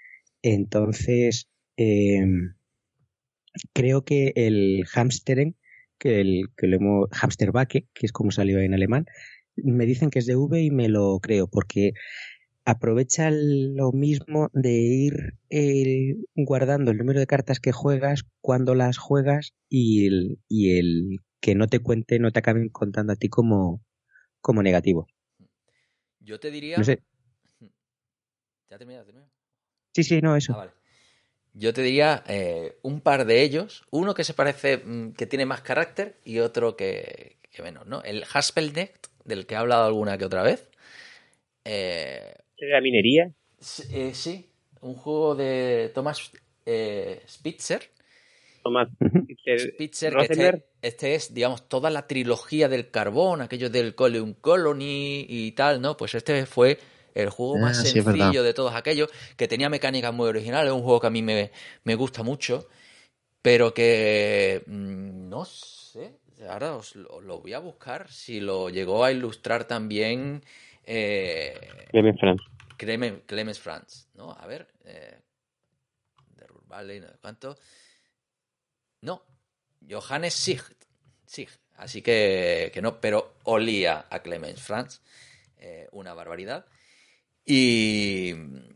Entonces, 0.41 1.49
em, 1.77 2.55
creo 3.73 4.03
que 4.03 4.33
el 4.35 4.85
hamstering 4.93 5.55
que 5.97 6.21
el 6.21 6.49
que 6.55 6.67
lo 6.67 6.77
hemos 6.77 7.09
Hamsterbacke, 7.11 7.87
que 7.93 8.05
es 8.05 8.11
como 8.11 8.31
salió 8.31 8.59
en 8.59 8.73
alemán, 8.73 9.05
me 9.55 9.85
dicen 9.85 10.09
que 10.09 10.19
es 10.19 10.25
de 10.25 10.35
V 10.35 10.61
y 10.61 10.71
me 10.71 10.89
lo 10.89 11.19
creo 11.19 11.47
porque 11.47 11.93
aprovecha 12.65 13.29
lo 13.31 13.91
mismo 13.93 14.49
de 14.53 14.73
ir 14.73 15.33
eh, 15.49 16.15
guardando 16.35 16.91
el 16.91 16.97
número 16.97 17.19
de 17.19 17.25
cartas 17.25 17.59
que 17.59 17.71
juegas 17.71 18.23
cuando 18.41 18.75
las 18.75 18.97
juegas 18.97 19.53
y 19.69 20.05
el, 20.07 20.39
y 20.49 20.77
el 20.77 21.19
que 21.39 21.55
no 21.55 21.67
te 21.67 21.79
cuente, 21.79 22.19
no 22.19 22.31
te 22.31 22.39
acaben 22.39 22.69
contando 22.69 23.13
a 23.13 23.15
ti 23.15 23.29
como, 23.29 23.81
como 24.41 24.63
negativo. 24.63 25.07
Yo 26.19 26.39
te 26.39 26.51
diría. 26.51 26.77
No 26.77 26.83
sé. 26.83 27.01
¿Ya 28.69 28.77
terminado? 28.77 29.05
Sí, 29.93 30.03
sí, 30.03 30.21
no, 30.21 30.35
eso. 30.35 30.53
Ah, 30.53 30.57
vale. 30.57 30.71
Yo 31.57 31.73
te 31.73 31.81
diría 31.81 32.23
eh, 32.27 32.77
un 32.83 33.01
par 33.01 33.25
de 33.25 33.41
ellos. 33.41 33.83
Uno 33.89 34.13
que 34.13 34.23
se 34.23 34.33
parece, 34.33 34.77
mm, 34.77 35.13
que 35.13 35.25
tiene 35.25 35.45
más 35.45 35.61
carácter 35.61 36.17
y 36.23 36.39
otro 36.39 36.75
que, 36.75 37.37
que 37.51 37.63
menos, 37.63 37.87
¿no? 37.87 38.03
El 38.03 38.23
Haspelnecht, 38.31 39.07
del 39.25 39.45
que 39.45 39.55
he 39.55 39.57
hablado 39.57 39.85
alguna 39.85 40.17
que 40.17 40.25
otra 40.25 40.43
vez. 40.43 40.69
Eh, 41.65 42.33
¿De 42.59 42.67
la 42.67 42.81
minería? 42.81 43.31
sí, 43.59 43.83
eh, 43.91 44.13
sí, 44.13 44.49
un 44.81 44.93
juego 44.93 45.35
de 45.35 45.91
Thomas 45.93 46.31
eh, 46.65 47.21
Spitzer. 47.27 47.81
Thomas 48.63 48.89
Spitzer, 49.57 50.13
que 50.15 50.23
este, 50.23 50.65
este, 50.81 51.15
es, 51.15 51.33
digamos, 51.33 51.67
toda 51.67 51.89
la 51.89 52.07
trilogía 52.07 52.69
del 52.69 52.91
carbón, 52.91 53.41
aquello 53.41 53.69
del 53.69 53.95
Coleum 53.95 54.33
Colony 54.33 55.25
y 55.27 55.51
tal, 55.53 55.81
¿no? 55.81 55.97
Pues 55.97 56.15
este 56.15 56.45
fue 56.45 56.77
el 57.21 57.29
juego 57.29 57.57
más 57.59 57.77
Ah, 57.79 57.81
sí, 57.83 57.99
es 57.99 58.05
sencillo 58.05 58.43
de 58.43 58.53
todos 58.53 58.73
aquellos, 58.75 59.09
que 59.35 59.47
tenía 59.47 59.69
mecánicas 59.69 60.13
muy 60.13 60.27
originales, 60.29 60.71
un 60.71 60.83
juego 60.83 60.99
que 61.01 61.07
a 61.07 61.09
mí 61.11 61.21
me, 61.21 61.51
me 61.83 61.95
gusta 61.95 62.23
mucho, 62.23 62.67
pero 63.41 63.73
que 63.73 64.63
mm, 64.67 65.29
no 65.29 65.45
sé, 65.45 66.13
ahora 66.49 66.75
os 66.75 66.95
lo, 66.95 67.21
lo 67.21 67.39
voy 67.39 67.53
a 67.53 67.59
buscar 67.59 68.11
si 68.11 68.39
lo 68.39 68.69
llegó 68.69 69.03
a 69.03 69.11
ilustrar 69.11 69.65
también 69.65 70.43
eh, 70.85 71.87
Clemens 71.91 72.19
Franz. 72.19 72.41
Clemen- 72.77 73.21
Clemens 73.25 73.59
Franz, 73.59 74.07
¿no? 74.13 74.31
A 74.31 74.45
ver, 74.45 74.67
eh, 74.85 75.19
de 76.35 76.45
Valley, 76.67 76.99
no 76.99 77.07
sé 77.07 77.17
cuánto. 77.21 77.57
No, 79.01 79.21
Johannes 79.87 80.33
Sicht, 80.33 80.85
Sicht. 81.25 81.59
Así 81.77 82.01
que, 82.01 82.71
que 82.73 82.81
no, 82.81 82.99
pero 82.99 83.35
olía 83.43 84.07
a 84.09 84.19
Clemens 84.21 84.61
Franz, 84.61 85.01
eh, 85.57 85.87
una 85.91 86.13
barbaridad. 86.13 86.65
Y, 87.47 88.33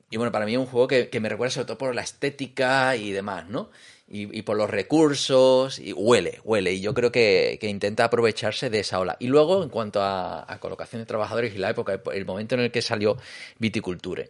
y 0.09 0.17
bueno, 0.17 0.31
para 0.31 0.45
mí 0.45 0.53
es 0.53 0.57
un 0.57 0.65
juego 0.65 0.87
que, 0.87 1.09
que 1.09 1.19
me 1.19 1.27
recuerda 1.27 1.51
sobre 1.51 1.67
todo 1.67 1.77
por 1.77 1.93
la 1.93 2.01
estética 2.01 2.95
y 2.95 3.11
demás, 3.11 3.49
¿no? 3.49 3.69
Y, 4.07 4.37
y 4.37 4.41
por 4.43 4.57
los 4.57 4.69
recursos, 4.69 5.77
y 5.77 5.93
huele, 5.93 6.39
huele. 6.43 6.73
Y 6.73 6.81
yo 6.81 6.93
creo 6.93 7.11
que, 7.11 7.57
que 7.59 7.67
intenta 7.67 8.05
aprovecharse 8.05 8.69
de 8.69 8.79
esa 8.79 8.99
ola. 8.99 9.17
Y 9.19 9.27
luego, 9.27 9.61
en 9.61 9.69
cuanto 9.69 10.01
a, 10.01 10.51
a 10.51 10.59
colocación 10.59 11.01
de 11.01 11.05
trabajadores 11.05 11.53
y 11.53 11.57
la 11.57 11.69
época, 11.69 12.01
el 12.13 12.25
momento 12.25 12.55
en 12.55 12.61
el 12.61 12.71
que 12.71 12.81
salió 12.81 13.17
Viticulture. 13.59 14.29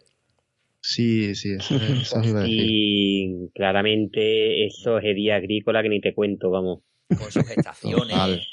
Sí, 0.81 1.35
sí, 1.35 1.53
eso, 1.53 1.75
eso 1.75 2.19
decir. 2.21 2.47
Y 2.47 3.49
claramente 3.53 4.65
eso 4.65 4.97
es 4.97 5.05
herida 5.05 5.35
agrícola 5.35 5.83
que 5.83 5.89
ni 5.89 6.01
te 6.01 6.15
cuento, 6.15 6.49
vamos, 6.49 6.79
Con 7.07 7.31
sus 7.31 7.49
estaciones, 7.51 8.47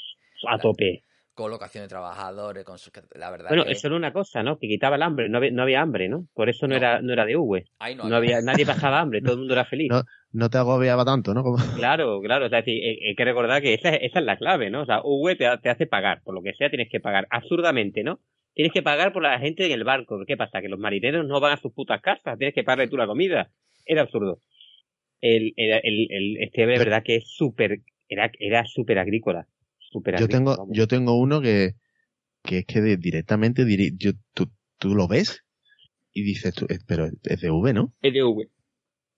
a 0.47 0.59
tope. 0.59 1.03
Colocación 1.43 1.83
de 1.83 1.87
trabajadores, 1.87 2.63
con 2.65 2.77
sus... 2.77 2.91
La 3.15 3.31
verdad 3.31 3.49
Bueno, 3.49 3.65
que... 3.65 3.71
eso 3.71 3.87
era 3.87 3.95
una 3.95 4.13
cosa, 4.13 4.43
¿no? 4.43 4.57
Que 4.59 4.67
quitaba 4.67 4.95
el 4.97 5.01
hambre, 5.01 5.29
no 5.29 5.37
había, 5.37 5.51
no 5.51 5.63
había 5.63 5.81
hambre, 5.81 6.09
¿no? 6.09 6.27
Por 6.33 6.49
eso 6.49 6.67
no, 6.67 6.71
No. 6.73 6.77
era 6.77 7.01
no 7.01 7.13
era 7.13 7.25
de 7.25 7.35
V. 7.35 7.65
No, 7.97 8.09
No 8.09 8.15
había, 8.15 8.41
nadie 8.41 8.65
pasaba 8.91 8.99
hambre, 8.99 9.21
todo 9.21 9.33
el 9.33 9.39
mundo 9.39 9.53
era 9.53 9.65
feliz. 9.65 9.89
No. 9.89 10.03
No 10.31 10.49
te 10.49 10.57
agobiaba 10.59 11.03
tanto, 11.05 11.33
¿no? 11.33 11.41
Como- 11.43 11.57
Claro, 11.75 12.21
claro, 12.21 12.45
o 12.45 12.49
sea, 12.49 12.59
es 12.59 12.65
decir, 12.65 12.83
hay, 12.83 12.99
hay 13.09 13.15
que 13.15 13.25
recordar 13.25 13.61
que 13.61 13.73
esa, 13.73 13.89
es- 13.89 14.11
esa 14.11 14.19
es 14.19 14.25
la 14.25 14.37
clave, 14.37 14.69
¿no? 14.69 14.81
O 14.81 14.85
sea, 14.85 15.01
V 15.03 15.35
te 15.35 15.69
hace 15.69 15.87
pagar, 15.87 16.21
por 16.23 16.35
lo 16.35 16.41
que 16.43 16.53
sea 16.53 16.69
tienes 16.69 16.89
que 16.91 16.99
pagar, 16.99 17.25
absurdamente, 17.31 18.03
¿no? 18.03 18.19
Tienes 18.53 18.73
que 18.73 18.81
pagar 18.83 19.13
por 19.13 19.23
la 19.23 19.39
gente 19.39 19.65
en 19.65 19.71
el 19.71 19.83
barco. 19.85 20.19
¿Qué 20.27 20.35
pasa? 20.37 20.61
Que 20.61 20.67
los 20.69 20.79
marineros 20.79 21.25
no 21.25 21.39
van 21.39 21.53
a 21.53 21.57
sus 21.57 21.71
putas 21.73 22.01
casas, 22.01 22.37
tienes 22.37 22.53
que 22.53 22.63
pagarle 22.63 22.89
tú 22.89 22.97
la 22.97 23.07
comida. 23.07 23.49
Era 23.85 24.01
absurdo. 24.01 24.39
El, 25.21 25.53
el, 25.57 25.71
el, 25.83 26.07
el- 26.11 26.37
este 26.43 26.65
de 26.65 26.77
verdad 26.77 27.03
que 27.03 27.15
es 27.17 27.27
súper, 27.27 27.79
era, 28.07 28.29
era 28.39 28.65
súper 28.65 28.99
agrícola. 28.99 29.47
Súper 29.91 30.19
Yo 30.19 30.27
tengo, 30.27 30.55
vamos. 30.57 30.77
yo 30.77 30.87
tengo 30.87 31.17
uno 31.17 31.41
que, 31.41 31.75
que 32.43 32.59
es 32.59 32.65
que 32.65 32.81
de- 32.81 32.97
directamente 32.97 33.65
diri- 33.65 33.95
yo, 33.97 34.11
tú, 34.33 34.51
tú 34.77 34.95
lo 34.95 35.07
ves 35.07 35.43
y 36.13 36.23
dices, 36.23 36.53
tú, 36.53 36.65
eh, 36.69 36.79
pero 36.85 37.09
es 37.23 37.41
de 37.41 37.49
V, 37.51 37.73
¿no? 37.73 37.93
Es 38.01 38.13
de 38.13 38.23
V. 38.23 38.49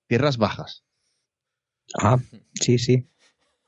Tierras 0.08 0.38
bajas. 0.38 0.84
Ah, 2.02 2.20
sí, 2.60 2.78
sí. 2.78 3.08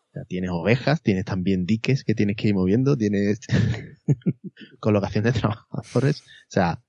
O 0.09 0.13
sea, 0.13 0.23
tienes 0.25 0.51
ovejas, 0.51 1.01
tienes 1.01 1.25
también 1.25 1.65
diques 1.65 2.03
que 2.03 2.13
tienes 2.15 2.35
que 2.37 2.49
ir 2.49 2.53
moviendo, 2.53 2.95
tienes 2.95 3.39
colocación 4.79 5.23
de 5.23 5.31
trabajadores. 5.33 6.21
O 6.21 6.49
sea, 6.49 6.81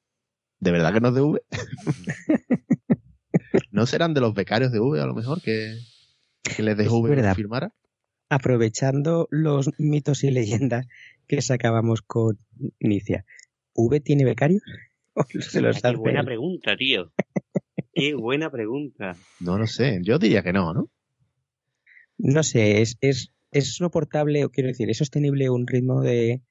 ¿de 0.60 0.70
verdad 0.70 0.92
que 0.92 1.00
no 1.00 1.08
es 1.08 1.14
de 1.14 1.20
V? 1.22 1.42
¿No 3.70 3.86
serán 3.86 4.14
de 4.14 4.20
los 4.20 4.34
becarios 4.34 4.72
de 4.72 4.80
V 4.80 5.00
a 5.00 5.06
lo 5.06 5.14
mejor 5.14 5.40
que, 5.42 5.76
que 6.42 6.62
les 6.62 6.72
Es 6.72 6.78
dejó 6.78 6.98
V 7.00 7.10
verdad. 7.10 7.34
firmara? 7.34 7.72
Aprovechando 8.34 9.28
los 9.30 9.70
mitos 9.78 10.24
y 10.24 10.30
leyendas 10.32 10.88
que 11.28 11.40
sacábamos 11.40 12.02
con 12.02 12.36
Inicia, 12.80 13.24
¿V 13.74 14.00
tiene 14.00 14.24
becarios? 14.24 14.62
¿O 15.14 15.22
se 15.40 15.60
los 15.60 15.80
Qué 15.80 15.94
buena 15.94 16.20
él? 16.20 16.26
pregunta, 16.26 16.76
tío. 16.76 17.12
Qué 17.94 18.14
buena 18.14 18.50
pregunta. 18.50 19.16
No 19.38 19.56
lo 19.56 19.68
sé, 19.68 20.00
yo 20.02 20.18
diría 20.18 20.42
que 20.42 20.52
no, 20.52 20.74
¿no? 20.74 20.90
No 22.18 22.42
sé, 22.42 22.82
es, 22.82 22.96
es, 23.00 23.32
es 23.52 23.76
soportable, 23.76 24.44
o 24.44 24.50
quiero 24.50 24.66
decir, 24.68 24.90
es 24.90 24.98
sostenible 24.98 25.48
un 25.48 25.68
ritmo 25.68 26.00
de, 26.00 26.42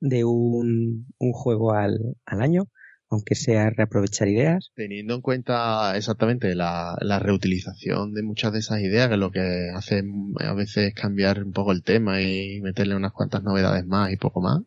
de 0.00 0.24
un, 0.24 1.06
un 1.18 1.32
juego 1.32 1.72
al, 1.72 2.16
al 2.26 2.42
año, 2.42 2.64
aunque 3.10 3.34
sea 3.34 3.70
reaprovechar 3.70 4.28
ideas. 4.28 4.70
Teniendo 4.74 5.14
en 5.14 5.20
cuenta 5.22 5.96
exactamente 5.96 6.54
la, 6.54 6.96
la 7.00 7.18
reutilización 7.18 8.12
de 8.14 8.22
muchas 8.22 8.52
de 8.52 8.58
esas 8.58 8.80
ideas, 8.80 9.08
que 9.08 9.16
lo 9.16 9.30
que 9.30 9.70
hace 9.74 10.02
a 10.40 10.52
veces 10.54 10.88
es 10.88 10.94
cambiar 10.94 11.42
un 11.44 11.52
poco 11.52 11.72
el 11.72 11.82
tema 11.82 12.20
y 12.20 12.60
meterle 12.60 12.96
unas 12.96 13.12
cuantas 13.12 13.42
novedades 13.42 13.86
más 13.86 14.12
y 14.12 14.16
poco 14.16 14.40
más. 14.40 14.60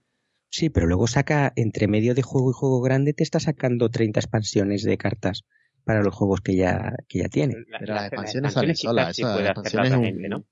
Sí, 0.50 0.70
pero 0.70 0.86
luego 0.88 1.08
saca, 1.08 1.54
entre 1.56 1.88
medio 1.88 2.14
de 2.14 2.24
juego 2.24 2.50
y 2.52 2.54
juego 2.54 2.82
grande, 2.82 3.14
te 3.14 3.24
está 3.24 3.40
sacando 3.40 3.90
30 3.90 4.20
expansiones 4.20 4.84
de 4.84 4.98
cartas 4.98 5.44
para 5.86 6.04
los 6.04 6.14
juegos 6.14 6.42
que 6.42 6.56
ya, 6.56 6.94
que 7.08 7.20
ya 7.20 7.30
tiene. 7.30 7.56
La- 7.70 7.80
Pero 7.80 7.94
las 7.94 8.02
la- 8.04 8.08
expansiones 8.08 8.54
salen 8.54 8.76
solas, 8.76 9.16
sí 9.16 9.22
esas 9.22 9.34
puede 9.36 9.48
expansiones 9.48 9.94
un- 9.94 10.22
¿no? 10.30 10.46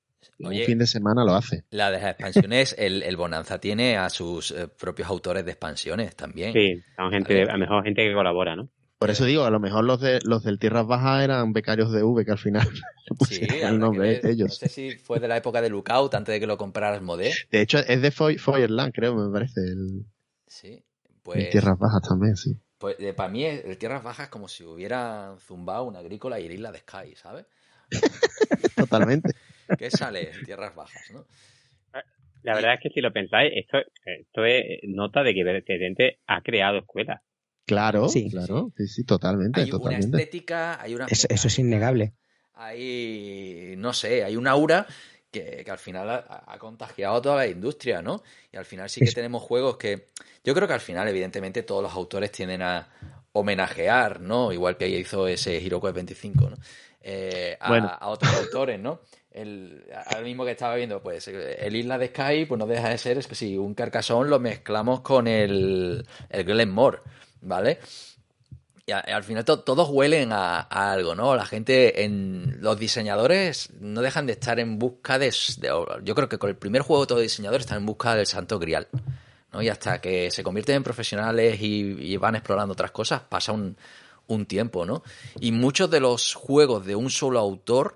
Oye, 0.44 0.62
un 0.62 0.66
fin 0.66 0.78
de 0.80 0.88
semana 0.88 1.24
lo 1.26 1.34
hace. 1.36 1.64
La 1.72 1.92
de 1.92 2.00
las 2.00 2.12
expansiones, 2.12 2.76
el, 2.78 3.04
el 3.04 3.16
Bonanza 3.18 3.60
tiene 3.60 3.98
a 3.98 4.10
sus 4.10 4.52
eh, 4.52 4.68
propios 4.68 5.10
autores 5.10 5.46
de 5.46 5.52
expansiones 5.52 6.16
también. 6.16 6.54
Sí, 6.54 6.82
son 6.96 7.12
gente, 7.12 7.44
a 7.44 7.54
lo 7.54 7.60
mejor 7.60 7.84
gente 7.84 8.04
que 8.08 8.14
colabora, 8.14 8.56
¿no? 8.56 8.70
Por 8.98 9.10
eso 9.10 9.24
digo, 9.24 9.46
a 9.46 9.50
lo 9.50 9.62
mejor 9.62 9.86
los 9.86 10.02
de 10.02 10.20
los 10.26 10.44
del 10.44 10.60
Tierras 10.60 10.86
Bajas 10.86 11.24
eran 11.24 11.54
becarios 11.54 11.90
de 11.94 12.04
V 12.04 12.26
que 12.26 12.32
al 12.32 12.38
final 12.38 12.68
Sí, 13.30 13.42
el 13.62 13.80
nombre 13.80 14.20
ellos. 14.24 14.50
No 14.50 14.56
sé 14.56 14.68
si 14.68 14.92
fue 14.98 15.22
de 15.22 15.28
la 15.30 15.38
época 15.38 15.62
de 15.62 15.70
Lookout, 15.70 16.14
antes 16.16 16.34
de 16.34 16.40
que 16.42 16.48
lo 16.48 16.58
compraras 16.58 17.02
Modé. 17.02 17.32
De 17.50 17.62
hecho, 17.62 17.80
es 17.80 18.02
de 18.02 18.12
Foy- 18.12 18.38
Feuerland, 18.38 18.94
creo, 18.94 19.16
me 19.16 19.32
parece, 19.32 19.62
el, 19.62 20.06
Sí. 20.48 20.68
el 20.74 20.84
Pues, 21.24 21.50
Tierras 21.50 21.80
Bajas 21.80 22.02
también, 22.02 22.36
sí. 22.36 22.58
pues 22.78 22.98
para 23.16 23.30
mí 23.30 23.46
el 23.46 23.78
Tierras 23.78 24.04
Bajas 24.04 24.26
es 24.26 24.30
como 24.32 24.50
si 24.50 24.66
hubieran 24.66 25.40
zumbado 25.40 25.86
una 25.86 26.00
agrícola 26.00 26.38
y 26.40 26.46
el 26.48 26.52
Isla 26.54 26.72
de 26.74 26.80
Sky, 26.80 27.16
¿sabes? 27.16 27.46
Totalmente. 28.76 29.34
¿Qué 29.78 29.90
sale 29.90 30.30
en 30.32 30.44
Tierras 30.44 30.76
Bajas, 30.76 31.12
no? 31.12 31.26
La 32.44 32.56
verdad 32.56 32.76
es 32.76 32.80
que 32.82 32.90
si 32.90 33.02
lo 33.02 33.12
pensáis, 33.12 33.52
esto, 33.54 33.80
esto 34.06 34.46
es 34.46 34.80
nota 34.84 35.24
de 35.24 35.34
que 35.34 35.44
Vertente 35.44 36.20
ha 36.28 36.42
creado 36.42 36.78
escuelas. 36.80 37.22
Claro, 37.66 38.08
Sí. 38.08 38.30
claro, 38.32 38.72
sí, 38.78 38.88
sí, 38.88 39.04
totalmente, 39.04 39.62
Hay 39.62 39.72
una 39.72 39.98
estética, 39.98 40.82
hay 40.82 40.96
una... 40.96 41.06
Eso, 41.06 41.28
eso 41.30 41.48
es 41.48 41.60
innegable. 41.60 42.14
hay, 42.54 43.76
no 43.78 43.94
sé, 43.94 44.24
hay 44.24 44.36
un 44.36 44.48
aura 44.48 44.86
que, 45.32 45.62
que 45.64 45.72
al 45.72 45.78
final 45.78 46.10
ha, 46.10 46.44
ha 46.48 46.58
contagiado 46.58 47.16
a 47.18 47.22
toda 47.22 47.36
la 47.38 47.48
industria, 47.48 48.02
¿no? 48.02 48.24
Y 48.52 48.58
al 48.58 48.66
final 48.66 48.90
sí 48.90 49.00
que 49.02 49.08
Es- 49.08 49.16
tenemos 49.16 49.44
juegos 49.44 49.78
que, 49.78 50.08
yo 50.44 50.54
creo 50.56 50.68
que 50.68 50.74
al 50.74 50.80
final, 50.82 51.08
evidentemente, 51.08 51.64
todos 51.64 51.84
los 51.84 51.94
autores 51.94 52.32
tienden 52.32 52.62
a 52.64 52.90
homenajear, 53.34 54.20
¿no? 54.22 54.52
Igual 54.52 54.78
que 54.78 54.88
hizo 54.90 55.28
ese 55.28 55.62
Hiroko 55.62 55.92
25, 55.94 56.50
¿no? 56.50 56.58
Eh, 57.02 57.56
a, 57.62 57.70
Bueno. 57.70 57.88
a 57.88 58.08
otros 58.10 58.34
autores, 58.34 58.80
¿no? 58.80 59.02
El, 59.42 59.84
ahora 60.06 60.22
mismo 60.22 60.44
que 60.46 60.52
estaba 60.52 60.76
viendo, 60.76 61.02
pues 61.02 61.28
el 61.28 61.76
Isla 61.76 61.98
de 61.98 62.08
Sky, 62.08 62.46
pues 62.46 62.60
no 62.60 62.66
deja 62.68 62.90
de 62.90 62.98
ser, 62.98 63.18
es 63.18 63.28
que 63.28 63.36
si 63.36 63.58
un 63.58 63.74
carcasón 63.74 64.30
lo 64.30 64.40
mezclamos 64.40 65.02
con 65.02 65.28
el, 65.28 66.06
el 66.30 66.44
Glenmore, 66.44 67.00
¿vale? 67.42 67.80
Y 68.86 68.92
al 68.92 69.24
final 69.24 69.46
to- 69.46 69.60
todos 69.60 69.88
huelen 69.90 70.32
a, 70.34 70.62
algo, 70.62 71.14
¿no? 71.14 71.36
La 71.36 71.46
gente, 71.46 72.04
en 72.04 72.58
los 72.60 72.80
diseñadores 72.80 73.70
no 73.80 74.02
dejan 74.02 74.26
de 74.26 74.34
estar 74.34 74.60
en 74.60 74.80
busca 74.80 75.20
de- 75.20 75.32
Yo 76.04 76.16
creo 76.16 76.28
que 76.28 76.40
con 76.40 76.50
el 76.50 76.56
primer 76.56 76.82
juego 76.82 77.06
todos 77.06 77.22
los 77.22 77.30
diseñadores 77.32 77.66
están 77.66 77.78
en 77.80 77.86
busca 77.86 78.16
del 78.16 78.26
santo 78.26 78.58
grial, 78.58 78.88
¿no? 79.54 79.62
Y 79.62 79.70
hasta 79.70 80.02
que 80.02 80.32
se 80.32 80.44
convierten 80.44 80.78
en 80.78 80.84
profesionales 80.84 81.62
y, 81.62 81.98
y 82.00 82.18
van 82.18 82.36
explorando 82.36 82.74
otras 82.74 82.90
cosas, 82.90 83.22
pasa 83.22 83.52
un, 83.52 83.78
un 84.26 84.46
tiempo, 84.48 84.88
¿no? 84.88 85.04
Y 85.40 85.52
muchos 85.52 85.92
de 85.92 86.00
los 86.00 86.34
juegos 86.34 86.84
de 86.84 86.96
un 86.96 87.12
solo 87.12 87.38
autor, 87.38 87.94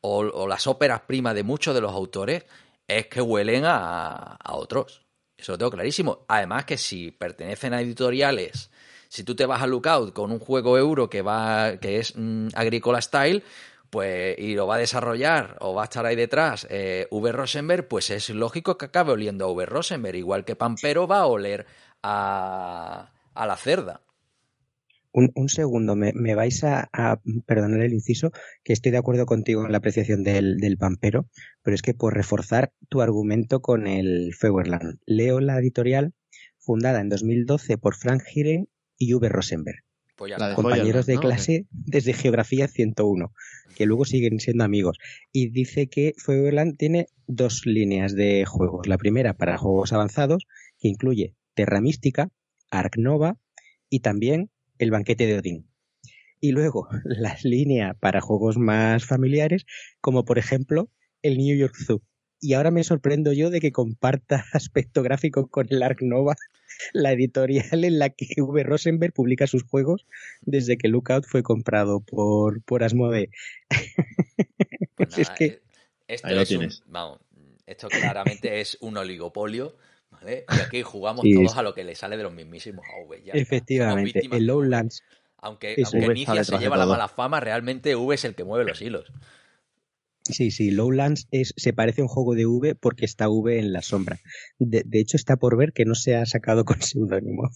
o, 0.00 0.46
las 0.46 0.66
óperas 0.66 1.02
primas 1.02 1.34
de 1.34 1.42
muchos 1.42 1.74
de 1.74 1.80
los 1.80 1.92
autores, 1.92 2.44
es 2.86 3.06
que 3.06 3.20
huelen 3.20 3.64
a, 3.66 4.38
otros. 4.50 5.02
Eso 5.36 5.52
lo 5.52 5.58
tengo 5.58 5.70
clarísimo. 5.70 6.24
Además 6.28 6.64
que 6.64 6.76
si 6.76 7.10
pertenecen 7.10 7.72
a 7.72 7.80
editoriales, 7.80 8.70
si 9.08 9.24
tú 9.24 9.34
te 9.34 9.46
vas 9.46 9.62
a 9.62 9.66
Lookout 9.66 10.12
con 10.12 10.32
un 10.32 10.38
juego 10.38 10.76
euro 10.76 11.08
que 11.08 11.22
va, 11.22 11.76
que 11.78 11.98
es 11.98 12.14
mm, 12.16 12.48
Agricola 12.54 13.00
Style, 13.00 13.42
pues 13.88 14.38
y 14.38 14.54
lo 14.54 14.66
va 14.66 14.76
a 14.76 14.78
desarrollar 14.78 15.56
o 15.60 15.74
va 15.74 15.82
a 15.82 15.84
estar 15.84 16.06
ahí 16.06 16.14
detrás 16.14 16.66
eh, 16.70 17.08
V. 17.10 17.32
Rosenberg, 17.32 17.88
pues 17.88 18.10
es 18.10 18.30
lógico 18.30 18.78
que 18.78 18.86
acabe 18.86 19.12
oliendo 19.12 19.46
a 19.46 19.52
V. 19.52 19.66
Rosenberg, 19.66 20.16
igual 20.16 20.44
que 20.44 20.56
Pampero 20.56 21.06
va 21.08 21.20
a 21.20 21.26
oler 21.26 21.66
a, 22.02 23.10
a 23.34 23.46
la 23.46 23.56
cerda. 23.56 24.00
Un, 25.12 25.32
un 25.34 25.48
segundo, 25.48 25.96
me, 25.96 26.12
me 26.14 26.34
vais 26.34 26.62
a, 26.62 26.88
a 26.92 27.20
perdonar 27.46 27.80
el 27.80 27.92
inciso, 27.92 28.30
que 28.62 28.72
estoy 28.72 28.92
de 28.92 28.98
acuerdo 28.98 29.26
contigo 29.26 29.64
en 29.64 29.72
la 29.72 29.78
apreciación 29.78 30.22
del, 30.22 30.58
del 30.58 30.76
pampero, 30.76 31.28
pero 31.62 31.74
es 31.74 31.82
que 31.82 31.94
por 31.94 32.14
reforzar 32.14 32.72
tu 32.88 33.00
argumento 33.00 33.60
con 33.60 33.86
el 33.86 34.34
Feuerland, 34.34 34.98
leo 35.06 35.40
la 35.40 35.58
editorial 35.58 36.14
fundada 36.58 37.00
en 37.00 37.08
2012 37.08 37.78
por 37.78 37.96
Frank 37.96 38.22
Gire 38.22 38.66
y 38.96 39.14
V. 39.14 39.28
Rosenberg. 39.28 39.82
Pues 40.20 40.36
de 40.36 40.54
compañeros 40.54 41.06
de 41.06 41.14
¿no? 41.14 41.20
clase 41.20 41.66
desde 41.70 42.12
Geografía 42.12 42.68
101, 42.68 43.32
que 43.74 43.86
luego 43.86 44.04
siguen 44.04 44.38
siendo 44.38 44.64
amigos. 44.64 44.98
Y 45.32 45.48
dice 45.48 45.88
que 45.88 46.12
Fuegoland 46.18 46.76
tiene 46.76 47.06
dos 47.26 47.62
líneas 47.64 48.14
de 48.14 48.44
juegos. 48.44 48.86
La 48.86 48.98
primera 48.98 49.32
para 49.32 49.56
juegos 49.56 49.94
avanzados, 49.94 50.46
que 50.78 50.88
incluye 50.88 51.34
Terra 51.54 51.80
Mística, 51.80 52.28
Ark 52.70 52.98
Nova 52.98 53.38
y 53.88 54.00
también 54.00 54.50
El 54.80 54.90
Banquete 54.90 55.26
de 55.26 55.38
Odín. 55.38 55.66
Y 56.40 56.52
luego 56.52 56.88
la 57.04 57.36
línea 57.44 57.94
para 57.94 58.20
juegos 58.20 58.56
más 58.58 59.04
familiares, 59.04 59.66
como 60.00 60.24
por 60.24 60.38
ejemplo 60.38 60.88
el 61.22 61.36
New 61.38 61.56
York 61.56 61.74
Zoo. 61.76 62.02
Y 62.42 62.54
ahora 62.54 62.70
me 62.70 62.82
sorprendo 62.84 63.32
yo 63.34 63.50
de 63.50 63.60
que 63.60 63.70
comparta 63.72 64.44
aspecto 64.54 65.02
gráfico 65.02 65.48
con 65.48 65.66
el 65.70 65.82
Ark 65.82 65.98
Nova, 66.00 66.34
la 66.94 67.12
editorial 67.12 67.84
en 67.84 67.98
la 67.98 68.08
que 68.08 68.26
V. 68.40 68.62
Rosenberg 68.62 69.12
publica 69.12 69.46
sus 69.46 69.64
juegos 69.64 70.06
desde 70.40 70.78
que 70.78 70.88
Lookout 70.88 71.26
fue 71.26 71.42
comprado 71.42 72.00
por, 72.00 72.62
por 72.64 72.82
Asmodee. 72.82 73.28
Pues 74.96 75.18
es 75.18 75.30
que- 75.30 75.44
eh, 75.44 75.60
esto 76.08 76.26
Ahí 76.28 76.34
lo 76.34 76.40
es 76.40 76.50
un- 76.50 76.56
tienes. 76.58 76.82
vamos, 76.86 77.20
esto 77.66 77.88
claramente 77.88 78.60
es 78.60 78.78
un 78.80 78.96
oligopolio, 78.96 79.76
¿vale? 80.20 80.44
Y 80.48 80.60
aquí 80.60 80.82
jugamos 80.82 81.24
todos 81.24 81.56
a 81.56 81.62
lo 81.62 81.74
que 81.74 81.84
le 81.84 81.94
sale 81.94 82.16
de 82.16 82.22
los 82.22 82.32
mismísimos 82.32 82.84
AV. 83.02 83.24
ya 83.24 83.32
Efectivamente, 83.32 84.22
el. 84.30 84.46
Lowlands. 84.46 85.02
Aunque, 85.38 85.76
aunque 85.84 86.08
Nicia 86.10 86.44
se 86.44 86.58
lleva 86.58 86.76
la 86.76 86.86
mala 86.86 87.08
fama, 87.08 87.40
realmente 87.40 87.96
V 87.96 88.14
es 88.14 88.24
el 88.24 88.34
que 88.34 88.44
mueve 88.44 88.64
los 88.64 88.82
hilos. 88.82 89.10
Sí, 90.24 90.50
sí, 90.50 90.70
Lowlands 90.70 91.26
es, 91.30 91.54
se 91.56 91.72
parece 91.72 92.02
a 92.02 92.04
un 92.04 92.08
juego 92.08 92.34
de 92.34 92.46
V 92.46 92.74
porque 92.74 93.06
está 93.06 93.28
V 93.28 93.58
en 93.58 93.72
la 93.72 93.82
sombra. 93.82 94.20
De, 94.58 94.82
de 94.84 95.00
hecho, 95.00 95.16
está 95.16 95.36
por 95.36 95.56
ver 95.56 95.72
que 95.72 95.86
no 95.86 95.94
se 95.94 96.14
ha 96.14 96.26
sacado 96.26 96.64
con 96.66 96.80
seudónimo. 96.82 97.50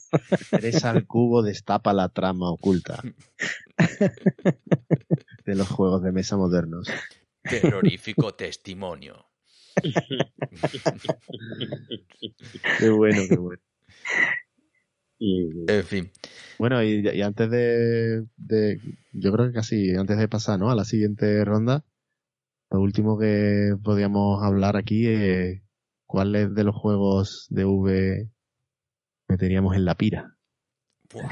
Teresa 0.50 0.90
al 0.90 1.06
cubo 1.06 1.42
destapa 1.42 1.92
la 1.92 2.08
trama 2.08 2.50
oculta 2.50 3.02
de 5.44 5.54
los 5.54 5.68
juegos 5.68 6.02
de 6.02 6.12
mesa 6.12 6.36
modernos. 6.36 6.88
Terrorífico 7.42 8.34
testimonio. 8.34 9.26
Qué 12.78 12.90
bueno, 12.90 13.22
qué 13.28 13.36
bueno. 13.36 13.62
Y 15.18 15.48
En 15.70 15.84
fin. 15.84 16.10
Bueno, 16.58 16.82
y, 16.82 17.08
y 17.08 17.22
antes 17.22 17.50
de, 17.50 18.24
de- 18.36 18.80
Yo 19.12 19.32
creo 19.32 19.46
que 19.46 19.52
casi 19.52 19.94
antes 19.94 20.18
de 20.18 20.28
pasar 20.28 20.58
¿no? 20.58 20.70
a 20.70 20.74
la 20.74 20.84
siguiente 20.84 21.44
ronda, 21.44 21.84
lo 22.70 22.80
último 22.80 23.18
que 23.18 23.74
podíamos 23.82 24.42
hablar 24.42 24.76
aquí 24.76 25.06
es 25.06 25.62
cuáles 26.06 26.54
de 26.54 26.64
los 26.64 26.74
juegos 26.76 27.46
de 27.50 27.64
V 27.64 28.28
meteríamos 29.28 29.74
en 29.76 29.84
la 29.84 29.94
pira. 29.94 30.36
Buah. 31.12 31.30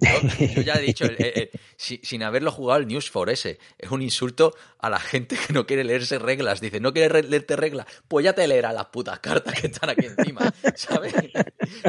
Yo, 0.00 0.46
yo 0.56 0.62
ya 0.62 0.74
he 0.74 0.80
dicho, 0.82 1.04
el- 1.04 1.16
el- 1.18 1.32
el- 1.38 1.50
si- 1.76 2.00
sin 2.02 2.22
haberlo 2.22 2.50
jugado 2.50 2.80
el 2.80 2.86
News 2.86 3.10
for 3.10 3.28
ese, 3.30 3.58
es 3.78 3.90
un 3.90 4.02
insulto 4.02 4.54
a 4.78 4.88
la 4.90 4.98
gente 5.00 5.36
que 5.36 5.52
no 5.52 5.66
quiere 5.66 5.84
leerse 5.84 6.18
reglas. 6.18 6.60
Dice, 6.60 6.80
¿no 6.80 6.92
quieres 6.92 7.12
re- 7.12 7.22
leerte 7.22 7.56
reglas? 7.56 7.86
Pues 8.08 8.24
ya 8.24 8.32
te 8.32 8.46
leerás 8.48 8.74
las 8.74 8.86
putas 8.86 9.20
cartas 9.20 9.60
que 9.60 9.66
están 9.68 9.90
aquí 9.90 10.06
encima, 10.06 10.40
¿sabes? 10.74 11.14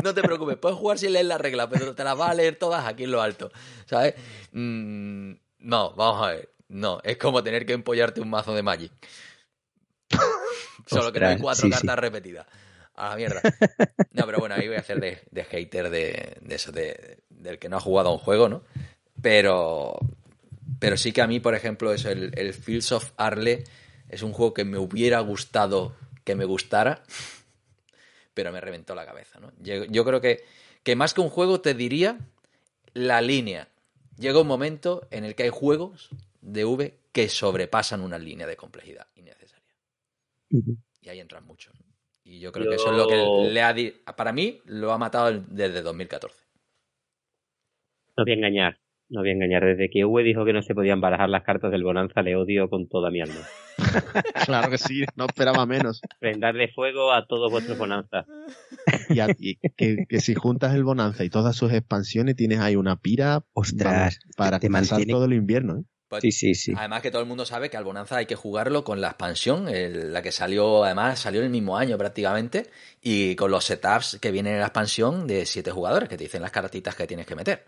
No 0.04 0.14
te 0.14 0.22
preocupes, 0.22 0.58
puedes 0.58 0.78
jugar 0.78 0.98
sin 1.00 1.14
leer 1.14 1.26
las 1.26 1.40
reglas, 1.42 1.68
pero 1.72 1.96
te 1.96 2.04
las 2.04 2.18
vas 2.18 2.32
a 2.32 2.34
leer 2.34 2.56
todas 2.58 2.86
aquí 2.86 3.06
en 3.06 3.12
lo 3.12 3.22
alto, 3.22 3.52
¿sabes? 3.86 4.16
Mm, 4.52 5.34
no, 5.60 5.94
vamos 5.96 6.28
a 6.28 6.32
ver. 6.34 6.50
No, 6.68 7.00
es 7.04 7.18
como 7.18 7.44
tener 7.44 7.66
que 7.66 7.74
empollarte 7.74 8.22
un 8.22 8.30
mazo 8.30 8.54
de 8.56 8.64
Magic. 8.64 8.92
Solo 10.88 11.12
que 11.12 11.20
no 11.20 11.28
hay 11.28 11.34
Ostras, 11.36 11.42
cuatro 11.42 11.66
sí, 11.68 11.70
cartas 11.72 12.00
repetidas. 12.00 12.48
A 12.96 13.10
la 13.10 13.16
mierda. 13.16 13.42
No, 14.12 14.26
pero 14.26 14.40
bueno, 14.40 14.56
ahí 14.56 14.68
voy 14.68 14.76
a 14.76 14.82
hacer 14.82 15.00
de, 15.00 15.22
de 15.32 15.44
hater 15.46 15.90
de, 15.90 16.38
de 16.42 16.56
eso, 16.56 16.72
de, 16.72 17.24
del 17.42 17.60
que 17.60 17.70
no 17.70 17.78
ha 17.78 17.82
jugado 17.82 18.10
a 18.10 18.14
un 18.14 18.20
juego, 18.20 18.50
¿no? 18.50 18.64
Pero, 19.22 19.98
pero 20.80 20.98
sí 20.98 21.12
que 21.12 21.22
a 21.22 21.28
mí, 21.28 21.40
por 21.40 21.56
ejemplo, 21.56 21.94
eso, 21.94 22.10
el, 22.10 22.32
el 22.38 22.54
Fields 22.54 22.92
of 22.92 23.12
Arle 23.18 23.64
es 24.10 24.24
un 24.24 24.34
juego 24.34 24.54
que 24.54 24.66
me 24.66 24.78
hubiera 24.78 25.20
gustado 25.20 25.96
que 26.24 26.36
me 26.36 26.46
gustara, 26.46 27.04
pero 28.34 28.52
me 28.52 28.62
reventó 28.62 28.96
la 28.96 29.06
cabeza, 29.06 29.40
¿no? 29.40 29.52
Yo, 29.60 29.86
yo 29.86 30.06
creo 30.06 30.22
que, 30.22 30.44
que 30.84 30.96
más 30.96 31.14
que 31.14 31.22
un 31.22 31.30
juego 31.30 31.62
te 31.62 31.74
diría 31.74 32.20
la 32.94 33.22
línea. 33.22 33.68
Llega 34.18 34.42
un 34.42 34.48
momento 34.48 35.08
en 35.12 35.26
el 35.26 35.36
que 35.36 35.44
hay 35.44 35.50
juegos 35.50 36.10
de 36.42 36.66
V 36.66 36.98
que 37.12 37.30
sobrepasan 37.30 38.02
una 38.02 38.18
línea 38.18 38.48
de 38.48 38.56
complejidad 38.56 39.08
innecesaria. 39.16 39.76
Y 41.02 41.10
ahí 41.10 41.20
entran 41.20 41.46
muchos. 41.46 41.74
¿no? 41.80 41.86
Y 42.24 42.40
yo 42.40 42.52
creo 42.52 42.70
que 42.70 42.76
eso 42.76 42.92
es 42.92 42.98
lo 42.98 43.08
que 43.08 43.50
le 43.52 43.62
ha... 43.62 43.76
Para 44.16 44.32
mí, 44.32 44.62
lo 44.66 44.92
ha 44.92 44.98
matado 44.98 45.44
desde 45.48 45.82
2014. 45.82 46.38
No 48.22 48.26
voy 48.26 48.32
a 48.34 48.36
engañar. 48.36 48.78
No 49.10 49.20
voy 49.22 49.30
a 49.30 49.34
engañar. 49.34 49.66
Desde 49.66 49.90
que 49.90 50.06
V 50.06 50.24
dijo 50.24 50.46
que 50.46 50.54
no 50.54 50.62
se 50.62 50.74
podían 50.74 51.02
barajar 51.02 51.28
las 51.30 51.44
cartas 51.44 51.70
del 51.72 51.84
Bonanza, 51.84 52.22
le 52.22 52.36
odio 52.36 52.70
con 52.70 52.88
toda 52.88 53.12
mi 53.12 53.22
alma. 53.22 53.42
Claro 54.46 54.70
que 54.70 54.78
sí, 54.78 55.04
no 55.16 55.26
esperaba 55.26 55.66
menos. 55.66 56.02
Prenderle 56.20 56.70
fuego 56.70 57.12
a 57.12 57.26
todos 57.26 57.52
vuestros 57.52 57.78
Bonanzas. 57.78 58.26
Y, 59.10 59.20
a- 59.20 59.28
y 59.38 59.56
que, 59.76 60.06
que 60.08 60.20
si 60.20 60.34
juntas 60.36 60.74
el 60.76 60.84
Bonanza 60.84 61.24
y 61.24 61.30
todas 61.30 61.56
sus 61.56 61.72
expansiones, 61.74 62.36
tienes 62.36 62.60
ahí 62.60 62.76
una 62.76 62.96
pira 62.98 63.44
Ostras, 63.54 64.20
para 64.38 64.60
te 64.60 64.70
pasar 64.70 65.00
mantiene- 65.00 65.12
todo 65.14 65.26
el 65.26 65.34
invierno. 65.34 65.80
¿eh? 65.80 65.84
Pues, 66.08 66.22
Sí, 66.22 66.32
sí, 66.32 66.56
sí. 66.56 66.74
Además 66.78 67.02
que 67.02 67.10
todo 67.12 67.22
el 67.22 67.28
mundo 67.28 67.46
sabe 67.46 67.70
que 67.70 67.78
al 67.78 67.84
Bonanza 67.86 68.18
hay 68.18 68.26
que 68.26 68.36
jugarlo 68.36 68.84
con 68.84 69.00
la 69.02 69.08
expansión, 69.08 69.68
el- 69.70 70.14
la 70.14 70.22
que 70.22 70.32
salió, 70.32 70.84
además 70.84 71.20
salió 71.20 71.40
en 71.42 71.46
el 71.48 71.52
mismo 71.52 71.78
año 71.78 71.98
prácticamente, 71.98 72.68
y 73.02 73.36
con 73.36 73.50
los 73.52 73.64
setups 73.66 74.20
que 74.22 74.32
vienen 74.32 74.54
en 74.54 74.60
la 74.60 74.68
expansión 74.68 75.26
de 75.28 75.46
siete 75.46 75.72
jugadores, 75.72 76.08
que 76.10 76.18
te 76.18 76.26
dicen 76.26 76.42
las 76.42 76.52
cartitas 76.52 76.96
que 76.96 77.08
tienes 77.08 77.26
que 77.26 77.36
meter. 77.36 77.66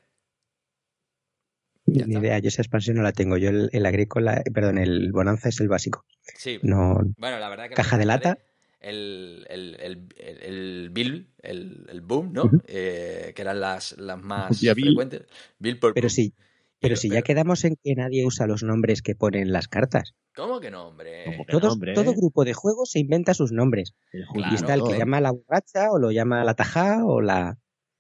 Ya 1.85 2.05
Ni 2.05 2.13
está. 2.15 2.25
idea, 2.25 2.39
yo 2.39 2.47
esa 2.47 2.61
expansión 2.61 2.95
no 2.97 3.03
la 3.03 3.11
tengo. 3.11 3.37
Yo 3.37 3.49
el, 3.49 3.69
el 3.73 3.85
agrícola, 3.85 4.37
eh, 4.37 4.51
perdón, 4.51 4.77
el 4.77 5.11
bonanza 5.11 5.49
es 5.49 5.59
el 5.59 5.67
básico. 5.67 6.05
Sí, 6.37 6.59
No, 6.63 6.99
bueno, 7.17 7.39
la 7.39 7.49
verdad 7.49 7.67
que... 7.69 7.75
Caja 7.75 7.97
de 7.97 8.05
lata. 8.05 8.37
El, 8.79 9.45
el, 9.49 9.75
el, 9.79 10.07
el, 10.17 10.39
el 10.43 10.89
Bill, 10.91 11.29
el, 11.41 11.85
el 11.89 12.01
Boom, 12.01 12.33
¿no? 12.33 12.51
Eh, 12.67 13.31
que 13.35 13.41
eran 13.41 13.59
las, 13.61 13.97
las 13.97 14.21
más 14.21 14.59
Bill. 14.59 14.73
frecuentes. 14.73 15.21
Bill 15.59 15.79
por 15.79 15.93
pero 15.93 16.05
Boom. 16.05 16.09
sí, 16.11 16.33
pero 16.79 16.97
si 16.97 17.09
ya 17.09 17.21
quedamos 17.21 17.63
en 17.63 17.77
que 17.81 17.95
nadie 17.95 18.25
usa 18.25 18.45
los 18.45 18.61
nombres 18.63 19.01
que 19.01 19.15
ponen 19.15 19.53
las 19.53 19.69
cartas. 19.69 20.15
¿Cómo 20.35 20.59
que 20.59 20.69
no, 20.71 20.87
hombre? 20.87 21.23
¿Cómo 21.25 21.45
que 21.45 21.51
Todos- 21.51 21.73
hombre, 21.73 21.93
todo 21.93 22.13
grupo 22.13 22.43
de 22.43 22.53
juegos 22.53 22.91
se 22.91 22.99
inventa 22.99 23.33
sus 23.33 23.51
nombres. 23.53 23.93
El 24.11 24.25
Claro, 24.25 24.51
y 24.51 24.55
está 24.55 24.73
el 24.73 24.79
que 24.81 24.85
todo, 24.87 24.95
¿eh? 24.95 24.99
llama 24.99 25.21
la 25.21 25.31
borracha, 25.31 25.91
o 25.91 25.99
lo 25.99 26.11
llama 26.11 26.43
la 26.43 26.53
tajá, 26.55 27.05
o 27.05 27.21
la, 27.21 27.57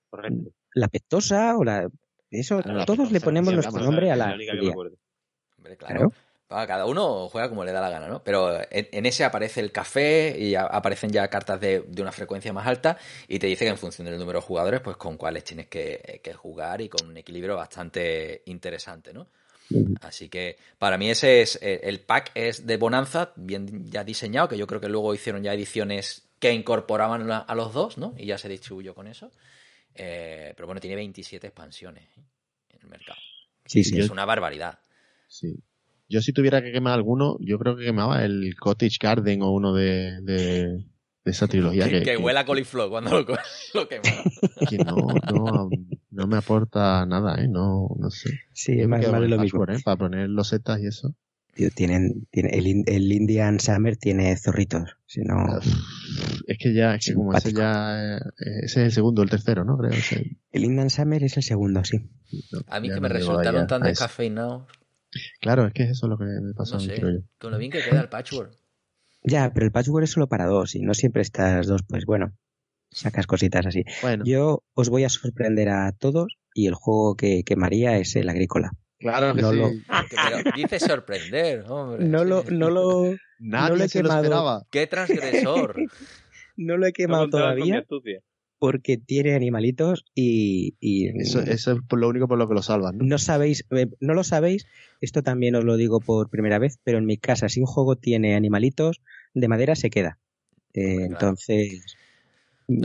Correcto. 0.09 0.51
la 0.73 0.87
pectosa, 0.89 1.55
o 1.57 1.63
la... 1.63 1.89
Eso, 2.33 2.61
Claro, 2.61 2.85
todos 2.85 3.11
le 3.11 3.21
ponemos 3.21 3.51
sí, 3.51 3.55
nuestro 3.55 3.81
nombre 3.83 4.11
a 4.11 4.15
la. 4.15 4.35
Hombre, 5.57 5.77
claro. 5.77 6.11
Cada 6.49 6.85
uno 6.85 7.29
juega 7.29 7.49
como 7.49 7.63
le 7.63 7.71
da 7.71 7.81
la 7.81 7.89
gana, 7.89 8.07
¿no? 8.07 8.23
Pero 8.23 8.55
en, 8.69 8.87
en 8.91 9.05
ese 9.07 9.23
aparece 9.23 9.59
el 9.59 9.71
café 9.71 10.35
y 10.37 10.53
a- 10.53 10.65
aparecen 10.65 11.09
ya 11.09 11.27
cartas 11.27 11.59
de, 11.59 11.79
de 11.87 12.01
una 12.01 12.11
frecuencia 12.11 12.53
más 12.53 12.67
alta 12.67 12.97
y 13.27 13.39
te 13.39 13.47
dice 13.47 13.65
que 13.65 13.71
en 13.71 13.77
función 13.77 14.05
del 14.05 14.19
número 14.19 14.39
de 14.39 14.45
jugadores, 14.45 14.79
pues 14.81 14.95
con 14.97 15.17
cuáles 15.17 15.43
tienes 15.43 15.67
que, 15.67 16.19
que 16.23 16.33
jugar 16.33 16.81
y 16.81 16.89
con 16.89 17.07
un 17.09 17.17
equilibrio 17.17 17.55
bastante 17.55 18.43
interesante, 18.45 19.13
¿no? 19.13 19.27
Así 20.01 20.29
que 20.29 20.57
para 20.77 20.97
mí 20.99 21.09
ese 21.09 21.41
es 21.41 21.57
el 21.61 22.01
pack 22.01 22.31
es 22.35 22.67
de 22.67 22.77
Bonanza, 22.77 23.31
bien 23.35 23.89
ya 23.89 24.03
diseñado, 24.03 24.47
que 24.49 24.57
yo 24.57 24.67
creo 24.67 24.79
que 24.81 24.89
luego 24.89 25.15
hicieron 25.15 25.41
ya 25.41 25.53
ediciones 25.53 26.23
que 26.37 26.51
incorporaban 26.51 27.31
a, 27.31 27.39
a 27.39 27.55
los 27.55 27.73
dos, 27.73 27.97
¿no? 27.97 28.13
Y 28.17 28.27
ya 28.27 28.37
se 28.37 28.49
distribuyó 28.49 28.93
con 28.93 29.07
eso. 29.07 29.31
Eh, 29.95 30.53
pero 30.55 30.67
bueno, 30.67 30.81
tiene 30.81 30.95
27 30.95 31.47
expansiones 31.47 32.03
¿eh? 32.17 32.23
en 32.69 32.81
el 32.81 32.87
mercado. 32.87 33.19
Sí, 33.65 33.83
sí. 33.83 33.99
Es 33.99 34.09
una 34.09 34.25
barbaridad. 34.25 34.79
Sí. 35.27 35.55
Yo 36.09 36.21
si 36.21 36.33
tuviera 36.33 36.61
que 36.61 36.71
quemar 36.71 36.93
alguno, 36.93 37.37
yo 37.39 37.57
creo 37.57 37.75
que 37.75 37.85
quemaba 37.85 38.23
el 38.23 38.55
Cottage 38.59 38.97
Garden 38.99 39.41
o 39.41 39.51
uno 39.51 39.73
de, 39.73 40.21
de, 40.21 40.67
de 41.23 41.31
esa 41.31 41.47
trilogía. 41.47 41.85
Que, 41.89 41.99
Que, 41.99 42.03
que 42.03 42.17
huela 42.17 42.41
a 42.41 42.45
coliflor 42.45 42.89
cuando 42.89 43.21
lo, 43.21 43.25
lo 43.73 43.87
quema. 43.87 44.03
que 44.69 44.77
no, 44.77 44.95
no, 45.31 45.69
no 46.11 46.27
me 46.27 46.37
aporta 46.37 47.05
nada, 47.05 47.41
¿eh? 47.41 47.47
No, 47.47 47.89
no 47.97 48.09
sé. 48.09 48.41
Sí, 48.51 48.79
es 48.79 48.87
más, 48.87 49.07
más 49.07 49.21
de 49.21 49.27
lo 49.27 49.39
mismo. 49.39 49.63
¿eh? 49.63 49.77
Para 49.83 49.97
poner 49.97 50.29
los 50.29 50.49
setas 50.49 50.79
y 50.81 50.87
eso. 50.87 51.15
Tío, 51.53 51.69
tienen, 51.69 52.27
tiene, 52.31 52.49
el, 52.57 52.83
el 52.87 53.11
Indian 53.11 53.59
Summer 53.59 53.95
tiene 53.95 54.35
zorritos. 54.37 54.97
Si 55.05 55.21
no, 55.21 55.59
Es 56.47 56.57
que 56.57 56.73
ya, 56.73 56.95
es 56.95 57.05
que 57.05 57.13
como 57.13 57.33
ese 57.33 57.53
ya, 57.53 58.17
eh, 58.17 58.21
ese 58.63 58.81
es 58.81 58.85
el 58.85 58.91
segundo, 58.91 59.21
el 59.21 59.29
tercero, 59.29 59.63
¿no? 59.63 59.77
Creo. 59.77 59.91
el 60.51 60.63
Indian 60.63 60.89
Summer 60.89 61.23
es 61.23 61.37
el 61.37 61.43
segundo, 61.43 61.83
sí. 61.83 62.09
No, 62.51 62.61
A 62.67 62.79
mí 62.79 62.87
ya 62.87 62.95
que 62.95 63.01
me 63.01 63.07
llego 63.09 63.19
resultaron 63.19 63.55
allá 63.57 63.67
tan 63.67 63.83
descafeinados. 63.83 64.63
Claro, 65.41 65.67
es 65.67 65.73
que 65.73 65.83
eso 65.83 66.07
es 66.07 66.09
lo 66.09 66.17
que 66.17 66.25
me 66.25 66.53
pasó 66.55 66.75
No 66.75 66.79
sé. 66.79 66.95
creo 66.95 67.11
yo. 67.11 67.19
Con 67.37 67.51
lo 67.51 67.59
bien 67.59 67.71
que 67.71 67.83
queda 67.83 68.01
el 68.01 68.09
patchwork. 68.09 68.51
Ya, 69.23 69.53
pero 69.53 69.65
el 69.67 69.71
patchwork 69.71 70.05
es 70.05 70.11
solo 70.11 70.27
para 70.27 70.47
dos 70.47 70.73
y 70.75 70.81
no 70.81 70.95
siempre 70.95 71.21
estás 71.21 71.67
dos, 71.67 71.81
pues 71.87 72.05
bueno, 72.05 72.33
sacas 72.89 73.27
cositas 73.27 73.65
así. 73.67 73.83
Bueno, 74.01 74.25
Yo 74.25 74.63
os 74.73 74.89
voy 74.89 75.03
a 75.03 75.09
sorprender 75.09 75.69
a 75.69 75.91
todos 75.91 76.35
y 76.55 76.65
el 76.65 76.73
juego 76.73 77.15
que 77.15 77.43
quemaría 77.43 77.97
es 77.97 78.15
el 78.15 78.27
agrícola. 78.29 78.71
Claro 79.03 79.35
que 79.35 79.41
no 79.41 79.51
sí. 79.51 79.57
lo- 79.57 79.69
Que- 79.69 80.15
Pero 80.15 80.37
dice 80.55 80.79
sorprender, 80.79 81.65
hombre. 81.67 82.05
No 82.05 82.23
lo, 82.23 82.43
no 82.45 82.69
lo, 82.69 83.15
Nadie 83.39 83.69
no 83.69 83.75
lo 83.75 83.83
he 83.83 83.87
se 83.89 84.01
lo 84.03 84.09
esperaba. 84.09 84.65
¡Qué 84.71 84.87
transgresor! 84.87 85.75
no 86.57 86.77
lo 86.77 86.85
he 86.85 86.89
No 86.89 86.93
quemado 86.93 87.29
todavía 87.29 87.85
porque 88.63 88.95
tiene 88.97 89.35
animalitos 89.35 90.05
y... 90.15 90.73
eso, 91.19 91.41
es 91.41 91.67
lo 91.91 92.07
único 92.07 92.29
por 92.29 92.37
lo 92.37 92.47
que 92.47 92.53
lo 92.53 92.61
salvan. 92.61 92.97
¿no? 92.97 93.17
sabéis, 93.17 93.65
eh, 93.71 93.87
no 93.99 94.13
lo 94.13 94.23
sabéis, 94.23 94.67
esto 95.01 95.21
también 95.21 95.55
os 95.55 95.65
lo 95.65 95.75
digo 95.75 95.99
por 95.99 96.29
primera 96.29 96.59
vez, 96.59 96.79
pero 96.81 96.97
en 96.97 97.05
mi 97.05 97.17
casa 97.17 97.49
si 97.49 97.59
un 97.59 97.65
juego 97.65 97.97
tiene 97.97 98.35
animalitos 98.35 99.01
de 99.33 99.49
madera 99.49 99.75
se 99.75 99.89
queda. 99.89 100.17
Eh, 100.73 101.07
entonces... 101.09 101.97
y, 102.69 102.79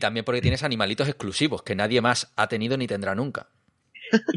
también 0.00 0.24
porque 0.24 0.40
tienes 0.42 0.64
animalitos 0.64 1.06
exclusivos 1.06 1.62
que 1.62 1.76
nadie 1.76 2.00
más 2.00 2.32
ha 2.34 2.48
tenido 2.48 2.76
ni 2.76 2.88
tendrá 2.88 3.14
nunca. 3.14 3.50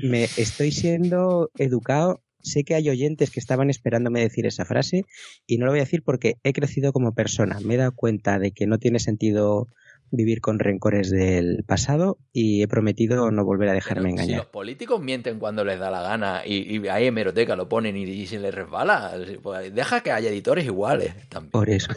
Me 0.04 0.24
estoy 0.24 0.72
siendo 0.72 1.50
educado 1.58 2.22
sé 2.46 2.64
que 2.64 2.76
hay 2.76 2.90
oyentes 2.90 3.32
que 3.32 3.40
estaban 3.40 3.70
esperándome 3.70 4.22
decir 4.22 4.46
esa 4.46 4.66
frase 4.66 5.06
y 5.48 5.58
no 5.58 5.66
lo 5.66 5.72
voy 5.72 5.80
a 5.80 5.84
decir 5.84 6.04
porque 6.04 6.36
he 6.44 6.54
crecido 6.54 6.94
como 6.94 7.14
persona. 7.14 7.60
Me 7.64 7.74
he 7.74 7.78
dado 7.78 7.94
cuenta 7.94 8.40
de 8.40 8.52
que 8.52 8.68
no 8.68 8.78
tiene 8.78 9.00
sentido 9.00 9.68
vivir 10.12 10.40
con 10.40 10.60
rencores 10.60 11.10
del 11.10 11.64
pasado 11.66 12.20
y 12.32 12.62
he 12.62 12.68
prometido 12.68 13.32
no 13.32 13.44
volver 13.44 13.70
a 13.70 13.74
dejarme 13.74 14.12
engañar. 14.12 14.30
Si 14.30 14.36
los 14.36 14.46
políticos 14.46 15.02
mienten 15.02 15.40
cuando 15.40 15.66
les 15.66 15.80
da 15.80 15.90
la 15.90 16.02
gana 16.02 16.44
y, 16.46 16.78
y 16.78 16.88
hay 16.88 17.08
hemeroteca, 17.08 17.56
lo 17.56 17.68
ponen 17.68 17.98
y, 17.98 18.26
se 18.28 18.40
les 18.40 18.54
resbala, 18.54 19.14
pues 19.42 19.74
deja 19.74 20.02
que 20.02 20.12
haya 20.12 20.30
editores 20.30 20.66
iguales 20.66 21.14
también. 21.30 21.52
Por 21.52 21.70
eso. 21.70 21.92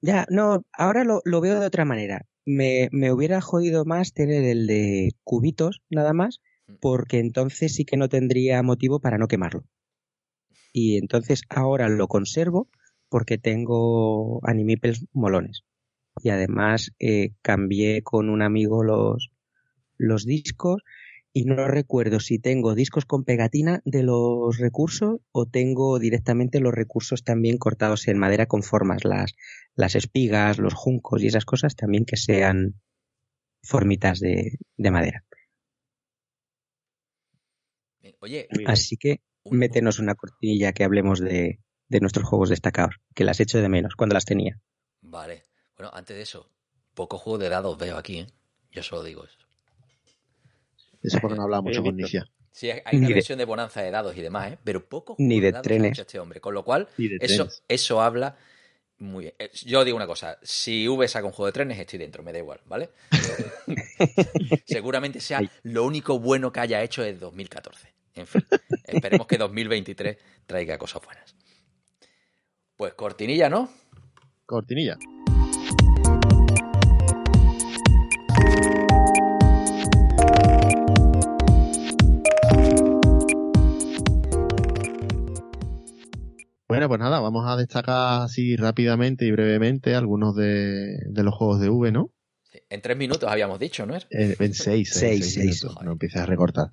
ya, 0.00 0.26
no, 0.28 0.64
ahora 0.72 1.04
lo, 1.04 1.20
lo, 1.24 1.40
veo 1.40 1.60
de 1.60 1.66
otra 1.66 1.84
manera. 1.84 2.26
Me, 2.44 2.88
me 2.92 3.10
hubiera 3.12 3.40
jodido 3.40 3.84
más 3.84 4.12
tener 4.12 4.44
el 4.44 4.66
de 4.66 5.12
cubitos, 5.22 5.80
nada 5.88 6.12
más. 6.12 6.40
Porque 6.80 7.18
entonces 7.18 7.74
sí 7.74 7.84
que 7.84 7.96
no 7.96 8.08
tendría 8.08 8.62
motivo 8.62 9.00
para 9.00 9.18
no 9.18 9.28
quemarlo. 9.28 9.64
Y 10.72 10.98
entonces 10.98 11.42
ahora 11.48 11.88
lo 11.88 12.08
conservo 12.08 12.68
porque 13.08 13.38
tengo 13.38 14.40
animipels 14.46 15.06
molones 15.12 15.64
y 16.22 16.30
además 16.30 16.92
eh, 16.98 17.30
cambié 17.42 18.02
con 18.02 18.28
un 18.28 18.42
amigo 18.42 18.82
los, 18.82 19.30
los 19.98 20.24
discos 20.24 20.82
y 21.32 21.44
no 21.44 21.66
recuerdo 21.66 22.20
si 22.20 22.38
tengo 22.38 22.74
discos 22.74 23.06
con 23.06 23.24
pegatina 23.24 23.82
de 23.84 24.04
los 24.04 24.58
recursos 24.58 25.20
o 25.32 25.46
tengo 25.46 25.98
directamente 25.98 26.60
los 26.60 26.72
recursos 26.72 27.24
también 27.24 27.58
cortados 27.58 28.06
en 28.06 28.18
madera 28.18 28.46
con 28.46 28.62
formas, 28.62 29.04
las, 29.04 29.34
las 29.74 29.96
espigas, 29.96 30.58
los 30.58 30.74
juncos 30.74 31.22
y 31.22 31.26
esas 31.26 31.44
cosas 31.44 31.74
también 31.74 32.04
que 32.04 32.16
sean 32.16 32.74
formitas 33.62 34.20
de, 34.20 34.58
de 34.76 34.90
madera. 34.92 35.24
Oye, 38.24 38.48
así 38.66 38.96
que 38.96 39.20
métenos 39.44 39.98
una 39.98 40.14
cortinilla 40.14 40.72
que 40.72 40.82
hablemos 40.82 41.20
de, 41.20 41.60
de 41.88 42.00
nuestros 42.00 42.26
juegos 42.26 42.48
destacados, 42.48 42.96
que 43.14 43.22
las 43.22 43.38
echo 43.38 43.58
de 43.58 43.68
menos 43.68 43.96
cuando 43.96 44.14
las 44.14 44.24
tenía. 44.24 44.58
Vale. 45.02 45.42
Bueno, 45.76 45.92
antes 45.94 46.16
de 46.16 46.22
eso, 46.22 46.48
poco 46.94 47.18
juego 47.18 47.36
de 47.36 47.50
dados 47.50 47.76
veo 47.76 47.98
aquí, 47.98 48.20
¿eh? 48.20 48.26
Yo 48.72 48.82
solo 48.82 49.02
digo 49.02 49.24
eso. 49.24 49.36
Eso 51.02 51.18
porque 51.20 51.36
no 51.36 51.42
hablaba 51.42 51.60
mucho 51.60 51.82
con 51.82 51.96
Nicia. 51.96 52.24
Sí, 52.50 52.70
hay 52.70 52.96
una 52.96 53.08
versión 53.08 53.36
de 53.36 53.44
bonanza 53.44 53.82
de 53.82 53.90
dados 53.90 54.16
y 54.16 54.22
demás, 54.22 54.52
¿eh? 54.52 54.58
Pero 54.64 54.88
poco 54.88 55.16
Ni 55.18 55.40
de, 55.40 55.52
trenes. 55.52 55.98
este 55.98 56.18
hombre. 56.18 56.40
Con 56.40 56.54
lo 56.54 56.64
cual, 56.64 56.88
eso, 57.20 57.46
eso 57.68 58.00
habla 58.00 58.38
muy 58.96 59.24
bien. 59.24 59.34
Eh, 59.38 59.50
yo 59.66 59.84
digo 59.84 59.96
una 59.96 60.06
cosa, 60.06 60.38
si 60.42 60.88
V 60.88 61.06
saca 61.08 61.26
un 61.26 61.32
juego 61.32 61.46
de 61.46 61.52
trenes, 61.52 61.78
estoy 61.78 61.98
dentro, 61.98 62.22
me 62.22 62.32
da 62.32 62.38
igual, 62.38 62.60
¿vale? 62.64 62.88
Seguramente 64.66 65.20
sea 65.20 65.42
lo 65.64 65.84
único 65.84 66.18
bueno 66.18 66.52
que 66.52 66.60
haya 66.60 66.82
hecho 66.82 67.04
en 67.04 67.18
2014. 67.18 67.92
En 68.14 68.26
fin, 68.26 68.46
esperemos 68.84 69.26
que 69.26 69.38
2023 69.38 70.16
traiga 70.46 70.78
cosas 70.78 71.02
buenas. 71.04 71.34
Pues 72.76 72.94
cortinilla, 72.94 73.48
¿no? 73.48 73.68
Cortinilla. 74.46 74.98
Bueno, 86.74 86.88
pues 86.88 86.98
nada, 86.98 87.20
vamos 87.20 87.44
a 87.46 87.56
destacar 87.56 88.22
así 88.22 88.56
rápidamente 88.56 89.26
y 89.26 89.30
brevemente 89.30 89.94
algunos 89.94 90.34
de, 90.34 90.98
los 91.14 91.32
juegos 91.32 91.60
de 91.60 91.68
V, 91.68 91.92
¿no? 91.92 92.10
En 92.70 92.80
tres 92.80 92.96
minutos 92.96 93.28
habíamos 93.30 93.58
dicho, 93.58 93.86
¿no? 93.86 93.94
En, 94.10 94.36
en 94.38 94.54
seis, 94.54 94.90
seis, 94.92 95.36
minutos. 95.36 95.76
No 95.82 95.92
empieces 95.92 96.20
a 96.20 96.26
recortar. 96.26 96.70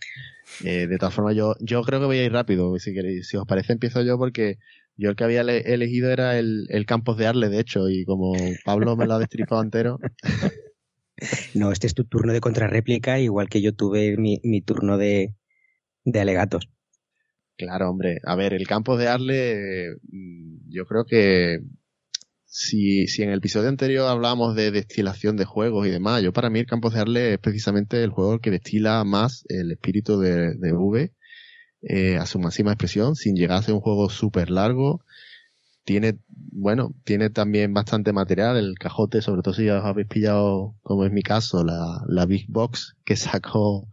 Eh, 0.64 0.88
de 0.88 0.98
todas 0.98 1.14
formas, 1.14 1.36
yo, 1.36 1.56
yo 1.60 1.82
creo 1.84 1.99
que 1.99 2.06
voy 2.06 2.18
a 2.18 2.26
ir 2.26 2.32
rápido. 2.32 2.78
Si 2.80 2.94
queréis, 2.94 3.28
si 3.28 3.38
os 3.38 3.45
parece, 3.45 3.74
empiezo 3.74 4.02
yo 4.03 4.18
porque 4.18 4.58
yo 4.98 5.10
el 5.10 5.16
que 5.16 5.24
había 5.24 5.41
elegido 5.41 6.12
era 6.12 6.38
el, 6.38 6.68
el 6.70 6.86
Campos 6.86 7.18
de 7.18 7.28
Arle, 7.28 7.49
de 7.49 7.60
hecho, 7.60 7.90
y 7.90 8.06
como 8.06 8.34
Pablo 8.66 8.95
me 8.95 9.08
lo 9.08 9.16
ha 9.16 9.20
destripado 9.20 9.62
entero. 9.62 9.99
No, 11.53 11.72
este 11.72 11.86
es 11.86 11.94
tu 11.94 12.06
turno 12.06 12.34
de 12.34 12.41
contrarréplica, 12.41 13.20
igual 13.20 13.48
que 13.48 13.62
yo 13.62 13.76
tuve 13.76 14.18
mi, 14.18 14.40
mi 14.44 14.62
turno 14.62 14.98
de, 14.98 15.36
de 16.03 16.20
alegatos. 16.20 16.68
Claro, 17.58 17.91
hombre. 17.91 18.20
A 18.24 18.36
ver, 18.36 18.53
el 18.53 18.68
campo 18.68 18.98
de 18.98 19.08
Arle, 19.08 19.98
mm, 20.12 20.70
yo 20.70 20.86
creo 20.86 21.06
que 21.06 21.60
si, 22.53 23.07
si 23.07 23.23
en 23.23 23.30
el 23.30 23.38
episodio 23.38 23.69
anterior 23.69 24.10
hablábamos 24.10 24.56
de 24.56 24.72
destilación 24.72 25.38
de 25.38 25.45
juegos 25.45 25.88
y 25.88 25.90
demás, 25.90 26.22
yo 26.22 26.34
para 26.34 26.49
mí 26.49 26.60
el 26.60 26.65
campo 26.65 26.90
de 26.90 26.99
Arle 26.99 27.34
es 27.34 27.40
precisamente 27.40 28.03
el 28.03 28.10
juego 28.10 28.40
que 28.40 28.52
destila 28.52 29.02
más 29.06 29.45
el 29.48 29.72
espíritu 29.72 30.19
de, 30.19 30.56
de 30.56 30.73
V 30.73 31.14
eh, 31.84 32.18
a 32.18 32.26
su 32.26 32.40
máxima 32.40 32.73
expresión, 32.73 33.15
sin 33.15 33.38
llegar 33.38 33.60
a 33.60 33.61
ser 33.61 33.73
un 33.73 33.80
juego 33.80 34.10
súper 34.10 34.49
largo. 34.49 35.02
Tiene, 35.86 36.19
bueno, 36.28 36.94
tiene 37.06 37.30
también 37.30 37.73
bastante 37.73 38.11
material, 38.11 38.57
el 38.57 38.78
cajote, 38.78 39.22
sobre 39.22 39.44
todo 39.44 39.53
si 39.53 39.65
ya 39.65 39.80
os 39.80 39.86
habéis 39.86 40.10
pillado, 40.10 40.76
como 40.82 41.06
es 41.06 41.11
mi 41.14 41.23
caso, 41.23 41.64
la, 41.64 42.03
la 42.10 42.26
Big 42.26 42.48
Box 42.49 42.98
que 43.06 43.15
sacó 43.15 43.88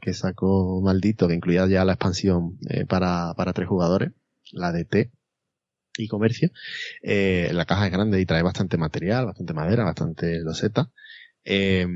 que 0.00 0.12
sacó 0.12 0.80
Maldito, 0.80 1.28
que 1.28 1.34
incluía 1.34 1.68
ya 1.68 1.84
la 1.84 1.92
expansión 1.92 2.58
eh, 2.68 2.84
para, 2.84 3.34
para 3.34 3.52
tres 3.52 3.68
jugadores, 3.68 4.10
la 4.50 4.72
de 4.72 4.84
T 4.84 5.12
y 5.96 6.08
comercio. 6.08 6.50
Eh, 7.02 7.50
la 7.52 7.64
caja 7.64 7.86
es 7.86 7.92
grande 7.92 8.20
y 8.20 8.26
trae 8.26 8.42
bastante 8.42 8.76
material, 8.78 9.26
bastante 9.26 9.54
madera, 9.54 9.84
bastante 9.84 10.40
loseta. 10.40 10.90
Eh, 11.44 11.86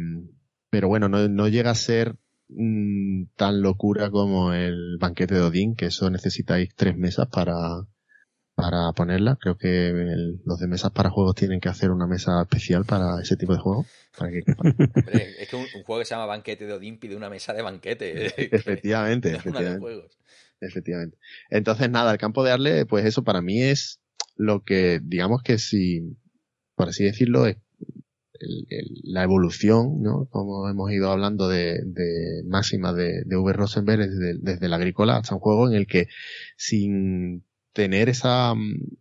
pero 0.71 0.89
bueno, 0.89 1.09
no, 1.09 1.29
no 1.29 1.49
llega 1.49 1.71
a 1.71 1.75
ser 1.75 2.17
mm, 2.49 3.25
tan 3.37 3.63
locura 3.63 4.11
como 4.11 4.53
el 4.53 4.99
banquete 4.99 5.35
de 5.35 5.43
Odín, 5.43 5.75
que 5.77 5.87
eso 5.87 6.11
necesitáis 6.11 6.75
tres 6.75 6.97
mesas 6.97 7.29
para, 7.29 7.55
para 8.57 8.91
ponerla. 8.93 9.37
Creo 9.39 9.57
que 9.57 9.93
los 10.45 10.59
de 10.59 10.67
mesas 10.67 10.91
para 10.91 11.11
juegos 11.11 11.35
tienen 11.37 11.61
que 11.61 11.69
hacer 11.69 11.91
una 11.91 12.07
mesa 12.07 12.41
especial 12.41 12.85
para 12.85 13.21
ese 13.21 13.37
tipo 13.37 13.55
de. 13.55 13.61
Para 14.19 14.33
que, 14.33 14.43
es 15.39 15.49
que 15.49 15.57
un, 15.57 15.67
juego 15.85 16.01
que 16.01 16.07
se 16.07 16.15
llama 16.15 16.27
Banquete 16.27 16.67
de 16.67 16.73
Odín 16.73 16.99
pide 16.99 17.15
una 17.17 17.29
mesa 17.29 17.53
de 17.53 17.63
banquete. 17.63 18.27
efectivamente, 18.57 19.31
efectivamente. 19.37 20.09
efectivamente. 20.61 21.19
Entonces, 21.51 21.91
nada, 21.91 22.11
el 22.13 22.19
campo 22.19 22.43
de 22.43 22.51
Arle, 22.51 22.87
pues 22.87 23.05
eso 23.05 23.23
para 23.23 23.43
mí 23.43 23.63
es 23.63 24.01
lo 24.37 24.65
que, 24.65 25.01
digamos 25.03 25.43
que 25.43 25.59
si, 25.59 26.17
por 26.75 26.89
así 26.89 27.05
decirlo, 27.05 27.47
es 27.47 27.59
la 29.03 29.23
evolución, 29.23 30.03
¿no? 30.03 30.29
Como 30.31 30.69
hemos 30.69 30.91
ido 30.93 31.11
hablando 31.11 31.49
de, 31.49 31.81
de 31.85 32.43
máxima 32.47 32.93
de, 32.95 33.23
de 33.25 33.37
V. 33.37 33.53
Rosenberg 33.53 34.09
desde, 34.09 34.39
desde 34.39 34.69
la 34.69 34.77
agrícola 34.77 35.17
hasta 35.17 35.35
un 35.35 35.41
juego 35.41 35.69
en 35.69 35.75
el 35.75 35.87
que 35.87 36.09
sin 36.57 37.46
tener 37.77 38.09
esa 38.09 38.55
mm, 38.55 38.97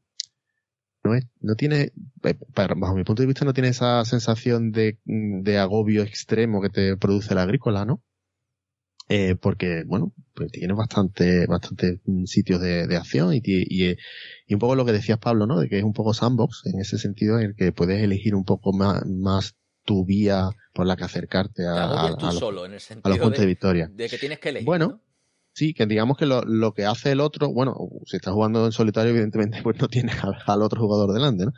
no, 1.06 1.16
es, 1.16 1.26
no 1.40 1.56
tiene, 1.56 1.94
eh, 2.24 2.38
bajo 2.76 2.96
mi 2.96 3.04
punto 3.04 3.22
de 3.22 3.28
vista, 3.28 3.46
no 3.46 3.54
tiene 3.54 3.70
esa 3.70 4.04
sensación 4.06 4.72
de, 4.72 5.00
mm, 5.06 5.44
de 5.44 5.58
agobio 5.60 6.04
extremo 6.04 6.62
que 6.62 6.70
te 6.70 6.98
produce 6.98 7.34
la 7.36 7.44
agrícola, 7.44 7.86
¿no? 7.86 8.04
Eh, 9.08 9.36
porque, 9.36 9.84
bueno, 9.86 10.14
pues 10.34 10.52
tiene 10.52 10.74
bastante, 10.74 11.46
bastante 11.46 12.02
mm, 12.06 12.26
sitios 12.26 12.60
de, 12.60 12.88
de 12.88 12.98
acción 12.98 13.36
y, 13.36 13.42
y, 13.44 13.92
y, 14.48 14.54
un 14.54 14.60
poco 14.60 14.76
lo 14.76 14.84
que 14.84 14.94
decías 14.94 15.20
Pablo, 15.20 15.46
¿no? 15.46 15.60
De 15.60 15.70
que 15.70 15.78
es 15.78 15.84
un 15.84 15.94
poco 15.94 16.14
sandbox 16.14 16.64
en 16.66 16.80
ese 16.80 16.98
sentido 16.98 17.40
en 17.40 17.46
el 17.46 17.56
que 17.56 17.72
puedes 17.72 18.02
elegir 18.02 18.34
un 18.34 18.44
poco 18.44 18.74
más, 18.74 19.06
más 19.06 19.56
tu 19.86 20.06
vía 20.06 20.50
por 20.74 20.88
la 20.88 20.96
que 20.96 21.04
acercarte 21.04 21.66
a, 21.68 21.84
a, 21.84 22.10
los, 22.10 22.40
puntos 22.40 23.40
de, 23.40 23.46
victoria. 23.46 23.88
De 23.94 24.10
que 24.10 24.18
tienes 24.18 24.40
que 24.40 24.50
elegir. 24.50 24.66
Bueno, 24.66 25.02
Sí, 25.56 25.74
que 25.74 25.86
digamos 25.86 26.18
que 26.18 26.26
lo, 26.26 26.42
lo, 26.42 26.74
que 26.74 26.86
hace 26.86 27.14
el 27.14 27.22
otro, 27.22 27.50
bueno, 27.50 27.78
si 28.06 28.18
estás 28.18 28.34
jugando 28.34 28.66
en 28.66 28.74
solitario, 28.74 29.12
evidentemente, 29.12 29.60
pues 29.64 29.80
no 29.80 29.88
tienes 29.88 30.18
al, 30.22 30.62
otro 30.62 30.82
jugador 30.82 31.14
delante, 31.14 31.46
¿no? 31.46 31.54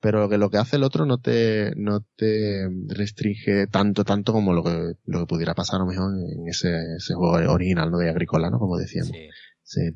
Pero 0.00 0.30
que 0.30 0.38
lo 0.38 0.48
que 0.48 0.56
hace 0.56 0.76
el 0.76 0.84
otro 0.84 1.04
no 1.04 1.18
te, 1.18 1.74
no 1.76 2.00
te 2.16 2.66
restringe 2.88 3.66
tanto, 3.66 4.04
tanto 4.04 4.32
como 4.32 4.54
lo 4.54 4.64
que, 4.64 4.94
lo 5.04 5.20
que 5.20 5.26
pudiera 5.26 5.54
pasar 5.54 5.76
a 5.76 5.84
lo 5.84 5.90
mejor 5.90 6.12
en 6.14 6.48
ese, 6.48 6.94
ese 6.96 7.12
juego 7.12 7.52
original, 7.52 7.90
¿no? 7.90 7.98
De 7.98 8.08
agrícola, 8.08 8.48
¿no? 8.48 8.58
Como 8.58 8.78
decíamos 8.78 9.12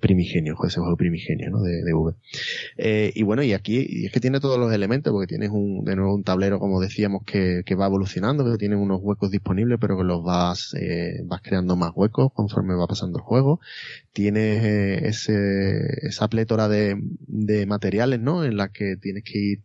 primigenio, 0.01 0.57
ese 0.67 0.81
juego 0.81 0.97
primigenio, 0.97 1.51
¿no? 1.51 1.63
De, 1.63 1.83
de 1.83 1.95
V. 1.95 2.15
Eh, 2.77 3.13
y 3.15 3.23
bueno, 3.23 3.43
y 3.43 3.53
aquí 3.53 3.87
y 3.89 4.07
es 4.07 4.13
que 4.13 4.21
tiene 4.21 4.41
todos 4.41 4.59
los 4.59 4.73
elementos, 4.73 5.13
porque 5.13 5.27
tienes 5.27 5.51
un, 5.51 5.85
de 5.85 5.97
nuevo 5.97 6.15
un 6.15 6.25
tablero, 6.25 6.59
como 6.59 6.81
decíamos, 6.81 7.23
que, 7.25 7.63
que 7.65 7.75
va 7.75 7.87
evolucionando, 7.87 8.45
que 8.45 8.59
tiene 8.59 8.77
unos 8.77 9.01
huecos 9.03 9.31
disponibles, 9.31 9.79
pero 9.81 9.97
que 9.97 10.05
los 10.05 10.23
vas, 10.23 10.75
eh, 10.75 11.21
vas 11.25 11.41
creando 11.43 11.77
más 11.77 11.93
huecos 11.95 12.33
conforme 12.33 12.75
va 12.75 12.87
pasando 12.87 13.19
el 13.19 13.25
juego. 13.25 13.61
Tienes 14.13 14.65
eh, 14.65 15.09
ese, 15.09 16.07
esa 16.07 16.29
plétora 16.29 16.69
de, 16.69 16.97
de 17.27 17.67
materiales, 17.67 18.21
¿no? 18.21 18.45
En 18.45 18.57
la 18.57 18.69
que 18.69 18.97
tienes 18.97 19.25
que 19.25 19.39
ir 19.39 19.63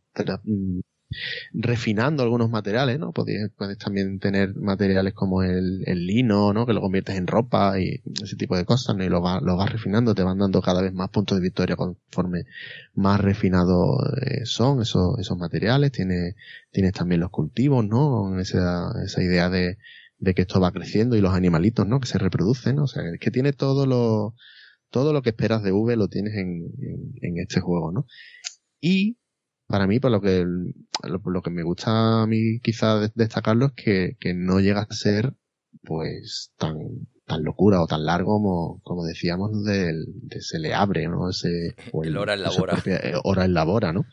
refinando 1.54 2.24
algunos 2.24 2.50
materiales, 2.50 3.00
¿no? 3.00 3.12
Puedes, 3.12 3.52
también 3.78 4.20
tener 4.20 4.56
materiales 4.56 5.14
como 5.14 5.44
el, 5.44 5.82
lino, 6.06 6.54
¿no? 6.54 6.66
Que 6.66 6.74
lo 6.74 6.82
conviertes 6.82 7.16
en 7.18 7.28
ropa 7.28 7.80
y 7.80 8.02
ese 8.22 8.36
tipo 8.36 8.56
de 8.58 8.66
cosas, 8.66 8.96
¿no? 8.96 9.04
Y 9.04 9.10
lo, 9.10 9.22
va, 9.22 9.40
lo 9.42 9.58
vas 9.58 9.72
refinando, 9.72 10.16
te 10.16 10.24
van 10.24 10.40
dando 10.40 10.62
cada 10.62 10.82
vez 10.82 10.94
más 10.94 11.10
puntos 11.10 11.38
de 11.38 11.44
victoria 11.44 11.76
conforme 11.76 12.46
más 12.94 13.20
refinados 13.20 13.98
eh, 14.22 14.46
son 14.46 14.82
esos, 14.82 15.20
esos 15.20 15.38
materiales. 15.38 15.92
Tienes, 15.92 16.36
tienes 16.72 16.94
también 16.94 17.22
los 17.22 17.30
cultivos, 17.30 17.86
¿no? 17.86 18.40
Esa, 18.40 18.92
esa 19.04 19.24
idea 19.24 19.50
de, 19.50 19.78
de 20.18 20.34
que 20.34 20.44
esto 20.44 20.60
va 20.60 20.72
creciendo 20.72 21.16
y 21.16 21.22
los 21.22 21.34
animalitos, 21.34 21.88
¿no? 21.88 22.00
Que 22.00 22.08
se 22.08 22.18
reproducen, 22.18 22.78
¿no? 22.78 22.84
O 22.84 22.88
sea, 22.88 23.04
es 23.12 23.20
que 23.20 23.32
tiene 23.32 23.54
todo 23.54 23.86
lo, 23.86 24.36
todo 24.90 25.14
lo 25.14 25.22
que 25.22 25.30
esperas 25.32 25.64
de 25.64 25.72
V 25.72 25.96
lo 25.96 26.08
tienes 26.08 26.36
en, 26.36 26.72
en, 26.80 27.14
en 27.22 27.38
este 27.40 27.60
juego, 27.60 27.92
¿no? 27.92 28.06
Y 28.80 29.18
para 29.72 29.88
mí, 29.88 30.00
por 30.00 30.12
lo 30.12 30.22
que, 30.22 30.46
lo, 31.04 31.42
que 31.42 31.50
me 31.50 31.64
gusta 31.64 32.24
a 32.24 32.28
mí 32.28 32.60
quizá 32.60 33.00
destacarlo 33.16 33.68
es 33.68 33.72
que, 33.72 34.18
que 34.20 34.34
no 34.34 34.60
llega 34.60 34.82
a 34.82 34.94
ser, 34.94 35.34
pues, 35.84 36.52
tan, 36.58 36.78
tan 37.26 37.44
locura 37.44 37.82
o 37.82 37.88
tan 37.88 38.06
largo 38.06 38.34
como, 38.34 38.82
como 38.84 39.06
decíamos 39.06 39.64
de 39.64 39.94
se 40.40 40.60
le 40.60 40.74
abre, 40.74 41.08
¿no? 41.08 41.30
Ese, 41.30 41.76
o 41.94 42.04
el, 42.04 42.18
hora 42.18 42.34
en 42.34 42.44
la 42.44 42.52
hora. 42.52 42.78
Eh, 42.86 43.14
hora 43.24 43.46
en 43.46 43.94
¿no? 43.94 44.06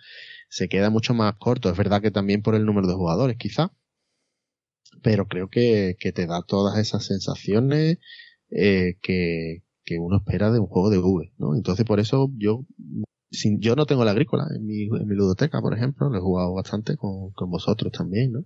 Se 0.49 0.69
queda 0.69 0.89
mucho 0.91 1.13
más 1.13 1.35
corto. 1.39 1.69
Es 1.69 1.77
verdad 1.77 2.01
que 2.01 2.11
también 2.11 2.43
por 2.43 2.55
el 2.55 2.65
número 2.65 2.87
de 2.87 2.95
jugadores, 2.95 3.37
quizá. 3.37 3.73
Pero 5.03 5.27
creo 5.27 5.49
que, 5.49 5.97
que 5.99 6.13
te 6.13 6.27
da 6.27 6.43
todas 6.43 6.79
esas 6.79 7.05
sensaciones 7.05 7.99
eh, 8.51 8.97
que, 9.03 9.65
que 9.85 9.99
uno 9.99 10.19
espera 10.19 10.51
de 10.51 10.61
un 10.61 10.67
juego 10.67 10.91
de 10.91 10.99
V, 10.99 11.33
¿no? 11.37 11.55
Entonces 11.55 11.85
por 11.85 12.01
eso 12.01 12.31
yo 12.37 12.65
sin, 13.31 13.61
yo 13.61 13.77
no 13.77 13.87
tengo 13.87 14.05
la 14.05 14.13
agrícola 14.13 14.47
en 14.55 14.65
mi, 14.67 14.85
en 14.85 15.07
mi 15.07 15.15
ludoteca, 15.15 15.61
por 15.61 15.75
ejemplo, 15.75 16.09
lo 16.11 16.19
he 16.19 16.21
jugado 16.21 16.55
bastante 16.55 16.97
con, 16.97 17.31
con 17.33 17.51
vosotros 17.51 17.93
también, 17.93 18.33
¿no? 18.33 18.45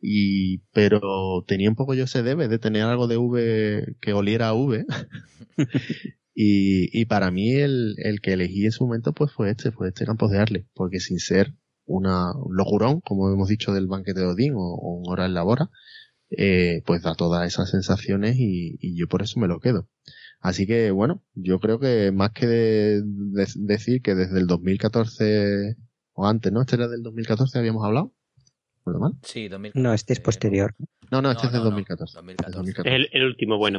Y, 0.00 0.58
pero 0.72 1.44
tenía 1.46 1.68
un 1.70 1.76
poco 1.76 1.94
yo 1.94 2.04
ese 2.04 2.22
debe 2.22 2.48
de 2.48 2.58
tener 2.58 2.82
algo 2.82 3.06
de 3.06 3.16
V 3.18 3.96
que 4.00 4.12
oliera 4.12 4.48
a 4.48 4.54
V. 4.54 4.84
y, 6.34 7.00
y 7.00 7.04
para 7.06 7.30
mí 7.30 7.54
el, 7.54 7.94
el 7.98 8.20
que 8.20 8.32
elegí 8.32 8.64
en 8.64 8.72
su 8.72 8.84
momento 8.84 9.12
pues 9.12 9.32
fue 9.32 9.50
este, 9.50 9.70
fue 9.70 9.88
este 9.88 10.04
Campos 10.06 10.30
de 10.30 10.38
Arle, 10.38 10.66
porque 10.74 11.00
sin 11.00 11.18
ser 11.18 11.54
una, 11.84 12.32
un 12.34 12.56
locurón, 12.56 13.00
como 13.00 13.30
hemos 13.32 13.48
dicho 13.48 13.72
del 13.72 13.86
banquete 13.86 14.20
de 14.20 14.26
Odín 14.26 14.54
o, 14.54 14.74
o 14.74 14.94
un 14.94 15.04
hora 15.08 15.26
en 15.26 15.34
la 15.34 15.42
bora, 15.42 15.70
eh, 16.30 16.82
pues 16.86 17.02
da 17.02 17.14
todas 17.14 17.46
esas 17.46 17.70
sensaciones 17.70 18.36
y, 18.38 18.78
y 18.80 18.96
yo 18.98 19.06
por 19.08 19.22
eso 19.22 19.38
me 19.38 19.48
lo 19.48 19.60
quedo. 19.60 19.88
Así 20.42 20.66
que 20.66 20.90
bueno, 20.90 21.22
yo 21.34 21.60
creo 21.60 21.78
que 21.78 22.10
más 22.10 22.32
que 22.32 22.48
de, 22.48 23.02
de, 23.04 23.46
decir 23.56 24.02
que 24.02 24.16
desde 24.16 24.40
el 24.40 24.48
2014 24.48 25.76
o 26.14 26.26
antes, 26.26 26.52
¿no? 26.52 26.60
Este 26.60 26.74
era 26.74 26.88
del 26.88 27.02
2014, 27.02 27.58
habíamos 27.58 27.84
hablado. 27.84 28.12
¿No 28.84 28.98
mal? 28.98 29.12
Sí, 29.22 29.46
2014. 29.46 29.80
No, 29.80 29.94
este 29.94 30.12
es 30.12 30.20
posterior. 30.20 30.74
No, 31.12 31.22
no, 31.22 31.30
este 31.30 31.44
no, 31.44 31.48
es 31.48 31.52
del 31.52 31.60
no, 31.60 31.66
2014. 31.66 32.16
2014. 32.16 32.56
2014. 32.56 32.88
Es 32.88 32.94
el, 32.96 33.22
el, 33.22 33.28
último 33.28 33.56
bueno. 33.56 33.78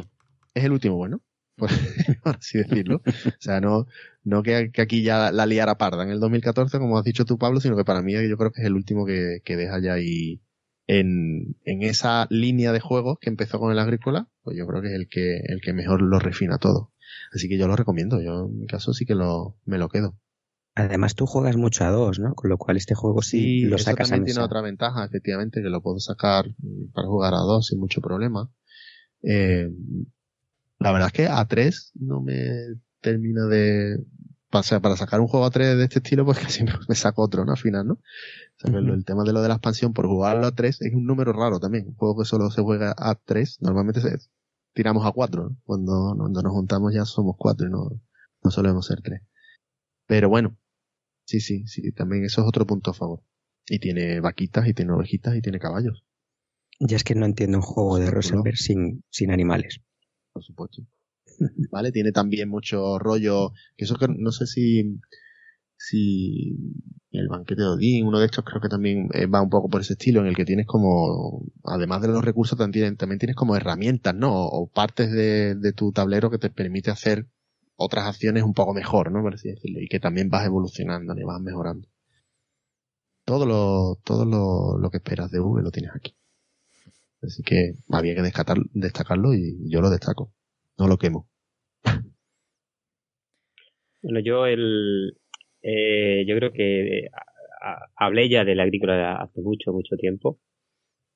Es 0.54 0.64
el 0.64 0.72
último 0.72 0.96
bueno. 0.96 1.20
Pues, 1.56 1.72
por 2.24 2.36
así 2.36 2.56
decirlo. 2.56 3.02
O 3.04 3.40
sea, 3.40 3.60
no, 3.60 3.86
no 4.24 4.42
que, 4.42 4.70
que, 4.72 4.80
aquí 4.80 5.02
ya 5.02 5.32
la 5.32 5.44
liara 5.44 5.76
parda 5.76 6.02
en 6.02 6.10
el 6.10 6.20
2014, 6.20 6.78
como 6.78 6.96
has 6.96 7.04
dicho 7.04 7.26
tú, 7.26 7.36
Pablo, 7.36 7.60
sino 7.60 7.76
que 7.76 7.84
para 7.84 8.00
mí 8.00 8.14
yo 8.14 8.38
creo 8.38 8.50
que 8.50 8.62
es 8.62 8.66
el 8.66 8.74
último 8.74 9.04
que, 9.04 9.40
que 9.44 9.56
deja 9.56 9.78
ya 9.80 9.92
ahí 9.92 10.40
en, 10.86 11.56
en 11.64 11.82
esa 11.82 12.26
línea 12.30 12.72
de 12.72 12.80
juegos 12.80 13.18
que 13.20 13.30
empezó 13.30 13.58
con 13.58 13.72
el 13.72 13.78
agrícola, 13.78 14.28
pues 14.42 14.56
yo 14.56 14.66
creo 14.66 14.82
que 14.82 14.88
es 14.88 14.94
el 14.94 15.08
que, 15.08 15.38
el 15.46 15.60
que 15.60 15.72
mejor 15.72 16.02
lo 16.02 16.18
refina 16.18 16.58
todo. 16.58 16.92
Así 17.32 17.48
que 17.48 17.58
yo 17.58 17.66
lo 17.66 17.76
recomiendo, 17.76 18.20
yo 18.20 18.46
en 18.46 18.60
mi 18.60 18.66
caso 18.66 18.92
sí 18.92 19.06
que 19.06 19.14
lo, 19.14 19.56
me 19.64 19.78
lo 19.78 19.88
quedo. 19.88 20.16
Además 20.74 21.14
tú 21.14 21.26
juegas 21.26 21.56
mucho 21.56 21.84
a 21.84 21.90
dos, 21.90 22.18
¿no? 22.18 22.34
Con 22.34 22.50
lo 22.50 22.58
cual 22.58 22.76
este 22.76 22.94
juego 22.94 23.22
sí, 23.22 23.60
sí 23.60 23.60
lo 23.62 23.76
eso 23.76 23.84
sacas 23.84 24.08
también 24.08 24.22
a 24.22 24.24
tiene 24.24 24.38
mesa. 24.38 24.46
otra 24.46 24.60
ventaja, 24.60 25.04
efectivamente, 25.04 25.62
que 25.62 25.68
lo 25.68 25.82
puedo 25.82 26.00
sacar 26.00 26.46
para 26.92 27.06
jugar 27.06 27.34
a 27.34 27.38
dos 27.38 27.68
sin 27.68 27.78
mucho 27.78 28.00
problema. 28.00 28.50
Eh, 29.22 29.70
la 30.80 30.92
verdad 30.92 31.08
es 31.08 31.12
que 31.12 31.28
a 31.28 31.44
tres 31.46 31.92
no 31.94 32.20
me 32.20 32.34
termina 33.00 33.46
de, 33.46 34.04
o 34.58 34.62
sea, 34.62 34.80
para 34.80 34.96
sacar 34.96 35.20
un 35.20 35.28
juego 35.28 35.46
a 35.46 35.50
3 35.50 35.76
de 35.76 35.84
este 35.84 35.98
estilo, 35.98 36.24
pues 36.24 36.38
casi 36.40 36.64
me 36.88 36.94
saco 36.94 37.22
otro, 37.22 37.44
¿no? 37.44 37.52
Al 37.52 37.58
final, 37.58 37.86
¿no? 37.86 38.00
O 38.56 38.60
sea, 38.60 38.70
uh 38.70 38.74
-huh. 38.82 38.94
el 38.94 39.04
tema 39.04 39.24
de 39.24 39.32
lo 39.32 39.42
de 39.42 39.48
la 39.48 39.54
expansión 39.54 39.92
por 39.92 40.06
jugarlo 40.06 40.46
a 40.46 40.52
3 40.52 40.82
es 40.82 40.94
un 40.94 41.06
número 41.06 41.32
raro 41.32 41.58
también. 41.58 41.88
Un 41.88 41.94
juego 41.94 42.18
que 42.18 42.24
solo 42.24 42.50
se 42.50 42.62
juega 42.62 42.94
a 42.96 43.14
3, 43.14 43.58
normalmente 43.60 44.00
se, 44.00 44.16
tiramos 44.72 45.06
a 45.06 45.12
4, 45.12 45.42
¿no? 45.42 45.56
Cuando, 45.64 46.14
cuando 46.16 46.42
nos 46.42 46.52
juntamos 46.52 46.94
ya 46.94 47.04
somos 47.04 47.36
4 47.38 47.66
y 47.66 47.70
no, 47.70 47.90
no 48.42 48.50
solemos 48.50 48.86
ser 48.86 49.00
3. 49.02 49.20
Pero 50.06 50.28
bueno, 50.28 50.56
sí, 51.26 51.40
sí, 51.40 51.66
sí, 51.66 51.92
también 51.92 52.24
eso 52.24 52.42
es 52.42 52.46
otro 52.46 52.66
punto 52.66 52.90
a 52.90 52.94
favor. 52.94 53.22
Y 53.66 53.78
tiene 53.78 54.20
vaquitas, 54.20 54.66
y 54.68 54.74
tiene 54.74 54.92
ovejitas, 54.92 55.34
y 55.36 55.40
tiene 55.40 55.58
caballos. 55.58 56.04
Ya 56.80 56.96
es 56.96 57.04
que 57.04 57.14
no 57.14 57.24
entiendo 57.24 57.58
un 57.58 57.62
juego 57.62 57.98
de 57.98 58.10
Rosenberg 58.10 58.56
sin, 58.56 59.04
sin 59.10 59.30
animales. 59.30 59.80
Por 60.32 60.44
supuesto. 60.44 60.82
¿vale? 61.70 61.92
Tiene 61.92 62.12
también 62.12 62.48
mucho 62.48 62.98
rollo, 62.98 63.52
que 63.76 63.84
eso 63.84 63.96
que 63.96 64.08
no 64.08 64.32
sé 64.32 64.46
si, 64.46 65.00
si 65.76 66.56
el 67.10 67.28
banquete 67.28 67.62
de 67.62 67.68
Odín, 67.68 68.06
uno 68.06 68.18
de 68.18 68.26
estos 68.26 68.44
creo 68.44 68.60
que 68.60 68.68
también 68.68 69.08
eh, 69.14 69.26
va 69.26 69.42
un 69.42 69.50
poco 69.50 69.68
por 69.68 69.80
ese 69.80 69.94
estilo, 69.94 70.20
en 70.20 70.26
el 70.26 70.36
que 70.36 70.44
tienes 70.44 70.66
como, 70.66 71.46
además 71.64 72.02
de 72.02 72.08
los 72.08 72.24
recursos, 72.24 72.58
también, 72.58 72.96
también 72.96 73.18
tienes 73.18 73.36
como 73.36 73.56
herramientas, 73.56 74.14
¿no? 74.14 74.32
O 74.34 74.66
partes 74.68 75.10
de, 75.12 75.54
de 75.54 75.72
tu 75.72 75.92
tablero 75.92 76.30
que 76.30 76.38
te 76.38 76.50
permite 76.50 76.90
hacer 76.90 77.26
otras 77.76 78.06
acciones 78.06 78.42
un 78.42 78.54
poco 78.54 78.74
mejor, 78.74 79.12
¿no? 79.12 79.22
Por 79.22 79.34
así 79.34 79.48
decirlo, 79.48 79.80
y 79.80 79.88
que 79.88 80.00
también 80.00 80.30
vas 80.30 80.46
evolucionando 80.46 81.14
y 81.18 81.24
vas 81.24 81.40
mejorando. 81.40 81.88
Todo 83.24 83.46
lo, 83.46 83.96
todo 84.04 84.24
lo, 84.24 84.78
lo 84.78 84.90
que 84.90 84.98
esperas 84.98 85.30
de 85.30 85.40
V 85.40 85.62
lo 85.62 85.70
tienes 85.70 85.92
aquí. 85.94 86.14
Así 87.22 87.42
que 87.42 87.74
había 87.88 88.14
que 88.14 88.22
destacar, 88.22 88.58
destacarlo 88.72 89.34
y 89.34 89.56
yo 89.68 89.80
lo 89.80 89.90
destaco 89.90 90.32
no 90.78 90.88
lo 90.88 90.98
quemo. 90.98 91.28
Bueno, 94.02 94.20
yo 94.20 94.46
el 94.46 95.16
eh, 95.64 96.24
yo 96.28 96.36
creo 96.36 96.52
que 96.52 97.08
hablé 97.96 98.28
ya 98.28 98.44
de 98.44 98.54
la 98.54 98.64
agrícola 98.64 99.16
hace 99.16 99.40
mucho, 99.42 99.72
mucho 99.72 99.96
tiempo, 99.96 100.38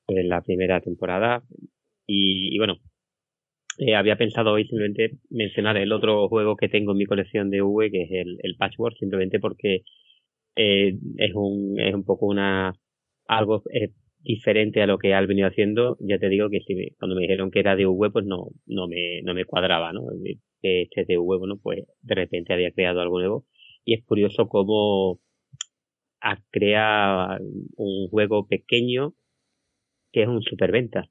en 0.08 0.28
la 0.28 0.42
primera 0.42 0.80
temporada, 0.80 1.42
y, 2.06 2.54
y 2.54 2.58
bueno, 2.58 2.78
eh, 3.78 3.94
había 3.94 4.16
pensado 4.16 4.52
hoy 4.52 4.64
simplemente 4.66 5.18
mencionar 5.30 5.76
el 5.76 5.92
otro 5.92 6.28
juego 6.28 6.56
que 6.56 6.68
tengo 6.68 6.92
en 6.92 6.98
mi 6.98 7.06
colección 7.06 7.50
de 7.50 7.62
V, 7.62 7.90
que 7.90 8.02
es 8.02 8.10
el, 8.12 8.38
el 8.42 8.56
Patchwork, 8.56 8.96
simplemente 8.98 9.38
porque 9.40 9.82
eh, 10.56 10.94
es 11.18 11.32
un 11.34 11.78
es 11.80 11.94
un 11.94 12.04
poco 12.04 12.26
una 12.26 12.72
algo 13.28 13.62
eh, 13.72 13.90
diferente 14.20 14.82
a 14.82 14.86
lo 14.86 14.98
que 14.98 15.14
has 15.14 15.26
venido 15.28 15.48
haciendo, 15.48 15.96
ya 16.00 16.18
te 16.18 16.28
digo 16.28 16.50
que 16.50 16.60
si 16.60 16.74
me, 16.74 16.88
cuando 16.98 17.16
me 17.16 17.22
dijeron 17.22 17.50
que 17.50 17.60
era 17.60 17.76
de 17.76 17.86
V, 17.86 18.10
pues 18.10 18.24
no, 18.26 18.48
no 18.66 18.88
me, 18.88 19.22
no 19.22 19.34
me 19.34 19.44
cuadraba, 19.44 19.92
¿no? 19.92 20.02
Que 20.62 20.82
este 20.82 21.04
de 21.06 21.18
V, 21.18 21.38
bueno, 21.38 21.58
pues 21.62 21.84
de 22.02 22.14
repente 22.16 22.52
había 22.52 22.72
creado 22.72 23.00
algo 23.00 23.18
nuevo. 23.20 23.44
Y 23.88 23.94
es 23.94 24.04
curioso 24.04 24.48
cómo 24.50 25.18
crea 26.50 27.38
un 27.76 28.08
juego 28.10 28.46
pequeño 28.46 29.14
que 30.12 30.24
es 30.24 30.28
un 30.28 30.42
superventa. 30.42 31.08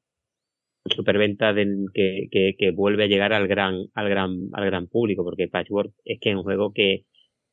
Superventa 0.86 1.54
del, 1.54 1.88
que, 1.92 2.28
que, 2.30 2.54
que 2.56 2.70
vuelve 2.70 3.06
a 3.06 3.08
llegar 3.08 3.34
al 3.34 3.48
gran, 3.48 3.88
al 3.96 4.10
gran, 4.10 4.50
al 4.54 4.66
gran 4.66 4.86
público, 4.86 5.24
porque 5.24 5.48
Patchwork 5.48 5.92
es 6.06 6.20
que 6.22 6.30
es 6.30 6.36
un 6.36 6.44
juego 6.44 6.72
que, 6.72 7.06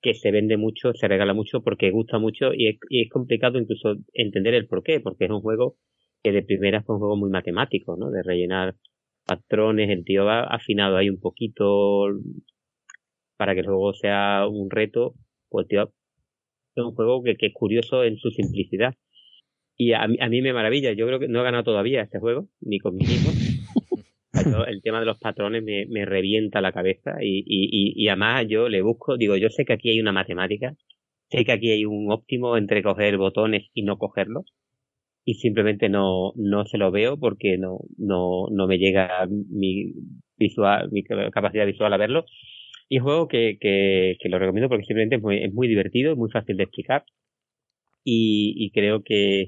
que 0.03 0.13
se 0.13 0.31
vende 0.31 0.59
mucho, 0.59 0.93
se 0.93 1.09
regala 1.09 1.33
mucho 1.33 1.63
porque 1.63 1.91
gusta 1.91 2.19
mucho 2.19 2.53
y 2.53 2.69
es, 2.69 2.77
y 2.91 3.01
es, 3.01 3.09
complicado 3.09 3.59
incluso 3.59 3.95
entender 4.13 4.53
el 4.53 4.67
por 4.67 4.83
qué, 4.83 5.01
porque 5.01 5.25
es 5.25 5.31
un 5.31 5.41
juego 5.41 5.79
que 6.23 6.33
de 6.33 6.43
primera 6.43 6.83
fue 6.83 6.97
un 6.97 7.01
juego 7.01 7.17
muy 7.17 7.31
matemático, 7.31 7.97
¿no? 7.97 8.11
De 8.11 8.23
rellenar 8.23 8.77
patrones, 9.25 9.89
el 9.89 10.05
tío 10.05 10.27
va 10.27 10.43
afinado 10.43 10.99
ahí 10.99 11.09
un 11.09 11.19
poquito 11.19 12.11
para 13.37 13.55
que 13.55 13.61
el 13.61 13.67
juego 13.67 13.93
sea 13.95 14.47
un 14.49 14.71
reto, 14.71 15.15
pues 15.49 15.67
tío 15.69 15.93
es 16.77 16.85
un 16.85 16.95
juego 16.95 17.23
que, 17.23 17.37
que 17.37 17.47
es 17.47 17.53
curioso 17.53 18.05
en 18.05 18.17
su 18.17 18.31
simplicidad. 18.31 18.95
Y 19.77 19.93
a, 19.93 20.03
a, 20.03 20.29
mí 20.29 20.43
me 20.43 20.53
maravilla, 20.53 20.93
yo 20.93 21.07
creo 21.07 21.19
que 21.19 21.29
no 21.29 21.41
he 21.41 21.45
ganado 21.45 21.65
todavía 21.65 22.03
este 22.03 22.19
juego, 22.19 22.49
ni 22.61 22.79
con 22.79 22.97
mi 22.97 23.05
hijo. 23.05 23.31
el 24.67 24.83
tema 24.83 25.01
de 25.01 25.07
los 25.07 25.19
patrones 25.19 25.63
me, 25.63 25.87
me 25.87 26.05
revienta 26.05 26.61
la 26.61 26.73
cabeza 26.73 27.17
y, 27.21 27.45
y, 27.47 27.93
y, 27.97 28.09
además 28.09 28.47
yo 28.49 28.69
le 28.69 28.83
busco, 28.83 29.17
digo, 29.17 29.37
yo 29.37 29.49
sé 29.51 29.65
que 29.65 29.73
aquí 29.73 29.91
hay 29.91 30.01
una 30.01 30.13
matemática, 30.13 30.75
sé 31.29 31.45
que 31.45 31.53
aquí 31.53 31.71
hay 31.71 31.85
un 31.85 32.11
óptimo 32.11 32.57
entre 32.57 32.83
coger 32.83 33.17
botones 33.17 33.71
y 33.75 33.83
no 33.83 33.99
cogerlos 33.99 34.45
y 35.25 35.35
simplemente 35.35 35.89
no, 35.89 36.33
no 36.37 36.67
se 36.67 36.79
lo 36.79 36.91
veo 36.91 37.19
porque 37.19 37.57
no, 37.57 37.81
no, 37.97 38.47
no 38.51 38.67
me 38.67 38.79
llega 38.79 39.27
mi 39.29 39.93
visual, 40.37 40.91
mi 40.91 41.03
capacidad 41.03 41.67
visual 41.67 41.93
a 41.93 41.97
verlo. 41.97 42.27
Y 42.89 42.97
es 42.97 43.03
un 43.03 43.07
juego 43.07 43.29
que, 43.29 43.57
que, 43.61 44.17
que 44.21 44.29
lo 44.29 44.39
recomiendo 44.39 44.69
porque 44.69 44.85
simplemente 44.85 45.17
es 45.17 45.23
muy, 45.23 45.43
es 45.43 45.53
muy 45.53 45.69
divertido, 45.69 46.13
es 46.13 46.19
muy 46.19 46.31
fácil 46.31 46.57
de 46.57 46.65
explicar 46.65 47.05
y, 48.05 48.55
y 48.57 48.71
creo 48.71 49.03
que, 49.03 49.47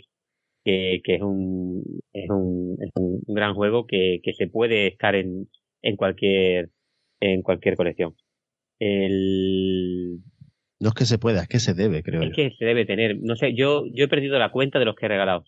que, 0.64 1.00
que 1.04 1.14
es, 1.16 1.22
un, 1.22 1.82
es, 2.12 2.30
un, 2.30 2.76
es 2.80 2.90
un 2.94 3.22
gran 3.34 3.54
juego 3.54 3.86
que, 3.86 4.20
que 4.22 4.32
se 4.32 4.48
puede 4.48 4.86
estar 4.86 5.14
en, 5.14 5.48
en 5.82 5.96
cualquier 5.96 6.70
en 7.20 7.42
cualquier 7.42 7.76
colección. 7.76 8.14
El, 8.78 10.18
No 10.80 10.88
es 10.88 10.94
que 10.94 11.04
se 11.04 11.18
pueda, 11.18 11.42
es 11.42 11.48
que 11.48 11.60
se 11.60 11.74
debe, 11.74 12.02
creo. 12.02 12.22
Es 12.22 12.34
que 12.34 12.50
se 12.58 12.64
debe 12.64 12.84
tener. 12.84 13.16
No 13.20 13.36
sé, 13.36 13.54
yo, 13.54 13.84
yo 13.92 14.04
he 14.04 14.08
perdido 14.08 14.38
la 14.38 14.50
cuenta 14.50 14.78
de 14.78 14.84
los 14.84 14.94
que 14.94 15.06
he 15.06 15.08
regalado. 15.08 15.44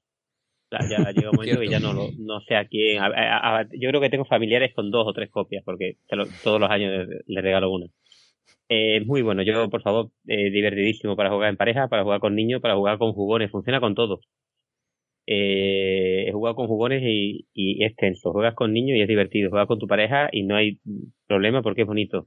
Ya 0.71 1.13
llega 1.13 1.31
un 1.31 1.37
momento 1.37 1.61
que 1.61 1.69
ya 1.69 1.81
no, 1.81 1.95
no 2.19 2.41
sé 2.41 2.57
a 2.57 2.67
quién. 2.67 3.01
yo 3.73 3.89
creo 3.89 4.01
que 4.01 4.11
tengo 4.11 4.25
familiares 4.25 4.75
con 4.75 4.91
dos 4.91 5.07
o 5.07 5.13
tres 5.13 5.31
copias, 5.31 5.63
porque 5.65 5.97
todos 6.43 6.61
los 6.61 6.71
años 6.71 7.09
les 7.27 7.43
regalo 7.43 7.71
una. 7.71 7.87
Eh, 8.69 9.01
muy 9.07 9.23
bueno. 9.23 9.43
Yo, 9.43 9.69
por 9.71 9.83
favor, 9.83 10.11
eh, 10.27 10.51
divertidísimo 10.51 11.17
para 11.17 11.31
jugar 11.31 11.51
en 11.51 11.57
pareja, 11.57 11.89
para 11.89 12.03
jugar 12.03 12.21
con 12.21 12.35
niños, 12.35 12.61
para 12.61 12.77
jugar 12.77 12.99
con 12.99 13.13
jugones. 13.13 13.51
Funciona 13.51 13.81
con 13.81 13.95
todo. 13.95 14.21
Eh, 15.27 16.27
he 16.29 16.33
jugado 16.33 16.57
con 16.57 16.67
jugones 16.69 17.03
y, 17.05 17.47
y 17.55 17.85
es 17.85 17.95
tenso. 17.97 18.33
Juegas 18.33 18.55
con 18.55 18.73
niños 18.73 18.97
y 18.99 19.03
es 19.03 19.09
divertido. 19.09 19.51
Juegas 19.51 19.69
con 19.69 19.79
tu 19.79 19.87
pareja 19.87 20.29
y 20.33 20.45
no 20.45 20.57
hay 20.57 20.79
problema 21.27 21.63
porque 21.63 21.83
es 21.83 21.87
bonito. 21.87 22.27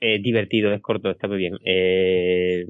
es 0.00 0.22
divertido, 0.22 0.72
es 0.72 0.80
corto, 0.82 1.10
está 1.10 1.28
muy 1.28 1.38
bien. 1.38 1.56
Eh, 1.64 2.64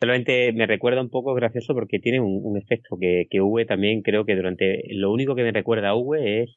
solamente 0.00 0.52
me 0.52 0.66
recuerda 0.66 1.02
un 1.02 1.10
poco 1.10 1.34
gracioso 1.34 1.74
porque 1.74 1.98
tiene 1.98 2.20
un, 2.20 2.56
efecto 2.56 2.96
que, 2.98 3.26
que 3.30 3.40
V 3.40 3.66
también 3.66 4.02
creo 4.02 4.24
que 4.24 4.34
durante. 4.34 4.82
Lo 4.90 5.12
único 5.12 5.34
que 5.34 5.42
me 5.42 5.52
recuerda 5.52 5.90
a 5.90 5.94
V 5.94 6.42
es 6.42 6.56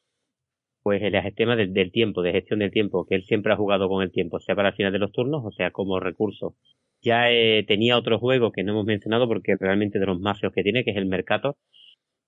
pues 0.82 1.02
el 1.02 1.12
del, 1.12 1.72
del, 1.72 1.92
tiempo, 1.92 2.22
de 2.22 2.32
gestión 2.32 2.58
del 2.58 2.70
tiempo, 2.70 3.06
que 3.06 3.14
él 3.14 3.24
siempre 3.24 3.52
ha 3.52 3.56
jugado 3.56 3.88
con 3.88 4.02
el 4.02 4.12
tiempo, 4.12 4.38
sea 4.38 4.54
para 4.54 4.68
el 4.68 4.74
final 4.74 4.92
de 4.92 4.98
los 4.98 5.12
turnos 5.12 5.42
o 5.44 5.50
sea 5.50 5.70
como 5.70 5.98
recurso. 6.00 6.56
Ya 7.02 7.30
eh, 7.30 7.64
tenía 7.66 7.98
otro 7.98 8.18
juego 8.18 8.52
que 8.52 8.62
no 8.62 8.72
hemos 8.72 8.86
mencionado 8.86 9.26
porque 9.28 9.56
realmente 9.58 9.98
de 9.98 10.06
los 10.06 10.20
más 10.20 10.40
feos 10.40 10.52
que 10.52 10.62
tiene, 10.62 10.84
que 10.84 10.90
es 10.90 10.96
el 10.96 11.06
Mercato, 11.06 11.56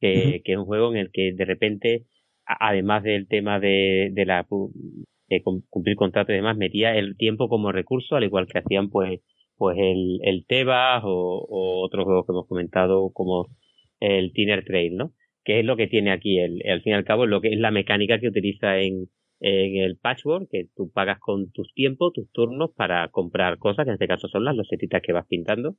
que, 0.00 0.42
que 0.44 0.52
es 0.52 0.58
un 0.58 0.64
juego 0.66 0.90
en 0.92 0.98
el 0.98 1.10
que 1.12 1.32
de 1.34 1.44
repente, 1.44 2.06
además 2.46 3.02
del 3.02 3.28
tema 3.28 3.60
de, 3.60 4.10
de 4.12 4.26
la 4.26 4.46
de 5.28 5.42
cumplir 5.42 5.96
contratos 5.96 6.32
y 6.32 6.36
demás, 6.36 6.56
metía 6.56 6.94
el 6.96 7.16
tiempo 7.16 7.48
como 7.48 7.72
recurso, 7.72 8.16
al 8.16 8.24
igual 8.24 8.46
que 8.46 8.58
hacían 8.58 8.90
pues 8.90 9.20
pues 9.56 9.78
el, 9.78 10.20
el 10.22 10.44
Tebas 10.46 11.02
o, 11.04 11.46
otros 11.84 12.04
juegos 12.04 12.26
que 12.26 12.32
hemos 12.32 12.46
comentado 12.46 13.10
como 13.12 13.48
el 14.00 14.32
Tiner 14.32 14.64
Trail, 14.64 14.96
¿no? 14.96 15.12
Que 15.44 15.60
es 15.60 15.64
lo 15.64 15.76
que 15.76 15.86
tiene 15.86 16.12
aquí, 16.12 16.38
el, 16.38 16.62
al 16.68 16.82
fin 16.82 16.92
y 16.92 16.96
al 16.96 17.04
cabo, 17.04 17.26
lo 17.26 17.40
que 17.40 17.48
es 17.48 17.58
la 17.58 17.70
mecánica 17.70 18.18
que 18.18 18.28
utiliza 18.28 18.78
en, 18.80 19.08
en 19.40 19.76
el 19.76 19.96
patchwork, 19.98 20.48
que 20.50 20.68
tú 20.74 20.90
pagas 20.90 21.18
con 21.20 21.50
tus 21.52 21.72
tiempos, 21.74 22.12
tus 22.12 22.30
turnos 22.32 22.70
para 22.76 23.08
comprar 23.08 23.58
cosas, 23.58 23.84
que 23.84 23.90
en 23.90 23.94
este 23.94 24.08
caso 24.08 24.28
son 24.28 24.44
las 24.44 24.56
losetitas 24.56 25.02
que 25.02 25.12
vas 25.12 25.26
pintando. 25.26 25.76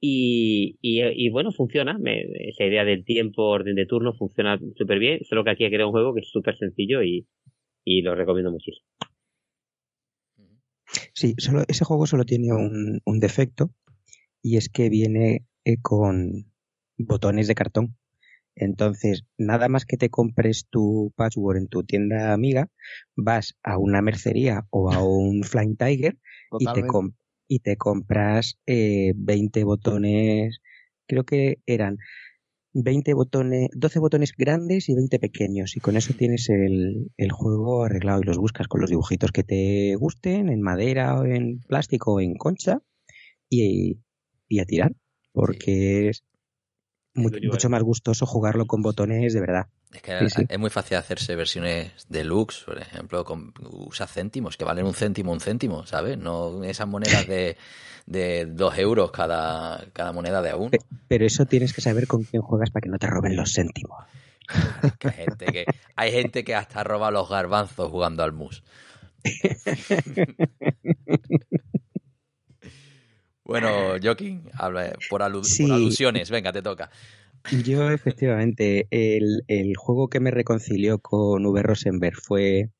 Y, 0.00 0.76
y, 0.82 1.30
bueno, 1.30 1.50
funciona. 1.50 1.98
esa 2.04 2.64
idea 2.64 2.84
del 2.84 3.04
tiempo, 3.06 3.44
orden 3.44 3.74
de 3.74 3.86
turno, 3.86 4.12
funciona 4.12 4.58
súper 4.76 4.98
bien. 4.98 5.24
Solo 5.24 5.44
que 5.44 5.50
aquí 5.50 5.64
ha 5.64 5.70
creado 5.70 5.88
un 5.88 5.92
juego 5.92 6.14
que 6.14 6.20
es 6.20 6.28
súper 6.30 6.58
sencillo 6.58 7.02
y, 7.02 7.26
y 7.84 8.02
lo 8.02 8.14
recomiendo 8.14 8.50
muchísimo. 8.50 8.86
Sí, 11.12 11.34
solo, 11.38 11.64
ese 11.68 11.84
juego 11.84 12.06
solo 12.06 12.24
tiene 12.24 12.52
un, 12.52 13.00
un 13.04 13.20
defecto 13.20 13.70
y 14.42 14.56
es 14.56 14.68
que 14.68 14.88
viene 14.88 15.46
eh, 15.64 15.78
con 15.80 16.52
botones 16.98 17.48
de 17.48 17.54
cartón. 17.54 17.96
Entonces, 18.56 19.24
nada 19.36 19.68
más 19.68 19.84
que 19.84 19.96
te 19.96 20.10
compres 20.10 20.66
tu 20.70 21.12
password 21.16 21.56
en 21.56 21.68
tu 21.68 21.82
tienda 21.82 22.32
amiga, 22.32 22.68
vas 23.16 23.56
a 23.62 23.78
una 23.78 24.00
mercería 24.00 24.66
o 24.70 24.92
a 24.92 25.02
un 25.02 25.42
Flying 25.44 25.76
Tiger 25.76 26.18
y 26.58 26.66
te, 26.66 26.84
y 27.48 27.58
te, 27.60 27.76
compras 27.76 28.58
eh, 28.66 29.12
20 29.16 29.64
botones, 29.64 30.60
creo 31.06 31.24
que 31.24 31.58
eran 31.66 31.98
20 32.74 33.14
botones, 33.14 33.68
12 33.74 33.98
botones 34.00 34.32
grandes 34.36 34.88
y 34.88 34.94
20 34.94 35.18
pequeños. 35.18 35.76
Y 35.76 35.80
con 35.80 35.96
eso 35.96 36.12
tienes 36.14 36.48
el, 36.50 37.10
el 37.16 37.32
juego 37.32 37.84
arreglado 37.84 38.20
y 38.20 38.24
los 38.24 38.38
buscas 38.38 38.68
con 38.68 38.80
los 38.80 38.90
dibujitos 38.90 39.32
que 39.32 39.44
te 39.44 39.94
gusten, 39.96 40.48
en 40.48 40.60
madera 40.60 41.18
o 41.18 41.24
en 41.24 41.60
plástico 41.60 42.14
o 42.14 42.20
en 42.20 42.34
concha, 42.34 42.82
y, 43.48 44.00
y 44.48 44.58
a 44.58 44.64
tirar. 44.64 44.92
Porque 45.32 46.08
es 46.08 46.24
mucho 47.14 47.70
más 47.70 47.82
gustoso 47.82 48.26
jugarlo 48.26 48.66
con 48.66 48.82
botones 48.82 49.32
de 49.32 49.40
verdad. 49.40 49.66
Es 49.94 50.02
que 50.02 50.44
es 50.48 50.58
muy 50.58 50.70
fácil 50.70 50.96
hacerse 50.96 51.36
versiones 51.36 51.92
deluxe, 52.08 52.64
por 52.64 52.78
ejemplo, 52.78 53.24
con, 53.24 53.52
usa 53.70 54.06
céntimos, 54.06 54.56
que 54.56 54.64
valen 54.64 54.86
un 54.86 54.94
céntimo, 54.94 55.32
un 55.32 55.40
céntimo, 55.40 55.86
¿sabes? 55.86 56.18
No 56.18 56.64
esas 56.64 56.88
monedas 56.88 57.26
de, 57.26 57.56
de 58.06 58.46
dos 58.46 58.76
euros 58.76 59.10
cada, 59.12 59.86
cada 59.92 60.12
moneda 60.12 60.42
de 60.42 60.50
a 60.50 60.56
uno. 60.56 60.70
Pero 61.08 61.24
eso 61.24 61.46
tienes 61.46 61.72
que 61.72 61.80
saber 61.80 62.06
con 62.06 62.24
quién 62.24 62.42
juegas 62.42 62.70
para 62.70 62.82
que 62.82 62.88
no 62.88 62.98
te 62.98 63.06
roben 63.06 63.36
los 63.36 63.52
céntimos. 63.54 64.04
hay, 64.48 65.12
gente 65.12 65.46
que, 65.46 65.64
hay 65.96 66.12
gente 66.12 66.44
que 66.44 66.54
hasta 66.54 66.84
roba 66.84 67.10
los 67.10 67.28
garbanzos 67.28 67.90
jugando 67.90 68.22
al 68.22 68.32
mus. 68.32 68.62
Bueno, 73.44 73.96
Joaquín, 74.02 74.48
habla 74.54 74.94
por, 75.10 75.22
alusiones. 75.22 76.30
Venga, 76.30 76.50
te 76.50 76.62
toca. 76.62 76.90
Yo, 77.50 77.90
efectivamente, 77.90 78.86
el, 78.90 79.44
el, 79.48 79.76
juego 79.76 80.08
que 80.08 80.20
me 80.20 80.30
reconcilió 80.30 80.98
con 80.98 81.44
V. 81.44 81.62
Rosenberg 81.62 82.16
fue 82.16 82.70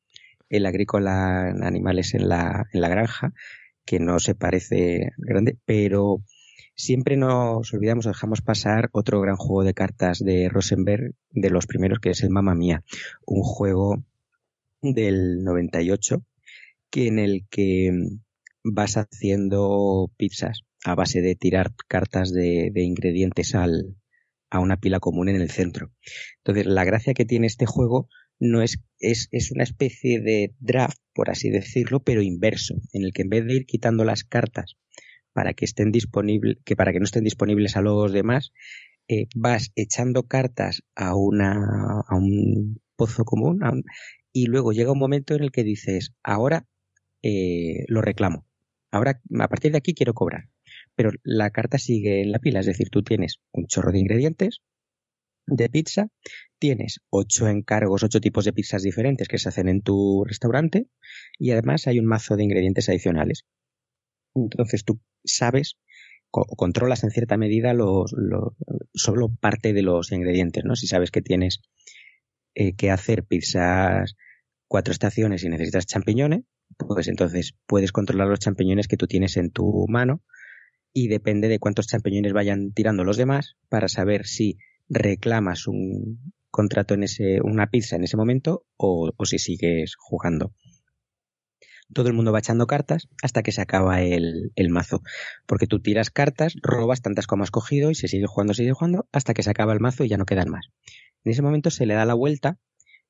el 0.49 0.65
agrícola 0.65 1.49
animales 1.49 2.13
en 2.13 2.29
la, 2.29 2.67
en 2.73 2.81
la 2.81 2.89
granja, 2.89 3.33
que 3.85 3.99
no 3.99 4.19
se 4.19 4.35
parece 4.35 5.11
grande, 5.17 5.57
pero 5.65 6.23
siempre 6.75 7.15
nos 7.17 7.73
olvidamos 7.73 8.05
o 8.05 8.09
dejamos 8.09 8.41
pasar 8.41 8.89
otro 8.91 9.21
gran 9.21 9.37
juego 9.37 9.63
de 9.63 9.73
cartas 9.73 10.19
de 10.19 10.49
Rosenberg, 10.49 11.13
de 11.31 11.49
los 11.49 11.67
primeros, 11.67 11.99
que 11.99 12.09
es 12.09 12.23
el 12.23 12.29
Mamma 12.29 12.55
Mía, 12.55 12.83
un 13.25 13.43
juego 13.43 14.03
del 14.81 15.43
98, 15.43 16.23
que 16.89 17.07
en 17.07 17.19
el 17.19 17.45
que 17.49 17.91
vas 18.63 18.97
haciendo 18.97 20.09
pizzas 20.17 20.61
a 20.83 20.95
base 20.95 21.21
de 21.21 21.35
tirar 21.35 21.71
cartas 21.87 22.31
de, 22.31 22.71
ingredientes 22.75 23.55
al, 23.55 23.95
a 24.49 24.59
una 24.59 24.77
pila 24.77 24.99
común 24.99 25.29
en 25.29 25.37
el 25.37 25.49
centro. 25.49 25.91
Entonces, 26.37 26.65
la 26.65 26.83
gracia 26.83 27.13
que 27.13 27.25
tiene 27.25 27.47
este 27.47 27.65
juego 27.65 28.07
no 28.39 28.61
es, 28.61 28.79
es, 28.99 29.27
es 29.31 29.51
una 29.51 29.63
especie 29.63 30.19
de 30.19 30.53
draft, 30.59 30.97
por 31.13 31.29
así 31.29 31.49
decirlo, 31.49 32.01
pero 32.03 32.21
inverso, 32.21 32.75
en 32.93 33.03
el 33.03 33.13
que 33.13 33.23
en 33.23 33.29
vez 33.29 33.45
de 33.45 33.55
ir 33.55 33.65
quitando 33.65 34.03
las 34.03 34.23
cartas 34.23 34.75
para 35.33 35.53
que 35.53 35.65
estén 35.65 35.91
disponibles, 35.91 36.57
que 36.63 36.75
para 36.75 36.91
que 36.93 36.99
no 36.99 37.05
estén 37.05 37.23
disponibles 37.23 37.75
a 37.75 37.81
los 37.81 38.11
demás, 38.11 38.51
eh, 39.07 39.27
vas 39.35 39.71
echando 39.75 40.23
cartas 40.23 40.83
a 40.95 41.15
una, 41.15 42.01
a 42.07 42.15
un 42.15 42.81
pozo 42.95 43.25
común, 43.25 43.59
y 44.31 44.47
luego 44.47 44.71
llega 44.71 44.91
un 44.91 44.99
momento 44.99 45.35
en 45.35 45.43
el 45.43 45.51
que 45.51 45.63
dices, 45.63 46.13
ahora 46.23 46.67
eh, 47.21 47.85
lo 47.87 48.01
reclamo. 48.01 48.45
Ahora, 48.91 49.21
a 49.39 49.47
partir 49.47 49.71
de 49.71 49.77
aquí 49.77 49.93
quiero 49.93 50.13
cobrar. 50.13 50.49
Pero 50.95 51.11
la 51.23 51.49
carta 51.51 51.77
sigue 51.77 52.21
en 52.21 52.31
la 52.31 52.39
pila, 52.39 52.61
es 52.61 52.65
decir, 52.65 52.89
tú 52.89 53.03
tienes 53.03 53.39
un 53.51 53.67
chorro 53.67 53.91
de 53.91 53.99
ingredientes 53.99 54.61
de 55.47 55.69
pizza, 55.69 56.07
tienes 56.57 57.01
ocho 57.09 57.47
encargos, 57.47 58.03
ocho 58.03 58.19
tipos 58.19 58.45
de 58.45 58.53
pizzas 58.53 58.81
diferentes 58.81 59.27
que 59.27 59.37
se 59.37 59.49
hacen 59.49 59.69
en 59.69 59.81
tu 59.81 60.23
restaurante 60.25 60.87
y 61.37 61.51
además 61.51 61.87
hay 61.87 61.99
un 61.99 62.05
mazo 62.05 62.35
de 62.35 62.43
ingredientes 62.43 62.89
adicionales. 62.89 63.45
Entonces 64.33 64.83
tú 64.83 64.99
sabes 65.23 65.77
o 66.31 66.55
controlas 66.55 67.03
en 67.03 67.11
cierta 67.11 67.37
medida 67.37 67.73
los, 67.73 68.13
solo 68.93 69.33
parte 69.39 69.71
de 69.71 69.83
los 69.83 70.11
ingredientes, 70.11 70.65
¿no? 70.65 70.75
Si 70.75 70.87
sabes 70.87 71.11
que 71.11 71.21
tienes 71.21 71.61
eh, 72.55 72.75
que 72.75 72.91
hacer 72.91 73.23
pizzas 73.23 74.15
cuatro 74.67 74.91
estaciones 74.91 75.43
y 75.43 75.49
necesitas 75.49 75.85
champiñones, 75.85 76.41
pues 76.77 77.07
entonces 77.07 77.55
puedes 77.67 77.91
controlar 77.93 78.27
los 78.27 78.39
champiñones 78.39 78.87
que 78.87 78.97
tú 78.97 79.07
tienes 79.07 79.37
en 79.37 79.51
tu 79.51 79.85
mano 79.87 80.23
y 80.97 81.09
depende 81.09 81.49
de 81.49 81.59
cuántos 81.59 81.87
champiñones 81.87 82.31
vayan 82.31 82.71
tirando 82.71 83.03
los 83.03 83.17
demás 83.17 83.57
para 83.67 83.89
saber 83.89 84.25
si 84.25 84.57
reclamas 84.87 85.67
un 85.67 86.31
contrato 86.49 86.93
en 86.93 87.03
ese, 87.03 87.41
una 87.43 87.67
pizza 87.67 87.97
en 87.97 88.05
ese 88.05 88.15
momento 88.15 88.65
o, 88.77 89.11
si 89.25 89.37
sigues 89.37 89.95
jugando. 89.97 90.53
Todo 91.93 92.07
el 92.07 92.13
mundo 92.13 92.31
va 92.31 92.39
echando 92.39 92.65
cartas 92.65 93.09
hasta 93.21 93.43
que 93.43 93.51
se 93.51 93.61
acaba 93.61 94.03
el, 94.03 94.53
el, 94.55 94.69
mazo. 94.69 95.01
Porque 95.45 95.67
tú 95.67 95.81
tiras 95.81 96.11
cartas, 96.11 96.55
robas 96.63 97.01
tantas 97.01 97.27
como 97.27 97.43
has 97.43 97.51
cogido 97.51 97.91
y 97.91 97.95
se 97.95 98.07
sigue 98.07 98.25
jugando, 98.25 98.53
sigue 98.53 98.71
jugando 98.71 99.05
hasta 99.11 99.33
que 99.33 99.43
se 99.43 99.49
acaba 99.49 99.73
el 99.73 99.81
mazo 99.81 100.05
y 100.05 100.07
ya 100.07 100.17
no 100.17 100.25
quedan 100.25 100.49
más. 100.49 100.67
En 101.25 101.33
ese 101.33 101.41
momento 101.41 101.71
se 101.71 101.85
le 101.85 101.93
da 101.93 102.05
la 102.05 102.13
vuelta 102.13 102.57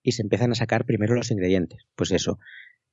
y 0.02 0.14
se 0.14 0.24
empiezan 0.24 0.52
a 0.52 0.56
sacar 0.56 0.86
primero 0.86 1.14
los 1.14 1.30
ingredientes. 1.30 1.86
Pues 1.96 2.12
eso, 2.12 2.40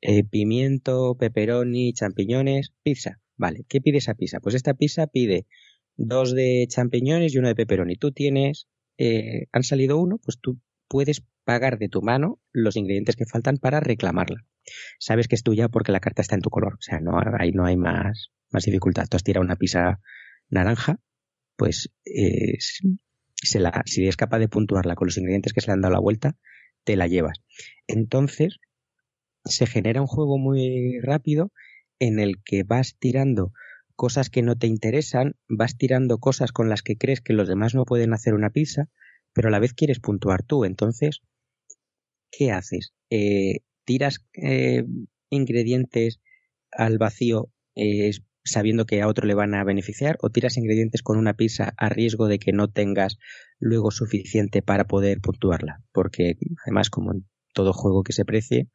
eh, 0.02 0.22
pimiento, 0.22 1.16
pepperoni, 1.18 1.94
champiñones, 1.94 2.74
pizza. 2.82 3.21
Vale, 3.36 3.64
¿qué 3.68 3.80
pide 3.80 3.98
esa 3.98 4.14
pizza? 4.14 4.40
Pues 4.40 4.54
esta 4.54 4.74
pizza 4.74 5.06
pide 5.06 5.46
dos 5.96 6.34
de 6.34 6.66
champiñones 6.68 7.34
y 7.34 7.38
uno 7.38 7.48
de 7.48 7.54
pepperoni. 7.54 7.96
Tú 7.96 8.12
tienes, 8.12 8.68
eh, 8.98 9.46
han 9.52 9.62
salido 9.62 9.98
uno, 9.98 10.18
pues 10.18 10.38
tú 10.40 10.60
puedes 10.88 11.22
pagar 11.44 11.78
de 11.78 11.88
tu 11.88 12.02
mano 12.02 12.40
los 12.52 12.76
ingredientes 12.76 13.16
que 13.16 13.26
faltan 13.26 13.56
para 13.56 13.80
reclamarla. 13.80 14.44
Sabes 14.98 15.28
que 15.28 15.34
es 15.34 15.42
tuya 15.42 15.68
porque 15.68 15.92
la 15.92 16.00
carta 16.00 16.22
está 16.22 16.34
en 16.34 16.42
tu 16.42 16.50
color. 16.50 16.74
O 16.74 16.82
sea, 16.82 17.00
no, 17.00 17.18
ahí 17.38 17.52
no 17.52 17.64
hay 17.64 17.76
más, 17.76 18.30
más 18.50 18.64
dificultad. 18.64 19.06
Tú 19.08 19.16
has 19.16 19.36
una 19.36 19.56
pizza 19.56 20.00
naranja, 20.48 20.98
pues 21.56 21.90
eh, 22.04 22.58
se 23.34 23.58
la, 23.58 23.82
si 23.86 24.02
eres 24.02 24.16
capaz 24.16 24.38
de 24.38 24.48
puntuarla 24.48 24.94
con 24.94 25.06
los 25.06 25.16
ingredientes 25.18 25.52
que 25.52 25.60
se 25.60 25.68
le 25.68 25.72
han 25.74 25.80
dado 25.80 25.94
la 25.94 26.00
vuelta, 26.00 26.36
te 26.84 26.96
la 26.96 27.08
llevas. 27.08 27.38
Entonces, 27.86 28.58
se 29.44 29.66
genera 29.66 30.00
un 30.00 30.06
juego 30.06 30.38
muy 30.38 31.00
rápido 31.00 31.52
en 32.02 32.18
el 32.18 32.42
que 32.42 32.64
vas 32.64 32.96
tirando 32.98 33.52
cosas 33.94 34.28
que 34.28 34.42
no 34.42 34.56
te 34.56 34.66
interesan, 34.66 35.36
vas 35.48 35.76
tirando 35.76 36.18
cosas 36.18 36.50
con 36.50 36.68
las 36.68 36.82
que 36.82 36.96
crees 36.96 37.20
que 37.20 37.32
los 37.32 37.46
demás 37.46 37.76
no 37.76 37.84
pueden 37.84 38.12
hacer 38.12 38.34
una 38.34 38.50
pizza, 38.50 38.88
pero 39.32 39.46
a 39.46 39.50
la 39.52 39.60
vez 39.60 39.72
quieres 39.72 40.00
puntuar 40.00 40.42
tú. 40.42 40.64
Entonces, 40.64 41.20
¿qué 42.32 42.50
haces? 42.50 42.92
Eh, 43.08 43.60
¿Tiras 43.84 44.26
eh, 44.34 44.84
ingredientes 45.30 46.20
al 46.72 46.98
vacío 46.98 47.52
eh, 47.76 48.10
sabiendo 48.42 48.84
que 48.84 49.00
a 49.00 49.06
otro 49.06 49.28
le 49.28 49.34
van 49.34 49.54
a 49.54 49.62
beneficiar 49.62 50.18
o 50.22 50.30
tiras 50.30 50.56
ingredientes 50.56 51.02
con 51.02 51.18
una 51.18 51.34
pizza 51.34 51.72
a 51.76 51.88
riesgo 51.88 52.26
de 52.26 52.40
que 52.40 52.52
no 52.52 52.68
tengas 52.68 53.18
luego 53.60 53.92
suficiente 53.92 54.60
para 54.60 54.88
poder 54.88 55.20
puntuarla? 55.20 55.84
Porque 55.92 56.34
además, 56.64 56.90
como 56.90 57.12
en 57.12 57.28
todo 57.54 57.72
juego 57.72 58.02
que 58.02 58.12
se 58.12 58.24
precie, 58.24 58.66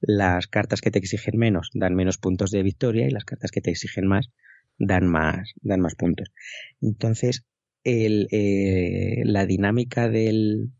las 0.00 0.46
cartas 0.46 0.80
que 0.80 0.90
te 0.90 0.98
exigen 0.98 1.38
menos 1.38 1.70
dan 1.74 1.94
menos 1.94 2.18
puntos 2.18 2.50
de 2.50 2.62
victoria 2.62 3.06
y 3.06 3.10
las 3.10 3.24
cartas 3.24 3.50
que 3.50 3.60
te 3.60 3.70
exigen 3.70 4.06
más 4.06 4.30
dan 4.78 5.06
más, 5.06 5.52
dan 5.62 5.80
más 5.80 5.94
puntos. 5.94 6.32
Entonces, 6.80 7.44
el, 7.84 8.28
eh, 8.30 9.22
la 9.24 9.46
dinámica 9.46 10.08
del, 10.08 10.72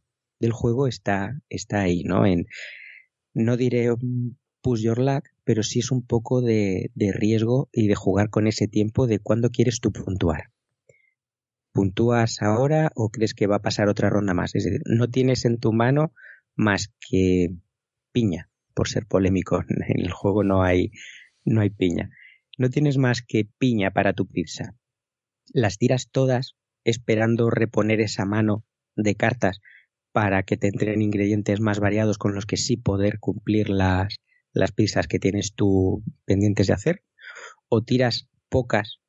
juego 0.52 0.88
está, 0.88 1.40
está 1.48 1.80
ahí, 1.80 2.02
¿no? 2.04 2.26
En, 2.26 2.46
no 3.32 3.56
diré 3.56 3.88
push 4.60 4.82
your 4.82 4.98
luck, 4.98 5.24
pero 5.44 5.62
sí 5.62 5.80
es 5.80 5.90
un 5.90 6.06
poco 6.06 6.40
de, 6.40 6.90
de 6.94 7.12
riesgo 7.12 7.68
y 7.72 7.86
de 7.86 7.94
jugar 7.94 8.30
con 8.30 8.46
ese 8.46 8.68
tiempo 8.68 9.06
de 9.06 9.18
cuándo 9.18 9.50
quieres 9.50 9.80
tú 9.80 9.92
puntuar. 9.92 10.50
¿Puntúas 11.72 12.40
ahora 12.40 12.92
o 12.94 13.10
crees 13.10 13.34
que 13.34 13.46
va 13.46 13.56
a 13.56 13.62
pasar 13.62 13.88
otra 13.88 14.08
ronda 14.08 14.32
más? 14.32 14.54
Es 14.54 14.64
decir, 14.64 14.80
no 14.86 15.08
tienes 15.08 15.44
en 15.44 15.58
tu 15.58 15.72
mano 15.72 16.12
más 16.56 16.92
que 17.00 17.50
piña, 18.12 18.48
por 18.74 18.88
ser 18.88 19.06
polémico. 19.06 19.62
En 19.88 20.00
el 20.00 20.12
juego 20.12 20.44
no 20.44 20.62
hay, 20.62 20.90
no 21.44 21.60
hay 21.60 21.70
piña 21.70 22.10
no 22.58 22.70
tienes 22.70 22.98
más 22.98 23.22
que 23.22 23.48
piña 23.58 23.90
para 23.90 24.12
tu 24.12 24.26
pizza. 24.26 24.76
Las 25.52 25.78
tiras 25.78 26.08
todas 26.10 26.56
esperando 26.84 27.50
reponer 27.50 28.00
esa 28.00 28.24
mano 28.24 28.64
de 28.96 29.14
cartas 29.14 29.60
para 30.12 30.44
que 30.44 30.56
te 30.56 30.68
entren 30.68 31.02
ingredientes 31.02 31.60
más 31.60 31.80
variados 31.80 32.18
con 32.18 32.34
los 32.34 32.46
que 32.46 32.56
sí 32.56 32.76
poder 32.76 33.18
cumplir 33.18 33.68
las, 33.68 34.16
las 34.52 34.72
pizzas 34.72 35.08
que 35.08 35.18
tienes 35.18 35.54
tú 35.54 36.04
pendientes 36.24 36.68
de 36.68 36.74
hacer. 36.74 37.02
O 37.68 37.82
tiras 37.82 38.28
pocas 38.48 39.00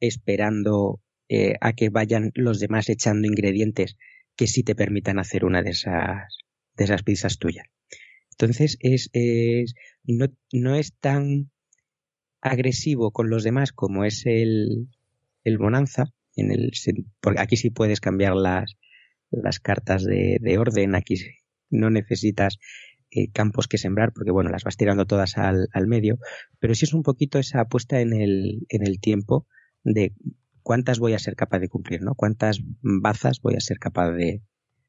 esperando 0.00 1.00
eh, 1.28 1.54
a 1.60 1.74
que 1.74 1.90
vayan 1.90 2.30
los 2.34 2.58
demás 2.58 2.88
echando 2.88 3.28
ingredientes 3.28 3.96
que 4.36 4.46
sí 4.46 4.62
te 4.62 4.74
permitan 4.74 5.18
hacer 5.18 5.44
una 5.44 5.62
de 5.62 5.70
esas, 5.70 6.38
de 6.76 6.84
esas 6.84 7.02
pizzas 7.02 7.38
tuyas. 7.38 7.66
Entonces 8.42 8.76
es, 8.80 9.08
es 9.12 9.74
no, 10.02 10.26
no 10.52 10.74
es 10.74 10.94
tan 10.94 11.52
agresivo 12.40 13.12
con 13.12 13.30
los 13.30 13.44
demás 13.44 13.70
como 13.70 14.04
es 14.04 14.26
el, 14.26 14.88
el 15.44 15.58
Bonanza, 15.58 16.06
en 16.34 16.50
el, 16.50 16.72
porque 17.20 17.40
aquí 17.40 17.56
sí 17.56 17.70
puedes 17.70 18.00
cambiar 18.00 18.34
las, 18.34 18.76
las 19.30 19.60
cartas 19.60 20.02
de, 20.02 20.38
de 20.40 20.58
orden, 20.58 20.96
aquí 20.96 21.14
no 21.70 21.88
necesitas 21.90 22.58
eh, 23.12 23.30
campos 23.30 23.68
que 23.68 23.78
sembrar 23.78 24.12
porque 24.12 24.32
bueno, 24.32 24.50
las 24.50 24.64
vas 24.64 24.76
tirando 24.76 25.06
todas 25.06 25.38
al, 25.38 25.68
al 25.72 25.86
medio, 25.86 26.18
pero 26.58 26.74
sí 26.74 26.84
es 26.84 26.94
un 26.94 27.04
poquito 27.04 27.38
esa 27.38 27.60
apuesta 27.60 28.00
en 28.00 28.12
el, 28.12 28.66
en 28.70 28.84
el 28.84 28.98
tiempo 28.98 29.46
de 29.84 30.14
cuántas 30.64 30.98
voy 30.98 31.12
a 31.12 31.20
ser 31.20 31.36
capaz 31.36 31.60
de 31.60 31.68
cumplir, 31.68 32.02
¿no? 32.02 32.16
Cuántas 32.16 32.58
bazas 32.82 33.40
voy 33.40 33.54
a 33.54 33.60
ser 33.60 33.78
capaz 33.78 34.10
de, 34.10 34.42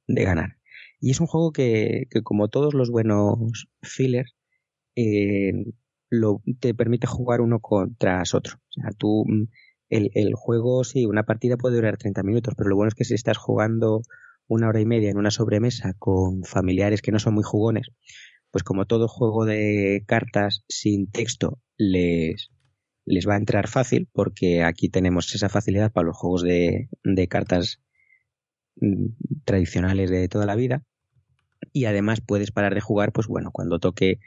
de 0.08 0.24
ganar. 0.24 0.58
Y 1.04 1.12
es 1.12 1.20
un 1.20 1.28
juego 1.28 1.52
que, 1.52 2.08
que 2.10 2.22
como 2.24 2.48
todos 2.48 2.74
los 2.74 2.90
buenos 2.90 3.68
fillers, 3.82 4.34
eh, 4.96 5.52
te 6.62 6.74
permite 6.74 7.08
jugar 7.08 7.42
uno 7.42 7.60
contra 7.60 8.24
otro. 8.34 8.56
O 8.56 8.82
sea, 8.82 8.92
tú, 8.98 9.26
mm, 9.28 9.48
el, 9.90 10.12
el 10.14 10.34
juego, 10.34 10.86
sí, 10.86 11.06
una 11.06 11.24
partida 11.24 11.58
puede 11.58 11.76
durar 11.76 11.98
30 11.98 12.24
minutos, 12.24 12.54
pero 12.58 12.70
lo 12.70 12.78
bueno 12.78 12.88
es 12.88 12.96
que 12.96 13.04
si 13.04 13.16
estás 13.16 13.38
jugando 13.38 14.02
una 14.48 14.70
hora 14.70 14.80
y 14.80 14.86
media 14.86 15.10
en 15.12 15.18
una 15.18 15.30
sobremesa 15.30 15.94
con 16.00 16.46
familiares 16.46 17.02
que 17.02 17.12
no 17.12 17.20
son 17.20 17.34
muy 17.34 17.44
jugones, 17.44 17.90
pues 18.52 18.64
como 18.64 18.86
todo 18.86 19.10
juego 19.10 19.44
de 19.44 20.06
cartas 20.08 20.64
sin 20.70 21.12
texto 21.12 21.60
les, 21.76 22.50
les 23.06 23.28
va 23.28 23.34
a 23.34 23.40
entrar 23.40 23.68
fácil, 23.68 24.08
porque 24.14 24.64
aquí 24.64 24.88
tenemos 24.88 25.36
esa 25.36 25.50
facilidad 25.50 25.92
para 25.92 26.08
los 26.08 26.18
juegos 26.18 26.44
de, 26.44 26.88
de 27.04 27.28
cartas 27.28 27.82
mm, 28.78 29.08
tradicionales 29.44 30.10
de 30.10 30.30
toda 30.30 30.46
la 30.46 30.56
vida. 30.56 30.86
Y 31.74 31.86
además 31.86 32.22
puedes 32.22 32.52
parar 32.52 32.76
de 32.76 32.82
jugar, 32.82 33.12
pues 33.12 33.28
bueno, 33.28 33.52
cuando 33.52 33.80
toque 33.80 34.20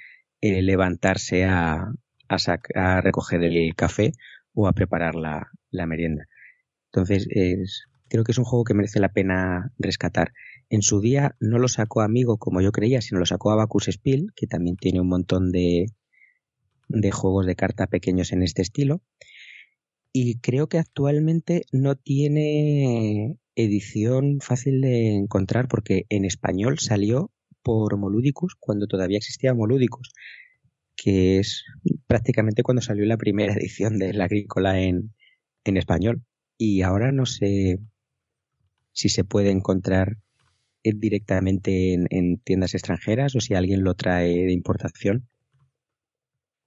eh, 0.43 0.63
levantarse 0.63 1.45
a, 1.45 1.93
a, 2.29 3.01
recoger 3.01 3.43
el 3.43 3.75
café 3.75 4.13
o 4.53 4.69
a 4.69 4.73
preparar 4.73 5.15
la, 5.15 5.51
la 5.71 5.87
merienda. 5.87 6.27
Entonces, 6.93 7.27
es, 7.31 7.85
creo 8.09 8.25
que 8.25 8.33
es 8.33 8.39
un 8.39 8.45
juego 8.45 8.65
que 8.65 8.75
merece 8.75 9.01
la 9.01 9.13
pena 9.13 9.73
rescatar. 9.79 10.33
En 10.69 10.83
su 10.83 11.01
día 11.01 11.37
no 11.41 11.59
lo 11.59 11.69
sacó 11.69 12.01
Amigo 12.01 12.39
como 12.39 12.61
yo 12.61 12.73
creía, 12.73 13.01
sino 13.01 13.21
lo 13.21 13.27
sacó 13.27 13.51
Abacus 13.51 13.87
Spiel, 13.91 14.33
que 14.35 14.47
también 14.47 14.77
tiene 14.77 15.01
un 15.01 15.09
montón 15.09 15.53
de, 15.53 15.87
de 16.89 17.11
juegos 17.11 17.47
de 17.47 17.57
carta 17.57 17.87
pequeños 17.87 18.33
en 18.33 18.43
este 18.43 18.63
estilo. 18.63 19.03
Y 20.13 20.41
creo 20.41 20.69
que 20.69 20.79
actualmente 20.79 21.67
no 21.73 21.95
tiene 21.95 23.37
edición 23.55 24.41
fácil 24.41 24.81
de 24.81 25.15
encontrar 25.15 25.69
porque 25.69 26.07
en 26.09 26.25
español 26.25 26.79
salió 26.79 27.31
por 27.67 27.97
Moludicus 27.97 28.55
cuando 28.61 28.87
todavía 28.87 29.19
existía 29.19 29.53
Moludicus, 29.53 30.13
que 30.95 31.41
es 31.41 31.65
prácticamente 32.07 32.63
cuando 32.63 32.81
salió 32.81 33.05
la 33.07 33.17
primera 33.17 33.55
edición 33.59 33.99
de 33.99 34.13
la 34.13 34.27
agrícola 34.27 34.81
en, 34.81 35.13
en 35.65 35.77
español. 35.77 36.23
Y 36.57 36.83
ahora 36.83 37.11
no 37.11 37.27
sé 37.27 37.81
si 38.93 39.09
se 39.09 39.25
puede 39.25 39.51
encontrar 39.51 40.17
directamente 40.85 41.95
en, 41.95 42.39
tiendas 42.39 42.75
extranjeras 42.75 43.35
o 43.35 43.41
si 43.41 43.55
alguien 43.55 43.83
lo 43.83 43.95
trae 43.95 44.47
de 44.47 44.53
importación 44.53 45.29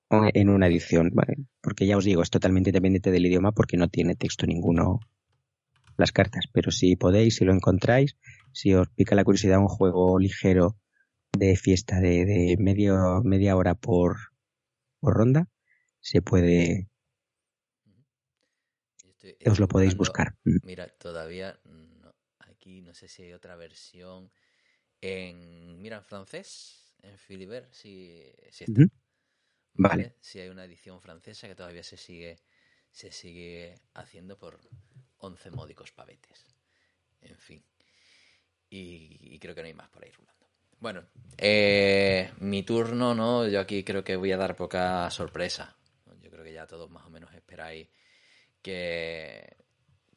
en 0.09 0.49
una 0.49 0.67
edición, 0.67 1.13
porque 1.61 1.87
ya 1.87 1.95
os 1.95 2.03
digo, 2.03 2.23
es 2.23 2.29
totalmente 2.29 2.71
independiente 2.71 3.11
del 3.11 3.25
idioma 3.25 3.53
porque 3.53 3.77
no 3.77 3.87
tiene 3.87 4.15
texto 4.15 4.45
ninguno 4.45 4.99
las 5.95 6.11
cartas, 6.11 6.45
pero 6.51 6.71
si 6.71 6.97
podéis, 6.97 7.37
si 7.37 7.45
lo 7.45 7.53
encontráis, 7.53 8.17
si 8.51 8.73
os 8.73 8.89
pica 8.89 9.15
la 9.15 9.23
curiosidad 9.23 9.59
un 9.59 9.67
juego 9.67 10.19
ligero 10.19 10.75
de 11.37 11.55
fiesta 11.55 11.99
de, 11.99 12.25
de 12.25 12.57
medio, 12.59 13.21
media 13.23 13.55
hora 13.55 13.75
por, 13.75 14.17
por 14.99 15.13
ronda, 15.15 15.47
se 15.99 16.21
puede. 16.21 16.89
os 19.45 19.59
lo 19.59 19.67
podéis 19.67 19.95
buscar. 19.95 20.35
Mm. 20.43 20.59
Mira, 20.63 20.87
todavía 20.87 21.59
no, 21.65 22.13
aquí 22.39 22.81
no 22.81 22.93
sé 22.93 23.07
si 23.07 23.23
hay 23.23 23.33
otra 23.33 23.55
versión 23.55 24.31
en. 25.01 25.81
Mira, 25.81 25.97
en 25.97 26.03
francés, 26.03 26.93
en 27.01 27.17
Philibert, 27.17 27.71
si, 27.73 28.23
si 28.51 28.65
está. 28.65 28.81
Vale. 29.73 30.15
Si 30.21 30.39
hay 30.39 30.49
una 30.49 30.65
edición 30.65 30.99
francesa 30.99 31.47
que 31.47 31.55
todavía 31.55 31.83
se 31.83 31.97
sigue, 31.97 32.39
se 32.91 33.11
sigue 33.11 33.75
haciendo 33.93 34.37
por 34.37 34.59
11 35.19 35.51
módicos 35.51 35.91
pavetes. 35.91 36.45
En 37.21 37.37
fin. 37.37 37.63
Y, 38.69 39.35
y 39.35 39.39
creo 39.39 39.55
que 39.55 39.61
no 39.61 39.67
hay 39.67 39.73
más 39.73 39.89
por 39.89 40.03
ahí 40.03 40.11
rulando. 40.11 40.38
Bueno, 40.79 41.03
eh, 41.37 42.31
mi 42.39 42.63
turno, 42.63 43.13
¿no? 43.13 43.47
Yo 43.47 43.59
aquí 43.59 43.83
creo 43.83 44.03
que 44.03 44.15
voy 44.15 44.31
a 44.31 44.37
dar 44.37 44.55
poca 44.55 45.09
sorpresa. 45.09 45.75
Yo 46.21 46.29
creo 46.29 46.43
que 46.43 46.53
ya 46.53 46.67
todos 46.67 46.89
más 46.89 47.05
o 47.05 47.09
menos 47.09 47.33
esperáis 47.33 47.87
que, 48.61 49.57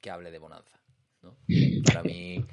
que 0.01 0.11
hable 0.11 0.31
de 0.31 0.39
Bonanza. 0.39 0.81
¿no? 1.23 1.37
Para 1.85 2.03
mí, 2.03 2.45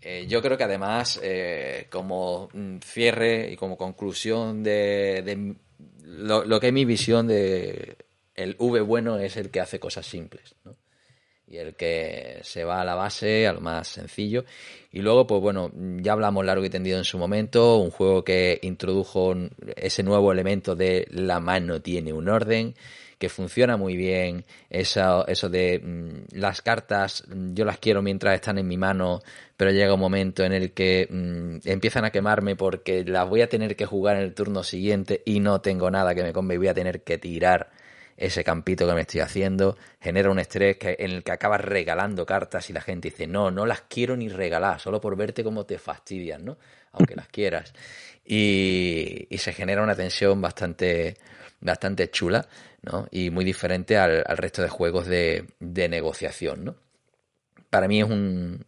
eh, 0.00 0.26
yo 0.26 0.42
creo 0.42 0.56
que 0.56 0.64
además, 0.64 1.20
eh, 1.22 1.86
como 1.90 2.48
cierre 2.82 3.50
y 3.50 3.56
como 3.56 3.76
conclusión 3.76 4.62
de, 4.62 5.22
de 5.24 5.56
lo, 6.02 6.44
lo, 6.44 6.60
que 6.60 6.68
es 6.68 6.72
mi 6.72 6.84
visión 6.84 7.26
de 7.26 7.96
el 8.34 8.56
V 8.58 8.80
bueno 8.80 9.18
es 9.18 9.36
el 9.36 9.50
que 9.50 9.60
hace 9.60 9.78
cosas 9.80 10.06
simples. 10.06 10.54
¿no? 10.64 10.76
Y 11.54 11.58
el 11.58 11.74
que 11.74 12.40
se 12.42 12.64
va 12.64 12.80
a 12.80 12.84
la 12.84 12.94
base, 12.94 13.46
al 13.46 13.60
más 13.60 13.86
sencillo. 13.86 14.44
Y 14.90 15.00
luego, 15.00 15.26
pues 15.26 15.40
bueno, 15.40 15.70
ya 16.02 16.12
hablamos 16.12 16.44
largo 16.44 16.64
y 16.64 16.70
tendido 16.70 16.98
en 16.98 17.04
su 17.04 17.16
momento, 17.16 17.78
un 17.78 17.90
juego 17.90 18.24
que 18.24 18.58
introdujo 18.62 19.34
ese 19.76 20.02
nuevo 20.02 20.32
elemento 20.32 20.74
de 20.74 21.06
la 21.10 21.38
mano 21.40 21.80
tiene 21.80 22.12
un 22.12 22.28
orden, 22.28 22.74
que 23.18 23.28
funciona 23.28 23.76
muy 23.76 23.96
bien, 23.96 24.44
eso, 24.68 25.26
eso 25.28 25.48
de 25.48 25.78
mm, 25.78 26.36
las 26.36 26.60
cartas 26.60 27.24
yo 27.52 27.64
las 27.64 27.78
quiero 27.78 28.02
mientras 28.02 28.34
están 28.34 28.58
en 28.58 28.66
mi 28.66 28.76
mano, 28.76 29.20
pero 29.56 29.70
llega 29.70 29.94
un 29.94 30.00
momento 30.00 30.42
en 30.44 30.52
el 30.52 30.72
que 30.72 31.06
mm, 31.08 31.68
empiezan 31.68 32.04
a 32.04 32.10
quemarme 32.10 32.56
porque 32.56 33.04
las 33.04 33.28
voy 33.28 33.42
a 33.42 33.48
tener 33.48 33.76
que 33.76 33.86
jugar 33.86 34.16
en 34.16 34.24
el 34.24 34.34
turno 34.34 34.64
siguiente 34.64 35.22
y 35.24 35.38
no 35.38 35.60
tengo 35.60 35.90
nada 35.90 36.14
que 36.14 36.24
me 36.24 36.32
come 36.32 36.54
y 36.54 36.58
voy 36.58 36.68
a 36.68 36.74
tener 36.74 37.02
que 37.02 37.18
tirar 37.18 37.70
ese 38.16 38.44
campito 38.44 38.86
que 38.86 38.94
me 38.94 39.02
estoy 39.02 39.20
haciendo, 39.20 39.76
genera 40.00 40.30
un 40.30 40.38
estrés 40.38 40.76
que, 40.76 40.96
en 40.98 41.10
el 41.10 41.22
que 41.24 41.32
acabas 41.32 41.60
regalando 41.60 42.24
cartas 42.24 42.70
y 42.70 42.72
la 42.72 42.80
gente 42.80 43.10
dice, 43.10 43.26
no, 43.26 43.50
no 43.50 43.66
las 43.66 43.82
quiero 43.82 44.16
ni 44.16 44.28
regalar, 44.28 44.80
solo 44.80 45.00
por 45.00 45.16
verte 45.16 45.42
cómo 45.42 45.66
te 45.66 45.78
fastidian, 45.78 46.44
¿no? 46.44 46.58
Aunque 46.92 47.16
las 47.16 47.28
quieras. 47.28 47.72
Y, 48.24 49.26
y 49.28 49.38
se 49.38 49.52
genera 49.52 49.82
una 49.82 49.94
tensión 49.94 50.40
bastante, 50.40 51.16
bastante 51.60 52.10
chula, 52.10 52.46
¿no? 52.82 53.08
Y 53.10 53.30
muy 53.30 53.44
diferente 53.44 53.96
al, 53.96 54.24
resto 54.36 54.62
de 54.62 54.68
juegos 54.68 55.06
de, 55.06 55.46
de 55.58 55.88
negociación, 55.88 56.64
¿no? 56.64 56.76
Para 57.70 57.88
mí 57.88 58.00
es 58.00 58.08
un, 58.08 58.64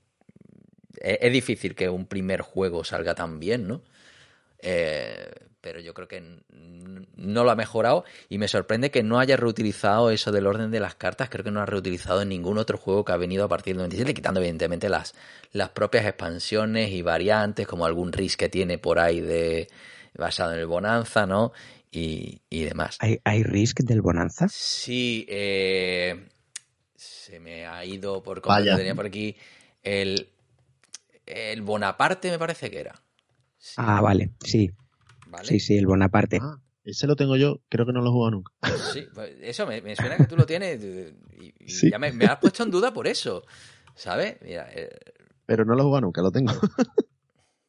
es, 1.00 1.32
difícil 1.32 1.74
que 1.74 1.88
un 1.88 2.06
primer 2.06 2.40
juego 2.40 2.82
salga 2.84 3.14
tan 3.14 3.38
bien, 3.38 3.68
¿no? 3.68 3.82
Eh, 4.58 5.30
pero 5.60 5.80
yo 5.80 5.94
creo 5.94 6.08
que 6.08 6.42
no 7.26 7.44
lo 7.44 7.50
ha 7.50 7.56
mejorado 7.56 8.04
y 8.28 8.38
me 8.38 8.48
sorprende 8.48 8.90
que 8.90 9.02
no 9.02 9.18
haya 9.18 9.36
reutilizado 9.36 10.10
eso 10.10 10.32
del 10.32 10.46
orden 10.46 10.70
de 10.70 10.80
las 10.80 10.94
cartas. 10.94 11.28
Creo 11.28 11.44
que 11.44 11.50
no 11.50 11.60
ha 11.60 11.66
reutilizado 11.66 12.22
en 12.22 12.28
ningún 12.28 12.58
otro 12.58 12.78
juego 12.78 13.04
que 13.04 13.12
ha 13.12 13.16
venido 13.16 13.44
a 13.44 13.48
partir 13.48 13.74
del 13.74 13.78
97, 13.78 14.14
quitando 14.14 14.40
evidentemente 14.40 14.88
las, 14.88 15.14
las 15.52 15.70
propias 15.70 16.06
expansiones 16.06 16.90
y 16.90 17.02
variantes, 17.02 17.66
como 17.66 17.86
algún 17.86 18.12
Risk 18.12 18.38
que 18.38 18.48
tiene 18.48 18.78
por 18.78 18.98
ahí 18.98 19.20
de 19.20 19.68
basado 20.16 20.52
en 20.52 20.60
el 20.60 20.66
Bonanza, 20.66 21.26
¿no? 21.26 21.52
Y, 21.90 22.40
y 22.50 22.64
demás. 22.64 22.96
¿Hay, 23.00 23.20
¿Hay 23.24 23.42
Risk 23.42 23.80
del 23.80 24.02
Bonanza? 24.02 24.48
Sí, 24.48 25.26
eh, 25.28 26.28
se 26.94 27.40
me 27.40 27.66
ha 27.66 27.84
ido 27.84 28.22
por 28.22 28.40
como 28.40 28.56
tenía 28.56 28.94
por 28.94 29.06
aquí 29.06 29.36
el 29.82 30.28
el 31.26 31.62
Bonaparte 31.62 32.30
me 32.30 32.38
parece 32.38 32.70
que 32.70 32.80
era. 32.80 33.02
Ah, 33.76 34.00
vale, 34.00 34.30
sí. 34.44 34.70
Sí, 35.42 35.60
sí, 35.60 35.76
el 35.76 35.86
Bonaparte. 35.86 36.38
Ah, 36.40 36.58
ese 36.90 37.06
lo 37.06 37.16
tengo 37.16 37.36
yo, 37.36 37.60
creo 37.68 37.84
que 37.84 37.92
no 37.92 38.00
lo 38.00 38.08
he 38.08 38.12
jugado 38.12 38.30
nunca. 38.30 38.52
Sí, 38.92 39.06
pues 39.12 39.34
eso 39.42 39.66
me, 39.66 39.96
suena 39.96 40.16
que 40.16 40.26
tú 40.26 40.36
lo 40.36 40.46
tienes 40.46 40.82
y, 40.82 41.90
ya 41.90 41.98
me, 41.98 42.08
has 42.24 42.38
puesto 42.38 42.62
en 42.62 42.70
duda 42.70 42.92
por 42.92 43.06
eso, 43.06 43.44
¿sabes? 43.94 44.36
Mira, 44.40 44.68
eh, 44.72 44.88
Pero 45.44 45.64
no 45.64 45.74
lo 45.74 45.80
he 45.82 45.84
jugado 45.84 46.02
nunca, 46.02 46.22
lo 46.22 46.30
tengo. 46.30 46.52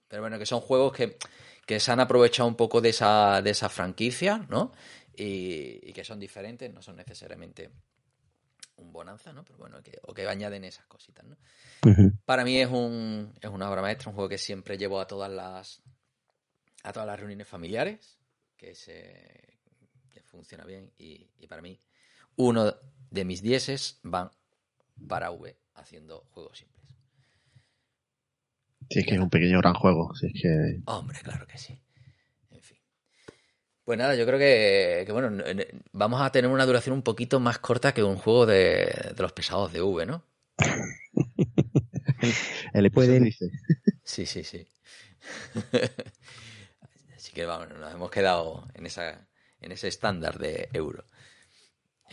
Pero 0.08 0.22
bueno, 0.22 0.40
que 0.40 0.46
son 0.46 0.62
juegos 0.62 0.94
que, 0.94 1.18
que 1.66 1.80
se 1.80 1.92
han 1.92 2.00
aprovechado 2.00 2.48
un 2.48 2.56
poco 2.56 2.80
de 2.80 2.90
esa, 2.90 3.42
de 3.42 3.50
esa 3.50 3.68
franquicia, 3.68 4.46
¿no? 4.50 4.72
Y, 5.16 5.80
y, 5.90 5.94
que 5.94 6.04
son 6.04 6.20
diferentes, 6.20 6.72
no 6.72 6.82
son 6.82 6.96
necesariamente 6.96 7.72
un 8.78 8.94
bonanza, 8.94 9.34
¿no? 9.34 9.44
Pero 9.44 9.58
bueno, 9.58 9.82
que, 9.82 10.00
o 10.04 10.14
que 10.14 10.28
añaden 10.28 10.64
esas 10.64 10.86
cositas, 10.86 11.26
¿no? 11.26 11.38
Para 12.26 12.44
mí 12.46 12.60
es, 12.60 12.70
un, 12.70 13.34
es 13.42 13.50
una 13.50 13.70
obra 13.70 13.82
maestra, 13.82 14.10
un 14.10 14.16
juego 14.16 14.30
que 14.30 14.38
siempre 14.38 14.78
llevo 14.78 15.02
a 15.02 15.08
todas 15.08 15.32
las 15.32 15.82
a 16.84 16.94
todas 16.94 17.08
las 17.08 17.20
reuniones 17.20 17.48
familiares, 17.48 18.17
que, 18.58 18.76
se, 18.76 19.60
que 20.10 20.22
funciona 20.24 20.66
bien 20.66 20.92
y, 20.98 21.30
y 21.40 21.48
para 21.48 21.62
mí 21.62 21.80
uno 22.36 22.74
de 23.10 23.26
mis 23.26 23.42
dieces 23.42 24.00
van 24.04 24.32
para 25.08 25.32
V 25.32 25.56
haciendo 25.76 26.28
juegos 26.32 26.60
simples. 26.60 26.86
Sí, 28.90 29.00
es 29.00 29.06
que 29.06 29.16
es 29.16 29.20
un 29.20 29.30
pequeño 29.30 29.60
gran 29.60 29.74
juego. 29.74 30.16
Si 30.16 30.28
es 30.28 30.34
que... 30.42 30.82
Hombre, 30.86 31.20
claro 31.22 31.46
que 31.46 31.58
sí. 31.58 31.78
Pues 33.88 33.98
nada, 33.98 34.16
yo 34.16 34.26
creo 34.26 34.38
que, 34.38 35.10
bueno, 35.14 35.42
vamos 35.94 36.22
a 36.22 36.30
tener 36.30 36.52
una 36.52 36.66
duración 36.66 36.94
un 36.94 37.04
poquito 37.04 37.40
más 37.40 37.60
corta 37.60 37.94
que 37.94 38.04
un 38.04 38.18
juego 38.18 38.46
de, 38.46 39.14
los 39.18 39.32
pesados 39.32 39.72
de 39.72 39.82
V, 39.82 40.06
¿no? 40.06 40.26
El 42.74 42.86
episodio 42.86 43.22
dice. 43.22 43.50
Sí, 44.04 44.26
sí, 44.26 44.44
sí. 44.44 44.68
Que 47.38 47.46
vamos, 47.46 47.70
nos 47.70 47.94
hemos 47.94 48.10
quedado 48.10 48.68
en 48.74 48.88
esa 48.88 49.28
en 49.62 49.72
ese 49.72 49.88
estándar 49.88 50.40
de 50.40 50.70
euro. 50.74 51.04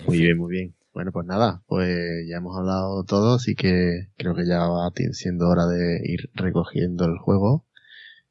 muy 0.06 0.18
bien, 0.18 0.36
muy 0.36 0.52
bien. 0.52 0.74
Bueno, 0.92 1.12
pues 1.12 1.26
nada, 1.26 1.62
pues 1.66 2.28
ya 2.28 2.36
hemos 2.36 2.54
hablado 2.58 3.04
todo, 3.04 3.36
así 3.36 3.54
que 3.54 4.08
creo 4.18 4.34
que 4.34 4.46
ya 4.46 4.68
va 4.68 4.92
siendo 5.12 5.48
hora 5.48 5.64
de 5.64 5.98
ir 6.04 6.28
recogiendo 6.34 7.06
el 7.06 7.16
juego 7.16 7.64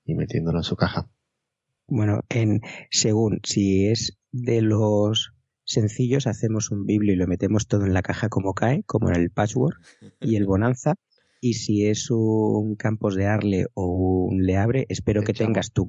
y 0.06 0.14
metiéndolo 0.14 0.60
en 0.60 0.64
su 0.64 0.76
caja. 0.76 1.10
Bueno, 1.88 2.20
en 2.30 2.61
según 2.91 3.40
si 3.44 3.88
es 3.88 4.20
de 4.32 4.61
los 4.61 5.34
sencillos, 5.64 6.28
hacemos 6.28 6.70
un 6.70 6.86
biblio 6.86 7.14
y 7.14 7.18
lo 7.18 7.26
metemos 7.26 7.65
todo 7.65 7.88
en 7.88 7.94
la 7.94 8.03
caja 8.03 8.30
como 8.30 8.53
cae, 8.53 8.84
como 8.84 9.10
en 9.10 9.15
el 9.15 9.32
patchwork 9.32 9.82
y 10.22 10.36
el 10.36 10.45
bonanza. 10.45 10.94
Y 11.44 11.56
si 11.56 11.88
es 11.88 12.10
un 12.10 12.78
campos 12.78 13.15
de 13.15 13.26
Arle 13.26 13.65
o 13.74 14.28
un 14.30 14.45
Leabre, 14.45 14.86
espero 14.88 15.24
que 15.24 15.34
tengas 15.34 15.74
tu, 15.74 15.86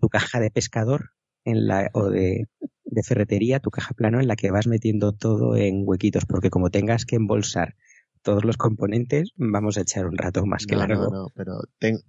tu, 0.00 0.08
caja 0.08 0.40
de 0.40 0.50
pescador 0.50 1.10
en 1.44 1.68
la, 1.68 1.90
o 1.94 2.10
de, 2.10 2.48
de 2.86 3.02
ferretería, 3.04 3.60
tu 3.60 3.70
caja 3.70 3.94
plano 3.94 4.18
en 4.18 4.26
la 4.26 4.34
que 4.34 4.50
vas 4.50 4.66
metiendo 4.66 5.12
todo 5.12 5.54
en 5.54 5.84
huequitos, 5.86 6.26
porque 6.26 6.50
como 6.50 6.70
tengas 6.70 7.04
que 7.04 7.14
embolsar 7.14 7.76
todos 8.22 8.44
los 8.44 8.56
componentes, 8.56 9.30
vamos 9.36 9.78
a 9.78 9.82
echar 9.82 10.06
un 10.06 10.18
rato 10.18 10.44
más 10.44 10.66
que 10.66 10.74
largo. 10.74 11.04
No, 11.04 11.10
no, 11.10 11.26
pero 11.36 11.60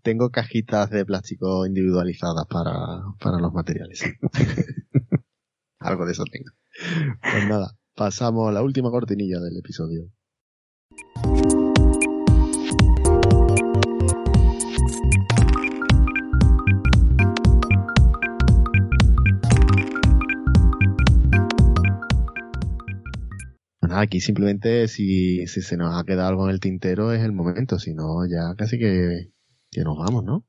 tengo 0.01 0.31
cajitas 0.31 0.89
de 0.89 1.05
plástico 1.05 1.67
individualizadas 1.67 2.47
para, 2.49 2.73
para 3.19 3.37
los 3.37 3.53
materiales. 3.53 4.03
Algo 5.77 6.07
de 6.07 6.13
eso 6.13 6.23
tengo. 6.23 6.49
Pues 7.21 7.47
nada, 7.47 7.77
pasamos 7.95 8.49
a 8.49 8.51
la 8.51 8.63
última 8.63 8.89
cortinilla 8.89 9.39
del 9.39 9.59
episodio. 9.59 10.09
Aquí 23.93 24.21
simplemente 24.21 24.87
si, 24.87 25.47
si, 25.47 25.61
se 25.61 25.77
nos 25.77 25.95
ha 25.95 26.03
quedado 26.03 26.29
algo 26.29 26.45
en 26.45 26.51
el 26.51 26.59
tintero 26.59 27.11
es 27.13 27.21
el 27.21 27.31
momento, 27.31 27.79
si 27.79 27.93
no 27.93 28.25
ya 28.29 28.55
casi 28.55 28.77
que, 28.77 29.31
que 29.69 29.81
nos 29.81 29.97
vamos, 29.97 30.23
¿no? 30.23 30.45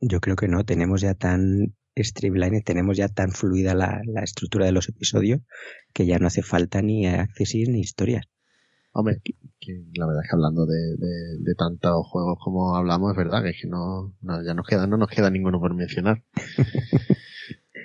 Yo 0.00 0.20
creo 0.20 0.36
que 0.36 0.48
no, 0.48 0.64
tenemos 0.64 1.00
ya 1.00 1.14
tan 1.14 1.74
streamline, 1.96 2.62
tenemos 2.62 2.96
ya 2.96 3.08
tan 3.08 3.32
fluida 3.32 3.74
la, 3.74 4.00
la 4.06 4.22
estructura 4.22 4.66
de 4.66 4.72
los 4.72 4.88
episodios 4.88 5.40
que 5.92 6.06
ya 6.06 6.18
no 6.18 6.26
hace 6.26 6.42
falta 6.42 6.82
ni 6.82 7.06
accesis 7.06 7.68
ni 7.68 7.80
historias. 7.80 8.26
Hombre, 8.92 9.20
que, 9.60 9.84
la 9.94 10.06
verdad 10.06 10.22
es 10.24 10.30
que 10.30 10.36
hablando 10.36 10.66
de, 10.66 10.96
de, 10.96 11.38
de, 11.40 11.54
tantos 11.54 12.06
juegos 12.06 12.38
como 12.42 12.74
hablamos, 12.74 13.12
es 13.12 13.16
verdad 13.16 13.42
que, 13.42 13.50
es 13.50 13.60
que 13.60 13.68
no, 13.68 14.14
no, 14.22 14.44
ya 14.44 14.54
nos 14.54 14.66
queda, 14.66 14.86
no 14.86 14.96
nos 14.96 15.08
queda 15.08 15.30
ninguno 15.30 15.60
por 15.60 15.74
mencionar. 15.74 16.24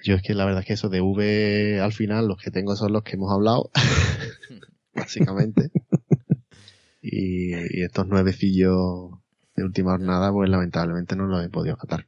Yo 0.03 0.15
es 0.15 0.22
que 0.22 0.34
la 0.34 0.45
verdad 0.45 0.61
es 0.61 0.68
que 0.68 0.74
eso 0.74 0.90
de 0.90 1.02
V 1.02 1.80
al 1.80 1.94
final 1.94 2.28
los 2.28 2.38
que 2.41 2.52
tengo 2.52 2.76
son 2.76 2.94
los 2.94 3.03
que 3.03 3.15
hemos 3.15 3.32
hablado. 3.32 3.70
básicamente. 4.94 5.72
y, 7.02 7.53
estos 7.84 8.07
nuevecillos 8.07 9.11
de 9.56 9.64
última 9.64 9.91
jornada, 9.91 10.32
pues 10.32 10.49
lamentablemente 10.49 11.15
no 11.15 11.28
los 11.28 11.44
he 11.44 11.49
podido 11.49 11.78
matar. 11.78 12.07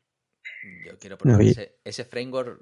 Yo 0.85 0.97
quiero 0.97 1.17
probar 1.17 1.41
ese, 1.83 2.05
framework, 2.05 2.59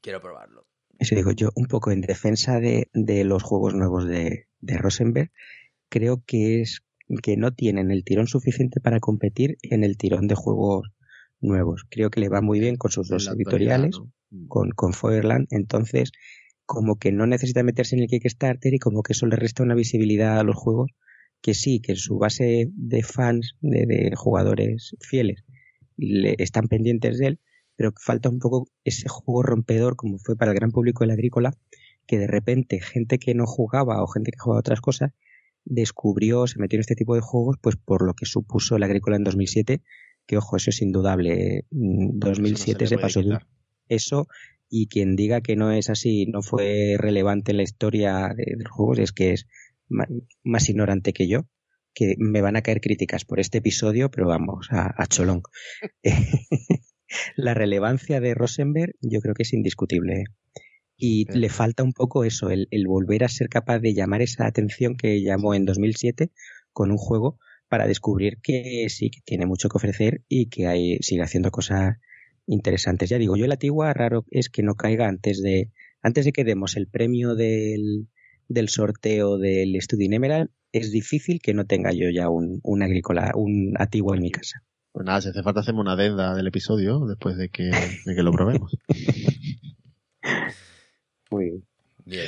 quiero 0.00 0.20
probarlo. 0.20 0.66
Eso 0.98 1.14
digo 1.14 1.30
yo, 1.32 1.50
un 1.54 1.66
poco 1.66 1.92
en 1.92 2.00
defensa 2.00 2.58
de, 2.58 2.90
de 2.92 3.24
los 3.24 3.42
juegos 3.42 3.74
nuevos 3.74 4.08
de, 4.08 4.48
de, 4.60 4.78
Rosenberg, 4.78 5.30
creo 5.88 6.24
que 6.26 6.60
es 6.60 6.82
que 7.22 7.36
no 7.36 7.52
tienen 7.52 7.90
el 7.90 8.04
tirón 8.04 8.26
suficiente 8.26 8.80
para 8.80 8.98
competir 8.98 9.56
en 9.62 9.84
el 9.84 9.96
tirón 9.96 10.26
de 10.26 10.34
juegos 10.34 10.90
nuevos. 11.40 11.86
Creo 11.88 12.10
que 12.10 12.20
le 12.20 12.28
va 12.28 12.40
muy 12.40 12.58
bien 12.60 12.76
con 12.76 12.90
sus 12.90 13.08
dos 13.08 13.28
editoriales, 13.28 14.00
con, 14.48 14.70
con 14.70 14.92
Feuerland, 14.92 15.46
entonces 15.50 16.10
como 16.68 16.98
que 16.98 17.12
no 17.12 17.26
necesita 17.26 17.62
meterse 17.62 17.96
en 17.96 18.02
el 18.02 18.08
Kickstarter 18.08 18.74
y 18.74 18.78
como 18.78 19.02
que 19.02 19.14
eso 19.14 19.24
le 19.24 19.36
resta 19.36 19.62
una 19.62 19.74
visibilidad 19.74 20.38
a 20.38 20.44
los 20.44 20.54
juegos 20.54 20.90
que 21.40 21.54
sí, 21.54 21.80
que 21.80 21.96
su 21.96 22.18
base 22.18 22.68
de 22.70 23.02
fans, 23.02 23.56
de, 23.62 24.12
jugadores 24.14 24.94
fieles, 25.00 25.44
le, 25.96 26.34
están 26.38 26.68
pendientes 26.68 27.16
de 27.16 27.26
él, 27.28 27.40
pero 27.74 27.94
falta 27.98 28.28
un 28.28 28.38
poco 28.38 28.68
ese 28.84 29.08
juego 29.08 29.42
rompedor 29.42 29.96
como 29.96 30.18
fue 30.18 30.36
para 30.36 30.50
el 30.50 30.58
gran 30.58 30.70
público 30.70 31.04
del 31.04 31.12
agrícola, 31.12 31.54
que 32.06 32.18
de 32.18 32.26
repente 32.26 32.80
gente 32.80 33.18
que 33.18 33.34
no 33.34 33.46
jugaba 33.46 34.02
o 34.02 34.06
gente 34.06 34.30
que 34.30 34.38
jugaba 34.38 34.60
otras 34.60 34.82
cosas 34.82 35.12
descubrió, 35.64 36.46
se 36.46 36.58
metió 36.58 36.76
en 36.76 36.80
este 36.80 36.96
tipo 36.96 37.14
de 37.14 37.22
juegos, 37.22 37.56
pues 37.62 37.76
por 37.76 38.04
lo 38.04 38.12
que 38.12 38.26
supuso 38.26 38.76
el 38.76 38.82
agrícola 38.82 39.16
en 39.16 39.24
2007, 39.24 39.80
que 40.26 40.36
ojo, 40.36 40.58
eso 40.58 40.68
es 40.68 40.82
indudable, 40.82 41.64
2007 41.70 42.84
mm, 42.84 42.88
se, 42.88 42.98
pasó 42.98 43.22
de 43.22 43.38
eso 43.88 44.28
y 44.70 44.88
quien 44.88 45.16
diga 45.16 45.40
que 45.40 45.56
no 45.56 45.72
es 45.72 45.90
así, 45.90 46.26
no 46.26 46.42
fue 46.42 46.96
relevante 46.98 47.52
en 47.52 47.58
la 47.58 47.62
historia 47.62 48.28
de, 48.36 48.56
los 48.56 48.70
juegos, 48.70 48.98
es 48.98 49.12
que 49.12 49.32
es 49.32 49.46
más, 49.88 50.68
ignorante 50.68 51.12
que 51.12 51.28
yo, 51.28 51.48
que 51.94 52.14
me 52.18 52.42
van 52.42 52.56
a 52.56 52.62
caer 52.62 52.80
críticas 52.80 53.24
por 53.24 53.40
este 53.40 53.58
episodio, 53.58 54.10
pero 54.10 54.28
vamos, 54.28 54.68
a, 54.70 55.06
cholón. 55.06 55.42
la 57.36 57.54
relevancia 57.54 58.20
de 58.20 58.34
Rosenberg 58.34 58.92
yo 59.00 59.20
creo 59.20 59.34
que 59.34 59.44
es 59.44 59.52
indiscutible. 59.52 60.20
¿eh? 60.20 60.24
Y 60.96 61.24
le 61.32 61.48
falta 61.48 61.82
un 61.84 61.92
poco 61.92 62.24
eso, 62.24 62.50
el, 62.50 62.68
volver 62.86 63.24
a 63.24 63.28
ser 63.28 63.48
capaz 63.48 63.78
de 63.78 63.94
llamar 63.94 64.20
esa 64.20 64.46
atención 64.46 64.96
que 64.96 65.22
llamó 65.22 65.54
en 65.54 65.64
2007 65.64 66.30
con 66.72 66.90
un 66.90 66.98
juego 66.98 67.38
para 67.68 67.86
descubrir 67.86 68.38
que 68.42 68.86
sí, 68.88 69.10
que 69.10 69.20
tiene 69.24 69.46
mucho 69.46 69.68
que 69.68 69.76
ofrecer 69.76 70.22
y 70.28 70.48
que 70.48 70.66
hay, 70.66 70.98
sigue 71.00 71.22
haciendo 71.22 71.50
cosas 71.50 71.98
interesantes. 72.48 73.10
Ya 73.10 73.18
digo, 73.18 73.36
yo 73.36 73.46
la 73.46 73.56
Tigua 73.56 73.92
raro 73.92 74.24
es 74.30 74.48
que 74.48 74.62
no 74.62 74.74
caiga 74.74 75.06
antes 75.06 75.40
de, 75.40 75.70
antes 76.02 76.24
de 76.24 76.32
que 76.32 76.44
demos 76.44 76.76
el 76.76 76.88
premio 76.88 77.34
del, 77.34 78.08
del 78.48 78.68
sorteo 78.68 79.38
del 79.38 79.80
Studio 79.80 80.08
Emerald, 80.10 80.50
es 80.72 80.90
difícil 80.90 81.40
que 81.40 81.54
no 81.54 81.64
tenga 81.64 81.92
yo 81.92 82.10
ya 82.10 82.28
un, 82.28 82.60
un 82.62 82.82
agrícola, 82.82 83.32
un 83.34 83.74
antiguo 83.78 84.14
en 84.14 84.22
mi 84.22 84.30
casa. 84.30 84.62
Pues 84.92 85.06
nada, 85.06 85.20
si 85.20 85.28
hace 85.28 85.42
falta 85.42 85.60
hacemos 85.60 85.82
una 85.82 85.92
adenda 85.92 86.34
del 86.34 86.46
episodio 86.46 87.06
después 87.06 87.36
de 87.36 87.50
que, 87.50 87.70
de 88.04 88.14
que 88.14 88.22
lo 88.22 88.32
probemos. 88.32 88.76
Muy 91.30 91.62
Bien. 92.04 92.26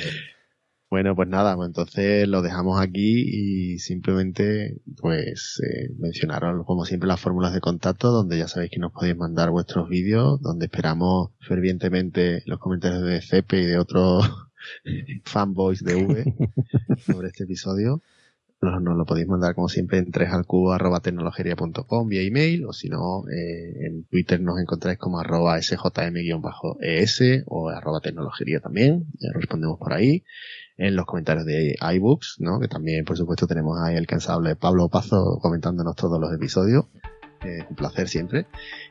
Bueno, 0.91 1.15
pues 1.15 1.29
nada, 1.29 1.55
pues 1.55 1.67
entonces 1.67 2.27
lo 2.27 2.41
dejamos 2.41 2.81
aquí 2.81 3.23
y 3.25 3.79
simplemente 3.79 4.81
pues 4.99 5.61
eh, 5.63 5.89
mencionaros 5.97 6.65
como 6.65 6.83
siempre 6.83 7.07
las 7.07 7.21
fórmulas 7.21 7.53
de 7.53 7.61
contacto 7.61 8.11
donde 8.11 8.37
ya 8.37 8.49
sabéis 8.49 8.71
que 8.71 8.79
nos 8.79 8.91
podéis 8.91 9.15
mandar 9.15 9.51
vuestros 9.51 9.87
vídeos, 9.87 10.41
donde 10.41 10.65
esperamos 10.65 11.29
fervientemente 11.39 12.43
los 12.45 12.59
comentarios 12.59 13.03
de 13.03 13.21
Cepe 13.21 13.61
y 13.61 13.65
de 13.67 13.77
otros 13.77 14.29
fanboys 15.23 15.81
de 15.81 15.95
V 15.95 16.35
sobre 17.05 17.29
este 17.29 17.45
episodio. 17.45 18.01
Nos, 18.59 18.81
nos 18.81 18.97
lo 18.97 19.05
podéis 19.05 19.29
mandar 19.29 19.55
como 19.55 19.69
siempre 19.69 19.97
en 19.97 20.11
3 20.11 20.29
al 20.33 20.45
cubo 20.45 20.73
arroba 20.73 20.99
tecnologería.com 20.99 22.09
vía 22.09 22.21
email 22.21 22.65
o 22.65 22.73
si 22.73 22.89
no 22.89 23.23
eh, 23.29 23.87
en 23.87 24.03
Twitter 24.03 24.41
nos 24.41 24.59
encontráis 24.59 24.99
como 24.99 25.21
arroba 25.21 25.57
sjm-es 25.57 27.21
o 27.47 27.69
arroba 27.69 28.01
tecnologería 28.01 28.59
también, 28.59 29.05
ya 29.19 29.29
respondemos 29.33 29.79
por 29.79 29.93
ahí 29.93 30.25
en 30.77 30.95
los 30.95 31.05
comentarios 31.05 31.45
de 31.45 31.75
iBooks, 31.95 32.37
¿no? 32.39 32.59
Que 32.59 32.67
también, 32.67 33.05
por 33.05 33.17
supuesto, 33.17 33.47
tenemos 33.47 33.79
ahí 33.81 33.95
el 33.95 34.07
cansable 34.07 34.55
Pablo 34.55 34.89
Pazo 34.89 35.37
comentándonos 35.41 35.95
todos 35.95 36.19
los 36.19 36.33
episodios. 36.33 36.85
Eh, 37.43 37.65
un 37.69 37.75
placer 37.75 38.07
siempre. 38.07 38.45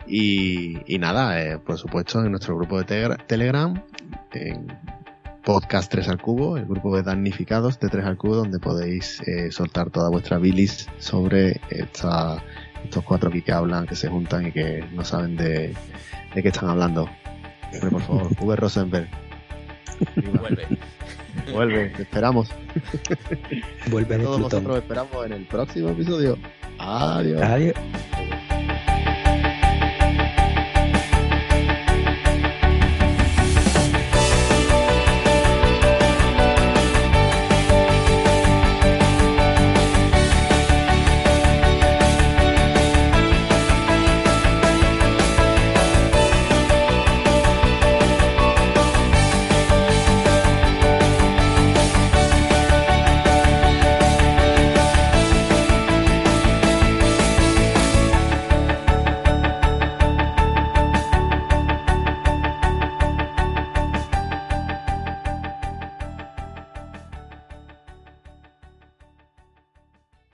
Y, 0.08 0.82
nada, 0.98 1.40
eh, 1.40 1.58
por 1.58 1.78
supuesto, 1.78 2.24
en 2.24 2.32
nuestro 2.32 2.56
grupo 2.56 2.78
de 2.78 2.84
te- 2.84 3.24
Telegram, 3.26 3.80
en 4.32 4.66
Podcast 5.44 5.90
3 5.90 6.08
al 6.08 6.20
Cubo, 6.20 6.56
el 6.56 6.66
grupo 6.66 6.94
de 6.96 7.02
damnificados 7.04 7.78
de 7.78 7.88
3 7.88 8.04
al 8.04 8.16
Cubo, 8.16 8.34
donde 8.36 8.58
podéis 8.58 9.20
eh, 9.26 9.50
soltar 9.52 9.90
toda 9.90 10.10
vuestra 10.10 10.38
bilis 10.38 10.88
sobre 10.98 11.60
esta, 11.70 12.42
estos 12.84 13.04
cuatro 13.04 13.28
aquí 13.30 13.40
que 13.42 13.52
hablan, 13.52 13.86
que 13.86 13.94
se 13.94 14.08
juntan 14.08 14.46
y 14.48 14.52
que 14.52 14.84
no 14.94 15.04
saben 15.04 15.36
de, 15.36 15.74
de 16.34 16.42
qué 16.42 16.48
están 16.48 16.68
hablando. 16.70 17.08
Hombre, 17.72 17.90
por 17.90 18.02
favor, 18.02 18.26
V. 18.40 18.56
Rosenberg. 18.56 19.08
Vuelve. 20.40 20.66
Vuelve, 21.52 21.88
te 21.90 22.02
esperamos. 22.02 22.50
Vuelve 23.90 24.18
de 24.18 24.24
Todos 24.24 24.38
Plutón. 24.38 24.64
nosotros 24.64 24.82
esperamos 24.82 25.26
en 25.26 25.32
el 25.32 25.44
próximo 25.46 25.88
episodio. 25.90 26.38
Adiós. 26.78 27.42
Adiós. 27.42 27.74